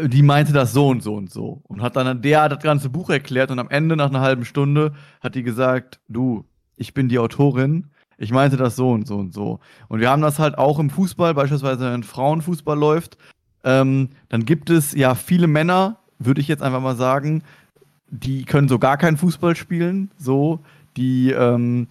die 0.00 0.22
meinte 0.22 0.52
das 0.52 0.72
so 0.72 0.88
und 0.88 1.02
so 1.02 1.14
und 1.14 1.30
so. 1.30 1.62
Und 1.64 1.82
hat 1.82 1.96
dann 1.96 2.22
der 2.22 2.48
das 2.48 2.62
ganze 2.62 2.90
Buch 2.90 3.10
erklärt 3.10 3.50
und 3.50 3.58
am 3.58 3.70
Ende 3.70 3.96
nach 3.96 4.10
einer 4.10 4.20
halben 4.20 4.44
Stunde 4.44 4.92
hat 5.20 5.34
die 5.34 5.42
gesagt, 5.42 6.00
du, 6.08 6.44
ich 6.76 6.94
bin 6.94 7.08
die 7.08 7.18
Autorin 7.18 7.90
ich 8.18 8.32
meinte 8.32 8.56
das 8.56 8.76
so 8.76 8.90
und 8.90 9.06
so 9.06 9.16
und 9.16 9.32
so. 9.32 9.60
Und 9.88 10.00
wir 10.00 10.10
haben 10.10 10.22
das 10.22 10.38
halt 10.38 10.56
auch 10.58 10.78
im 10.78 10.90
Fußball, 10.90 11.34
beispielsweise 11.34 11.92
wenn 11.92 12.02
Frauenfußball 12.02 12.78
läuft. 12.78 13.18
Ähm, 13.64 14.10
dann 14.28 14.44
gibt 14.44 14.70
es 14.70 14.92
ja 14.92 15.14
viele 15.14 15.46
Männer, 15.46 15.98
würde 16.18 16.40
ich 16.40 16.48
jetzt 16.48 16.62
einfach 16.62 16.80
mal 16.80 16.96
sagen, 16.96 17.42
die 18.20 18.44
können 18.44 18.68
so 18.68 18.78
gar 18.78 18.96
keinen 18.96 19.16
Fußball 19.16 19.56
spielen, 19.56 20.10
so, 20.16 20.60
die 20.96 21.30
ähm, 21.32 21.88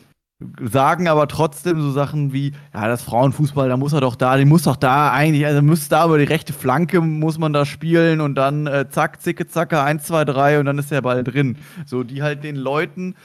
sagen 0.61 1.07
aber 1.07 1.28
trotzdem 1.28 1.82
so 1.82 1.91
Sachen 1.91 2.34
wie, 2.34 2.53
ja, 2.74 2.88
das 2.88 3.03
Frauenfußball, 3.03 3.69
da 3.69 3.78
muss 3.78 3.93
er 3.93 4.01
doch 4.01 4.15
da, 4.15 4.38
die 4.38 4.45
muss 4.45 4.63
doch 4.63 4.76
da 4.76 5.11
eigentlich, 5.11 5.45
also 5.45 5.61
muss 5.61 5.89
da 5.89 6.05
über 6.05 6.17
die 6.17 6.24
rechte 6.24 6.53
Flanke, 6.53 7.01
muss 7.01 7.38
man 7.38 7.53
da 7.53 7.65
spielen 7.65 8.21
und 8.21 8.36
dann 8.36 8.67
äh, 8.67 8.88
zack, 8.89 9.21
zicke, 9.21 9.47
zacke, 9.47 9.82
1, 9.82 10.03
2, 10.03 10.26
3 10.26 10.59
und 10.59 10.65
dann 10.65 10.78
ist 10.78 10.91
der 10.91 11.01
Ball 11.01 11.24
drin. 11.24 11.57
So, 11.86 12.03
die 12.03 12.24
halt 12.24 12.43
den 12.43 12.55
Leuten 12.55 13.15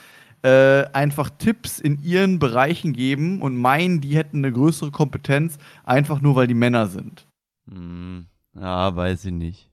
äh, 0.42 0.84
einfach 0.92 1.30
Tipps 1.30 1.78
in 1.78 2.02
ihren 2.02 2.38
Bereichen 2.38 2.92
geben 2.92 3.42
und 3.42 3.56
meinen, 3.56 4.00
die 4.00 4.16
hätten 4.16 4.38
eine 4.38 4.52
größere 4.52 4.90
Kompetenz, 4.90 5.58
einfach 5.84 6.20
nur 6.20 6.36
weil 6.36 6.46
die 6.46 6.54
Männer 6.54 6.86
sind. 6.86 7.26
Hm, 7.70 8.26
ja, 8.54 8.94
weiß 8.94 9.24
ich 9.26 9.32
nicht. 9.32 9.67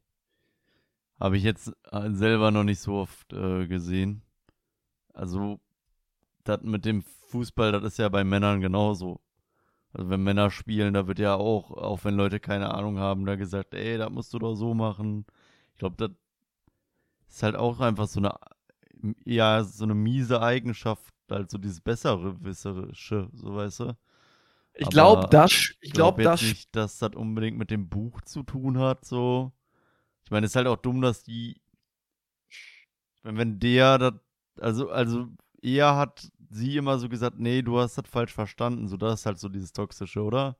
Habe 1.19 1.37
ich 1.37 1.43
jetzt 1.43 1.71
äh, 1.91 2.11
selber 2.11 2.51
noch 2.51 2.63
nicht 2.63 2.79
so 2.79 2.95
oft 2.95 3.31
äh, 3.33 3.67
gesehen. 3.67 4.21
Also, 5.13 5.59
das 6.43 6.61
mit 6.61 6.85
dem 6.85 7.03
Fußball, 7.03 7.71
das 7.71 7.83
ist 7.83 7.99
ja 7.99 8.09
bei 8.09 8.23
Männern 8.23 8.61
genauso. 8.61 9.21
Also 9.93 10.09
wenn 10.09 10.23
Männer 10.23 10.51
spielen, 10.51 10.93
da 10.93 11.07
wird 11.07 11.19
ja 11.19 11.35
auch, 11.35 11.71
auch 11.71 12.03
wenn 12.03 12.15
Leute 12.15 12.41
keine 12.41 12.73
Ahnung 12.73 12.99
haben, 12.99 13.25
da 13.25 13.35
gesagt, 13.35 13.73
ey, 13.73 13.97
das 13.97 14.09
musst 14.09 14.33
du 14.33 14.39
doch 14.39 14.55
so 14.55 14.73
machen. 14.73 15.25
Ich 15.71 15.79
glaube, 15.79 15.95
das 15.97 16.11
ist 17.29 17.43
halt 17.43 17.55
auch 17.55 17.79
einfach 17.79 18.07
so 18.07 18.19
eine 18.19 18.35
eher 19.25 19.63
so 19.63 19.83
eine 19.83 19.95
miese 19.95 20.41
Eigenschaft, 20.41 21.13
halt 21.29 21.49
so 21.49 21.57
dieses 21.57 21.81
bessere 21.81 22.43
Wisserische, 22.43 23.29
so 23.33 23.55
weißt 23.55 23.79
du. 23.81 23.97
Ich 24.73 24.89
glaube, 24.89 25.27
das, 25.29 25.51
ich 25.79 25.93
glaube, 25.93 26.21
glaub 26.21 26.39
das 26.39 26.41
nicht, 26.41 26.75
dass 26.75 26.97
das 26.97 27.15
unbedingt 27.15 27.57
mit 27.57 27.71
dem 27.71 27.87
Buch 27.87 28.19
zu 28.21 28.43
tun 28.43 28.77
hat, 28.77 29.05
so. 29.05 29.53
Ich 30.25 30.31
meine, 30.31 30.45
es 30.45 30.51
ist 30.51 30.55
halt 30.55 30.67
auch 30.67 30.77
dumm, 30.77 31.01
dass 31.01 31.23
die, 31.23 31.61
ich 32.49 33.23
meine, 33.23 33.37
wenn 33.37 33.59
der 33.59 33.97
das, 33.97 34.13
also, 34.59 34.89
also, 34.89 35.27
eher 35.61 35.95
hat 35.95 36.29
sie 36.49 36.77
immer 36.77 36.99
so 36.99 37.09
gesagt, 37.09 37.39
nee, 37.39 37.61
du 37.61 37.79
hast 37.79 37.97
das 37.97 38.07
falsch 38.07 38.33
verstanden, 38.33 38.87
so, 38.87 38.97
das 38.97 39.21
ist 39.21 39.25
halt 39.25 39.39
so 39.39 39.49
dieses 39.49 39.73
Toxische, 39.73 40.21
oder? 40.21 40.57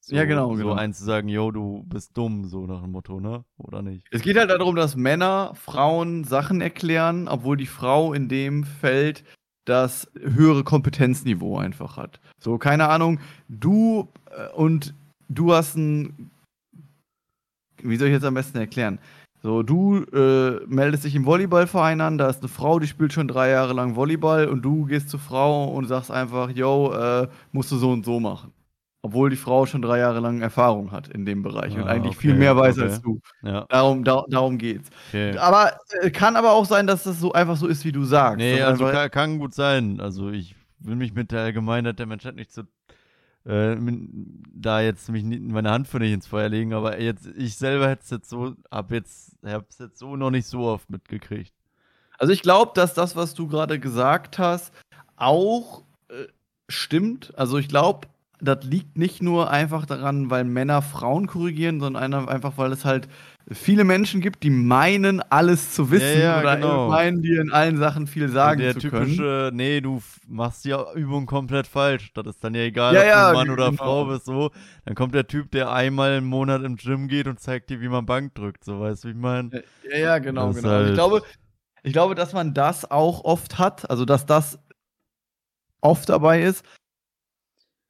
So, 0.00 0.16
Ja, 0.16 0.24
genau, 0.24 0.54
So 0.54 0.62
genau. 0.64 0.72
eins 0.74 0.98
zu 0.98 1.04
sagen, 1.04 1.28
yo, 1.28 1.50
du 1.52 1.84
bist 1.84 2.16
dumm, 2.16 2.46
so 2.46 2.66
nach 2.66 2.82
dem 2.82 2.90
Motto, 2.90 3.20
ne? 3.20 3.44
Oder 3.56 3.82
nicht? 3.82 4.06
Es 4.10 4.22
geht 4.22 4.36
halt 4.36 4.50
darum, 4.50 4.74
dass 4.74 4.96
Männer 4.96 5.52
Frauen 5.54 6.24
Sachen 6.24 6.60
erklären, 6.60 7.28
obwohl 7.28 7.56
die 7.56 7.66
Frau 7.66 8.12
in 8.12 8.28
dem 8.28 8.64
Feld 8.64 9.22
das 9.64 10.10
höhere 10.18 10.64
Kompetenzniveau 10.64 11.56
einfach 11.56 11.96
hat. 11.96 12.20
So, 12.40 12.58
keine 12.58 12.88
Ahnung, 12.88 13.20
du 13.48 14.08
äh, 14.30 14.52
und 14.54 14.92
du 15.28 15.54
hast 15.54 15.76
ein. 15.76 16.31
Wie 17.82 17.96
soll 17.96 18.08
ich 18.08 18.14
jetzt 18.14 18.24
am 18.24 18.34
besten 18.34 18.58
erklären? 18.58 18.98
So, 19.42 19.62
du 19.64 20.04
äh, 20.12 20.60
meldest 20.68 21.04
dich 21.04 21.16
im 21.16 21.26
Volleyballverein 21.26 22.00
an, 22.00 22.16
da 22.16 22.28
ist 22.28 22.40
eine 22.40 22.48
Frau, 22.48 22.78
die 22.78 22.86
spielt 22.86 23.12
schon 23.12 23.26
drei 23.26 23.50
Jahre 23.50 23.72
lang 23.72 23.96
Volleyball 23.96 24.46
und 24.46 24.62
du 24.62 24.84
gehst 24.86 25.08
zur 25.10 25.18
Frau 25.18 25.64
und 25.64 25.88
sagst 25.88 26.12
einfach, 26.12 26.50
yo, 26.50 26.92
äh, 26.92 27.26
musst 27.50 27.72
du 27.72 27.76
so 27.76 27.90
und 27.90 28.04
so 28.04 28.20
machen. 28.20 28.52
Obwohl 29.04 29.30
die 29.30 29.36
Frau 29.36 29.66
schon 29.66 29.82
drei 29.82 29.98
Jahre 29.98 30.20
lang 30.20 30.42
Erfahrung 30.42 30.92
hat 30.92 31.08
in 31.08 31.26
dem 31.26 31.42
Bereich 31.42 31.74
und 31.74 31.82
Ah, 31.82 31.86
eigentlich 31.88 32.12
okay, 32.16 32.28
viel 32.28 32.34
mehr 32.36 32.56
weiß 32.56 32.78
okay. 32.78 32.86
als 32.86 33.02
du. 33.02 33.18
Ja, 33.42 33.66
Darum, 33.68 34.04
da, 34.04 34.22
darum 34.28 34.58
geht's. 34.58 34.90
okay. 35.08 35.36
Aber 35.38 35.72
äh, 36.00 36.10
kann 36.12 36.36
aber 36.36 36.52
auch 36.52 36.64
sein, 36.64 36.86
dass 36.86 37.02
das 37.02 37.18
so 37.18 37.32
einfach 37.32 37.56
so 37.56 37.66
ist, 37.66 37.84
wie 37.84 37.90
du 37.90 38.04
sagst. 38.04 38.38
Nee, 38.38 38.62
also 38.62 38.84
kann, 38.84 39.10
kann 39.10 39.38
gut 39.40 39.54
sein. 39.54 39.98
Also 39.98 40.30
ich 40.30 40.54
will 40.78 40.94
mich 40.94 41.14
mit 41.14 41.32
der 41.32 41.40
Allgemeinheit 41.40 41.98
der 41.98 42.06
Menschheit 42.06 42.36
nicht 42.36 42.52
so 42.52 42.62
äh, 43.44 43.76
da 44.54 44.80
jetzt 44.80 45.08
mich 45.10 45.24
nie- 45.24 45.38
meine 45.40 45.70
Hand 45.70 45.88
für 45.88 45.98
nicht 45.98 46.12
ins 46.12 46.26
Feuer 46.26 46.48
legen, 46.48 46.72
aber 46.74 47.00
jetzt 47.00 47.26
ich 47.36 47.56
selber 47.56 47.88
hätte 47.88 48.02
es 48.04 48.10
jetzt 48.10 48.28
so 48.28 48.54
hab 48.70 48.90
jetzt 48.92 49.36
hab's 49.44 49.78
jetzt 49.78 49.98
so 49.98 50.16
noch 50.16 50.30
nicht 50.30 50.46
so 50.46 50.60
oft 50.66 50.88
mitgekriegt. 50.90 51.52
also 52.18 52.32
ich 52.32 52.42
glaube, 52.42 52.72
dass 52.74 52.94
das, 52.94 53.16
was 53.16 53.34
du 53.34 53.48
gerade 53.48 53.80
gesagt 53.80 54.38
hast, 54.38 54.72
auch 55.16 55.82
äh, 56.08 56.26
stimmt. 56.68 57.32
Also 57.36 57.58
ich 57.58 57.68
glaube, 57.68 58.08
das 58.44 58.64
liegt 58.64 58.98
nicht 58.98 59.22
nur 59.22 59.50
einfach 59.50 59.86
daran, 59.86 60.28
weil 60.28 60.42
Männer 60.44 60.82
Frauen 60.82 61.28
korrigieren, 61.28 61.78
sondern 61.78 62.12
einfach, 62.28 62.58
weil 62.58 62.72
es 62.72 62.84
halt 62.84 63.08
viele 63.50 63.84
Menschen 63.84 64.20
gibt, 64.20 64.42
die 64.42 64.50
meinen, 64.50 65.20
alles 65.30 65.72
zu 65.74 65.90
wissen 65.92 66.20
Ja, 66.20 66.36
ja, 66.36 66.40
oder 66.40 66.56
genau. 66.56 66.88
meinen, 66.88 67.22
dir 67.22 67.40
in 67.40 67.52
allen 67.52 67.76
Sachen 67.76 68.06
viel 68.08 68.28
sagen 68.28 68.60
der 68.60 68.72
zu 68.78 68.90
können. 68.90 69.06
typische, 69.06 69.50
nee, 69.54 69.80
du 69.80 70.02
machst 70.26 70.64
die 70.64 70.74
Übung 70.96 71.26
komplett 71.26 71.68
falsch. 71.68 72.12
Das 72.14 72.26
ist 72.26 72.42
dann 72.42 72.54
ja 72.54 72.62
egal, 72.62 72.94
Ja, 72.94 73.28
ob 73.28 73.32
du 73.32 73.38
Mann 73.38 73.50
oder 73.50 73.70
genau. 73.70 73.82
Frau 73.82 74.04
bist, 74.06 74.24
so. 74.26 74.50
Dann 74.86 74.96
kommt 74.96 75.14
der 75.14 75.28
Typ, 75.28 75.52
der 75.52 75.72
einmal 75.72 76.16
im 76.16 76.24
Monat 76.24 76.62
im 76.62 76.76
Gym 76.76 77.06
geht 77.06 77.28
und 77.28 77.38
zeigt 77.38 77.70
dir, 77.70 77.80
wie 77.80 77.88
man 77.88 78.06
Bank 78.06 78.34
drückt, 78.34 78.64
so 78.64 78.80
weißt 78.80 79.04
du, 79.04 79.08
wie 79.08 79.12
ich 79.12 79.18
meine? 79.18 79.62
Ja, 79.88 79.98
ja, 79.98 80.18
genau, 80.18 80.52
genau. 80.52 80.68
Also 80.68 80.80
ich 80.80 80.86
halt- 80.86 80.94
glaube, 80.94 81.22
ich 81.84 81.92
glaube, 81.92 82.14
dass 82.16 82.32
man 82.32 82.54
das 82.54 82.90
auch 82.90 83.24
oft 83.24 83.58
hat, 83.58 83.88
also 83.88 84.04
dass 84.04 84.26
das 84.26 84.58
oft 85.80 86.08
dabei 86.08 86.42
ist. 86.42 86.64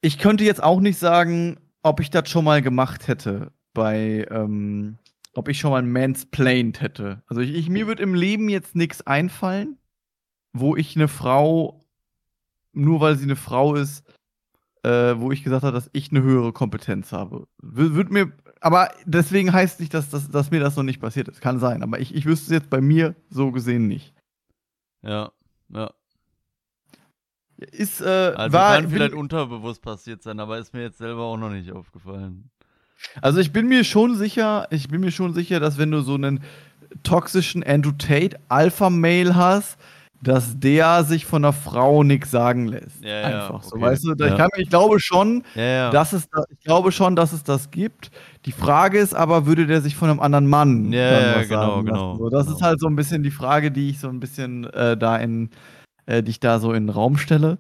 Ich 0.02 0.18
könnte 0.18 0.44
jetzt 0.44 0.62
auch 0.62 0.80
nicht 0.80 0.98
sagen, 0.98 1.58
ob 1.82 2.00
ich 2.00 2.10
das 2.10 2.28
schon 2.28 2.44
mal 2.44 2.60
gemacht 2.60 3.06
hätte 3.06 3.52
bei, 3.72 4.26
ähm, 4.30 4.98
ob 5.34 5.48
ich 5.48 5.58
schon 5.58 5.70
mal 5.70 5.82
mansplained 5.82 6.80
hätte. 6.80 7.22
Also 7.28 7.40
ich, 7.40 7.54
ich 7.54 7.68
mir 7.68 7.86
wird 7.86 8.00
im 8.00 8.14
Leben 8.14 8.48
jetzt 8.48 8.74
nichts 8.74 9.06
einfallen, 9.06 9.78
wo 10.52 10.76
ich 10.76 10.96
eine 10.96 11.06
Frau, 11.06 11.84
nur 12.72 13.00
weil 13.00 13.16
sie 13.16 13.24
eine 13.24 13.36
Frau 13.36 13.76
ist, 13.76 14.04
äh, 14.82 15.14
wo 15.16 15.30
ich 15.30 15.44
gesagt 15.44 15.62
habe, 15.62 15.74
dass 15.74 15.88
ich 15.92 16.10
eine 16.10 16.22
höhere 16.22 16.52
Kompetenz 16.52 17.12
habe. 17.12 17.46
W 17.62 17.94
wird 17.94 18.10
mir, 18.10 18.32
aber 18.60 18.90
deswegen 19.04 19.52
heißt 19.52 19.78
nicht, 19.78 19.94
dass, 19.94 20.10
dass, 20.10 20.28
dass 20.28 20.50
mir 20.50 20.60
das 20.60 20.74
noch 20.76 20.82
nicht 20.82 21.00
passiert 21.00 21.28
ist. 21.28 21.40
Kann 21.40 21.60
sein, 21.60 21.82
aber 21.84 22.00
ich, 22.00 22.12
ich 22.12 22.26
wüsste 22.26 22.46
es 22.46 22.60
jetzt 22.60 22.70
bei 22.70 22.80
mir 22.80 23.14
so 23.30 23.52
gesehen 23.52 23.86
nicht. 23.86 24.14
Ja, 25.02 25.30
ja. 25.68 25.92
Ist, 27.58 28.00
äh, 28.00 28.32
Also 28.36 28.52
war, 28.52 28.74
kann 28.76 28.88
vielleicht 28.90 29.12
bin, 29.12 29.20
unterbewusst 29.20 29.82
passiert 29.82 30.22
sein, 30.22 30.40
aber 30.40 30.58
ist 30.58 30.72
mir 30.74 30.82
jetzt 30.82 30.98
selber 30.98 31.22
auch 31.22 31.36
noch 31.36 31.50
nicht 31.50 31.70
aufgefallen. 31.72 32.50
also 33.20 33.38
ich 33.40 33.52
bin 33.52 33.68
mir 33.68 33.84
schon 33.84 34.16
sicher, 34.16 34.66
ich 34.70 34.88
bin 34.88 35.00
mir 35.00 35.12
schon 35.12 35.32
sicher, 35.34 35.60
dass 35.60 35.78
wenn 35.78 35.90
du 35.90 36.00
so 36.00 36.14
einen 36.14 36.42
toxischen 37.02 37.62
Andrew 37.64 37.92
Tate 37.92 38.38
Alpha 38.48 38.90
Male 38.90 39.34
hast, 39.36 39.78
dass 40.22 40.58
der 40.60 41.02
sich 41.02 41.26
von 41.26 41.44
einer 41.44 41.52
Frau 41.52 42.04
nichts 42.04 42.30
sagen 42.30 42.68
lässt. 42.68 43.02
Ja, 43.02 43.28
ja, 43.28 43.42
Einfach 43.48 43.62
so, 43.64 43.74
okay. 43.74 43.84
weißt 43.84 44.04
du? 44.04 44.14
Ja. 44.18 44.26
Ich, 44.28 44.36
kann, 44.36 44.50
ich 44.56 44.68
glaube 44.68 45.00
schon, 45.00 45.42
Ja, 45.56 45.62
ja. 45.62 45.90
dass 45.90 46.12
es 46.12 46.28
da, 46.30 46.44
ich 46.48 46.60
glaube 46.60 46.92
schon, 46.92 47.16
dass 47.16 47.32
es 47.32 47.42
das 47.42 47.72
gibt. 47.72 48.12
Die 48.44 48.52
Frage 48.52 48.98
ist 48.98 49.14
aber, 49.14 49.46
würde 49.46 49.66
der 49.66 49.80
sich 49.80 49.96
von 49.96 50.10
einem 50.10 50.20
anderen 50.20 50.46
Mann 50.46 50.92
Ja, 50.92 51.00
ja, 51.00 51.42
genau, 51.42 51.48
sagen 51.48 51.86
lassen? 51.86 51.86
genau, 51.86 52.16
So, 52.18 52.28
das 52.30 52.44
genau. 52.46 52.56
ist 52.56 52.62
halt 52.62 52.78
so 52.80 52.86
ein 52.86 52.94
bisschen 52.94 53.24
die 53.24 53.32
Frage, 53.32 53.72
die 53.72 53.90
ich 53.90 53.98
so 53.98 54.08
ein 54.08 54.20
bisschen 54.20 54.64
äh, 54.72 54.96
da 54.96 55.16
in, 55.16 55.50
äh, 56.06 56.22
die 56.22 56.30
ich 56.30 56.40
da 56.40 56.58
so 56.58 56.72
in 56.72 56.84
den 56.84 56.90
Raum 56.90 57.16
stelle. 57.16 57.58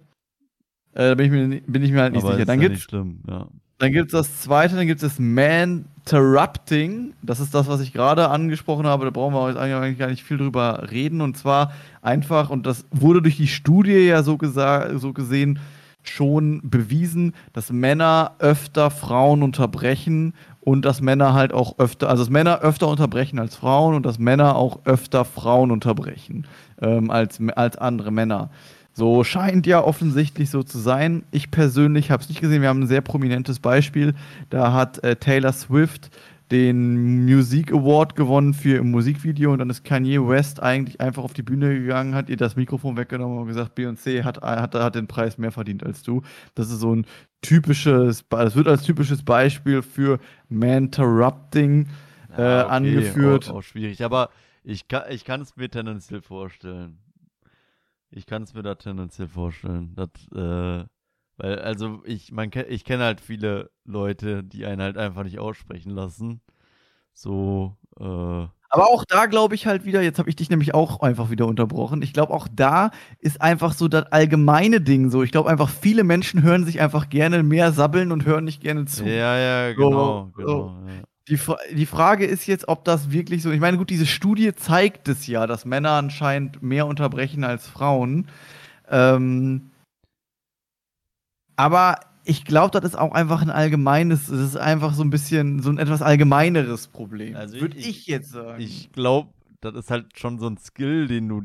Äh, 0.94 1.08
da 1.08 1.14
bin 1.14 1.26
ich 1.26 1.32
mir, 1.32 1.60
bin 1.66 1.82
ich 1.82 1.92
mir 1.92 2.02
halt 2.02 2.12
nicht 2.12 2.24
aber 2.24 2.34
sicher. 2.34 2.46
Dann 2.46 2.60
ja 2.60 2.68
gibt's 2.68 2.80
nicht 2.80 2.90
schlimm, 2.90 3.20
ja. 3.28 3.46
dann 3.78 3.92
gibt 3.92 4.06
es 4.06 4.12
das 4.12 4.40
zweite, 4.40 4.76
dann 4.76 4.86
gibt 4.86 5.02
es 5.02 5.08
das 5.10 5.18
Man-Terrupting. 5.18 7.14
Das 7.22 7.40
ist 7.40 7.54
das, 7.54 7.68
was 7.68 7.80
ich 7.80 7.92
gerade 7.92 8.28
angesprochen 8.28 8.86
habe. 8.86 9.04
Da 9.06 9.10
brauchen 9.10 9.34
wir 9.34 9.60
eigentlich 9.60 9.98
gar 9.98 10.08
nicht 10.08 10.22
viel 10.22 10.36
drüber 10.36 10.88
reden. 10.90 11.20
Und 11.20 11.36
zwar 11.36 11.72
einfach, 12.02 12.50
und 12.50 12.66
das 12.66 12.84
wurde 12.90 13.22
durch 13.22 13.36
die 13.36 13.48
Studie 13.48 13.92
ja 13.92 14.22
so, 14.22 14.38
so 14.42 15.12
gesehen 15.12 15.58
schon 16.02 16.60
bewiesen, 16.64 17.34
dass 17.52 17.70
Männer 17.70 18.32
öfter 18.38 18.90
Frauen 18.90 19.42
unterbrechen 19.42 20.34
und 20.64 20.84
dass 20.84 21.00
Männer 21.00 21.34
halt 21.34 21.52
auch 21.52 21.78
öfter, 21.78 22.08
also 22.08 22.22
dass 22.22 22.30
Männer 22.30 22.60
öfter 22.60 22.86
unterbrechen 22.88 23.38
als 23.38 23.56
Frauen 23.56 23.94
und 23.94 24.06
dass 24.06 24.18
Männer 24.18 24.54
auch 24.54 24.80
öfter 24.84 25.24
Frauen 25.24 25.72
unterbrechen 25.72 26.46
ähm, 26.80 27.10
als, 27.10 27.40
als 27.56 27.76
andere 27.76 28.12
Männer. 28.12 28.50
So 28.94 29.24
scheint 29.24 29.66
ja 29.66 29.82
offensichtlich 29.82 30.50
so 30.50 30.62
zu 30.62 30.78
sein. 30.78 31.24
Ich 31.32 31.50
persönlich 31.50 32.10
habe 32.10 32.22
es 32.22 32.28
nicht 32.28 32.40
gesehen. 32.40 32.62
Wir 32.62 32.68
haben 32.68 32.82
ein 32.82 32.86
sehr 32.86 33.00
prominentes 33.00 33.58
Beispiel. 33.58 34.14
Da 34.50 34.72
hat 34.72 35.02
äh, 35.02 35.16
Taylor 35.16 35.52
Swift 35.52 36.10
den 36.52 37.24
Music 37.24 37.72
Award 37.72 38.14
gewonnen 38.14 38.52
für 38.52 38.78
ein 38.78 38.90
Musikvideo 38.90 39.52
und 39.52 39.58
dann 39.58 39.70
ist 39.70 39.84
Kanye 39.84 40.28
West 40.28 40.62
eigentlich 40.62 41.00
einfach 41.00 41.24
auf 41.24 41.32
die 41.32 41.42
Bühne 41.42 41.80
gegangen, 41.80 42.14
hat 42.14 42.28
ihr 42.28 42.36
das 42.36 42.56
Mikrofon 42.56 42.98
weggenommen 42.98 43.38
und 43.38 43.46
gesagt, 43.48 43.76
Beyoncé 43.76 44.22
hat, 44.22 44.42
hat, 44.42 44.74
hat 44.74 44.94
den 44.94 45.06
Preis 45.06 45.38
mehr 45.38 45.50
verdient 45.50 45.82
als 45.82 46.02
du. 46.02 46.20
Das 46.54 46.70
ist 46.70 46.80
so 46.80 46.94
ein 46.94 47.06
typisches, 47.42 48.24
das 48.28 48.56
wird 48.56 48.68
als 48.68 48.82
typisches 48.84 49.22
Beispiel 49.22 49.82
für 49.82 50.18
Man-Interrupting 50.48 51.88
äh, 52.36 52.40
Ja, 52.40 52.64
okay, 52.64 52.70
angeführt. 52.70 53.48
Auch, 53.50 53.56
auch 53.56 53.62
schwierig, 53.62 54.04
aber 54.04 54.30
ich 54.64 54.88
kann 54.88 55.04
ich 55.10 55.24
kann 55.24 55.40
es 55.42 55.56
mir 55.56 55.68
tendenziell 55.68 56.22
vorstellen. 56.22 56.98
Ich 58.10 58.26
kann 58.26 58.42
es 58.42 58.54
mir 58.54 58.62
da 58.62 58.74
tendenziell 58.74 59.28
vorstellen, 59.28 59.94
dass, 59.94 60.10
äh, 60.34 60.84
weil, 61.36 61.58
also 61.60 62.02
ich, 62.04 62.30
man 62.32 62.50
ich 62.68 62.84
kenne 62.84 63.04
halt 63.04 63.20
viele 63.20 63.70
Leute, 63.84 64.44
die 64.44 64.66
einen 64.66 64.82
halt 64.82 64.98
einfach 64.98 65.24
nicht 65.24 65.38
aussprechen 65.38 65.90
lassen. 65.90 66.42
So, 67.14 67.76
äh, 67.98 68.46
Aber 68.74 68.86
auch 68.86 69.04
da 69.04 69.26
glaube 69.26 69.54
ich 69.54 69.66
halt 69.66 69.84
wieder, 69.84 70.00
jetzt 70.00 70.18
habe 70.18 70.30
ich 70.30 70.36
dich 70.36 70.48
nämlich 70.48 70.72
auch 70.72 71.00
einfach 71.00 71.28
wieder 71.28 71.46
unterbrochen. 71.46 72.00
Ich 72.00 72.14
glaube, 72.14 72.32
auch 72.32 72.48
da 72.50 72.90
ist 73.18 73.42
einfach 73.42 73.74
so 73.74 73.86
das 73.86 74.10
allgemeine 74.12 74.80
Ding 74.80 75.10
so. 75.10 75.22
Ich 75.22 75.30
glaube 75.30 75.50
einfach, 75.50 75.68
viele 75.68 76.04
Menschen 76.04 76.42
hören 76.42 76.64
sich 76.64 76.80
einfach 76.80 77.10
gerne 77.10 77.42
mehr 77.42 77.72
sabbeln 77.72 78.10
und 78.12 78.24
hören 78.24 78.44
nicht 78.44 78.62
gerne 78.62 78.86
zu. 78.86 79.04
ja, 79.04 79.36
ja, 79.36 79.74
So, 79.74 79.90
genau, 79.90 80.30
so. 80.34 80.42
genau. 80.42 80.76
Ja. 80.86 81.02
Die, 81.28 81.38
die 81.76 81.86
Frage 81.86 82.24
ist 82.24 82.46
jetzt, 82.46 82.66
ob 82.66 82.86
das 82.86 83.12
wirklich 83.12 83.42
so. 83.42 83.50
Ich 83.50 83.60
meine, 83.60 83.76
gut, 83.76 83.90
diese 83.90 84.06
Studie 84.06 84.54
zeigt 84.54 85.06
es 85.06 85.26
ja, 85.26 85.46
dass 85.46 85.66
Männer 85.66 85.90
anscheinend 85.90 86.62
mehr 86.62 86.86
unterbrechen 86.86 87.44
als 87.44 87.68
Frauen. 87.68 88.26
Ähm, 88.90 89.70
aber 91.56 91.96
ich 92.24 92.44
glaube, 92.44 92.70
das 92.78 92.84
ist 92.90 92.98
auch 92.98 93.12
einfach 93.12 93.42
ein 93.42 93.50
allgemeines, 93.50 94.26
das 94.28 94.38
ist 94.40 94.56
einfach 94.56 94.94
so 94.94 95.02
ein 95.02 95.10
bisschen 95.10 95.60
so 95.62 95.70
ein 95.70 95.78
etwas 95.78 96.02
allgemeineres 96.02 96.88
Problem. 96.88 97.36
Also 97.36 97.58
würde 97.60 97.76
ich- 97.76 97.86
ich, 97.88 98.06
jetzt 98.06 98.30
sagen. 98.30 98.60
Ich 98.62 98.92
glaube, 98.92 99.32
das 99.60 99.74
ist 99.74 99.90
halt 99.90 100.18
schon 100.18 100.38
so 100.38 100.46
ein 100.46 100.56
Skill, 100.58 101.06
den 101.08 101.28
du 101.28 101.42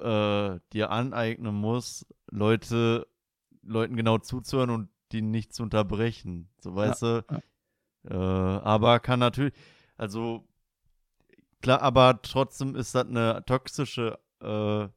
äh, 0.00 0.60
dir 0.72 0.90
aneignen 0.90 1.54
musst, 1.54 2.06
Leute, 2.30 3.06
Leuten 3.62 3.96
genau 3.96 4.18
zuzuhören 4.18 4.70
und 4.70 4.88
die 5.12 5.22
nicht 5.22 5.52
zu 5.54 5.62
unterbrechen. 5.62 6.48
So 6.60 6.74
weißt 6.76 7.02
du. 7.02 7.24
Äh, 8.08 8.14
aber 8.14 9.00
kann 9.00 9.18
natürlich, 9.20 9.52
also 9.96 10.44
klar, 11.60 11.82
aber 11.82 12.20
trotzdem 12.22 12.76
ist 12.76 12.94
das 12.94 13.06
eine 13.06 13.42
toxische, 13.44 14.18
äh, 14.40 14.88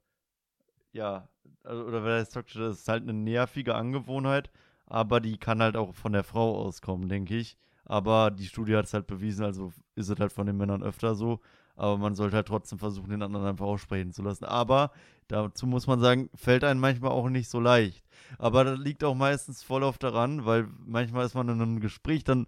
ja, 0.94 1.28
oder 1.66 2.04
wer 2.04 2.20
heißt 2.20 2.34
toxisch, 2.34 2.60
das 2.60 2.80
ist 2.80 2.88
halt 2.88 3.04
eine 3.04 3.14
nervige 3.14 3.76
Angewohnheit, 3.76 4.50
aber 4.86 5.20
die 5.20 5.38
kann 5.38 5.62
halt 5.62 5.78
auch 5.78 5.94
von 5.94 6.14
der 6.14 6.24
Frau 6.24 6.58
auskommen, 6.58 7.10
denke 7.10 7.36
ich. 7.38 7.58
Aber 7.86 8.32
die 8.32 8.46
Studie 8.46 8.76
hat 8.76 8.86
es 8.86 8.94
halt 8.94 9.08
bewiesen, 9.08 9.44
also 9.44 9.72
ist 9.96 10.10
es 10.10 10.20
halt 10.20 10.32
von 10.32 10.46
den 10.46 10.58
Männern 10.58 10.84
öfter 10.84 11.16
so. 11.16 11.40
Aber 11.76 11.98
man 11.98 12.16
sollte 12.16 12.36
halt 12.36 12.48
trotzdem 12.48 12.80
versuchen, 12.80 13.10
den 13.10 13.24
anderen 13.24 13.46
einfach 13.46 13.66
aussprechen 13.66 14.12
zu 14.12 14.22
lassen. 14.22 14.46
Aber 14.46 14.92
dazu 15.28 15.66
muss 15.66 15.88
man 15.88 16.00
sagen, 16.00 16.30
fällt 16.36 16.64
einem 16.64 16.80
manchmal 16.80 17.12
auch 17.12 17.30
nicht 17.30 17.50
so 17.50 17.60
leicht. 17.60 18.04
Aber 18.38 18.64
das 18.64 18.80
liegt 18.80 19.04
auch 19.04 19.16
meistens 19.16 19.64
voll 19.64 19.84
auf 19.84 19.98
daran, 19.98 20.46
weil 20.46 20.68
manchmal 20.86 21.26
ist 21.26 21.34
man 21.34 21.50
in 21.50 21.62
einem 21.62 21.80
Gespräch, 21.80 22.24
dann 22.24 22.48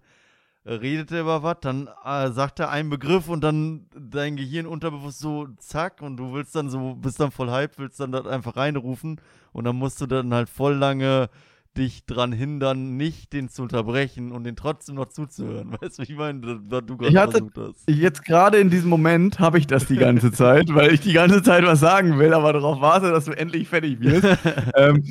redet 0.66 1.12
er 1.12 1.22
über 1.22 1.42
was, 1.42 1.56
dann 1.60 1.88
äh, 2.04 2.30
sagt 2.30 2.60
er 2.60 2.70
einen 2.70 2.90
Begriff 2.90 3.28
und 3.28 3.42
dann 3.42 3.86
dein 3.94 4.36
Gehirn 4.36 4.66
unterbewusst 4.66 5.18
so 5.18 5.48
zack 5.58 6.00
und 6.00 6.16
du 6.16 6.32
willst 6.32 6.54
dann 6.54 6.70
so, 6.70 6.94
bist 6.94 7.20
dann 7.20 7.30
voll 7.30 7.50
hype, 7.50 7.78
willst 7.78 8.00
dann 8.00 8.12
das 8.12 8.26
einfach 8.26 8.56
reinrufen 8.56 9.20
und 9.52 9.64
dann 9.64 9.76
musst 9.76 10.00
du 10.00 10.06
dann 10.06 10.32
halt 10.32 10.48
voll 10.48 10.74
lange 10.74 11.28
dich 11.76 12.06
dran 12.06 12.32
hindern, 12.32 12.96
nicht 12.96 13.32
den 13.32 13.48
zu 13.48 13.62
unterbrechen 13.62 14.32
und 14.32 14.44
den 14.44 14.56
trotzdem 14.56 14.94
noch 14.94 15.08
zuzuhören. 15.08 15.72
Weißt 15.80 15.98
du, 15.98 16.02
ich 16.02 16.16
meine, 16.16 16.60
was 16.68 16.86
du 16.86 16.96
gerade 16.96 17.32
versucht 17.32 17.58
hast? 17.58 17.90
Jetzt 17.90 18.24
gerade 18.24 18.58
in 18.58 18.70
diesem 18.70 18.90
Moment 18.90 19.40
habe 19.40 19.58
ich 19.58 19.66
das 19.66 19.86
die 19.86 19.96
ganze 19.96 20.32
Zeit, 20.32 20.72
weil 20.72 20.94
ich 20.94 21.00
die 21.00 21.12
ganze 21.12 21.42
Zeit 21.42 21.64
was 21.64 21.80
sagen 21.80 22.18
will, 22.18 22.32
aber 22.32 22.52
darauf 22.52 22.80
warte, 22.80 23.10
dass 23.10 23.24
du 23.24 23.32
endlich 23.32 23.68
fertig 23.68 24.00
wirst. 24.00 24.24
ähm, 24.76 25.04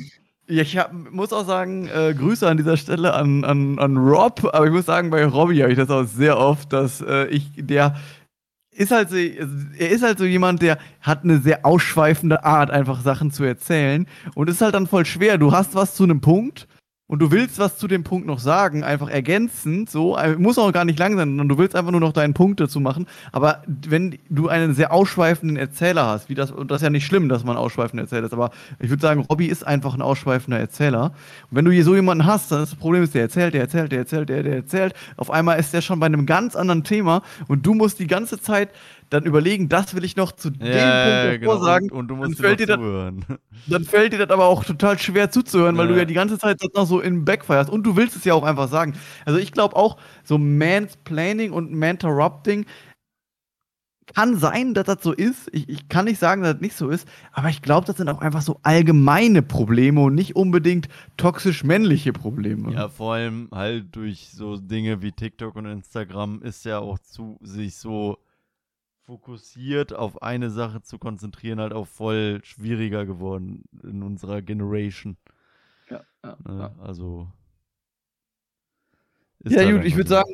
ich 0.46 0.76
hab, 0.76 0.92
muss 0.92 1.32
auch 1.32 1.46
sagen, 1.46 1.88
äh, 1.88 2.14
Grüße 2.14 2.46
an 2.46 2.56
dieser 2.56 2.76
Stelle 2.76 3.14
an, 3.14 3.44
an, 3.44 3.78
an 3.78 3.96
Rob, 3.96 4.44
aber 4.52 4.66
ich 4.66 4.72
muss 4.72 4.86
sagen, 4.86 5.10
bei 5.10 5.24
Robby 5.24 5.58
habe 5.58 5.72
ich 5.72 5.78
das 5.78 5.90
auch 5.90 6.04
sehr 6.04 6.38
oft, 6.38 6.72
dass 6.72 7.00
äh, 7.00 7.26
ich, 7.26 7.50
der 7.56 7.96
ist 8.70 8.90
halt 8.90 9.10
so, 9.10 9.16
er 9.16 9.90
ist 9.90 10.02
halt 10.02 10.18
so 10.18 10.24
jemand, 10.24 10.60
der 10.60 10.78
hat 11.00 11.24
eine 11.24 11.38
sehr 11.38 11.64
ausschweifende 11.64 12.44
Art, 12.44 12.70
einfach 12.70 13.00
Sachen 13.02 13.30
zu 13.30 13.44
erzählen. 13.44 14.06
Und 14.34 14.48
es 14.48 14.56
ist 14.56 14.62
halt 14.62 14.74
dann 14.74 14.86
voll 14.86 15.06
schwer. 15.06 15.38
Du 15.38 15.52
hast 15.52 15.74
was 15.74 15.94
zu 15.94 16.02
einem 16.02 16.20
Punkt 16.20 16.66
und 17.06 17.18
du 17.18 17.30
willst 17.30 17.58
was 17.58 17.76
zu 17.76 17.86
dem 17.86 18.02
Punkt 18.02 18.26
noch 18.26 18.38
sagen, 18.38 18.82
einfach 18.82 19.10
ergänzend, 19.10 19.90
so, 19.90 20.16
äh, 20.16 20.36
muss 20.36 20.56
auch 20.56 20.72
gar 20.72 20.86
nicht 20.86 20.98
lang 20.98 21.16
sein, 21.18 21.28
sondern 21.28 21.50
du 21.50 21.58
willst 21.58 21.76
einfach 21.76 21.90
nur 21.90 22.00
noch 22.00 22.14
deinen 22.14 22.32
Punkt 22.32 22.60
dazu 22.60 22.80
machen. 22.80 23.06
Aber 23.30 23.62
wenn 23.66 24.18
du 24.30 24.48
einen 24.48 24.74
sehr 24.74 24.90
ausschweifenden 24.90 25.58
Erzähler 25.58 26.06
hast, 26.06 26.30
wie 26.30 26.34
das, 26.34 26.50
und 26.50 26.70
das 26.70 26.80
ist 26.80 26.84
ja 26.84 26.90
nicht 26.90 27.04
schlimm, 27.04 27.28
dass 27.28 27.44
man 27.44 27.58
ausschweifender 27.58 28.04
Erzähler 28.04 28.24
ist, 28.24 28.32
aber 28.32 28.52
ich 28.80 28.88
würde 28.88 29.02
sagen, 29.02 29.20
Robby 29.20 29.46
ist 29.46 29.66
einfach 29.66 29.92
ein 29.92 30.00
ausschweifender 30.00 30.58
Erzähler. 30.58 31.12
Und 31.50 31.56
wenn 31.58 31.66
du 31.66 31.72
hier 31.72 31.84
so 31.84 31.94
jemanden 31.94 32.24
hast, 32.24 32.50
dann 32.50 32.62
ist 32.62 32.72
das 32.72 32.78
Problem, 32.78 33.08
der 33.12 33.22
erzählt, 33.22 33.52
der 33.52 33.60
erzählt, 33.60 33.92
der 33.92 33.98
erzählt, 33.98 34.28
der, 34.30 34.42
der 34.42 34.56
erzählt. 34.56 34.94
Auf 35.18 35.30
einmal 35.30 35.60
ist 35.60 35.74
der 35.74 35.82
schon 35.82 36.00
bei 36.00 36.06
einem 36.06 36.24
ganz 36.24 36.56
anderen 36.56 36.84
Thema 36.84 37.20
und 37.48 37.66
du 37.66 37.74
musst 37.74 37.98
die 37.98 38.06
ganze 38.06 38.40
Zeit 38.40 38.70
dann 39.14 39.24
überlegen, 39.24 39.68
das 39.68 39.94
will 39.94 40.04
ich 40.04 40.16
noch 40.16 40.32
zu 40.32 40.50
dem 40.50 40.66
Ja, 40.66 40.72
Punkt 41.26 41.40
genau. 41.40 41.52
davor 41.52 41.64
sagen. 41.64 41.90
Und, 41.90 41.98
und 41.98 42.08
du 42.08 42.16
musst 42.16 42.30
dann 42.38 42.44
fällt 42.44 42.60
dir 42.60 42.66
das- 42.66 42.76
zuhören. 42.76 43.24
Dann 43.66 43.84
fällt 43.84 44.12
dir 44.12 44.18
das 44.18 44.30
aber 44.30 44.46
auch 44.46 44.64
total 44.64 44.98
schwer 44.98 45.30
zuzuhören, 45.30 45.76
weil 45.78 45.86
Ja. 45.86 45.92
du 45.92 45.98
ja 46.00 46.04
die 46.04 46.14
ganze 46.14 46.38
Zeit 46.38 46.60
das 46.62 46.70
noch 46.74 46.86
so 46.86 47.00
in 47.00 47.24
Backfires 47.24 47.70
und 47.70 47.84
du 47.84 47.96
willst 47.96 48.16
es 48.16 48.24
ja 48.24 48.34
auch 48.34 48.42
einfach 48.44 48.68
sagen. 48.68 48.94
Also 49.24 49.38
ich 49.38 49.52
glaube 49.52 49.76
auch, 49.76 49.96
so 50.24 50.36
Mansplaining 50.36 51.52
und 51.52 51.72
Mentorrupting 51.72 52.66
kann 54.14 54.36
sein, 54.36 54.74
dass 54.74 54.84
das 54.84 54.98
so 55.02 55.12
ist. 55.12 55.48
Ich, 55.52 55.66
ich 55.68 55.88
kann 55.88 56.04
nicht 56.04 56.18
sagen, 56.18 56.42
dass 56.42 56.52
das 56.52 56.60
nicht 56.60 56.76
so 56.76 56.90
ist, 56.90 57.08
aber 57.32 57.48
ich 57.48 57.62
glaube, 57.62 57.86
das 57.86 57.96
sind 57.96 58.08
auch 58.10 58.20
einfach 58.20 58.42
so 58.42 58.60
allgemeine 58.62 59.40
Probleme 59.42 60.02
und 60.02 60.14
nicht 60.14 60.36
unbedingt 60.36 60.88
toxisch 61.16 61.64
männliche 61.64 62.12
Probleme. 62.12 62.70
Ja, 62.74 62.90
vor 62.90 63.14
allem 63.14 63.48
halt 63.50 63.96
durch 63.96 64.28
so 64.30 64.58
Dinge 64.58 65.00
wie 65.00 65.12
TikTok 65.12 65.56
und 65.56 65.64
Instagram 65.64 66.42
ist 66.42 66.66
ja 66.66 66.80
auch 66.80 66.98
zu 66.98 67.38
sich 67.40 67.76
so 67.76 68.18
fokussiert 69.06 69.92
auf 69.92 70.22
eine 70.22 70.50
Sache 70.50 70.82
zu 70.82 70.98
konzentrieren, 70.98 71.60
halt 71.60 71.72
auch 71.72 71.86
voll 71.86 72.40
schwieriger 72.42 73.04
geworden 73.04 73.64
in 73.82 74.02
unserer 74.02 74.42
Generation. 74.42 75.16
ja, 75.90 76.04
ja, 76.24 76.36
Ne? 76.44 76.70
Also. 76.82 77.28
ist 79.40 79.54
Ja, 79.54 79.70
gut, 79.70 79.84
ich 79.84 79.96
würde 79.96 80.08
sagen, 80.08 80.32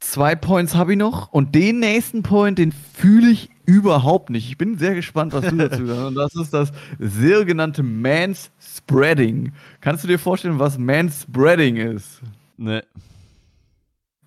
zwei 0.00 0.34
Points 0.34 0.74
habe 0.74 0.92
ich 0.92 0.98
noch. 0.98 1.32
Und 1.32 1.54
den 1.54 1.78
nächsten 1.78 2.22
Point, 2.22 2.58
den 2.58 2.72
fühle 2.72 3.30
ich 3.30 3.50
überhaupt 3.66 4.30
nicht. 4.30 4.48
Ich 4.48 4.58
bin 4.58 4.78
sehr 4.78 4.94
gespannt, 4.94 5.32
was 5.32 5.46
du 5.48 5.56
dazu 5.68 5.86
sagst. 5.86 6.02
Und 6.02 6.14
das 6.16 6.34
ist 6.34 6.52
das 6.52 6.72
sogenannte 6.98 7.82
Manspreading. 7.82 9.52
Kannst 9.80 10.02
du 10.02 10.08
dir 10.08 10.18
vorstellen, 10.18 10.58
was 10.58 10.76
Manspreading 10.76 11.76
ist? 11.76 12.20
Ne. 12.56 12.82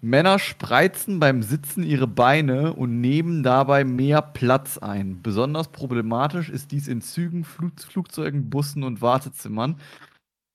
Männer 0.02 0.40
spreizen 0.40 1.20
beim 1.20 1.44
Sitzen 1.44 1.84
ihre 1.84 2.08
Beine 2.08 2.74
und 2.74 3.00
nehmen 3.00 3.44
dabei 3.44 3.84
mehr 3.84 4.22
Platz 4.24 4.80
ein. 4.80 5.22
Besonders 5.22 5.68
problematisch 5.68 6.50
ist 6.50 6.72
dies 6.72 6.88
in 6.88 7.02
Zügen, 7.02 7.44
Flug 7.44 7.80
Flugzeugen, 7.80 8.50
Bussen 8.50 8.84
und 8.84 9.02
Wartezimmern. 9.02 9.76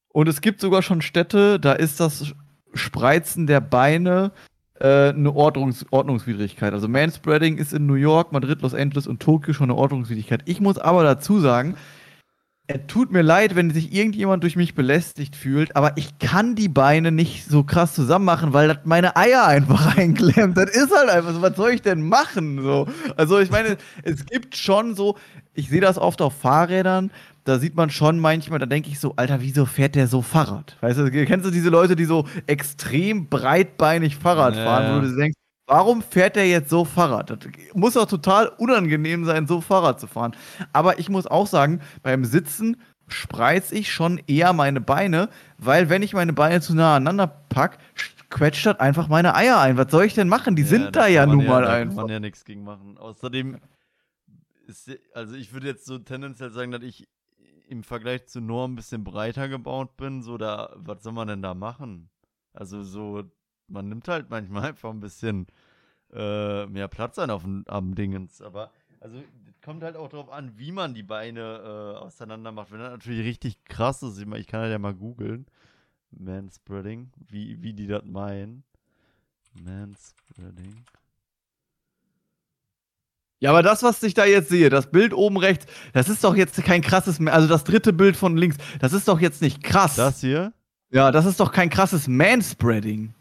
Und 0.08 0.28
es 0.28 0.40
gibt 0.40 0.60
sogar 0.60 0.82
schon 0.82 1.00
Städte, 1.00 1.60
da 1.60 1.72
ist 1.72 2.00
das 2.00 2.34
Spreizen 2.74 3.46
der 3.46 3.60
Beine 3.60 4.32
äh, 4.80 5.10
eine 5.10 5.34
Ordnungs 5.34 5.86
Ordnungswidrigkeit. 5.90 6.72
Also 6.72 6.88
Manspreading 6.88 7.56
ist 7.56 7.72
in 7.72 7.86
New 7.86 7.94
York, 7.94 8.32
Madrid, 8.32 8.62
Los 8.62 8.74
Angeles 8.74 9.06
und 9.06 9.20
Tokio 9.22 9.54
schon 9.54 9.70
eine 9.70 9.78
Ordnungswidrigkeit. 9.78 10.42
Ich 10.46 10.60
muss 10.60 10.78
aber 10.78 11.04
dazu 11.04 11.38
sagen, 11.38 11.76
es 12.68 12.80
tut 12.88 13.12
mir 13.12 13.22
leid, 13.22 13.54
wenn 13.54 13.70
sich 13.70 13.92
irgendjemand 13.92 14.42
durch 14.42 14.56
mich 14.56 14.74
belästigt 14.74 15.36
fühlt, 15.36 15.76
aber 15.76 15.96
ich 15.96 16.18
kann 16.18 16.56
die 16.56 16.68
Beine 16.68 17.12
nicht 17.12 17.44
so 17.48 17.62
krass 17.62 17.94
zusammen 17.94 18.24
machen, 18.24 18.52
weil 18.52 18.66
das 18.68 18.78
meine 18.84 19.16
Eier 19.16 19.46
einfach 19.46 19.96
einklemmt. 19.96 20.56
Das 20.56 20.70
ist 20.70 20.92
halt 20.92 21.08
einfach 21.08 21.32
so, 21.32 21.42
was 21.42 21.54
soll 21.56 21.70
ich 21.70 21.82
denn 21.82 22.02
machen? 22.02 22.60
So. 22.62 22.86
Also 23.16 23.38
ich 23.38 23.50
meine, 23.50 23.76
es 24.02 24.26
gibt 24.26 24.56
schon 24.56 24.96
so, 24.96 25.16
ich 25.54 25.68
sehe 25.68 25.80
das 25.80 25.96
oft 25.96 26.20
auf 26.20 26.34
Fahrrädern, 26.34 27.12
da 27.44 27.60
sieht 27.60 27.76
man 27.76 27.90
schon 27.90 28.18
manchmal, 28.18 28.58
da 28.58 28.66
denke 28.66 28.88
ich 28.88 28.98
so, 28.98 29.14
Alter, 29.14 29.40
wieso 29.40 29.66
fährt 29.66 29.94
der 29.94 30.08
so 30.08 30.20
Fahrrad? 30.20 30.76
Weißt 30.80 30.98
du, 30.98 31.08
kennst 31.10 31.46
du 31.46 31.52
diese 31.52 31.68
Leute, 31.68 31.94
die 31.94 32.04
so 32.04 32.26
extrem 32.48 33.28
breitbeinig 33.28 34.16
Fahrrad 34.16 34.56
Ja, 34.56 34.64
fahren, 34.64 34.82
ja. 34.84 34.96
wo 34.96 35.00
du 35.02 35.14
denkst, 35.14 35.38
Warum 35.66 36.00
fährt 36.00 36.36
der 36.36 36.48
jetzt 36.48 36.70
so 36.70 36.84
Fahrrad? 36.84 37.30
Das 37.30 37.38
muss 37.74 37.94
doch 37.94 38.06
total 38.06 38.48
unangenehm 38.58 39.24
sein, 39.24 39.46
so 39.46 39.60
Fahrrad 39.60 39.98
zu 39.98 40.06
fahren. 40.06 40.36
Aber 40.72 40.98
ich 41.00 41.08
muss 41.08 41.26
auch 41.26 41.48
sagen, 41.48 41.80
beim 42.02 42.24
Sitzen 42.24 42.76
spreiz 43.08 43.72
ich 43.72 43.92
schon 43.92 44.20
eher 44.26 44.52
meine 44.52 44.80
Beine, 44.80 45.28
weil 45.58 45.88
wenn 45.88 46.02
ich 46.02 46.12
meine 46.12 46.32
Beine 46.32 46.60
zu 46.60 46.74
nah 46.74 46.96
aneinander 46.96 47.26
pack, 47.26 47.78
quetscht 48.30 48.66
das 48.66 48.78
einfach 48.78 49.08
meine 49.08 49.34
Eier 49.34 49.60
ein. 49.60 49.76
Was 49.76 49.90
soll 49.90 50.04
ich 50.04 50.14
denn 50.14 50.28
machen? 50.28 50.56
Die 50.56 50.62
sind 50.62 50.94
da 50.94 51.02
kann 51.02 51.12
ja 51.12 51.26
nun 51.26 51.46
mal 51.46 51.62
da 51.62 51.68
kann 51.68 51.80
einfach. 51.82 52.02
man 52.02 52.10
ja 52.10 52.20
nichts 52.20 52.44
gegen 52.44 52.64
machen. 52.64 52.98
Außerdem 52.98 53.58
ist, 54.66 54.90
also 55.14 55.34
ich 55.34 55.52
würde 55.52 55.66
jetzt 55.68 55.86
so 55.86 55.98
tendenziell 55.98 56.50
sagen, 56.50 56.70
dass 56.70 56.82
ich 56.82 57.08
im 57.68 57.82
Vergleich 57.82 58.26
zu 58.26 58.40
Norm 58.40 58.72
ein 58.72 58.76
bisschen 58.76 59.04
breiter 59.04 59.48
gebaut 59.48 59.96
bin. 59.96 60.22
So, 60.22 60.38
da, 60.38 60.72
was 60.76 61.02
soll 61.02 61.12
man 61.12 61.28
denn 61.28 61.42
da 61.42 61.54
machen? 61.54 62.08
Also 62.52 62.82
so, 62.82 63.24
man 63.68 63.88
nimmt 63.88 64.08
halt 64.08 64.30
manchmal 64.30 64.64
einfach 64.68 64.90
ein 64.90 65.00
bisschen 65.00 65.46
äh, 66.12 66.66
mehr 66.66 66.88
Platz 66.88 67.18
ein 67.18 67.30
auf 67.30 67.42
dem, 67.42 67.64
am 67.66 67.94
Dingens. 67.94 68.40
Aber 68.42 68.70
also 69.00 69.18
es 69.18 69.60
kommt 69.60 69.82
halt 69.82 69.96
auch 69.96 70.08
darauf 70.08 70.30
an, 70.30 70.52
wie 70.56 70.72
man 70.72 70.94
die 70.94 71.02
Beine 71.02 71.40
äh, 71.40 71.98
auseinander 71.98 72.52
macht. 72.52 72.72
Wenn 72.72 72.80
das 72.80 72.92
natürlich 72.92 73.24
richtig 73.24 73.64
krass 73.64 74.02
ist, 74.02 74.18
ich, 74.18 74.26
ich 74.34 74.46
kann 74.46 74.60
halt 74.60 74.72
ja 74.72 74.78
mal 74.78 74.94
googeln. 74.94 75.46
Manspreading, 76.10 77.10
wie, 77.28 77.62
wie 77.62 77.72
die 77.72 77.86
das 77.86 78.04
meinen. 78.04 78.64
Manspreading. 79.62 80.84
Ja, 83.38 83.50
aber 83.50 83.62
das, 83.62 83.82
was 83.82 84.02
ich 84.02 84.14
da 84.14 84.24
jetzt 84.24 84.48
sehe, 84.48 84.70
das 84.70 84.90
Bild 84.90 85.12
oben 85.12 85.36
rechts, 85.36 85.66
das 85.92 86.08
ist 86.08 86.24
doch 86.24 86.34
jetzt 86.34 86.62
kein 86.64 86.80
krasses, 86.80 87.20
also 87.26 87.46
das 87.46 87.64
dritte 87.64 87.92
Bild 87.92 88.16
von 88.16 88.36
links, 88.36 88.56
das 88.80 88.94
ist 88.94 89.08
doch 89.08 89.20
jetzt 89.20 89.42
nicht 89.42 89.62
krass. 89.62 89.96
Das 89.96 90.20
hier? 90.20 90.54
ja, 90.90 91.10
das 91.10 91.26
ist 91.26 91.40
doch 91.40 91.52
kein 91.52 91.68
krasses 91.68 92.08
Manspreading. 92.08 93.14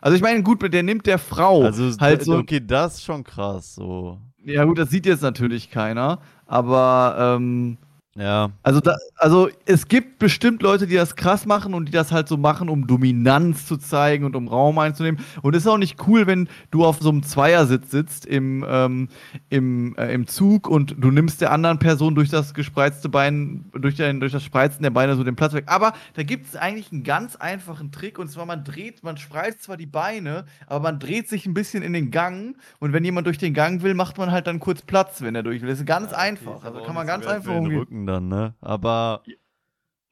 Also 0.00 0.16
ich 0.16 0.22
meine, 0.22 0.42
gut, 0.42 0.60
der 0.72 0.82
nimmt 0.82 1.06
der 1.06 1.18
Frau 1.18 1.62
Also, 1.62 1.90
halt 1.98 2.22
so. 2.24 2.36
okay, 2.36 2.60
das 2.64 2.94
ist 2.96 3.04
schon 3.04 3.24
krass, 3.24 3.74
so. 3.74 4.18
Ja 4.44 4.64
gut, 4.64 4.78
das 4.78 4.90
sieht 4.90 5.06
jetzt 5.06 5.22
natürlich 5.22 5.70
keiner, 5.70 6.20
aber 6.46 7.36
ähm, 7.36 7.78
Ja, 8.18 8.50
also 8.62 8.80
da, 8.80 8.96
also 9.16 9.50
es 9.66 9.88
gibt 9.88 10.18
bestimmt 10.18 10.62
Leute, 10.62 10.86
die 10.86 10.94
das 10.94 11.16
krass 11.16 11.44
machen 11.44 11.74
und 11.74 11.86
die 11.86 11.92
das 11.92 12.12
halt 12.12 12.28
so 12.28 12.38
machen, 12.38 12.70
um 12.70 12.86
Dominanz 12.86 13.66
zu 13.66 13.76
zeigen 13.76 14.24
und 14.24 14.34
um 14.34 14.48
Raum 14.48 14.78
einzunehmen. 14.78 15.20
Und 15.42 15.54
es 15.54 15.64
ist 15.64 15.68
auch 15.68 15.76
nicht 15.76 16.06
cool, 16.08 16.26
wenn 16.26 16.48
du 16.70 16.86
auf 16.86 16.98
so 17.00 17.10
einem 17.10 17.22
Zweiersitz 17.22 17.90
sitzt 17.90 18.24
im, 18.24 18.64
ähm, 18.66 19.08
im, 19.50 19.94
äh, 19.96 20.14
im 20.14 20.26
Zug 20.26 20.66
und 20.66 20.94
du 20.98 21.10
nimmst 21.10 21.42
der 21.42 21.52
anderen 21.52 21.78
Person 21.78 22.14
durch 22.14 22.30
das 22.30 22.54
gespreizte 22.54 23.10
Bein, 23.10 23.66
durch, 23.74 23.96
den, 23.96 24.20
durch 24.20 24.32
das 24.32 24.42
Spreizen 24.42 24.82
der 24.82 24.90
Beine 24.90 25.14
so 25.14 25.22
den 25.22 25.36
Platz 25.36 25.52
weg. 25.52 25.64
Aber 25.66 25.92
da 26.14 26.22
gibt 26.22 26.46
es 26.46 26.56
eigentlich 26.56 26.90
einen 26.92 27.04
ganz 27.04 27.36
einfachen 27.36 27.92
Trick 27.92 28.18
und 28.18 28.30
zwar 28.30 28.46
man 28.46 28.64
dreht, 28.64 29.04
man 29.04 29.18
spreizt 29.18 29.64
zwar 29.64 29.76
die 29.76 29.84
Beine, 29.84 30.46
aber 30.66 30.80
man 30.80 30.98
dreht 30.98 31.28
sich 31.28 31.44
ein 31.44 31.52
bisschen 31.52 31.82
in 31.82 31.92
den 31.92 32.10
Gang 32.10 32.56
und 32.78 32.94
wenn 32.94 33.04
jemand 33.04 33.26
durch 33.26 33.36
den 33.36 33.52
Gang 33.52 33.82
will, 33.82 33.92
macht 33.92 34.16
man 34.16 34.32
halt 34.32 34.46
dann 34.46 34.58
kurz 34.58 34.80
Platz, 34.80 35.20
wenn 35.20 35.34
er 35.34 35.42
durch 35.42 35.60
will. 35.60 35.68
Das 35.68 35.80
ist 35.80 35.86
ganz 35.86 36.12
Ja, 36.12 36.16
einfach. 36.16 36.64
Also 36.64 36.80
kann 36.80 36.94
man 36.94 37.06
ganz 37.06 37.26
einfach 37.26 37.54
umgehen. 37.54 38.05
Dann, 38.06 38.28
ne? 38.28 38.54
Aber 38.60 39.22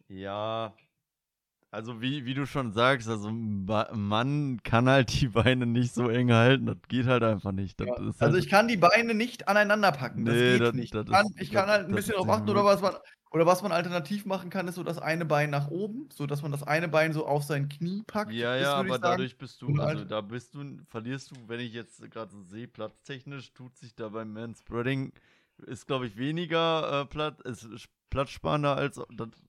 ja, 0.08 0.74
also 1.70 2.00
wie, 2.00 2.24
wie 2.24 2.34
du 2.34 2.46
schon 2.46 2.72
sagst, 2.72 3.08
also 3.08 3.30
Mann 3.32 4.60
kann 4.62 4.88
halt 4.88 5.20
die 5.20 5.28
Beine 5.28 5.66
nicht 5.66 5.92
so 5.94 6.08
eng 6.08 6.32
halten, 6.32 6.66
das 6.66 6.76
geht 6.88 7.06
halt 7.06 7.22
einfach 7.22 7.52
nicht. 7.52 7.80
Ja, 7.80 7.92
also 7.94 8.20
halt, 8.20 8.34
ich 8.36 8.48
kann 8.48 8.68
die 8.68 8.76
Beine 8.76 9.14
nicht 9.14 9.48
aneinander 9.48 9.90
packen. 9.92 10.24
Das 10.24 10.34
Nee, 10.34 10.52
geht 10.52 10.60
das- 10.62 10.74
nicht. 10.74 10.94
das 10.94 11.06
ich 11.06 11.12
kann, 11.12 11.26
ist- 11.26 11.40
ich 11.40 11.50
kann 11.50 11.68
halt 11.68 11.88
ein 11.88 11.94
bisschen 11.94 12.14
drauf 12.14 12.28
achten 12.28 12.48
oder 12.48 12.64
was 12.64 12.80
man 12.80 12.94
oder 13.32 13.46
was 13.46 13.62
man 13.64 13.72
alternativ 13.72 14.26
machen 14.26 14.48
kann, 14.48 14.68
ist 14.68 14.76
so 14.76 14.84
das 14.84 14.98
eine 14.98 15.24
Bein 15.24 15.50
nach 15.50 15.68
oben, 15.68 16.08
so 16.12 16.24
dass 16.24 16.42
man 16.42 16.52
das 16.52 16.62
eine 16.62 16.86
Bein 16.86 17.12
so 17.12 17.26
auf 17.26 17.42
sein 17.42 17.68
Knie 17.68 18.04
packt. 18.06 18.30
ja, 18.30 18.54
ja, 18.54 18.74
aber 18.74 18.96
dadurch 19.00 19.36
bist 19.36 19.60
du, 19.60 19.70
also 19.70 19.80
halt- 19.80 20.10
da 20.12 20.20
bist 20.20 20.54
du, 20.54 20.62
verlierst 20.86 21.32
du, 21.32 21.34
wenn 21.48 21.58
ich 21.58 21.72
jetzt 21.72 22.08
gerade 22.12 22.30
so 22.30 22.42
sehe, 22.44 22.68
platztechnisch 22.68 23.52
tut 23.52 23.74
sich 23.76 23.96
da 23.96 24.10
beim 24.10 24.32
Manspreading, 24.32 25.12
ist 25.66 25.86
glaube 25.86 26.06
ich 26.06 26.16
weniger 26.16 27.02
äh, 27.02 27.04
Platz, 27.06 27.40
ist 27.42 27.86
platzsparender 28.10 28.76
als 28.76 29.00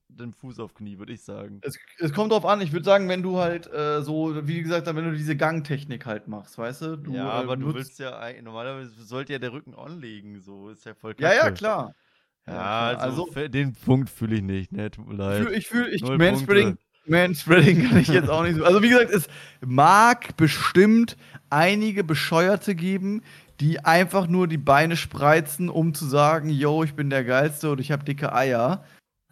den 0.08 0.34
Fuß 0.34 0.60
auf 0.60 0.74
Knie, 0.74 0.98
würde 0.98 1.14
ich 1.14 1.22
sagen. 1.24 1.60
Es, 1.62 1.78
es 2.00 2.14
kommt 2.14 2.32
drauf 2.32 2.46
an, 2.46 2.62
ich 2.62 2.72
würde 2.72 2.86
sagen, 2.86 3.08
wenn 3.10 3.22
du 3.22 3.38
halt 3.38 3.72
äh, 3.72 4.02
so, 4.02 4.48
wie 4.48 4.62
gesagt, 4.64 4.88
wenn 4.88 4.96
du 5.06 5.12
diese 5.12 5.36
Gangtechnik 5.36 6.06
halt 6.06 6.28
machst, 6.28 6.58
weißt 6.58 6.82
du? 6.84 6.96
du 6.98 7.14
ja, 7.14 7.28
äh, 7.28 7.44
aber 7.44 7.58
du 7.58 7.68
nutzt- 7.68 7.76
willst 7.76 8.00
ja, 8.00 8.20
normalerweise 8.42 8.90
sollte 9.04 9.34
ja 9.34 9.40
der 9.40 9.52
Rücken 9.54 9.76
anlegen, 9.76 10.42
so 10.42 10.70
ist 10.70 10.86
ja 10.86 10.94
voll 10.96 11.16
Ja, 11.20 11.34
ja, 11.34 11.42
kacke. 11.42 11.54
klar. 11.56 11.94
Ja, 12.48 12.54
Ja, 12.54 12.60
klar. 12.60 12.88
also, 13.02 13.24
Also- 13.24 13.32
fe- 13.34 13.50
den 13.50 13.74
Punkt 13.74 14.10
fühle 14.10 14.36
ich 14.38 14.42
nicht, 14.44 14.72
ne, 14.72 14.90
tut 14.90 15.06
mir 15.08 15.14
Ich 15.14 15.20
leid. 15.20 15.44
fühl, 15.44 15.54
ich 15.54 15.68
fühl, 15.68 15.88
ich 15.94 16.02
Null 16.02 16.18
Manspreading, 16.18 16.68
Punkte. 16.78 16.86
Manspreading 17.08 17.90
kann 17.90 17.98
ich 18.00 18.08
jetzt 18.08 18.30
auch 18.30 18.42
nicht 18.44 18.56
so. 18.56 18.64
Also, 18.64 18.82
wie 18.82 18.90
gesagt, 18.90 19.12
es 19.12 19.28
mag 19.66 20.36
bestimmt 20.38 21.18
einige 21.52 22.04
Bescheuerte 22.04 22.74
geben, 22.74 23.22
die 23.60 23.80
einfach 23.80 24.28
nur 24.28 24.48
die 24.48 24.58
Beine 24.58 24.98
spreizen, 24.98 25.70
um 25.70 25.94
zu 25.94 26.06
sagen, 26.06 26.50
yo, 26.50 26.84
ich 26.84 26.94
bin 26.94 27.10
der 27.10 27.24
Geilste 27.24 27.72
und 27.72 27.80
ich 27.80 27.92
habe 27.92 28.04
dicke 28.04 28.34
Eier. 28.34 28.84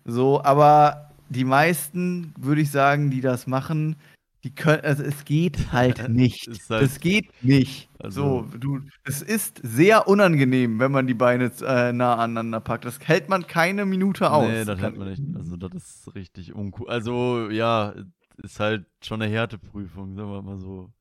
So, 0.05 0.43
aber 0.43 1.11
die 1.29 1.45
meisten, 1.45 2.33
würde 2.37 2.61
ich 2.61 2.71
sagen, 2.71 3.09
die 3.09 3.21
das 3.21 3.47
machen, 3.47 3.95
die 4.43 4.53
können, 4.53 4.81
also 4.83 5.03
es 5.03 5.23
geht 5.23 5.71
halt 5.71 6.07
nicht. 6.09 6.47
Es 6.47 6.69
halt, 6.69 7.01
geht 7.01 7.31
nicht. 7.41 7.89
Also, 7.99 8.47
so, 8.51 8.57
du, 8.57 8.81
es 9.05 9.21
ist 9.21 9.61
sehr 9.63 10.07
unangenehm, 10.07 10.79
wenn 10.79 10.91
man 10.91 11.07
die 11.07 11.13
Beine 11.13 11.51
äh, 11.61 11.93
nah 11.93 12.15
aneinander 12.15 12.59
packt. 12.59 12.85
Das 12.85 12.99
hält 12.99 13.29
man 13.29 13.47
keine 13.47 13.85
Minute 13.85 14.31
aus. 14.31 14.49
Nee, 14.49 14.65
das 14.65 14.79
hält 14.79 14.97
man 14.97 15.09
nicht. 15.09 15.23
Also, 15.35 15.55
das 15.55 15.73
ist 15.73 16.15
richtig 16.15 16.53
uncool. 16.53 16.89
Also, 16.89 17.49
ja, 17.49 17.93
ist 18.37 18.59
halt 18.59 18.85
schon 19.01 19.21
eine 19.21 19.31
Härteprüfung, 19.31 20.15
sagen 20.15 20.29
wir 20.29 20.41
mal 20.41 20.59
so. 20.59 20.91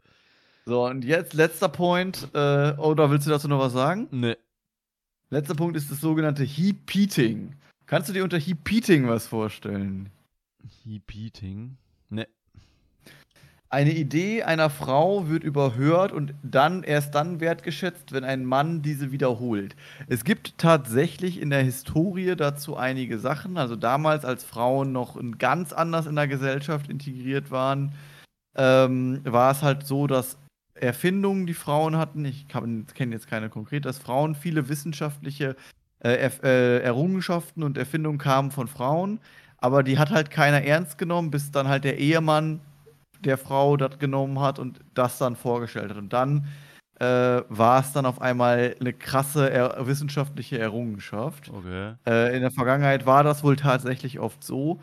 So, 0.65 0.87
und 0.87 1.05
jetzt 1.05 1.35
letzter 1.35 1.69
Point. 1.69 2.29
Äh, 2.35 2.73
oder 2.73 3.11
willst 3.11 3.27
du 3.27 3.31
dazu 3.31 3.49
noch 3.49 3.59
was 3.59 3.73
sagen? 3.73 4.09
Nee. 4.11 4.37
Letzter 5.31 5.55
Punkt 5.55 5.77
ist 5.77 5.91
das 5.91 6.01
sogenannte 6.01 6.45
Heap-Eating. 6.45 7.55
Kannst 7.87 8.09
du 8.09 8.13
dir 8.13 8.25
unter 8.25 8.39
Heap-Eating 8.39 9.09
was 9.09 9.27
vorstellen? 9.27 10.11
Heap-Eating? 10.85 11.77
Nee. 12.11 12.27
Eine 13.71 13.93
Idee 13.93 14.43
einer 14.43 14.69
Frau 14.69 15.31
wird 15.31 15.43
überhört 15.45 16.13
und 16.13 16.35
dann 16.43 16.83
erst 16.83 17.15
dann 17.15 17.41
wertgeschätzt, 17.41 18.13
wenn 18.13 18.23
ein 18.23 18.45
Mann 18.45 18.83
diese 18.83 19.13
wiederholt. 19.13 19.75
Es 20.09 20.25
gibt 20.25 20.59
tatsächlich 20.59 21.41
in 21.41 21.49
der 21.49 21.63
Historie 21.63 22.37
dazu 22.37 22.77
einige 22.77 23.19
Sachen. 23.19 23.57
Also 23.57 23.75
damals, 23.75 24.27
als 24.27 24.45
Frauen 24.45 24.93
noch 24.93 25.19
ganz 25.39 25.73
anders 25.73 26.07
in 26.07 26.17
der 26.17 26.29
Gesellschaft 26.29 26.91
integriert 26.91 27.51
waren, 27.51 27.95
ähm, 28.55 29.23
war 29.25 29.53
es 29.53 29.63
halt 29.63 29.87
so, 29.87 30.07
dass 30.07 30.37
Erfindungen, 30.83 31.47
die 31.47 31.55
Frauen 31.55 31.97
hatten, 31.97 32.25
ich 32.25 32.49
kenne 32.49 32.85
jetzt 33.15 33.29
keine 33.29 33.49
konkret, 33.49 33.85
dass 33.85 33.99
Frauen 33.99 34.35
viele 34.35 34.69
wissenschaftliche 34.69 35.57
äh, 36.01 36.31
äh, 36.43 36.79
Errungenschaften 36.81 37.63
und 37.63 37.79
Erfindungen 37.79 38.19
kamen 38.19 38.51
von 38.51 38.67
Frauen, 38.67 39.21
aber 39.59 39.85
die 39.85 39.99
hat 39.99 40.11
halt 40.11 40.31
keiner 40.31 40.63
ernst 40.63 40.99
genommen, 40.99 41.31
bis 41.31 41.53
dann 41.53 41.69
halt 41.69 41.85
der 41.85 41.99
Ehemann 41.99 42.61
der 43.21 43.39
Frau 43.39 43.77
das 43.77 43.99
genommen 44.01 44.41
hat 44.41 44.59
und 44.59 44.81
das 44.95 45.19
dann 45.19 45.37
vorgestellt 45.37 45.91
hat. 45.91 45.97
Und 45.97 46.13
dann 46.13 46.49
äh, 46.99 47.43
war 47.49 47.81
es 47.81 47.93
dann 47.93 48.05
auf 48.05 48.21
einmal 48.21 48.75
eine 48.81 48.93
krasse 48.93 49.49
er 49.51 49.87
wissenschaftliche 49.87 50.59
Errungenschaft. 50.59 51.49
Okay. 51.49 51.95
Äh, 52.05 52.35
in 52.35 52.43
der 52.43 52.51
Vergangenheit 52.51 53.07
war 53.07 53.23
das 53.23 53.45
wohl 53.45 53.55
tatsächlich 53.55 54.19
oft 54.19 54.43
so, 54.43 54.81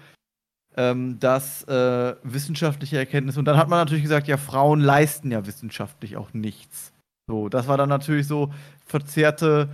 ähm, 0.80 1.19
dass 1.19 1.65
äh, 1.65 2.15
wissenschaftliche 2.23 2.97
Erkenntnisse, 2.97 3.38
und 3.38 3.45
dann 3.45 3.57
hat 3.57 3.68
man 3.68 3.80
natürlich 3.80 4.03
gesagt, 4.03 4.30
ja, 4.30 4.38
Frauen 4.38 4.80
leisten 4.80 5.30
ja 5.30 5.45
wissenschaftlich 5.45 6.15
auch 6.15 6.34
nichts. 6.34 6.93
So, 7.27 7.49
das 7.49 7.68
war 7.68 7.76
dann 7.76 7.89
natürlich 7.89 8.27
so 8.27 8.53
verzerrte, 8.85 9.68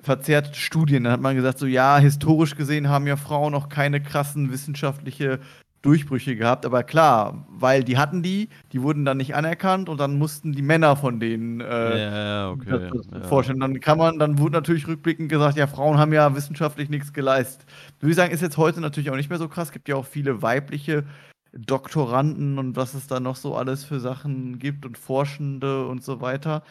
verzerrte 0.00 0.54
Studien. 0.54 1.04
Dann 1.04 1.12
hat 1.12 1.20
man 1.20 1.36
gesagt, 1.36 1.58
so 1.58 1.66
ja, 1.66 1.98
historisch 1.98 2.56
gesehen 2.56 2.88
haben 2.88 3.06
ja 3.06 3.16
Frauen 3.16 3.54
auch 3.54 3.68
keine 3.68 4.02
krassen 4.02 4.50
wissenschaftliche 4.50 5.40
Durchbrüche 5.86 6.36
gehabt, 6.36 6.66
aber 6.66 6.82
klar, 6.82 7.46
weil 7.48 7.84
die 7.84 7.96
hatten 7.96 8.22
die, 8.22 8.48
die 8.72 8.82
wurden 8.82 9.04
dann 9.04 9.16
nicht 9.16 9.34
anerkannt 9.34 9.88
und 9.88 9.98
dann 9.98 10.18
mussten 10.18 10.52
die 10.52 10.62
Männer 10.62 10.96
von 10.96 11.20
denen 11.20 11.60
äh, 11.60 11.98
ja, 11.98 12.50
okay. 12.50 12.90
ja. 13.12 13.20
vorstellen. 13.22 13.60
Dann 13.60 13.80
kann 13.80 13.98
man, 13.98 14.18
dann 14.18 14.38
wurde 14.38 14.54
natürlich 14.54 14.86
rückblickend 14.86 15.28
gesagt, 15.28 15.56
ja, 15.56 15.66
Frauen 15.66 15.98
haben 15.98 16.12
ja 16.12 16.34
wissenschaftlich 16.34 16.90
nichts 16.90 17.12
geleistet. 17.12 17.66
Würde 18.00 18.10
ich 18.10 18.16
sagen, 18.16 18.32
ist 18.32 18.42
jetzt 18.42 18.56
heute 18.56 18.80
natürlich 18.80 19.10
auch 19.10 19.16
nicht 19.16 19.30
mehr 19.30 19.38
so 19.38 19.48
krass. 19.48 19.68
Es 19.68 19.72
gibt 19.72 19.88
ja 19.88 19.96
auch 19.96 20.06
viele 20.06 20.42
weibliche 20.42 21.04
Doktoranden 21.52 22.58
und 22.58 22.76
was 22.76 22.94
es 22.94 23.06
da 23.06 23.20
noch 23.20 23.36
so 23.36 23.54
alles 23.54 23.84
für 23.84 24.00
Sachen 24.00 24.58
gibt 24.58 24.84
und 24.84 24.98
Forschende 24.98 25.86
und 25.86 26.04
so 26.04 26.20
weiter. 26.20 26.62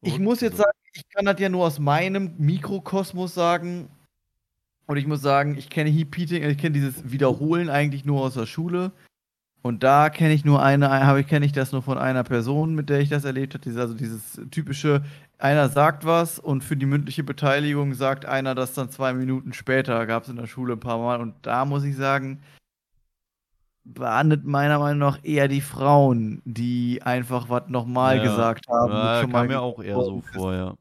Ich 0.00 0.18
muss 0.18 0.40
jetzt 0.40 0.56
sagen, 0.58 0.76
ich 0.92 1.08
kann 1.08 1.24
das 1.24 1.40
ja 1.40 1.48
nur 1.48 1.64
aus 1.66 1.78
meinem 1.78 2.34
Mikrokosmos 2.38 3.34
sagen. 3.34 3.88
Und 4.86 4.96
ich 4.96 5.06
muss 5.06 5.22
sagen, 5.22 5.56
ich 5.56 5.70
kenne 5.70 5.90
Heap 5.90 6.18
Eating, 6.18 6.42
ich 6.42 6.58
kenne 6.58 6.74
dieses 6.74 7.10
Wiederholen 7.10 7.70
eigentlich 7.70 8.04
nur 8.04 8.20
aus 8.20 8.34
der 8.34 8.46
Schule. 8.46 8.92
Und 9.62 9.82
da 9.82 10.10
kenne 10.10 10.34
ich 10.34 10.44
nur 10.44 10.62
eine, 10.62 10.90
habe 10.90 11.22
ich 11.22 11.26
kenne 11.26 11.46
ich 11.46 11.52
das 11.52 11.72
nur 11.72 11.80
von 11.80 11.96
einer 11.96 12.22
Person, 12.22 12.74
mit 12.74 12.90
der 12.90 13.00
ich 13.00 13.08
das 13.08 13.24
erlebt 13.24 13.54
habe. 13.54 13.80
Also 13.80 13.94
dieses 13.94 14.38
typische, 14.50 15.02
einer 15.38 15.70
sagt 15.70 16.04
was 16.04 16.38
und 16.38 16.62
für 16.62 16.76
die 16.76 16.84
mündliche 16.84 17.24
Beteiligung 17.24 17.94
sagt 17.94 18.26
einer 18.26 18.54
das 18.54 18.74
dann 18.74 18.90
zwei 18.90 19.14
Minuten 19.14 19.54
später. 19.54 20.04
Gab 20.04 20.24
es 20.24 20.28
in 20.28 20.36
der 20.36 20.46
Schule 20.46 20.74
ein 20.74 20.80
paar 20.80 20.98
Mal. 20.98 21.18
Und 21.18 21.34
da 21.40 21.64
muss 21.64 21.82
ich 21.84 21.96
sagen, 21.96 22.42
behandelt 23.84 24.44
meiner 24.44 24.78
Meinung 24.78 24.98
nach 24.98 25.18
eher 25.22 25.48
die 25.48 25.60
Frauen, 25.62 26.42
die 26.44 27.00
einfach 27.02 27.48
was 27.48 27.68
nochmal 27.68 28.18
ja. 28.18 28.22
gesagt 28.22 28.66
haben. 28.68 28.92
Ja, 28.92 29.20
schon 29.22 29.32
kam 29.32 29.46
mir 29.46 29.60
auch 29.60 29.82
eher 29.82 29.94
so 29.94 30.22
vor, 30.32 30.54
ja. 30.54 30.74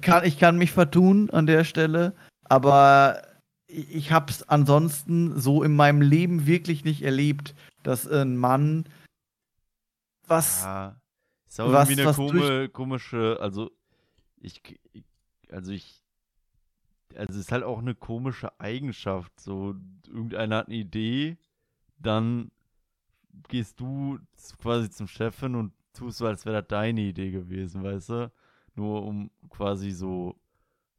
Kann, 0.00 0.24
ich 0.24 0.38
kann 0.38 0.58
mich 0.58 0.72
vertun 0.72 1.30
an 1.30 1.46
der 1.46 1.64
Stelle. 1.64 2.14
Aber 2.52 3.22
ich 3.66 4.12
habe 4.12 4.30
es 4.30 4.46
ansonsten 4.46 5.40
so 5.40 5.62
in 5.62 5.74
meinem 5.74 6.02
Leben 6.02 6.46
wirklich 6.46 6.84
nicht 6.84 7.00
erlebt, 7.00 7.54
dass 7.82 8.06
ein 8.06 8.36
Mann 8.36 8.84
was. 10.26 10.62
Ja, 10.62 11.00
ist 11.48 11.60
auch 11.60 11.72
was, 11.72 11.88
irgendwie 11.88 12.02
eine 12.02 12.12
komische, 12.12 12.68
komische, 12.68 13.38
also 13.40 13.70
ich, 14.38 14.60
also 15.50 15.72
ich, 15.72 16.02
also 17.16 17.32
es 17.32 17.36
ist 17.38 17.52
halt 17.52 17.64
auch 17.64 17.78
eine 17.78 17.94
komische 17.94 18.60
Eigenschaft. 18.60 19.32
So, 19.40 19.74
irgendeiner 20.06 20.58
hat 20.58 20.66
eine 20.66 20.76
Idee, 20.76 21.38
dann 21.98 22.50
gehst 23.48 23.80
du 23.80 24.18
quasi 24.60 24.90
zum 24.90 25.08
Chefin 25.08 25.54
und 25.54 25.72
tust 25.94 26.18
so, 26.18 26.26
als 26.26 26.44
wäre 26.44 26.60
das 26.60 26.68
deine 26.68 27.00
Idee 27.00 27.30
gewesen, 27.30 27.82
weißt 27.82 28.10
du? 28.10 28.32
Nur 28.74 29.04
um 29.04 29.30
quasi 29.48 29.90
so 29.90 30.36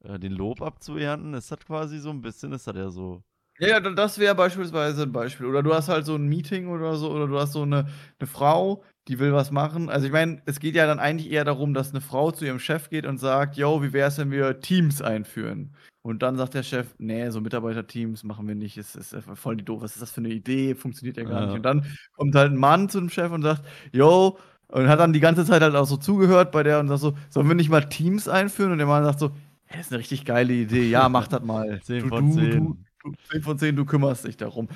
äh, 0.04 0.20
den 0.20 0.34
Lob 0.34 0.62
abzuernten, 0.62 1.34
ist 1.34 1.52
das 1.52 1.60
quasi 1.60 2.00
so 2.00 2.10
ein 2.10 2.22
bisschen, 2.22 2.52
ist 2.52 2.68
das 2.68 2.76
ja 2.76 2.90
so. 2.90 3.24
Ja, 3.60 3.68
ja, 3.68 3.80
das 3.80 4.18
wäre 4.18 4.34
beispielsweise 4.34 5.04
ein 5.04 5.12
Beispiel. 5.12 5.46
Oder 5.46 5.62
du 5.62 5.74
hast 5.74 5.88
halt 5.88 6.06
so 6.06 6.16
ein 6.16 6.28
Meeting 6.28 6.68
oder 6.68 6.96
so, 6.96 7.12
oder 7.12 7.28
du 7.28 7.40
hast 7.40 7.54
so 7.54 7.62
eine, 7.62 7.88
eine 8.20 8.28
Frau, 8.28 8.84
die 9.08 9.20
will 9.20 9.32
was 9.32 9.52
machen. 9.52 9.90
Also 9.90 10.08
ich 10.08 10.12
meine, 10.12 10.42
es 10.46 10.60
geht 10.60 10.76
ja 10.76 10.88
dann 10.88 11.00
eigentlich 11.00 11.32
eher 11.32 11.46
darum, 11.46 11.74
dass 11.74 11.92
eine 11.92 12.02
Frau 12.02 12.32
zu 12.32 12.46
ihrem 12.46 12.60
Chef 12.60 12.90
geht 12.90 13.06
und 13.06 13.20
sagt, 13.20 13.56
yo, 13.56 13.84
wie 13.84 13.94
wäre 13.94 14.08
es, 14.08 14.18
wenn 14.18 14.32
wir 14.32 14.60
Teams 14.60 15.02
einführen? 15.02 15.76
Und 16.02 16.24
dann 16.24 16.36
sagt 16.36 16.56
der 16.56 16.64
Chef, 16.64 16.96
nee, 16.98 17.30
so 17.30 17.40
Mitarbeiterteams 17.40 18.24
machen 18.24 18.48
wir 18.48 18.56
nicht, 18.56 18.78
es 18.78 18.96
ist 18.96 19.16
voll 19.36 19.56
die 19.56 19.64
doof, 19.64 19.84
was 19.84 19.94
ist 19.94 20.02
das 20.02 20.12
für 20.12 20.20
eine 20.20 20.30
Idee, 20.30 20.76
funktioniert 20.76 21.16
ja 21.16 21.24
gar 21.24 21.42
ja. 21.42 21.46
nicht. 21.46 21.56
Und 21.56 21.64
dann 21.64 21.86
kommt 22.14 22.36
halt 22.36 22.52
ein 22.52 22.58
Mann 22.58 22.90
zu 22.90 23.00
dem 23.00 23.10
Chef 23.10 23.32
und 23.32 23.44
sagt, 23.44 23.64
yo, 23.94 24.38
und 24.68 24.90
hat 24.90 25.00
dann 25.00 25.14
die 25.14 25.22
ganze 25.22 25.46
Zeit 25.46 25.62
halt 25.62 25.76
auch 25.76 25.86
so 25.86 25.96
zugehört 25.96 26.52
bei 26.52 26.64
der 26.64 26.80
und 26.80 26.88
sagt 26.88 27.02
so, 27.02 27.14
sollen 27.30 27.48
wir 27.48 27.56
nicht 27.56 27.70
mal 27.70 27.88
Teams 27.88 28.28
einführen? 28.28 28.72
Und 28.72 28.80
der 28.80 28.88
Mann 28.88 29.04
sagt 29.04 29.20
so, 29.20 29.32
das 29.74 29.88
ist 29.88 29.91
eine 29.91 30.00
richtig 30.00 30.26
geile 30.26 30.54
Idee. 30.54 30.90
Ja, 30.90 31.10
mach 31.10 31.28
das 31.28 31.44
mal. 31.44 31.82
10 31.84 32.08
von 32.08 32.32
10. 32.32 32.52
Du, 32.52 32.78
du, 33.04 33.14
10 33.32 33.41
von 33.41 33.60
10, 33.60 33.76
du 33.76 33.86
kümmerst 33.86 34.26
dich 34.26 34.38
darum. 34.38 34.70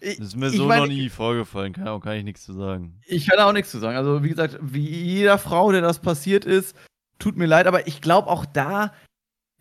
Ich, 0.00 0.18
das 0.18 0.28
ist 0.28 0.36
mir 0.36 0.50
so 0.50 0.66
mein, 0.66 0.80
noch 0.80 0.86
nie 0.86 1.08
vorgefallen, 1.08 1.72
kann, 1.72 1.88
auch, 1.88 2.00
kann 2.00 2.16
ich 2.16 2.24
nichts 2.24 2.44
zu 2.44 2.52
sagen. 2.52 3.00
Ich 3.06 3.26
kann 3.26 3.40
auch 3.40 3.52
nichts 3.52 3.70
zu 3.70 3.78
sagen. 3.78 3.96
Also, 3.96 4.22
wie 4.22 4.28
gesagt, 4.28 4.58
wie 4.60 4.86
jeder 4.86 5.38
Frau, 5.38 5.72
der 5.72 5.80
das 5.80 5.98
passiert 5.98 6.44
ist, 6.44 6.76
tut 7.18 7.36
mir 7.36 7.46
leid, 7.46 7.66
aber 7.66 7.88
ich 7.88 8.00
glaube, 8.00 8.28
auch 8.28 8.44
da 8.46 8.92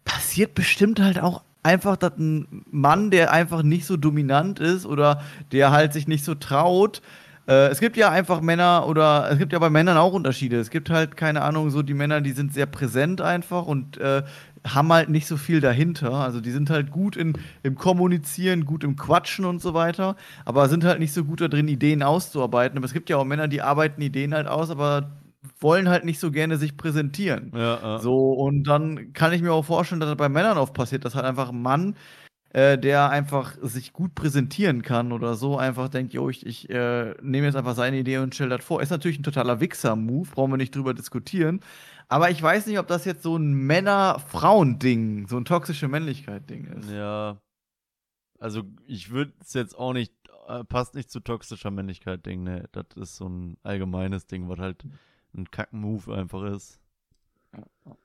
passiert 0.05 0.53
bestimmt 0.53 0.99
halt 0.99 1.19
auch 1.19 1.43
einfach, 1.63 1.97
dass 1.97 2.17
ein 2.17 2.63
Mann, 2.69 3.09
der 3.09 3.31
einfach 3.31 3.63
nicht 3.63 3.85
so 3.85 3.97
dominant 3.97 4.59
ist 4.59 4.85
oder 4.85 5.23
der 5.51 5.71
halt 5.71 5.93
sich 5.93 6.07
nicht 6.07 6.23
so 6.23 6.35
traut, 6.35 7.01
äh, 7.47 7.67
es 7.69 7.79
gibt 7.79 7.97
ja 7.97 8.11
einfach 8.11 8.41
Männer 8.41 8.87
oder 8.87 9.29
es 9.31 9.37
gibt 9.37 9.53
ja 9.53 9.59
bei 9.59 9.69
Männern 9.69 9.97
auch 9.97 10.13
Unterschiede. 10.13 10.59
Es 10.59 10.69
gibt 10.69 10.89
halt, 10.89 11.15
keine 11.17 11.41
Ahnung, 11.41 11.69
so 11.69 11.81
die 11.81 11.93
Männer, 11.93 12.21
die 12.21 12.31
sind 12.31 12.53
sehr 12.53 12.65
präsent 12.65 13.21
einfach 13.21 13.65
und 13.65 13.97
äh, 13.97 14.23
haben 14.65 14.91
halt 14.91 15.09
nicht 15.09 15.27
so 15.27 15.37
viel 15.37 15.61
dahinter. 15.61 16.13
Also 16.13 16.41
die 16.41 16.51
sind 16.51 16.69
halt 16.69 16.91
gut 16.91 17.15
in, 17.15 17.33
im 17.63 17.75
Kommunizieren, 17.75 18.65
gut 18.65 18.83
im 18.83 18.95
Quatschen 18.95 19.45
und 19.45 19.61
so 19.61 19.73
weiter, 19.73 20.15
aber 20.45 20.67
sind 20.69 20.83
halt 20.83 20.99
nicht 20.99 21.13
so 21.13 21.23
gut 21.23 21.41
darin, 21.41 21.67
Ideen 21.67 22.03
auszuarbeiten. 22.03 22.77
Aber 22.77 22.85
es 22.85 22.93
gibt 22.93 23.09
ja 23.09 23.17
auch 23.17 23.25
Männer, 23.25 23.47
die 23.47 23.61
arbeiten 23.61 24.01
Ideen 24.01 24.33
halt 24.33 24.47
aus, 24.47 24.69
aber 24.69 25.11
wollen 25.59 25.89
halt 25.89 26.05
nicht 26.05 26.19
so 26.19 26.31
gerne 26.31 26.57
sich 26.57 26.77
präsentieren. 26.77 27.51
Ja, 27.55 27.79
ja. 27.81 27.99
So, 27.99 28.31
und 28.33 28.63
dann 28.65 29.13
kann 29.13 29.33
ich 29.33 29.41
mir 29.41 29.53
auch 29.53 29.63
vorstellen, 29.65 30.01
dass 30.01 30.09
das 30.09 30.17
bei 30.17 30.29
Männern 30.29 30.57
oft 30.57 30.73
passiert, 30.73 31.05
dass 31.05 31.15
halt 31.15 31.25
einfach 31.25 31.49
ein 31.49 31.61
Mann, 31.61 31.95
äh, 32.49 32.77
der 32.77 33.09
einfach 33.09 33.55
sich 33.61 33.93
gut 33.93 34.15
präsentieren 34.15 34.81
kann 34.81 35.11
oder 35.11 35.35
so, 35.35 35.57
einfach 35.57 35.89
denkt, 35.89 36.13
jo, 36.13 36.29
ich, 36.29 36.45
ich 36.45 36.69
äh, 36.69 37.13
nehme 37.21 37.47
jetzt 37.47 37.55
einfach 37.55 37.75
seine 37.75 37.97
Idee 37.97 38.19
und 38.19 38.33
stelle 38.33 38.57
das 38.57 38.65
vor. 38.65 38.81
Ist 38.81 38.89
natürlich 38.89 39.19
ein 39.19 39.23
totaler 39.23 39.59
Wichser-Move, 39.59 40.29
brauchen 40.31 40.51
wir 40.51 40.57
nicht 40.57 40.75
drüber 40.75 40.93
diskutieren. 40.93 41.59
Aber 42.07 42.29
ich 42.29 42.41
weiß 42.41 42.67
nicht, 42.67 42.79
ob 42.79 42.87
das 42.87 43.03
jetzt 43.03 43.23
so 43.23 43.35
ein 43.35 43.53
Männer-Frauen-Ding, 43.53 45.27
so 45.27 45.37
ein 45.37 45.45
toxische 45.45 45.89
Männlichkeit-Ding 45.89 46.65
ist. 46.67 46.89
Ja. 46.89 47.41
Also, 48.39 48.63
ich 48.85 49.09
würde 49.09 49.33
es 49.41 49.53
jetzt 49.53 49.77
auch 49.77 49.93
nicht, 49.93 50.13
äh, 50.47 50.63
passt 50.63 50.95
nicht 50.95 51.11
zu 51.11 51.19
toxischer 51.19 51.71
Männlichkeit-Ding, 51.71 52.43
ne. 52.43 52.69
Das 52.71 52.85
ist 52.95 53.17
so 53.17 53.27
ein 53.27 53.57
allgemeines 53.63 54.25
Ding, 54.27 54.47
was 54.47 54.59
halt 54.59 54.85
ein 55.35 55.51
Kack-Move 55.51 56.15
einfach 56.15 56.43
ist. 56.43 56.79
Ja. 57.53 57.97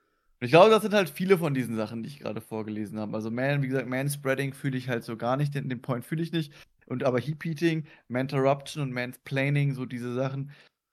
Ich 0.42 0.50
glaube, 0.50 0.70
das 0.70 0.82
sind 0.82 0.92
halt 0.92 1.08
viele 1.08 1.38
von 1.38 1.54
diesen 1.54 1.76
Sachen, 1.76 2.02
die 2.02 2.08
ich 2.08 2.18
gerade 2.18 2.40
vorgelesen 2.40 2.98
habe. 2.98 3.14
Also, 3.14 3.30
Man, 3.30 3.62
wie 3.62 3.68
gesagt, 3.68 3.88
Manspreading 3.88 4.54
fühle 4.54 4.76
ich 4.76 4.88
halt 4.88 5.04
so 5.04 5.16
gar 5.16 5.36
nicht, 5.36 5.54
den, 5.54 5.68
den 5.68 5.80
Point 5.80 6.04
fühle 6.04 6.22
ich 6.22 6.32
nicht. 6.32 6.52
Und 6.86 7.04
aber 7.04 7.20
Heap-Eating, 7.20 7.86
Mentorruption 8.08 8.82
und 8.82 8.92
Mansplaining, 8.92 9.72
so 9.74 9.86
diese 9.86 10.12
Sachen. 10.14 10.50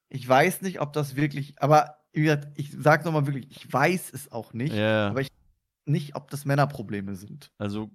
Ich 0.10 0.28
weiß 0.28 0.62
nicht, 0.62 0.82
ob 0.82 0.94
das 0.94 1.16
wirklich, 1.16 1.60
aber 1.62 1.98
wie 2.14 2.22
gesagt, 2.22 2.48
ich 2.56 2.72
sag's 2.72 3.06
nochmal 3.06 3.26
wirklich, 3.26 3.48
ich 3.50 3.72
weiß 3.72 4.14
es 4.14 4.32
auch 4.32 4.54
nicht, 4.54 4.76
Ja. 4.76 5.10
aber 5.10 5.22
ich 5.22 5.30
nicht, 5.86 6.16
ob 6.16 6.30
das 6.30 6.46
Männerprobleme 6.46 7.16
sind. 7.16 7.52
Also 7.58 7.90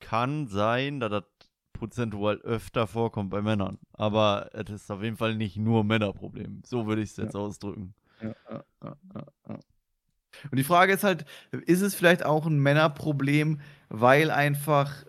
kann 0.00 0.46
sein, 0.48 1.00
dass 1.00 1.10
das 1.10 1.24
prozentual 1.74 2.38
öfter 2.38 2.86
vorkommt 2.86 3.30
bei 3.30 3.42
Männern. 3.42 3.78
Aber 3.92 4.50
es 4.54 4.70
ist 4.70 4.90
auf 4.90 5.02
jeden 5.02 5.16
Fall 5.16 5.36
nicht 5.36 5.58
nur 5.58 5.84
Männerproblem. 5.84 6.62
So 6.64 6.86
würde 6.86 7.02
ich 7.02 7.10
es 7.10 7.16
jetzt 7.18 7.36
ausdrücken. 7.36 7.94
Ja, 8.22 8.34
ja, 8.50 8.64
ja, 8.82 8.96
ja, 9.14 9.26
ja. 9.48 9.58
Und 10.50 10.56
die 10.56 10.64
Frage 10.64 10.92
ist 10.92 11.04
halt, 11.04 11.24
ist 11.66 11.82
es 11.82 11.94
vielleicht 11.94 12.24
auch 12.24 12.46
ein 12.46 12.58
Männerproblem, 12.58 13.60
weil 13.88 14.30
einfach 14.30 15.04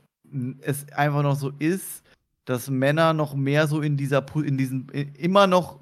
es 0.62 0.92
einfach 0.92 1.24
noch 1.24 1.36
so 1.36 1.52
ist, 1.60 2.04
dass 2.46 2.70
Männer 2.70 3.14
noch 3.14 3.36
mehr 3.36 3.68
so 3.68 3.82
in 3.82 3.98
dieser, 3.98 4.26
in 4.36 4.58
diesen, 4.58 4.90
immer 4.90 5.48
noch, 5.48 5.82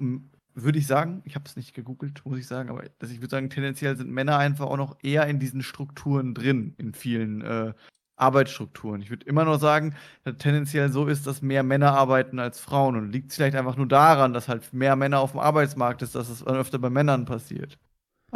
würde 0.54 0.78
ich 0.78 0.86
sagen, 0.86 1.22
ich 1.24 1.34
habe 1.34 1.44
es 1.46 1.56
nicht 1.56 1.74
gegoogelt, 1.74 2.24
muss 2.24 2.38
ich 2.38 2.46
sagen, 2.46 2.70
aber 2.70 2.84
dass 2.98 3.10
ich 3.10 3.20
würde 3.20 3.30
sagen, 3.30 3.50
tendenziell 3.50 3.96
sind 3.96 4.10
Männer 4.10 4.38
einfach 4.38 4.66
auch 4.66 4.76
noch 4.76 4.96
eher 5.02 5.26
in 5.26 5.38
diesen 5.38 5.62
Strukturen 5.62 6.34
drin, 6.34 6.74
in 6.78 6.94
vielen 6.94 7.42
äh, 7.42 7.72
Arbeitsstrukturen. 8.16 9.02
Ich 9.02 9.10
würde 9.10 9.26
immer 9.26 9.44
noch 9.44 9.60
sagen, 9.60 9.94
dass 10.24 10.38
tendenziell 10.38 10.90
so 10.90 11.06
ist, 11.06 11.26
dass 11.26 11.42
mehr 11.42 11.62
Männer 11.62 11.92
arbeiten 11.92 12.38
als 12.38 12.58
Frauen. 12.58 12.96
Und 12.96 13.12
liegt 13.12 13.32
vielleicht 13.32 13.56
einfach 13.56 13.76
nur 13.76 13.86
daran, 13.86 14.32
dass 14.32 14.48
halt 14.48 14.72
mehr 14.72 14.96
Männer 14.96 15.20
auf 15.20 15.32
dem 15.32 15.40
Arbeitsmarkt 15.40 16.02
ist, 16.02 16.14
dass 16.14 16.30
es 16.30 16.42
dann 16.42 16.56
öfter 16.56 16.78
bei 16.78 16.90
Männern 16.90 17.26
passiert. 17.26 17.78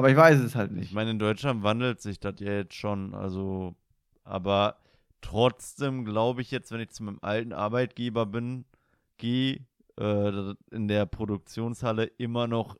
Aber 0.01 0.11
ich 0.11 0.17
weiß 0.17 0.39
es 0.41 0.55
halt 0.55 0.71
Ich 0.73 0.77
nicht. 0.79 0.93
meine, 0.95 1.11
in 1.11 1.19
Deutschland 1.19 1.63
wandelt 1.63 2.01
sich 2.01 2.19
das 2.19 2.41
ja 2.41 2.53
jetzt 2.53 2.73
schon, 2.75 3.13
also, 3.15 3.75
aber 4.25 4.77
trotzdem 5.21 6.07
glaube 6.07 6.41
ich 6.41 6.51
jetzt, 6.51 6.73
wenn 6.73 6.81
ich 6.81 6.89
zu 6.89 7.03
meinem 7.05 7.19
alten 7.21 7.53
Arbeitgeber 7.53 8.25
bin, 8.25 8.65
gehe, 9.19 9.67
äh, 9.99 10.55
in 10.71 10.89
der 10.89 11.05
Produktionshalle 11.05 12.05
immer 12.17 12.47
noch 12.47 12.79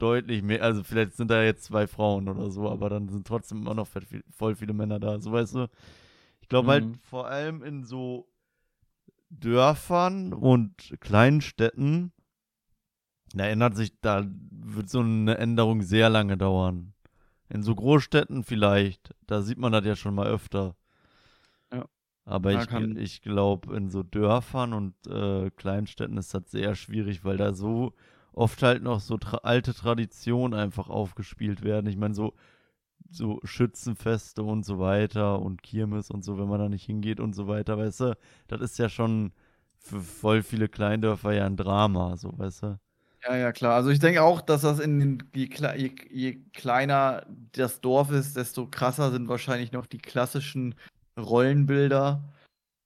deutlich 0.00 0.42
mehr, 0.42 0.60
also 0.64 0.82
vielleicht 0.82 1.12
sind 1.14 1.30
da 1.30 1.40
jetzt 1.44 1.62
zwei 1.66 1.86
Frauen 1.86 2.28
oder 2.28 2.50
so, 2.50 2.68
aber 2.68 2.88
dann 2.90 3.08
sind 3.10 3.28
trotzdem 3.28 3.58
immer 3.58 3.74
noch 3.74 3.86
voll 3.86 4.02
viel- 4.02 4.24
voll 4.30 4.56
viele 4.56 4.72
Männer 4.72 4.98
da, 4.98 5.20
so 5.20 5.30
weißt 5.30 5.54
du. 5.54 5.68
Ich 6.40 6.48
glaube 6.48 6.66
Mhm. 6.66 6.70
halt 6.72 6.96
vor 7.04 7.28
allem 7.28 7.62
in 7.62 7.84
so 7.84 8.26
Dörfern 9.30 10.32
und 10.32 10.96
kleinen 11.00 11.40
Städten, 11.40 12.12
da 13.34 13.44
ändert 13.46 13.76
sich, 13.76 13.92
da 14.00 14.26
wird 14.50 14.88
so 14.88 15.00
eine 15.00 15.38
Änderung 15.38 15.82
sehr 15.82 16.08
lange 16.08 16.36
dauern. 16.36 16.92
In 17.48 17.62
so 17.62 17.74
Großstädten 17.74 18.42
vielleicht, 18.44 19.14
da 19.26 19.42
sieht 19.42 19.58
man 19.58 19.72
das 19.72 19.84
ja 19.84 19.94
schon 19.96 20.14
mal 20.14 20.26
öfter. 20.26 20.74
Ja. 21.72 21.86
Aber 22.24 22.52
Da 22.52 22.62
ich, 22.62 22.68
kann- 22.68 22.96
ich 22.96 23.22
glaube, 23.22 23.76
in 23.76 23.88
so 23.90 24.02
Dörfern 24.02 24.72
und 24.72 24.94
äh, 25.06 25.50
Kleinstädten 25.50 26.16
ist 26.18 26.34
das 26.34 26.50
sehr 26.50 26.74
schwierig, 26.74 27.24
weil 27.24 27.36
da 27.36 27.52
so 27.52 27.92
oft 28.32 28.62
halt 28.62 28.82
noch 28.82 29.00
so 29.00 29.16
tra 29.16 29.38
alte 29.38 29.74
Traditionen 29.74 30.58
einfach 30.58 30.88
aufgespielt 30.88 31.62
werden. 31.62 31.86
Ich 31.86 31.96
meine, 31.96 32.14
so, 32.14 32.34
so 33.10 33.40
Schützenfeste 33.44 34.42
und 34.42 34.64
so 34.64 34.78
weiter 34.78 35.40
und 35.40 35.62
Kirmes 35.62 36.10
und 36.10 36.24
so, 36.24 36.38
wenn 36.38 36.48
man 36.48 36.58
da 36.60 36.68
nicht 36.68 36.84
hingeht 36.84 37.20
und 37.20 37.34
so 37.34 37.46
weiter, 37.46 37.78
weißt 37.78 38.00
du, 38.00 38.16
das 38.48 38.60
ist 38.60 38.78
ja 38.78 38.88
schon 38.88 39.32
für 39.78 40.00
voll 40.00 40.42
viele 40.42 40.68
Kleindörfer 40.68 41.32
ja 41.32 41.46
ein 41.46 41.56
Drama, 41.56 42.16
so, 42.16 42.36
weißt 42.36 42.62
du. 42.64 42.80
Ja, 43.26 43.36
ja, 43.36 43.52
klar. 43.52 43.74
Also 43.74 43.90
ich 43.90 43.98
denke 43.98 44.22
auch, 44.22 44.40
dass 44.40 44.62
das 44.62 44.78
in 44.78 45.00
den, 45.00 45.30
je, 45.34 45.48
je, 45.76 45.90
je 46.10 46.34
kleiner 46.52 47.26
das 47.52 47.80
Dorf 47.80 48.10
ist, 48.10 48.36
desto 48.36 48.66
krasser 48.66 49.10
sind 49.10 49.28
wahrscheinlich 49.28 49.72
noch 49.72 49.86
die 49.86 49.98
klassischen 49.98 50.76
Rollenbilder. 51.18 52.22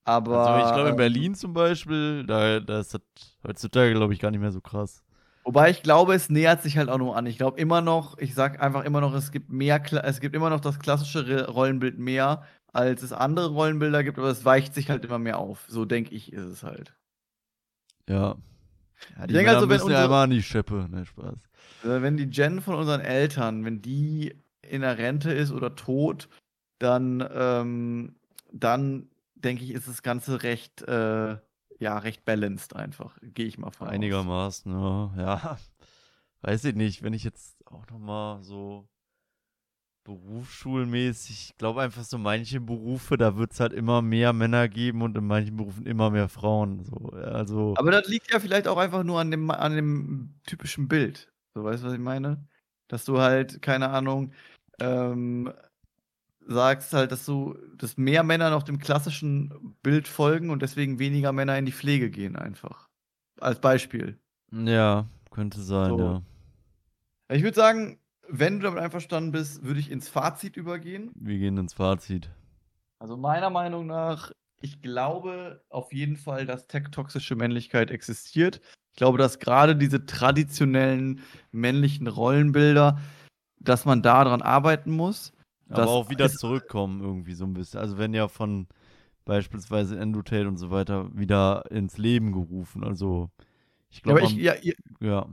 Aber 0.04 0.46
Also 0.46 0.66
ich 0.66 0.72
glaube 0.72 0.88
in 0.88 0.94
ähm, 0.94 0.96
Berlin 0.96 1.34
zum 1.34 1.52
Beispiel, 1.52 2.24
da, 2.26 2.60
da 2.60 2.80
ist 2.80 2.94
das 2.94 3.02
heutzutage, 3.46 3.92
glaube 3.92 4.14
ich, 4.14 4.20
gar 4.20 4.30
nicht 4.30 4.40
mehr 4.40 4.52
so 4.52 4.60
krass. 4.60 5.04
Wobei 5.44 5.70
ich 5.70 5.82
glaube, 5.82 6.14
es 6.14 6.30
nähert 6.30 6.62
sich 6.62 6.78
halt 6.78 6.88
auch 6.88 6.98
nur 6.98 7.16
an. 7.16 7.26
Ich 7.26 7.36
glaube 7.36 7.60
immer 7.60 7.80
noch, 7.80 8.16
ich 8.18 8.34
sag 8.34 8.62
einfach 8.62 8.84
immer 8.84 9.00
noch, 9.00 9.14
es 9.14 9.32
gibt 9.32 9.50
mehr, 9.50 9.82
es 10.04 10.20
gibt 10.20 10.34
immer 10.34 10.50
noch 10.50 10.60
das 10.60 10.78
klassische 10.78 11.48
Rollenbild 11.48 11.98
mehr, 11.98 12.44
als 12.72 13.02
es 13.02 13.12
andere 13.12 13.50
Rollenbilder 13.50 14.04
gibt, 14.04 14.18
aber 14.18 14.28
es 14.28 14.44
weicht 14.44 14.74
sich 14.74 14.90
halt 14.90 15.04
immer 15.04 15.18
mehr 15.18 15.38
auf. 15.38 15.64
So 15.68 15.84
denke 15.84 16.14
ich, 16.14 16.32
ist 16.32 16.44
es 16.44 16.62
halt. 16.62 16.94
Ja. 18.08 18.36
Ja 19.16 19.26
die 19.26 19.34
denke 19.34 19.46
Männer 19.50 19.56
also, 19.56 19.68
wenn 19.68 19.76
müssen 19.76 19.90
ja 19.90 19.96
unsere- 19.96 20.04
immer 20.06 20.22
an 20.22 20.30
die 20.30 20.42
Scheppe, 20.42 20.86
ne, 20.90 21.04
Spaß. 21.06 21.34
Äh, 21.84 22.02
Wenn 22.02 22.16
die 22.16 22.28
Gen 22.28 22.60
von 22.60 22.74
unseren 22.74 23.00
Eltern, 23.00 23.64
wenn 23.64 23.80
die 23.82 24.34
in 24.62 24.82
der 24.82 24.98
Rente 24.98 25.32
ist 25.32 25.50
oder 25.52 25.74
tot, 25.74 26.28
dann, 26.78 27.26
ähm, 27.32 28.16
dann 28.52 29.08
denke 29.34 29.64
ich, 29.64 29.70
ist 29.72 29.88
das 29.88 30.02
Ganze 30.02 30.42
recht, 30.42 30.82
äh, 30.82 31.36
ja, 31.78 31.98
recht 31.98 32.24
balanced 32.24 32.76
einfach. 32.76 33.16
Gehe 33.22 33.46
ich 33.46 33.56
mal 33.58 33.70
von 33.70 33.86
aus. 33.88 33.92
Einigermaßen, 33.94 34.72
ja. 34.72 35.12
ja. 35.16 35.58
Weiß 36.42 36.64
ich 36.64 36.74
nicht, 36.74 37.02
wenn 37.02 37.12
ich 37.14 37.24
jetzt 37.24 37.66
auch 37.66 37.86
nochmal 37.90 38.42
so 38.42 38.86
berufsschulmäßig, 40.18 41.50
ich 41.50 41.56
glaube 41.56 41.82
einfach 41.82 42.02
so 42.02 42.18
manche 42.18 42.60
Berufe, 42.60 43.16
da 43.16 43.36
wird 43.36 43.52
es 43.52 43.60
halt 43.60 43.72
immer 43.72 44.02
mehr 44.02 44.32
Männer 44.32 44.68
geben 44.68 45.02
und 45.02 45.16
in 45.16 45.26
manchen 45.26 45.56
Berufen 45.56 45.86
immer 45.86 46.10
mehr 46.10 46.28
Frauen. 46.28 46.82
So, 46.82 47.10
also, 47.12 47.74
Aber 47.76 47.90
das 47.92 48.08
liegt 48.08 48.32
ja 48.32 48.40
vielleicht 48.40 48.66
auch 48.66 48.76
einfach 48.76 49.04
nur 49.04 49.20
an 49.20 49.30
dem, 49.30 49.50
an 49.50 49.76
dem 49.76 50.34
typischen 50.46 50.88
Bild. 50.88 51.32
So, 51.54 51.62
weißt 51.64 51.82
du, 51.82 51.88
was 51.88 51.94
ich 51.94 52.00
meine? 52.00 52.44
Dass 52.88 53.04
du 53.04 53.20
halt, 53.20 53.62
keine 53.62 53.90
Ahnung, 53.90 54.32
ähm, 54.80 55.52
sagst 56.46 56.92
halt, 56.92 57.12
dass 57.12 57.24
du, 57.24 57.56
dass 57.76 57.96
mehr 57.96 58.24
Männer 58.24 58.50
noch 58.50 58.64
dem 58.64 58.78
klassischen 58.78 59.76
Bild 59.82 60.08
folgen 60.08 60.50
und 60.50 60.62
deswegen 60.62 60.98
weniger 60.98 61.32
Männer 61.32 61.56
in 61.56 61.66
die 61.66 61.72
Pflege 61.72 62.10
gehen 62.10 62.34
einfach. 62.34 62.88
Als 63.40 63.60
Beispiel. 63.60 64.18
ja, 64.50 65.06
könnte 65.30 65.60
sein, 65.60 65.90
So. 65.90 65.98
ja. 65.98 66.22
Ich 67.32 67.44
würde 67.44 67.54
sagen, 67.54 67.99
wenn 68.30 68.58
du 68.58 68.64
damit 68.64 68.82
einverstanden 68.82 69.32
bist, 69.32 69.64
würde 69.64 69.80
ich 69.80 69.90
ins 69.90 70.08
Fazit 70.08 70.56
übergehen. 70.56 71.10
Wir 71.14 71.38
gehen 71.38 71.56
ins 71.56 71.74
Fazit. 71.74 72.30
Also 72.98 73.16
meiner 73.16 73.50
Meinung 73.50 73.86
nach, 73.86 74.32
ich 74.60 74.82
glaube 74.82 75.64
auf 75.68 75.92
jeden 75.92 76.16
Fall, 76.16 76.46
dass 76.46 76.66
tech-toxische 76.66 77.34
Männlichkeit 77.34 77.90
existiert. 77.90 78.60
Ich 78.92 78.96
glaube, 78.96 79.18
dass 79.18 79.38
gerade 79.38 79.76
diese 79.76 80.04
traditionellen 80.04 81.20
männlichen 81.52 82.06
Rollenbilder, 82.06 82.98
dass 83.58 83.84
man 83.84 84.02
daran 84.02 84.42
arbeiten 84.42 84.90
muss. 84.90 85.32
Aber 85.68 85.88
auch 85.88 86.10
wieder 86.10 86.28
zurückkommen 86.28 87.00
irgendwie 87.00 87.34
so 87.34 87.44
ein 87.44 87.54
bisschen. 87.54 87.80
Also 87.80 87.96
wenn 87.96 88.12
ja 88.12 88.28
von 88.28 88.66
beispielsweise 89.24 89.98
Endotate 89.98 90.48
und 90.48 90.56
so 90.56 90.70
weiter 90.70 91.08
wieder 91.16 91.70
ins 91.70 91.98
Leben 91.98 92.32
gerufen. 92.32 92.82
Also 92.82 93.30
ich 93.88 94.02
glaube, 94.02 94.22
ich, 94.22 94.32
ja, 94.32 94.54
ja, 94.60 94.74
ja, 95.00 95.26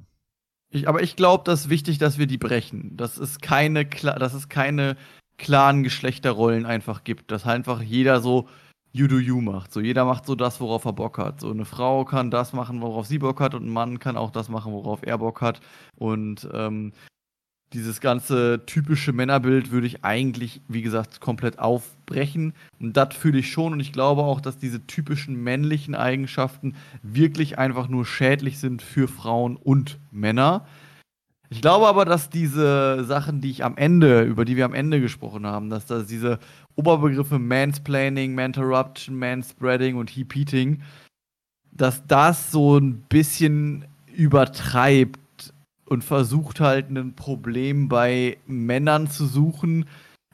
ich, 0.69 0.87
aber 0.87 1.01
ich 1.01 1.15
glaube, 1.15 1.43
das 1.45 1.61
ist 1.61 1.69
wichtig, 1.69 1.97
dass 1.97 2.17
wir 2.17 2.27
die 2.27 2.37
brechen. 2.37 2.95
Dass 2.97 3.17
es 3.17 3.39
keine, 3.39 3.85
dass 3.85 4.33
es 4.33 4.49
keine 4.49 4.97
klaren 5.37 5.83
Geschlechterrollen 5.83 6.65
einfach 6.65 7.03
gibt. 7.03 7.31
Dass 7.31 7.45
einfach 7.45 7.81
jeder 7.81 8.21
so 8.21 8.47
you 8.91 9.07
do 9.07 9.19
you 9.19 9.41
macht. 9.41 9.71
So 9.71 9.79
jeder 9.79 10.05
macht 10.05 10.25
so 10.25 10.35
das, 10.35 10.59
worauf 10.59 10.85
er 10.85 10.93
Bock 10.93 11.17
hat. 11.17 11.41
So 11.41 11.51
eine 11.51 11.65
Frau 11.65 12.03
kann 12.05 12.31
das 12.31 12.53
machen, 12.53 12.81
worauf 12.81 13.05
sie 13.05 13.19
Bock 13.19 13.39
hat, 13.39 13.53
und 13.53 13.65
ein 13.65 13.73
Mann 13.73 13.99
kann 13.99 14.17
auch 14.17 14.31
das 14.31 14.49
machen, 14.49 14.73
worauf 14.73 15.03
er 15.03 15.17
Bock 15.19 15.41
hat. 15.41 15.61
Und 15.95 16.47
ähm, 16.53 16.93
dieses 17.73 17.99
ganze 17.99 18.61
typische 18.65 19.11
Männerbild 19.11 19.71
würde 19.71 19.87
ich 19.87 20.05
eigentlich, 20.05 20.61
wie 20.67 20.81
gesagt, 20.81 21.19
komplett 21.19 21.59
aufbrechen. 21.59 22.53
Und 22.79 22.95
das 22.95 23.15
fühle 23.15 23.39
ich 23.39 23.51
schon. 23.51 23.73
Und 23.73 23.79
ich 23.81 23.91
glaube 23.91 24.21
auch, 24.21 24.39
dass 24.39 24.57
diese 24.57 24.85
typischen 24.87 25.35
männlichen 25.43 25.93
Eigenschaften 25.93 26.75
wirklich 27.03 27.57
einfach 27.57 27.89
nur 27.89 28.05
schädlich 28.05 28.59
sind 28.59 28.81
für 28.81 29.07
Frauen 29.07 29.57
und 29.57 29.99
Männer. 30.11 30.65
Ich 31.49 31.61
glaube 31.61 31.87
aber, 31.87 32.05
dass 32.05 32.29
diese 32.29 33.03
Sachen, 33.05 33.41
die 33.41 33.51
ich 33.51 33.63
am 33.63 33.77
Ende, 33.77 34.23
über 34.23 34.45
die 34.45 34.57
wir 34.57 34.65
am 34.65 34.73
Ende 34.73 34.99
gesprochen 34.99 35.45
haben, 35.45 35.69
dass 35.69 35.85
da 35.85 36.01
diese 36.03 36.39
Oberbegriffe 36.75 37.39
Mansplaining, 37.39 38.35
Manterruption, 38.35 39.17
Manspreading 39.17 39.95
und 39.95 40.09
Heap-Eating, 40.09 40.81
dass 41.71 42.05
das 42.07 42.51
so 42.51 42.77
ein 42.77 43.01
bisschen 43.09 43.85
übertreibt 44.13 45.19
und 45.87 46.03
versucht 46.03 46.59
halt 46.59 46.89
ein 46.89 47.15
Problem 47.15 47.89
bei 47.89 48.37
Männern 48.45 49.09
zu 49.09 49.25
suchen, 49.25 49.85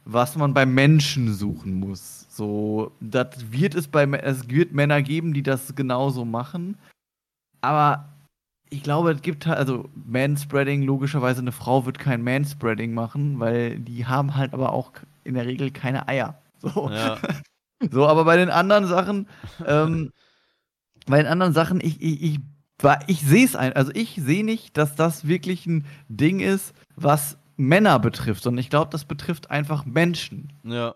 was 0.06 0.36
man 0.36 0.54
bei 0.54 0.66
Menschen 0.66 1.34
suchen 1.34 1.76
muss. 1.76 2.26
So, 2.30 2.92
das 3.00 3.52
wird 3.52 3.76
es 3.76 3.88
bei 3.88 4.06
es 4.06 4.50
wird 4.50 4.74
Männer 4.74 5.02
geben, 5.02 5.34
die 5.34 5.44
das 5.44 5.76
genauso 5.76 6.26
machen, 6.26 6.78
aber 7.62 8.10
ich 8.70 8.82
glaube, 8.82 9.12
es 9.12 9.22
gibt 9.22 9.46
halt, 9.46 9.60
also 9.60 9.88
Manspreading, 9.94 10.82
logischerweise 10.82 11.42
eine 11.42 11.52
Frau 11.52 11.86
wird 11.86 12.00
kein 12.00 12.24
Manspreading 12.24 12.94
machen, 12.94 13.40
weil 13.40 13.80
die 13.80 14.08
haben 14.08 14.36
halt 14.36 14.54
aber 14.54 14.74
auch 14.74 14.92
in 15.24 15.36
der 15.36 15.46
Regel 15.46 15.70
keine 15.70 16.08
Eier. 16.08 16.42
So, 16.58 16.90
ja, 16.90 17.18
so 17.92 18.08
aber 18.08 18.26
bei 18.26 18.36
den 18.36 18.50
anderen 18.50 18.88
Sachen, 18.88 19.28
ähm, 19.66 20.12
bei 21.06 21.18
den 21.18 21.28
anderen 21.28 21.54
Sachen, 21.54 21.82
ich, 21.82 22.02
ich, 22.02 22.24
ich, 22.24 22.40
ich 23.08 23.22
sehe 23.22 23.46
es 23.46 23.56
ein, 23.56 23.74
also 23.74 23.92
ich 23.94 24.16
sehe 24.16 24.44
nicht, 24.44 24.78
dass 24.78 24.96
das 24.96 25.28
wirklich 25.28 25.66
ein 25.66 25.86
Ding 26.08 26.40
ist, 26.40 26.74
was 26.96 27.38
Männer 27.56 28.00
betrifft, 28.00 28.44
sondern 28.44 28.60
ich 28.60 28.70
glaube, 28.70 28.92
das 28.92 29.06
betrifft 29.06 29.52
einfach 29.52 29.86
Menschen. 29.86 30.54
ja, 30.64 30.96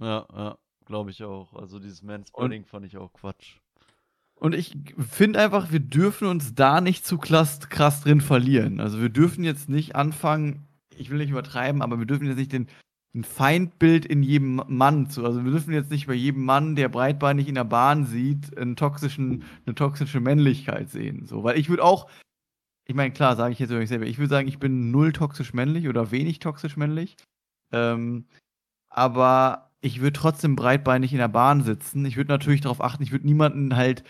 ja, 0.00 0.26
ja, 0.34 0.58
glaube 0.86 1.10
ich 1.10 1.22
auch. 1.24 1.54
Also 1.54 1.78
dieses 1.78 2.02
Manspreading 2.02 2.64
fand 2.64 2.86
ich 2.86 2.96
auch 2.96 3.12
Quatsch. 3.12 3.56
Und 4.34 4.54
ich 4.54 4.74
finde 4.98 5.38
einfach, 5.38 5.70
wir 5.70 5.80
dürfen 5.80 6.26
uns 6.26 6.54
da 6.54 6.80
nicht 6.80 7.04
zu 7.06 7.18
krass, 7.18 7.60
krass 7.68 8.00
drin 8.00 8.22
verlieren. 8.22 8.80
Also 8.80 9.00
wir 9.00 9.10
dürfen 9.10 9.44
jetzt 9.44 9.68
nicht 9.68 9.94
anfangen, 9.94 10.66
ich 10.96 11.10
will 11.10 11.18
nicht 11.18 11.30
übertreiben, 11.30 11.82
aber 11.82 11.98
wir 11.98 12.06
dürfen 12.06 12.26
jetzt 12.26 12.38
nicht 12.38 12.52
den, 12.52 12.66
ein 13.14 13.24
Feindbild 13.24 14.06
in 14.06 14.22
jedem 14.22 14.62
Mann 14.68 15.10
zu. 15.10 15.24
Also 15.24 15.44
wir 15.44 15.50
dürfen 15.50 15.74
jetzt 15.74 15.90
nicht 15.90 16.06
bei 16.06 16.14
jedem 16.14 16.44
Mann, 16.44 16.76
der 16.76 16.88
breitbeinig 16.88 17.48
in 17.48 17.56
der 17.56 17.64
Bahn 17.64 18.04
sieht, 18.04 18.56
einen 18.56 18.76
toxischen, 18.76 19.44
eine 19.66 19.74
toxische 19.74 20.20
Männlichkeit 20.20 20.90
sehen. 20.90 21.26
So, 21.26 21.42
weil 21.42 21.58
ich 21.58 21.68
würde 21.68 21.82
auch, 21.82 22.08
ich 22.86 22.94
meine, 22.94 23.12
klar, 23.12 23.34
sage 23.36 23.52
ich 23.52 23.58
jetzt 23.58 23.70
über 23.70 23.80
mich 23.80 23.88
selber, 23.88 24.06
ich 24.06 24.18
würde 24.18 24.30
sagen, 24.30 24.48
ich 24.48 24.58
bin 24.58 24.90
null 24.92 25.12
toxisch 25.12 25.52
männlich 25.54 25.88
oder 25.88 26.12
wenig 26.12 26.38
toxisch 26.38 26.76
männlich. 26.76 27.16
Ähm, 27.72 28.26
aber 28.88 29.70
ich 29.80 30.00
würde 30.00 30.12
trotzdem 30.12 30.56
breitbeinig 30.56 31.12
in 31.12 31.18
der 31.18 31.28
Bahn 31.28 31.64
sitzen. 31.64 32.04
Ich 32.04 32.16
würde 32.16 32.30
natürlich 32.30 32.60
darauf 32.60 32.82
achten, 32.82 33.02
ich 33.02 33.12
würde 33.12 33.26
niemanden 33.26 33.76
halt 33.76 34.04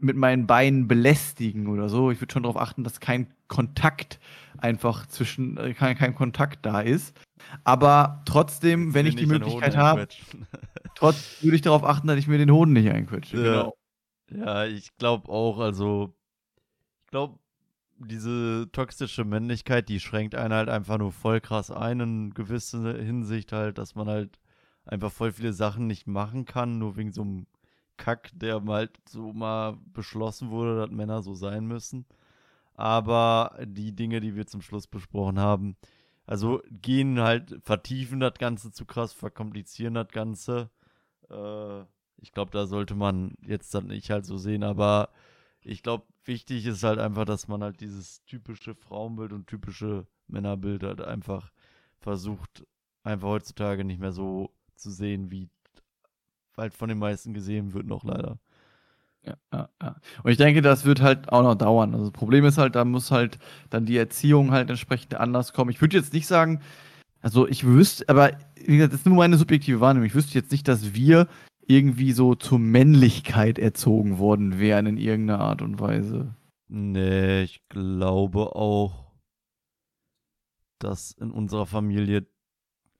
mit 0.00 0.16
meinen 0.16 0.46
Beinen 0.46 0.86
belästigen 0.86 1.66
oder 1.66 1.88
so. 1.88 2.10
Ich 2.10 2.20
würde 2.20 2.32
schon 2.32 2.42
darauf 2.42 2.60
achten, 2.60 2.84
dass 2.84 3.00
kein 3.00 3.28
Kontakt 3.48 4.20
einfach 4.58 5.06
zwischen, 5.06 5.56
äh, 5.56 5.74
kein, 5.74 5.96
kein 5.96 6.14
Kontakt 6.14 6.64
da 6.66 6.80
ist. 6.80 7.18
Aber 7.64 8.22
trotzdem, 8.24 8.94
wenn 8.94 9.06
ich 9.06 9.16
die 9.16 9.26
Möglichkeit 9.26 9.76
habe, 9.76 10.08
trotz 10.94 11.42
würde 11.42 11.56
ich 11.56 11.62
darauf 11.62 11.84
achten, 11.84 12.06
dass 12.06 12.18
ich 12.18 12.28
mir 12.28 12.38
den 12.38 12.50
Hoden 12.50 12.72
nicht 12.72 12.90
einquetsche. 12.90 13.36
Ja, 13.36 13.42
genau. 13.42 13.76
ja 14.30 14.64
ich 14.66 14.96
glaube 14.96 15.30
auch, 15.30 15.58
also 15.58 16.14
ich 17.04 17.10
glaube, 17.10 17.38
diese 17.98 18.68
toxische 18.72 19.24
Männlichkeit, 19.24 19.88
die 19.88 20.00
schränkt 20.00 20.34
einen 20.34 20.54
halt 20.54 20.68
einfach 20.68 20.98
nur 20.98 21.12
voll 21.12 21.40
krass 21.40 21.70
ein 21.70 22.00
in 22.00 22.34
gewisser 22.34 22.94
Hinsicht 22.94 23.52
halt, 23.52 23.78
dass 23.78 23.94
man 23.94 24.08
halt 24.08 24.38
einfach 24.84 25.10
voll 25.10 25.32
viele 25.32 25.52
Sachen 25.52 25.86
nicht 25.86 26.06
machen 26.06 26.44
kann, 26.44 26.78
nur 26.78 26.96
wegen 26.96 27.12
so 27.12 27.22
einem 27.22 27.46
Kack, 27.96 28.30
der 28.34 28.64
halt 28.64 28.92
so 29.08 29.32
mal 29.32 29.76
beschlossen 29.92 30.50
wurde, 30.50 30.80
dass 30.80 30.90
Männer 30.90 31.22
so 31.22 31.34
sein 31.34 31.66
müssen. 31.66 32.06
Aber 32.74 33.58
die 33.64 33.94
Dinge, 33.94 34.20
die 34.20 34.36
wir 34.36 34.46
zum 34.46 34.62
Schluss 34.62 34.86
besprochen 34.86 35.40
haben, 35.40 35.76
also 36.28 36.60
gehen 36.70 37.18
halt, 37.20 37.58
vertiefen 37.62 38.20
das 38.20 38.34
Ganze 38.34 38.70
zu 38.70 38.84
krass, 38.84 39.14
verkomplizieren 39.14 39.94
das 39.94 40.08
Ganze. 40.08 40.68
Äh, 41.30 41.80
ich 42.18 42.32
glaube, 42.32 42.50
da 42.50 42.66
sollte 42.66 42.94
man 42.94 43.32
jetzt 43.40 43.74
dann 43.74 43.86
nicht 43.86 44.10
halt 44.10 44.26
so 44.26 44.36
sehen, 44.36 44.62
aber 44.62 45.08
ich 45.62 45.82
glaube, 45.82 46.04
wichtig 46.26 46.66
ist 46.66 46.82
halt 46.82 46.98
einfach, 46.98 47.24
dass 47.24 47.48
man 47.48 47.62
halt 47.62 47.80
dieses 47.80 48.22
typische 48.26 48.74
Frauenbild 48.74 49.32
und 49.32 49.46
typische 49.46 50.06
Männerbild 50.26 50.82
halt 50.82 51.00
einfach 51.00 51.50
versucht, 51.98 52.66
einfach 53.04 53.28
heutzutage 53.28 53.82
nicht 53.82 53.98
mehr 53.98 54.12
so 54.12 54.50
zu 54.74 54.90
sehen, 54.90 55.30
wie 55.30 55.48
halt 56.58 56.74
von 56.74 56.90
den 56.90 56.98
meisten 56.98 57.32
gesehen 57.32 57.72
wird, 57.72 57.86
noch 57.86 58.04
leider. 58.04 58.38
Ja. 59.52 59.68
Und 60.22 60.30
ich 60.30 60.36
denke, 60.36 60.62
das 60.62 60.84
wird 60.84 61.00
halt 61.00 61.30
auch 61.30 61.42
noch 61.42 61.54
dauern. 61.54 61.92
Also 61.92 62.06
das 62.06 62.12
Problem 62.12 62.44
ist 62.44 62.58
halt, 62.58 62.74
da 62.74 62.84
muss 62.84 63.10
halt 63.10 63.38
dann 63.70 63.86
die 63.86 63.96
Erziehung 63.96 64.50
halt 64.50 64.70
entsprechend 64.70 65.14
anders 65.14 65.52
kommen. 65.52 65.70
Ich 65.70 65.80
würde 65.80 65.96
jetzt 65.96 66.12
nicht 66.12 66.26
sagen, 66.26 66.60
also 67.20 67.48
ich 67.48 67.66
wüsste, 67.66 68.08
aber 68.08 68.32
wie 68.56 68.76
gesagt, 68.76 68.92
das 68.92 69.00
ist 69.00 69.06
nur 69.06 69.16
meine 69.16 69.36
subjektive 69.36 69.80
Wahrnehmung. 69.80 70.06
Ich 70.06 70.14
wüsste 70.14 70.38
jetzt 70.38 70.52
nicht, 70.52 70.68
dass 70.68 70.94
wir 70.94 71.28
irgendwie 71.66 72.12
so 72.12 72.34
zur 72.34 72.58
Männlichkeit 72.58 73.58
erzogen 73.58 74.18
worden 74.18 74.58
wären 74.58 74.86
in 74.86 74.96
irgendeiner 74.96 75.40
Art 75.40 75.62
und 75.62 75.80
Weise. 75.80 76.34
Nee, 76.68 77.42
ich 77.42 77.66
glaube 77.68 78.54
auch, 78.56 79.12
dass 80.78 81.12
in 81.12 81.30
unserer 81.30 81.66
Familie 81.66 82.26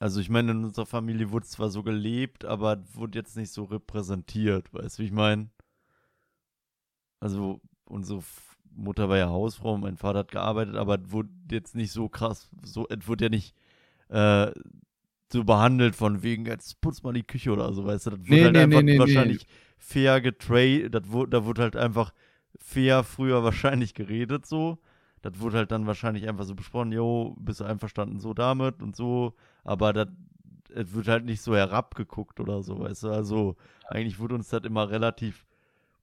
also 0.01 0.21
ich 0.21 0.31
meine, 0.31 0.53
in 0.53 0.65
unserer 0.65 0.87
Familie 0.87 1.33
wurde 1.33 1.47
zwar 1.47 1.71
so 1.71 1.83
gelebt, 1.83 2.45
aber 2.45 2.85
wurde 2.95 3.19
jetzt 3.19 3.37
nicht 3.37 3.51
so 3.51 3.65
repräsentiert, 3.65 4.73
weißt 4.73 4.99
du, 4.99 5.03
wie 5.03 5.07
ich 5.07 5.13
meine? 5.13 5.51
Also 7.21 7.61
unsere 7.85 8.23
Mutter 8.75 9.09
war 9.09 9.19
ja 9.19 9.29
Hausfrau, 9.29 9.77
mein 9.77 9.97
Vater 9.97 10.21
hat 10.21 10.31
gearbeitet, 10.31 10.77
aber 10.77 11.01
es 11.01 11.11
wurde 11.11 11.31
jetzt 11.51 11.75
nicht 11.75 11.93
so 11.93 12.09
krass, 12.09 12.49
so, 12.63 12.87
es 12.89 13.07
wurde 13.09 13.25
ja 13.25 13.29
nicht 13.31 13.55
äh, 14.09 14.53
so 15.33 15.45
behandelt 15.45 15.97
von 15.97 16.23
wegen, 16.23 16.47
jetzt 16.47 16.81
putz 16.81 17.03
mal 17.03 17.13
die 17.13 17.25
Küche 17.25 17.51
oder 17.53 17.73
so, 17.73 17.85
weißt 17.85 18.07
du, 18.07 18.11
das 18.11 18.21
wurde 18.21 18.31
nee, 18.31 18.45
halt 18.45 18.55
nee, 18.55 18.63
einfach 18.63 18.83
nee, 18.83 18.99
wahrscheinlich 18.99 19.47
fair 19.77 20.21
getradet, 20.21 20.95
da 20.95 21.45
wurde 21.45 21.63
halt 21.63 21.77
einfach 21.77 22.13
fair 22.59 23.03
früher 23.05 23.43
wahrscheinlich 23.45 23.95
geredet 23.95 24.47
so. 24.47 24.79
Das 25.21 25.41
wurde 25.41 25.59
halt 25.59 25.73
dann 25.73 25.89
wahrscheinlich 25.89 26.29
einfach 26.29 26.45
so 26.45 26.55
besprochen, 26.55 26.93
jo, 26.93 27.35
bist 27.41 27.59
du 27.59 27.65
einverstanden 27.65 28.21
so 28.21 28.35
damit 28.35 28.83
und 28.83 28.95
so, 28.95 29.35
aber 29.65 29.93
das 29.93 30.09
es 30.75 30.93
wird 30.93 31.09
halt 31.09 31.25
nicht 31.25 31.41
so 31.41 31.57
herabgeguckt 31.57 32.41
oder 32.41 32.63
so, 32.63 32.79
weißt 32.79 33.05
du, 33.05 33.09
also 33.09 33.57
eigentlich 33.89 34.19
wurde 34.19 34.35
uns 34.35 34.49
das 34.49 34.63
immer 34.65 34.91
relativ 34.91 35.47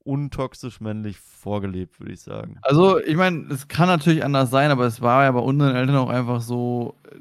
untoxisch 0.05 0.79
männlich 0.79 1.17
vorgelebt, 1.19 1.99
würde 1.99 2.13
ich 2.13 2.21
sagen. 2.21 2.57
Also, 2.61 2.99
ich 2.99 3.15
meine, 3.15 3.47
es 3.49 3.67
kann 3.67 3.87
natürlich 3.87 4.23
anders 4.23 4.51
sein, 4.51 4.71
aber 4.71 4.85
es 4.85 5.01
war 5.01 5.23
ja 5.23 5.31
bei 5.31 5.39
unseren 5.39 5.75
Eltern 5.75 5.97
auch 5.97 6.09
einfach 6.09 6.41
so, 6.41 6.95
äh, 7.11 7.17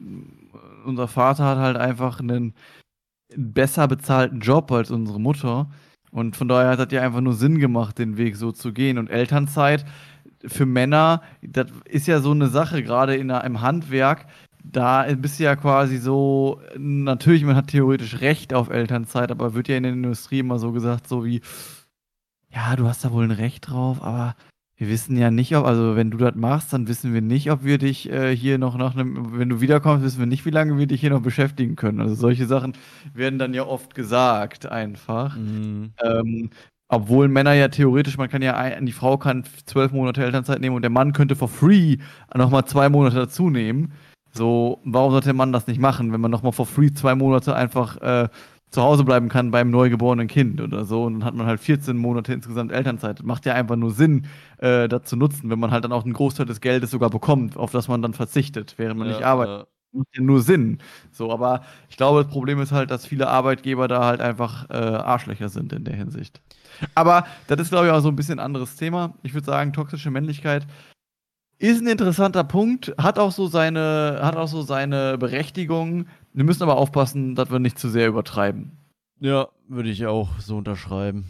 unser 0.86 1.08
Vater 1.08 1.44
hat 1.44 1.58
halt 1.58 1.76
einfach 1.76 2.20
einen 2.20 2.54
besser 3.36 3.88
bezahlten 3.88 4.40
Job 4.40 4.70
als 4.70 4.90
unsere 4.90 5.18
Mutter. 5.18 5.70
Und 6.10 6.36
von 6.36 6.46
daher 6.46 6.70
hat 6.70 6.78
das 6.78 6.92
ja 6.92 7.02
einfach 7.02 7.22
nur 7.22 7.32
Sinn 7.32 7.58
gemacht, 7.58 7.98
den 7.98 8.16
Weg 8.16 8.36
so 8.36 8.52
zu 8.52 8.72
gehen. 8.72 8.98
Und 8.98 9.10
Elternzeit 9.10 9.84
für 10.46 10.66
Männer, 10.66 11.22
das 11.42 11.66
ist 11.86 12.06
ja 12.06 12.20
so 12.20 12.30
eine 12.30 12.48
Sache, 12.48 12.82
gerade 12.82 13.16
in 13.16 13.30
einem 13.30 13.62
Handwerk. 13.62 14.26
Da 14.62 15.06
bist 15.16 15.40
du 15.40 15.44
ja 15.44 15.56
quasi 15.56 15.96
so, 15.98 16.60
natürlich, 16.76 17.44
man 17.44 17.56
hat 17.56 17.68
theoretisch 17.68 18.20
Recht 18.20 18.54
auf 18.54 18.70
Elternzeit, 18.70 19.30
aber 19.30 19.54
wird 19.54 19.68
ja 19.68 19.76
in 19.76 19.82
der 19.82 19.92
Industrie 19.92 20.38
immer 20.38 20.58
so 20.58 20.72
gesagt, 20.72 21.08
so 21.08 21.24
wie, 21.24 21.40
ja, 22.54 22.76
du 22.76 22.86
hast 22.86 23.04
da 23.04 23.12
wohl 23.12 23.24
ein 23.24 23.30
Recht 23.30 23.68
drauf, 23.68 24.02
aber 24.02 24.36
wir 24.76 24.88
wissen 24.88 25.16
ja 25.16 25.30
nicht, 25.30 25.56
ob, 25.56 25.66
also 25.66 25.96
wenn 25.96 26.10
du 26.10 26.18
das 26.18 26.34
machst, 26.34 26.72
dann 26.72 26.88
wissen 26.88 27.14
wir 27.14 27.20
nicht, 27.20 27.50
ob 27.50 27.64
wir 27.64 27.78
dich 27.78 28.10
äh, 28.10 28.34
hier 28.34 28.58
noch 28.58 28.76
nach 28.76 28.94
einem, 28.94 29.38
wenn 29.38 29.48
du 29.48 29.60
wiederkommst, 29.60 30.04
wissen 30.04 30.18
wir 30.18 30.26
nicht, 30.26 30.44
wie 30.46 30.50
lange 30.50 30.76
wir 30.78 30.86
dich 30.86 31.00
hier 31.00 31.10
noch 31.10 31.22
beschäftigen 31.22 31.76
können. 31.76 32.00
Also 32.00 32.14
solche 32.14 32.46
Sachen 32.46 32.72
werden 33.12 33.38
dann 33.38 33.54
ja 33.54 33.64
oft 33.64 33.94
gesagt, 33.94 34.66
einfach. 34.66 35.36
Mhm. 35.36 35.92
Ähm, 36.02 36.50
obwohl 36.88 37.28
Männer 37.28 37.54
ja 37.54 37.68
theoretisch, 37.68 38.18
man 38.18 38.28
kann 38.28 38.42
ja, 38.42 38.80
die 38.80 38.92
Frau 38.92 39.16
kann 39.16 39.44
zwölf 39.64 39.92
Monate 39.92 40.24
Elternzeit 40.24 40.60
nehmen 40.60 40.76
und 40.76 40.82
der 40.82 40.90
Mann 40.90 41.12
könnte 41.12 41.36
for 41.36 41.48
free 41.48 41.96
nochmal 42.34 42.64
zwei 42.66 42.88
Monate 42.88 43.16
dazu 43.16 43.50
nehmen. 43.50 43.92
So, 44.32 44.80
warum 44.84 45.12
sollte 45.12 45.28
der 45.28 45.34
Mann 45.34 45.52
das 45.52 45.68
nicht 45.68 45.80
machen, 45.80 46.12
wenn 46.12 46.20
man 46.20 46.30
nochmal 46.30 46.52
for 46.52 46.66
free 46.66 46.92
zwei 46.92 47.14
Monate 47.14 47.54
einfach 47.54 47.96
äh, 47.98 48.28
zu 48.74 48.82
Hause 48.82 49.04
bleiben 49.04 49.28
kann 49.28 49.50
beim 49.50 49.70
neugeborenen 49.70 50.26
Kind 50.26 50.60
oder 50.60 50.84
so? 50.84 51.04
Und 51.04 51.14
dann 51.14 51.24
hat 51.24 51.34
man 51.34 51.46
halt 51.46 51.60
14 51.60 51.96
Monate 51.96 52.32
insgesamt 52.32 52.72
Elternzeit. 52.72 53.22
Macht 53.22 53.46
ja 53.46 53.54
einfach 53.54 53.76
nur 53.76 53.92
Sinn, 53.92 54.26
äh, 54.58 54.88
das 54.88 55.04
zu 55.04 55.16
nutzen, 55.16 55.48
wenn 55.48 55.58
man 55.58 55.70
halt 55.70 55.84
dann 55.84 55.92
auch 55.92 56.04
einen 56.04 56.12
Großteil 56.12 56.46
des 56.46 56.60
Geldes 56.60 56.90
sogar 56.90 57.10
bekommt, 57.10 57.56
auf 57.56 57.70
das 57.70 57.88
man 57.88 58.02
dann 58.02 58.14
verzichtet, 58.14 58.74
während 58.76 58.98
man 58.98 59.08
ja, 59.08 59.14
nicht 59.14 59.24
arbeitet. 59.24 59.60
Ja 59.60 59.66
macht 59.94 60.08
ja 60.16 60.22
nur 60.22 60.42
Sinn. 60.42 60.78
So, 61.12 61.30
aber 61.30 61.62
ich 61.88 61.96
glaube, 61.96 62.24
das 62.24 62.32
Problem 62.32 62.60
ist 62.60 62.72
halt, 62.72 62.90
dass 62.90 63.06
viele 63.06 63.28
Arbeitgeber 63.28 63.86
da 63.86 64.04
halt 64.04 64.20
einfach 64.20 64.68
äh, 64.68 64.74
Arschlöcher 64.74 65.48
sind 65.48 65.72
in 65.72 65.84
der 65.84 65.94
Hinsicht. 65.94 66.40
Aber 66.96 67.26
das 67.46 67.60
ist, 67.60 67.70
glaube 67.70 67.86
ich, 67.86 67.92
auch 67.92 68.00
so 68.00 68.08
ein 68.08 68.16
bisschen 68.16 68.40
ein 68.40 68.44
anderes 68.44 68.74
Thema. 68.74 69.14
Ich 69.22 69.34
würde 69.34 69.46
sagen, 69.46 69.72
toxische 69.72 70.10
Männlichkeit 70.10 70.66
ist 71.58 71.80
ein 71.80 71.86
interessanter 71.86 72.44
Punkt, 72.44 72.92
hat 72.98 73.18
auch 73.18 73.32
so 73.32 73.46
seine, 73.46 74.18
hat 74.22 74.36
auch 74.36 74.48
so 74.48 74.62
seine 74.62 75.16
Berechtigung. 75.18 76.06
Wir 76.34 76.44
müssen 76.44 76.64
aber 76.64 76.76
aufpassen, 76.76 77.36
dass 77.36 77.50
wir 77.50 77.60
nicht 77.60 77.78
zu 77.78 77.88
sehr 77.88 78.08
übertreiben. 78.08 78.76
Ja, 79.20 79.48
würde 79.68 79.88
ich 79.88 80.04
auch 80.06 80.40
so 80.40 80.56
unterschreiben. 80.58 81.26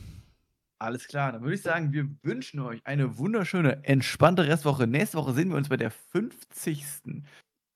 Alles 0.79 1.07
klar, 1.07 1.33
dann 1.33 1.43
würde 1.43 1.55
ich 1.55 1.63
sagen, 1.63 1.93
wir 1.93 2.09
wünschen 2.23 2.61
euch 2.61 2.81
eine 2.85 3.19
wunderschöne, 3.19 3.85
entspannte 3.85 4.47
Restwoche. 4.47 4.87
Nächste 4.87 5.19
Woche 5.19 5.35
sehen 5.35 5.51
wir 5.51 5.57
uns 5.57 5.69
bei 5.69 5.77
der 5.77 5.91
50. 5.91 6.85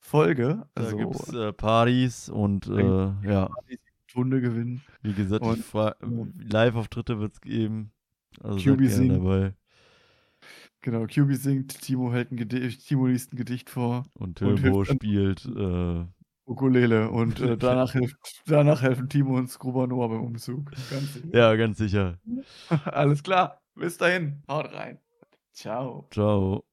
Folge. 0.00 0.66
Also, 0.74 0.96
da 0.96 1.04
gibt 1.04 1.14
es 1.14 1.34
äh, 1.34 1.52
Partys 1.52 2.28
und 2.30 2.66
äh, 2.66 3.28
ja. 3.28 3.46
Partys, 3.46 3.78
Hunde 4.14 4.40
gewinnen. 4.40 4.82
Wie 5.02 5.12
gesagt, 5.12 5.44
Live-Auftritte 5.44 7.20
wird 7.20 7.34
es 7.34 7.40
geben. 7.42 7.92
Also 8.40 8.58
QB 8.58 8.86
singt. 8.86 9.12
Dabei. 9.12 9.54
Genau, 10.80 11.06
QB 11.06 11.34
singt, 11.34 11.80
Timo 11.82 12.12
hält 12.12 12.32
ein 12.32 12.36
Gedicht, 12.36 12.86
Timo 12.86 13.06
liest 13.06 13.32
ein 13.32 13.36
Gedicht 13.36 13.68
vor. 13.68 14.04
Und 14.14 14.38
Tilbo 14.38 14.84
spielt 14.84 15.44
äh, 15.44 16.04
Ukulele 16.48 17.10
und 17.10 17.40
äh, 17.40 17.56
danach, 17.58 17.92
hilft, 17.92 18.16
danach 18.46 18.80
helfen 18.82 19.08
Timo 19.08 19.36
und 19.36 19.48
Scruba 19.50 19.86
Noah 19.86 20.08
beim 20.08 20.24
Umzug. 20.24 20.70
Ganz 20.90 21.20
ja, 21.32 21.54
ganz 21.56 21.78
sicher. 21.78 22.18
Alles 22.86 23.22
klar. 23.22 23.60
Bis 23.74 23.98
dahin. 23.98 24.42
Haut 24.48 24.72
rein. 24.72 24.98
Ciao. 25.52 26.08
Ciao. 26.10 26.64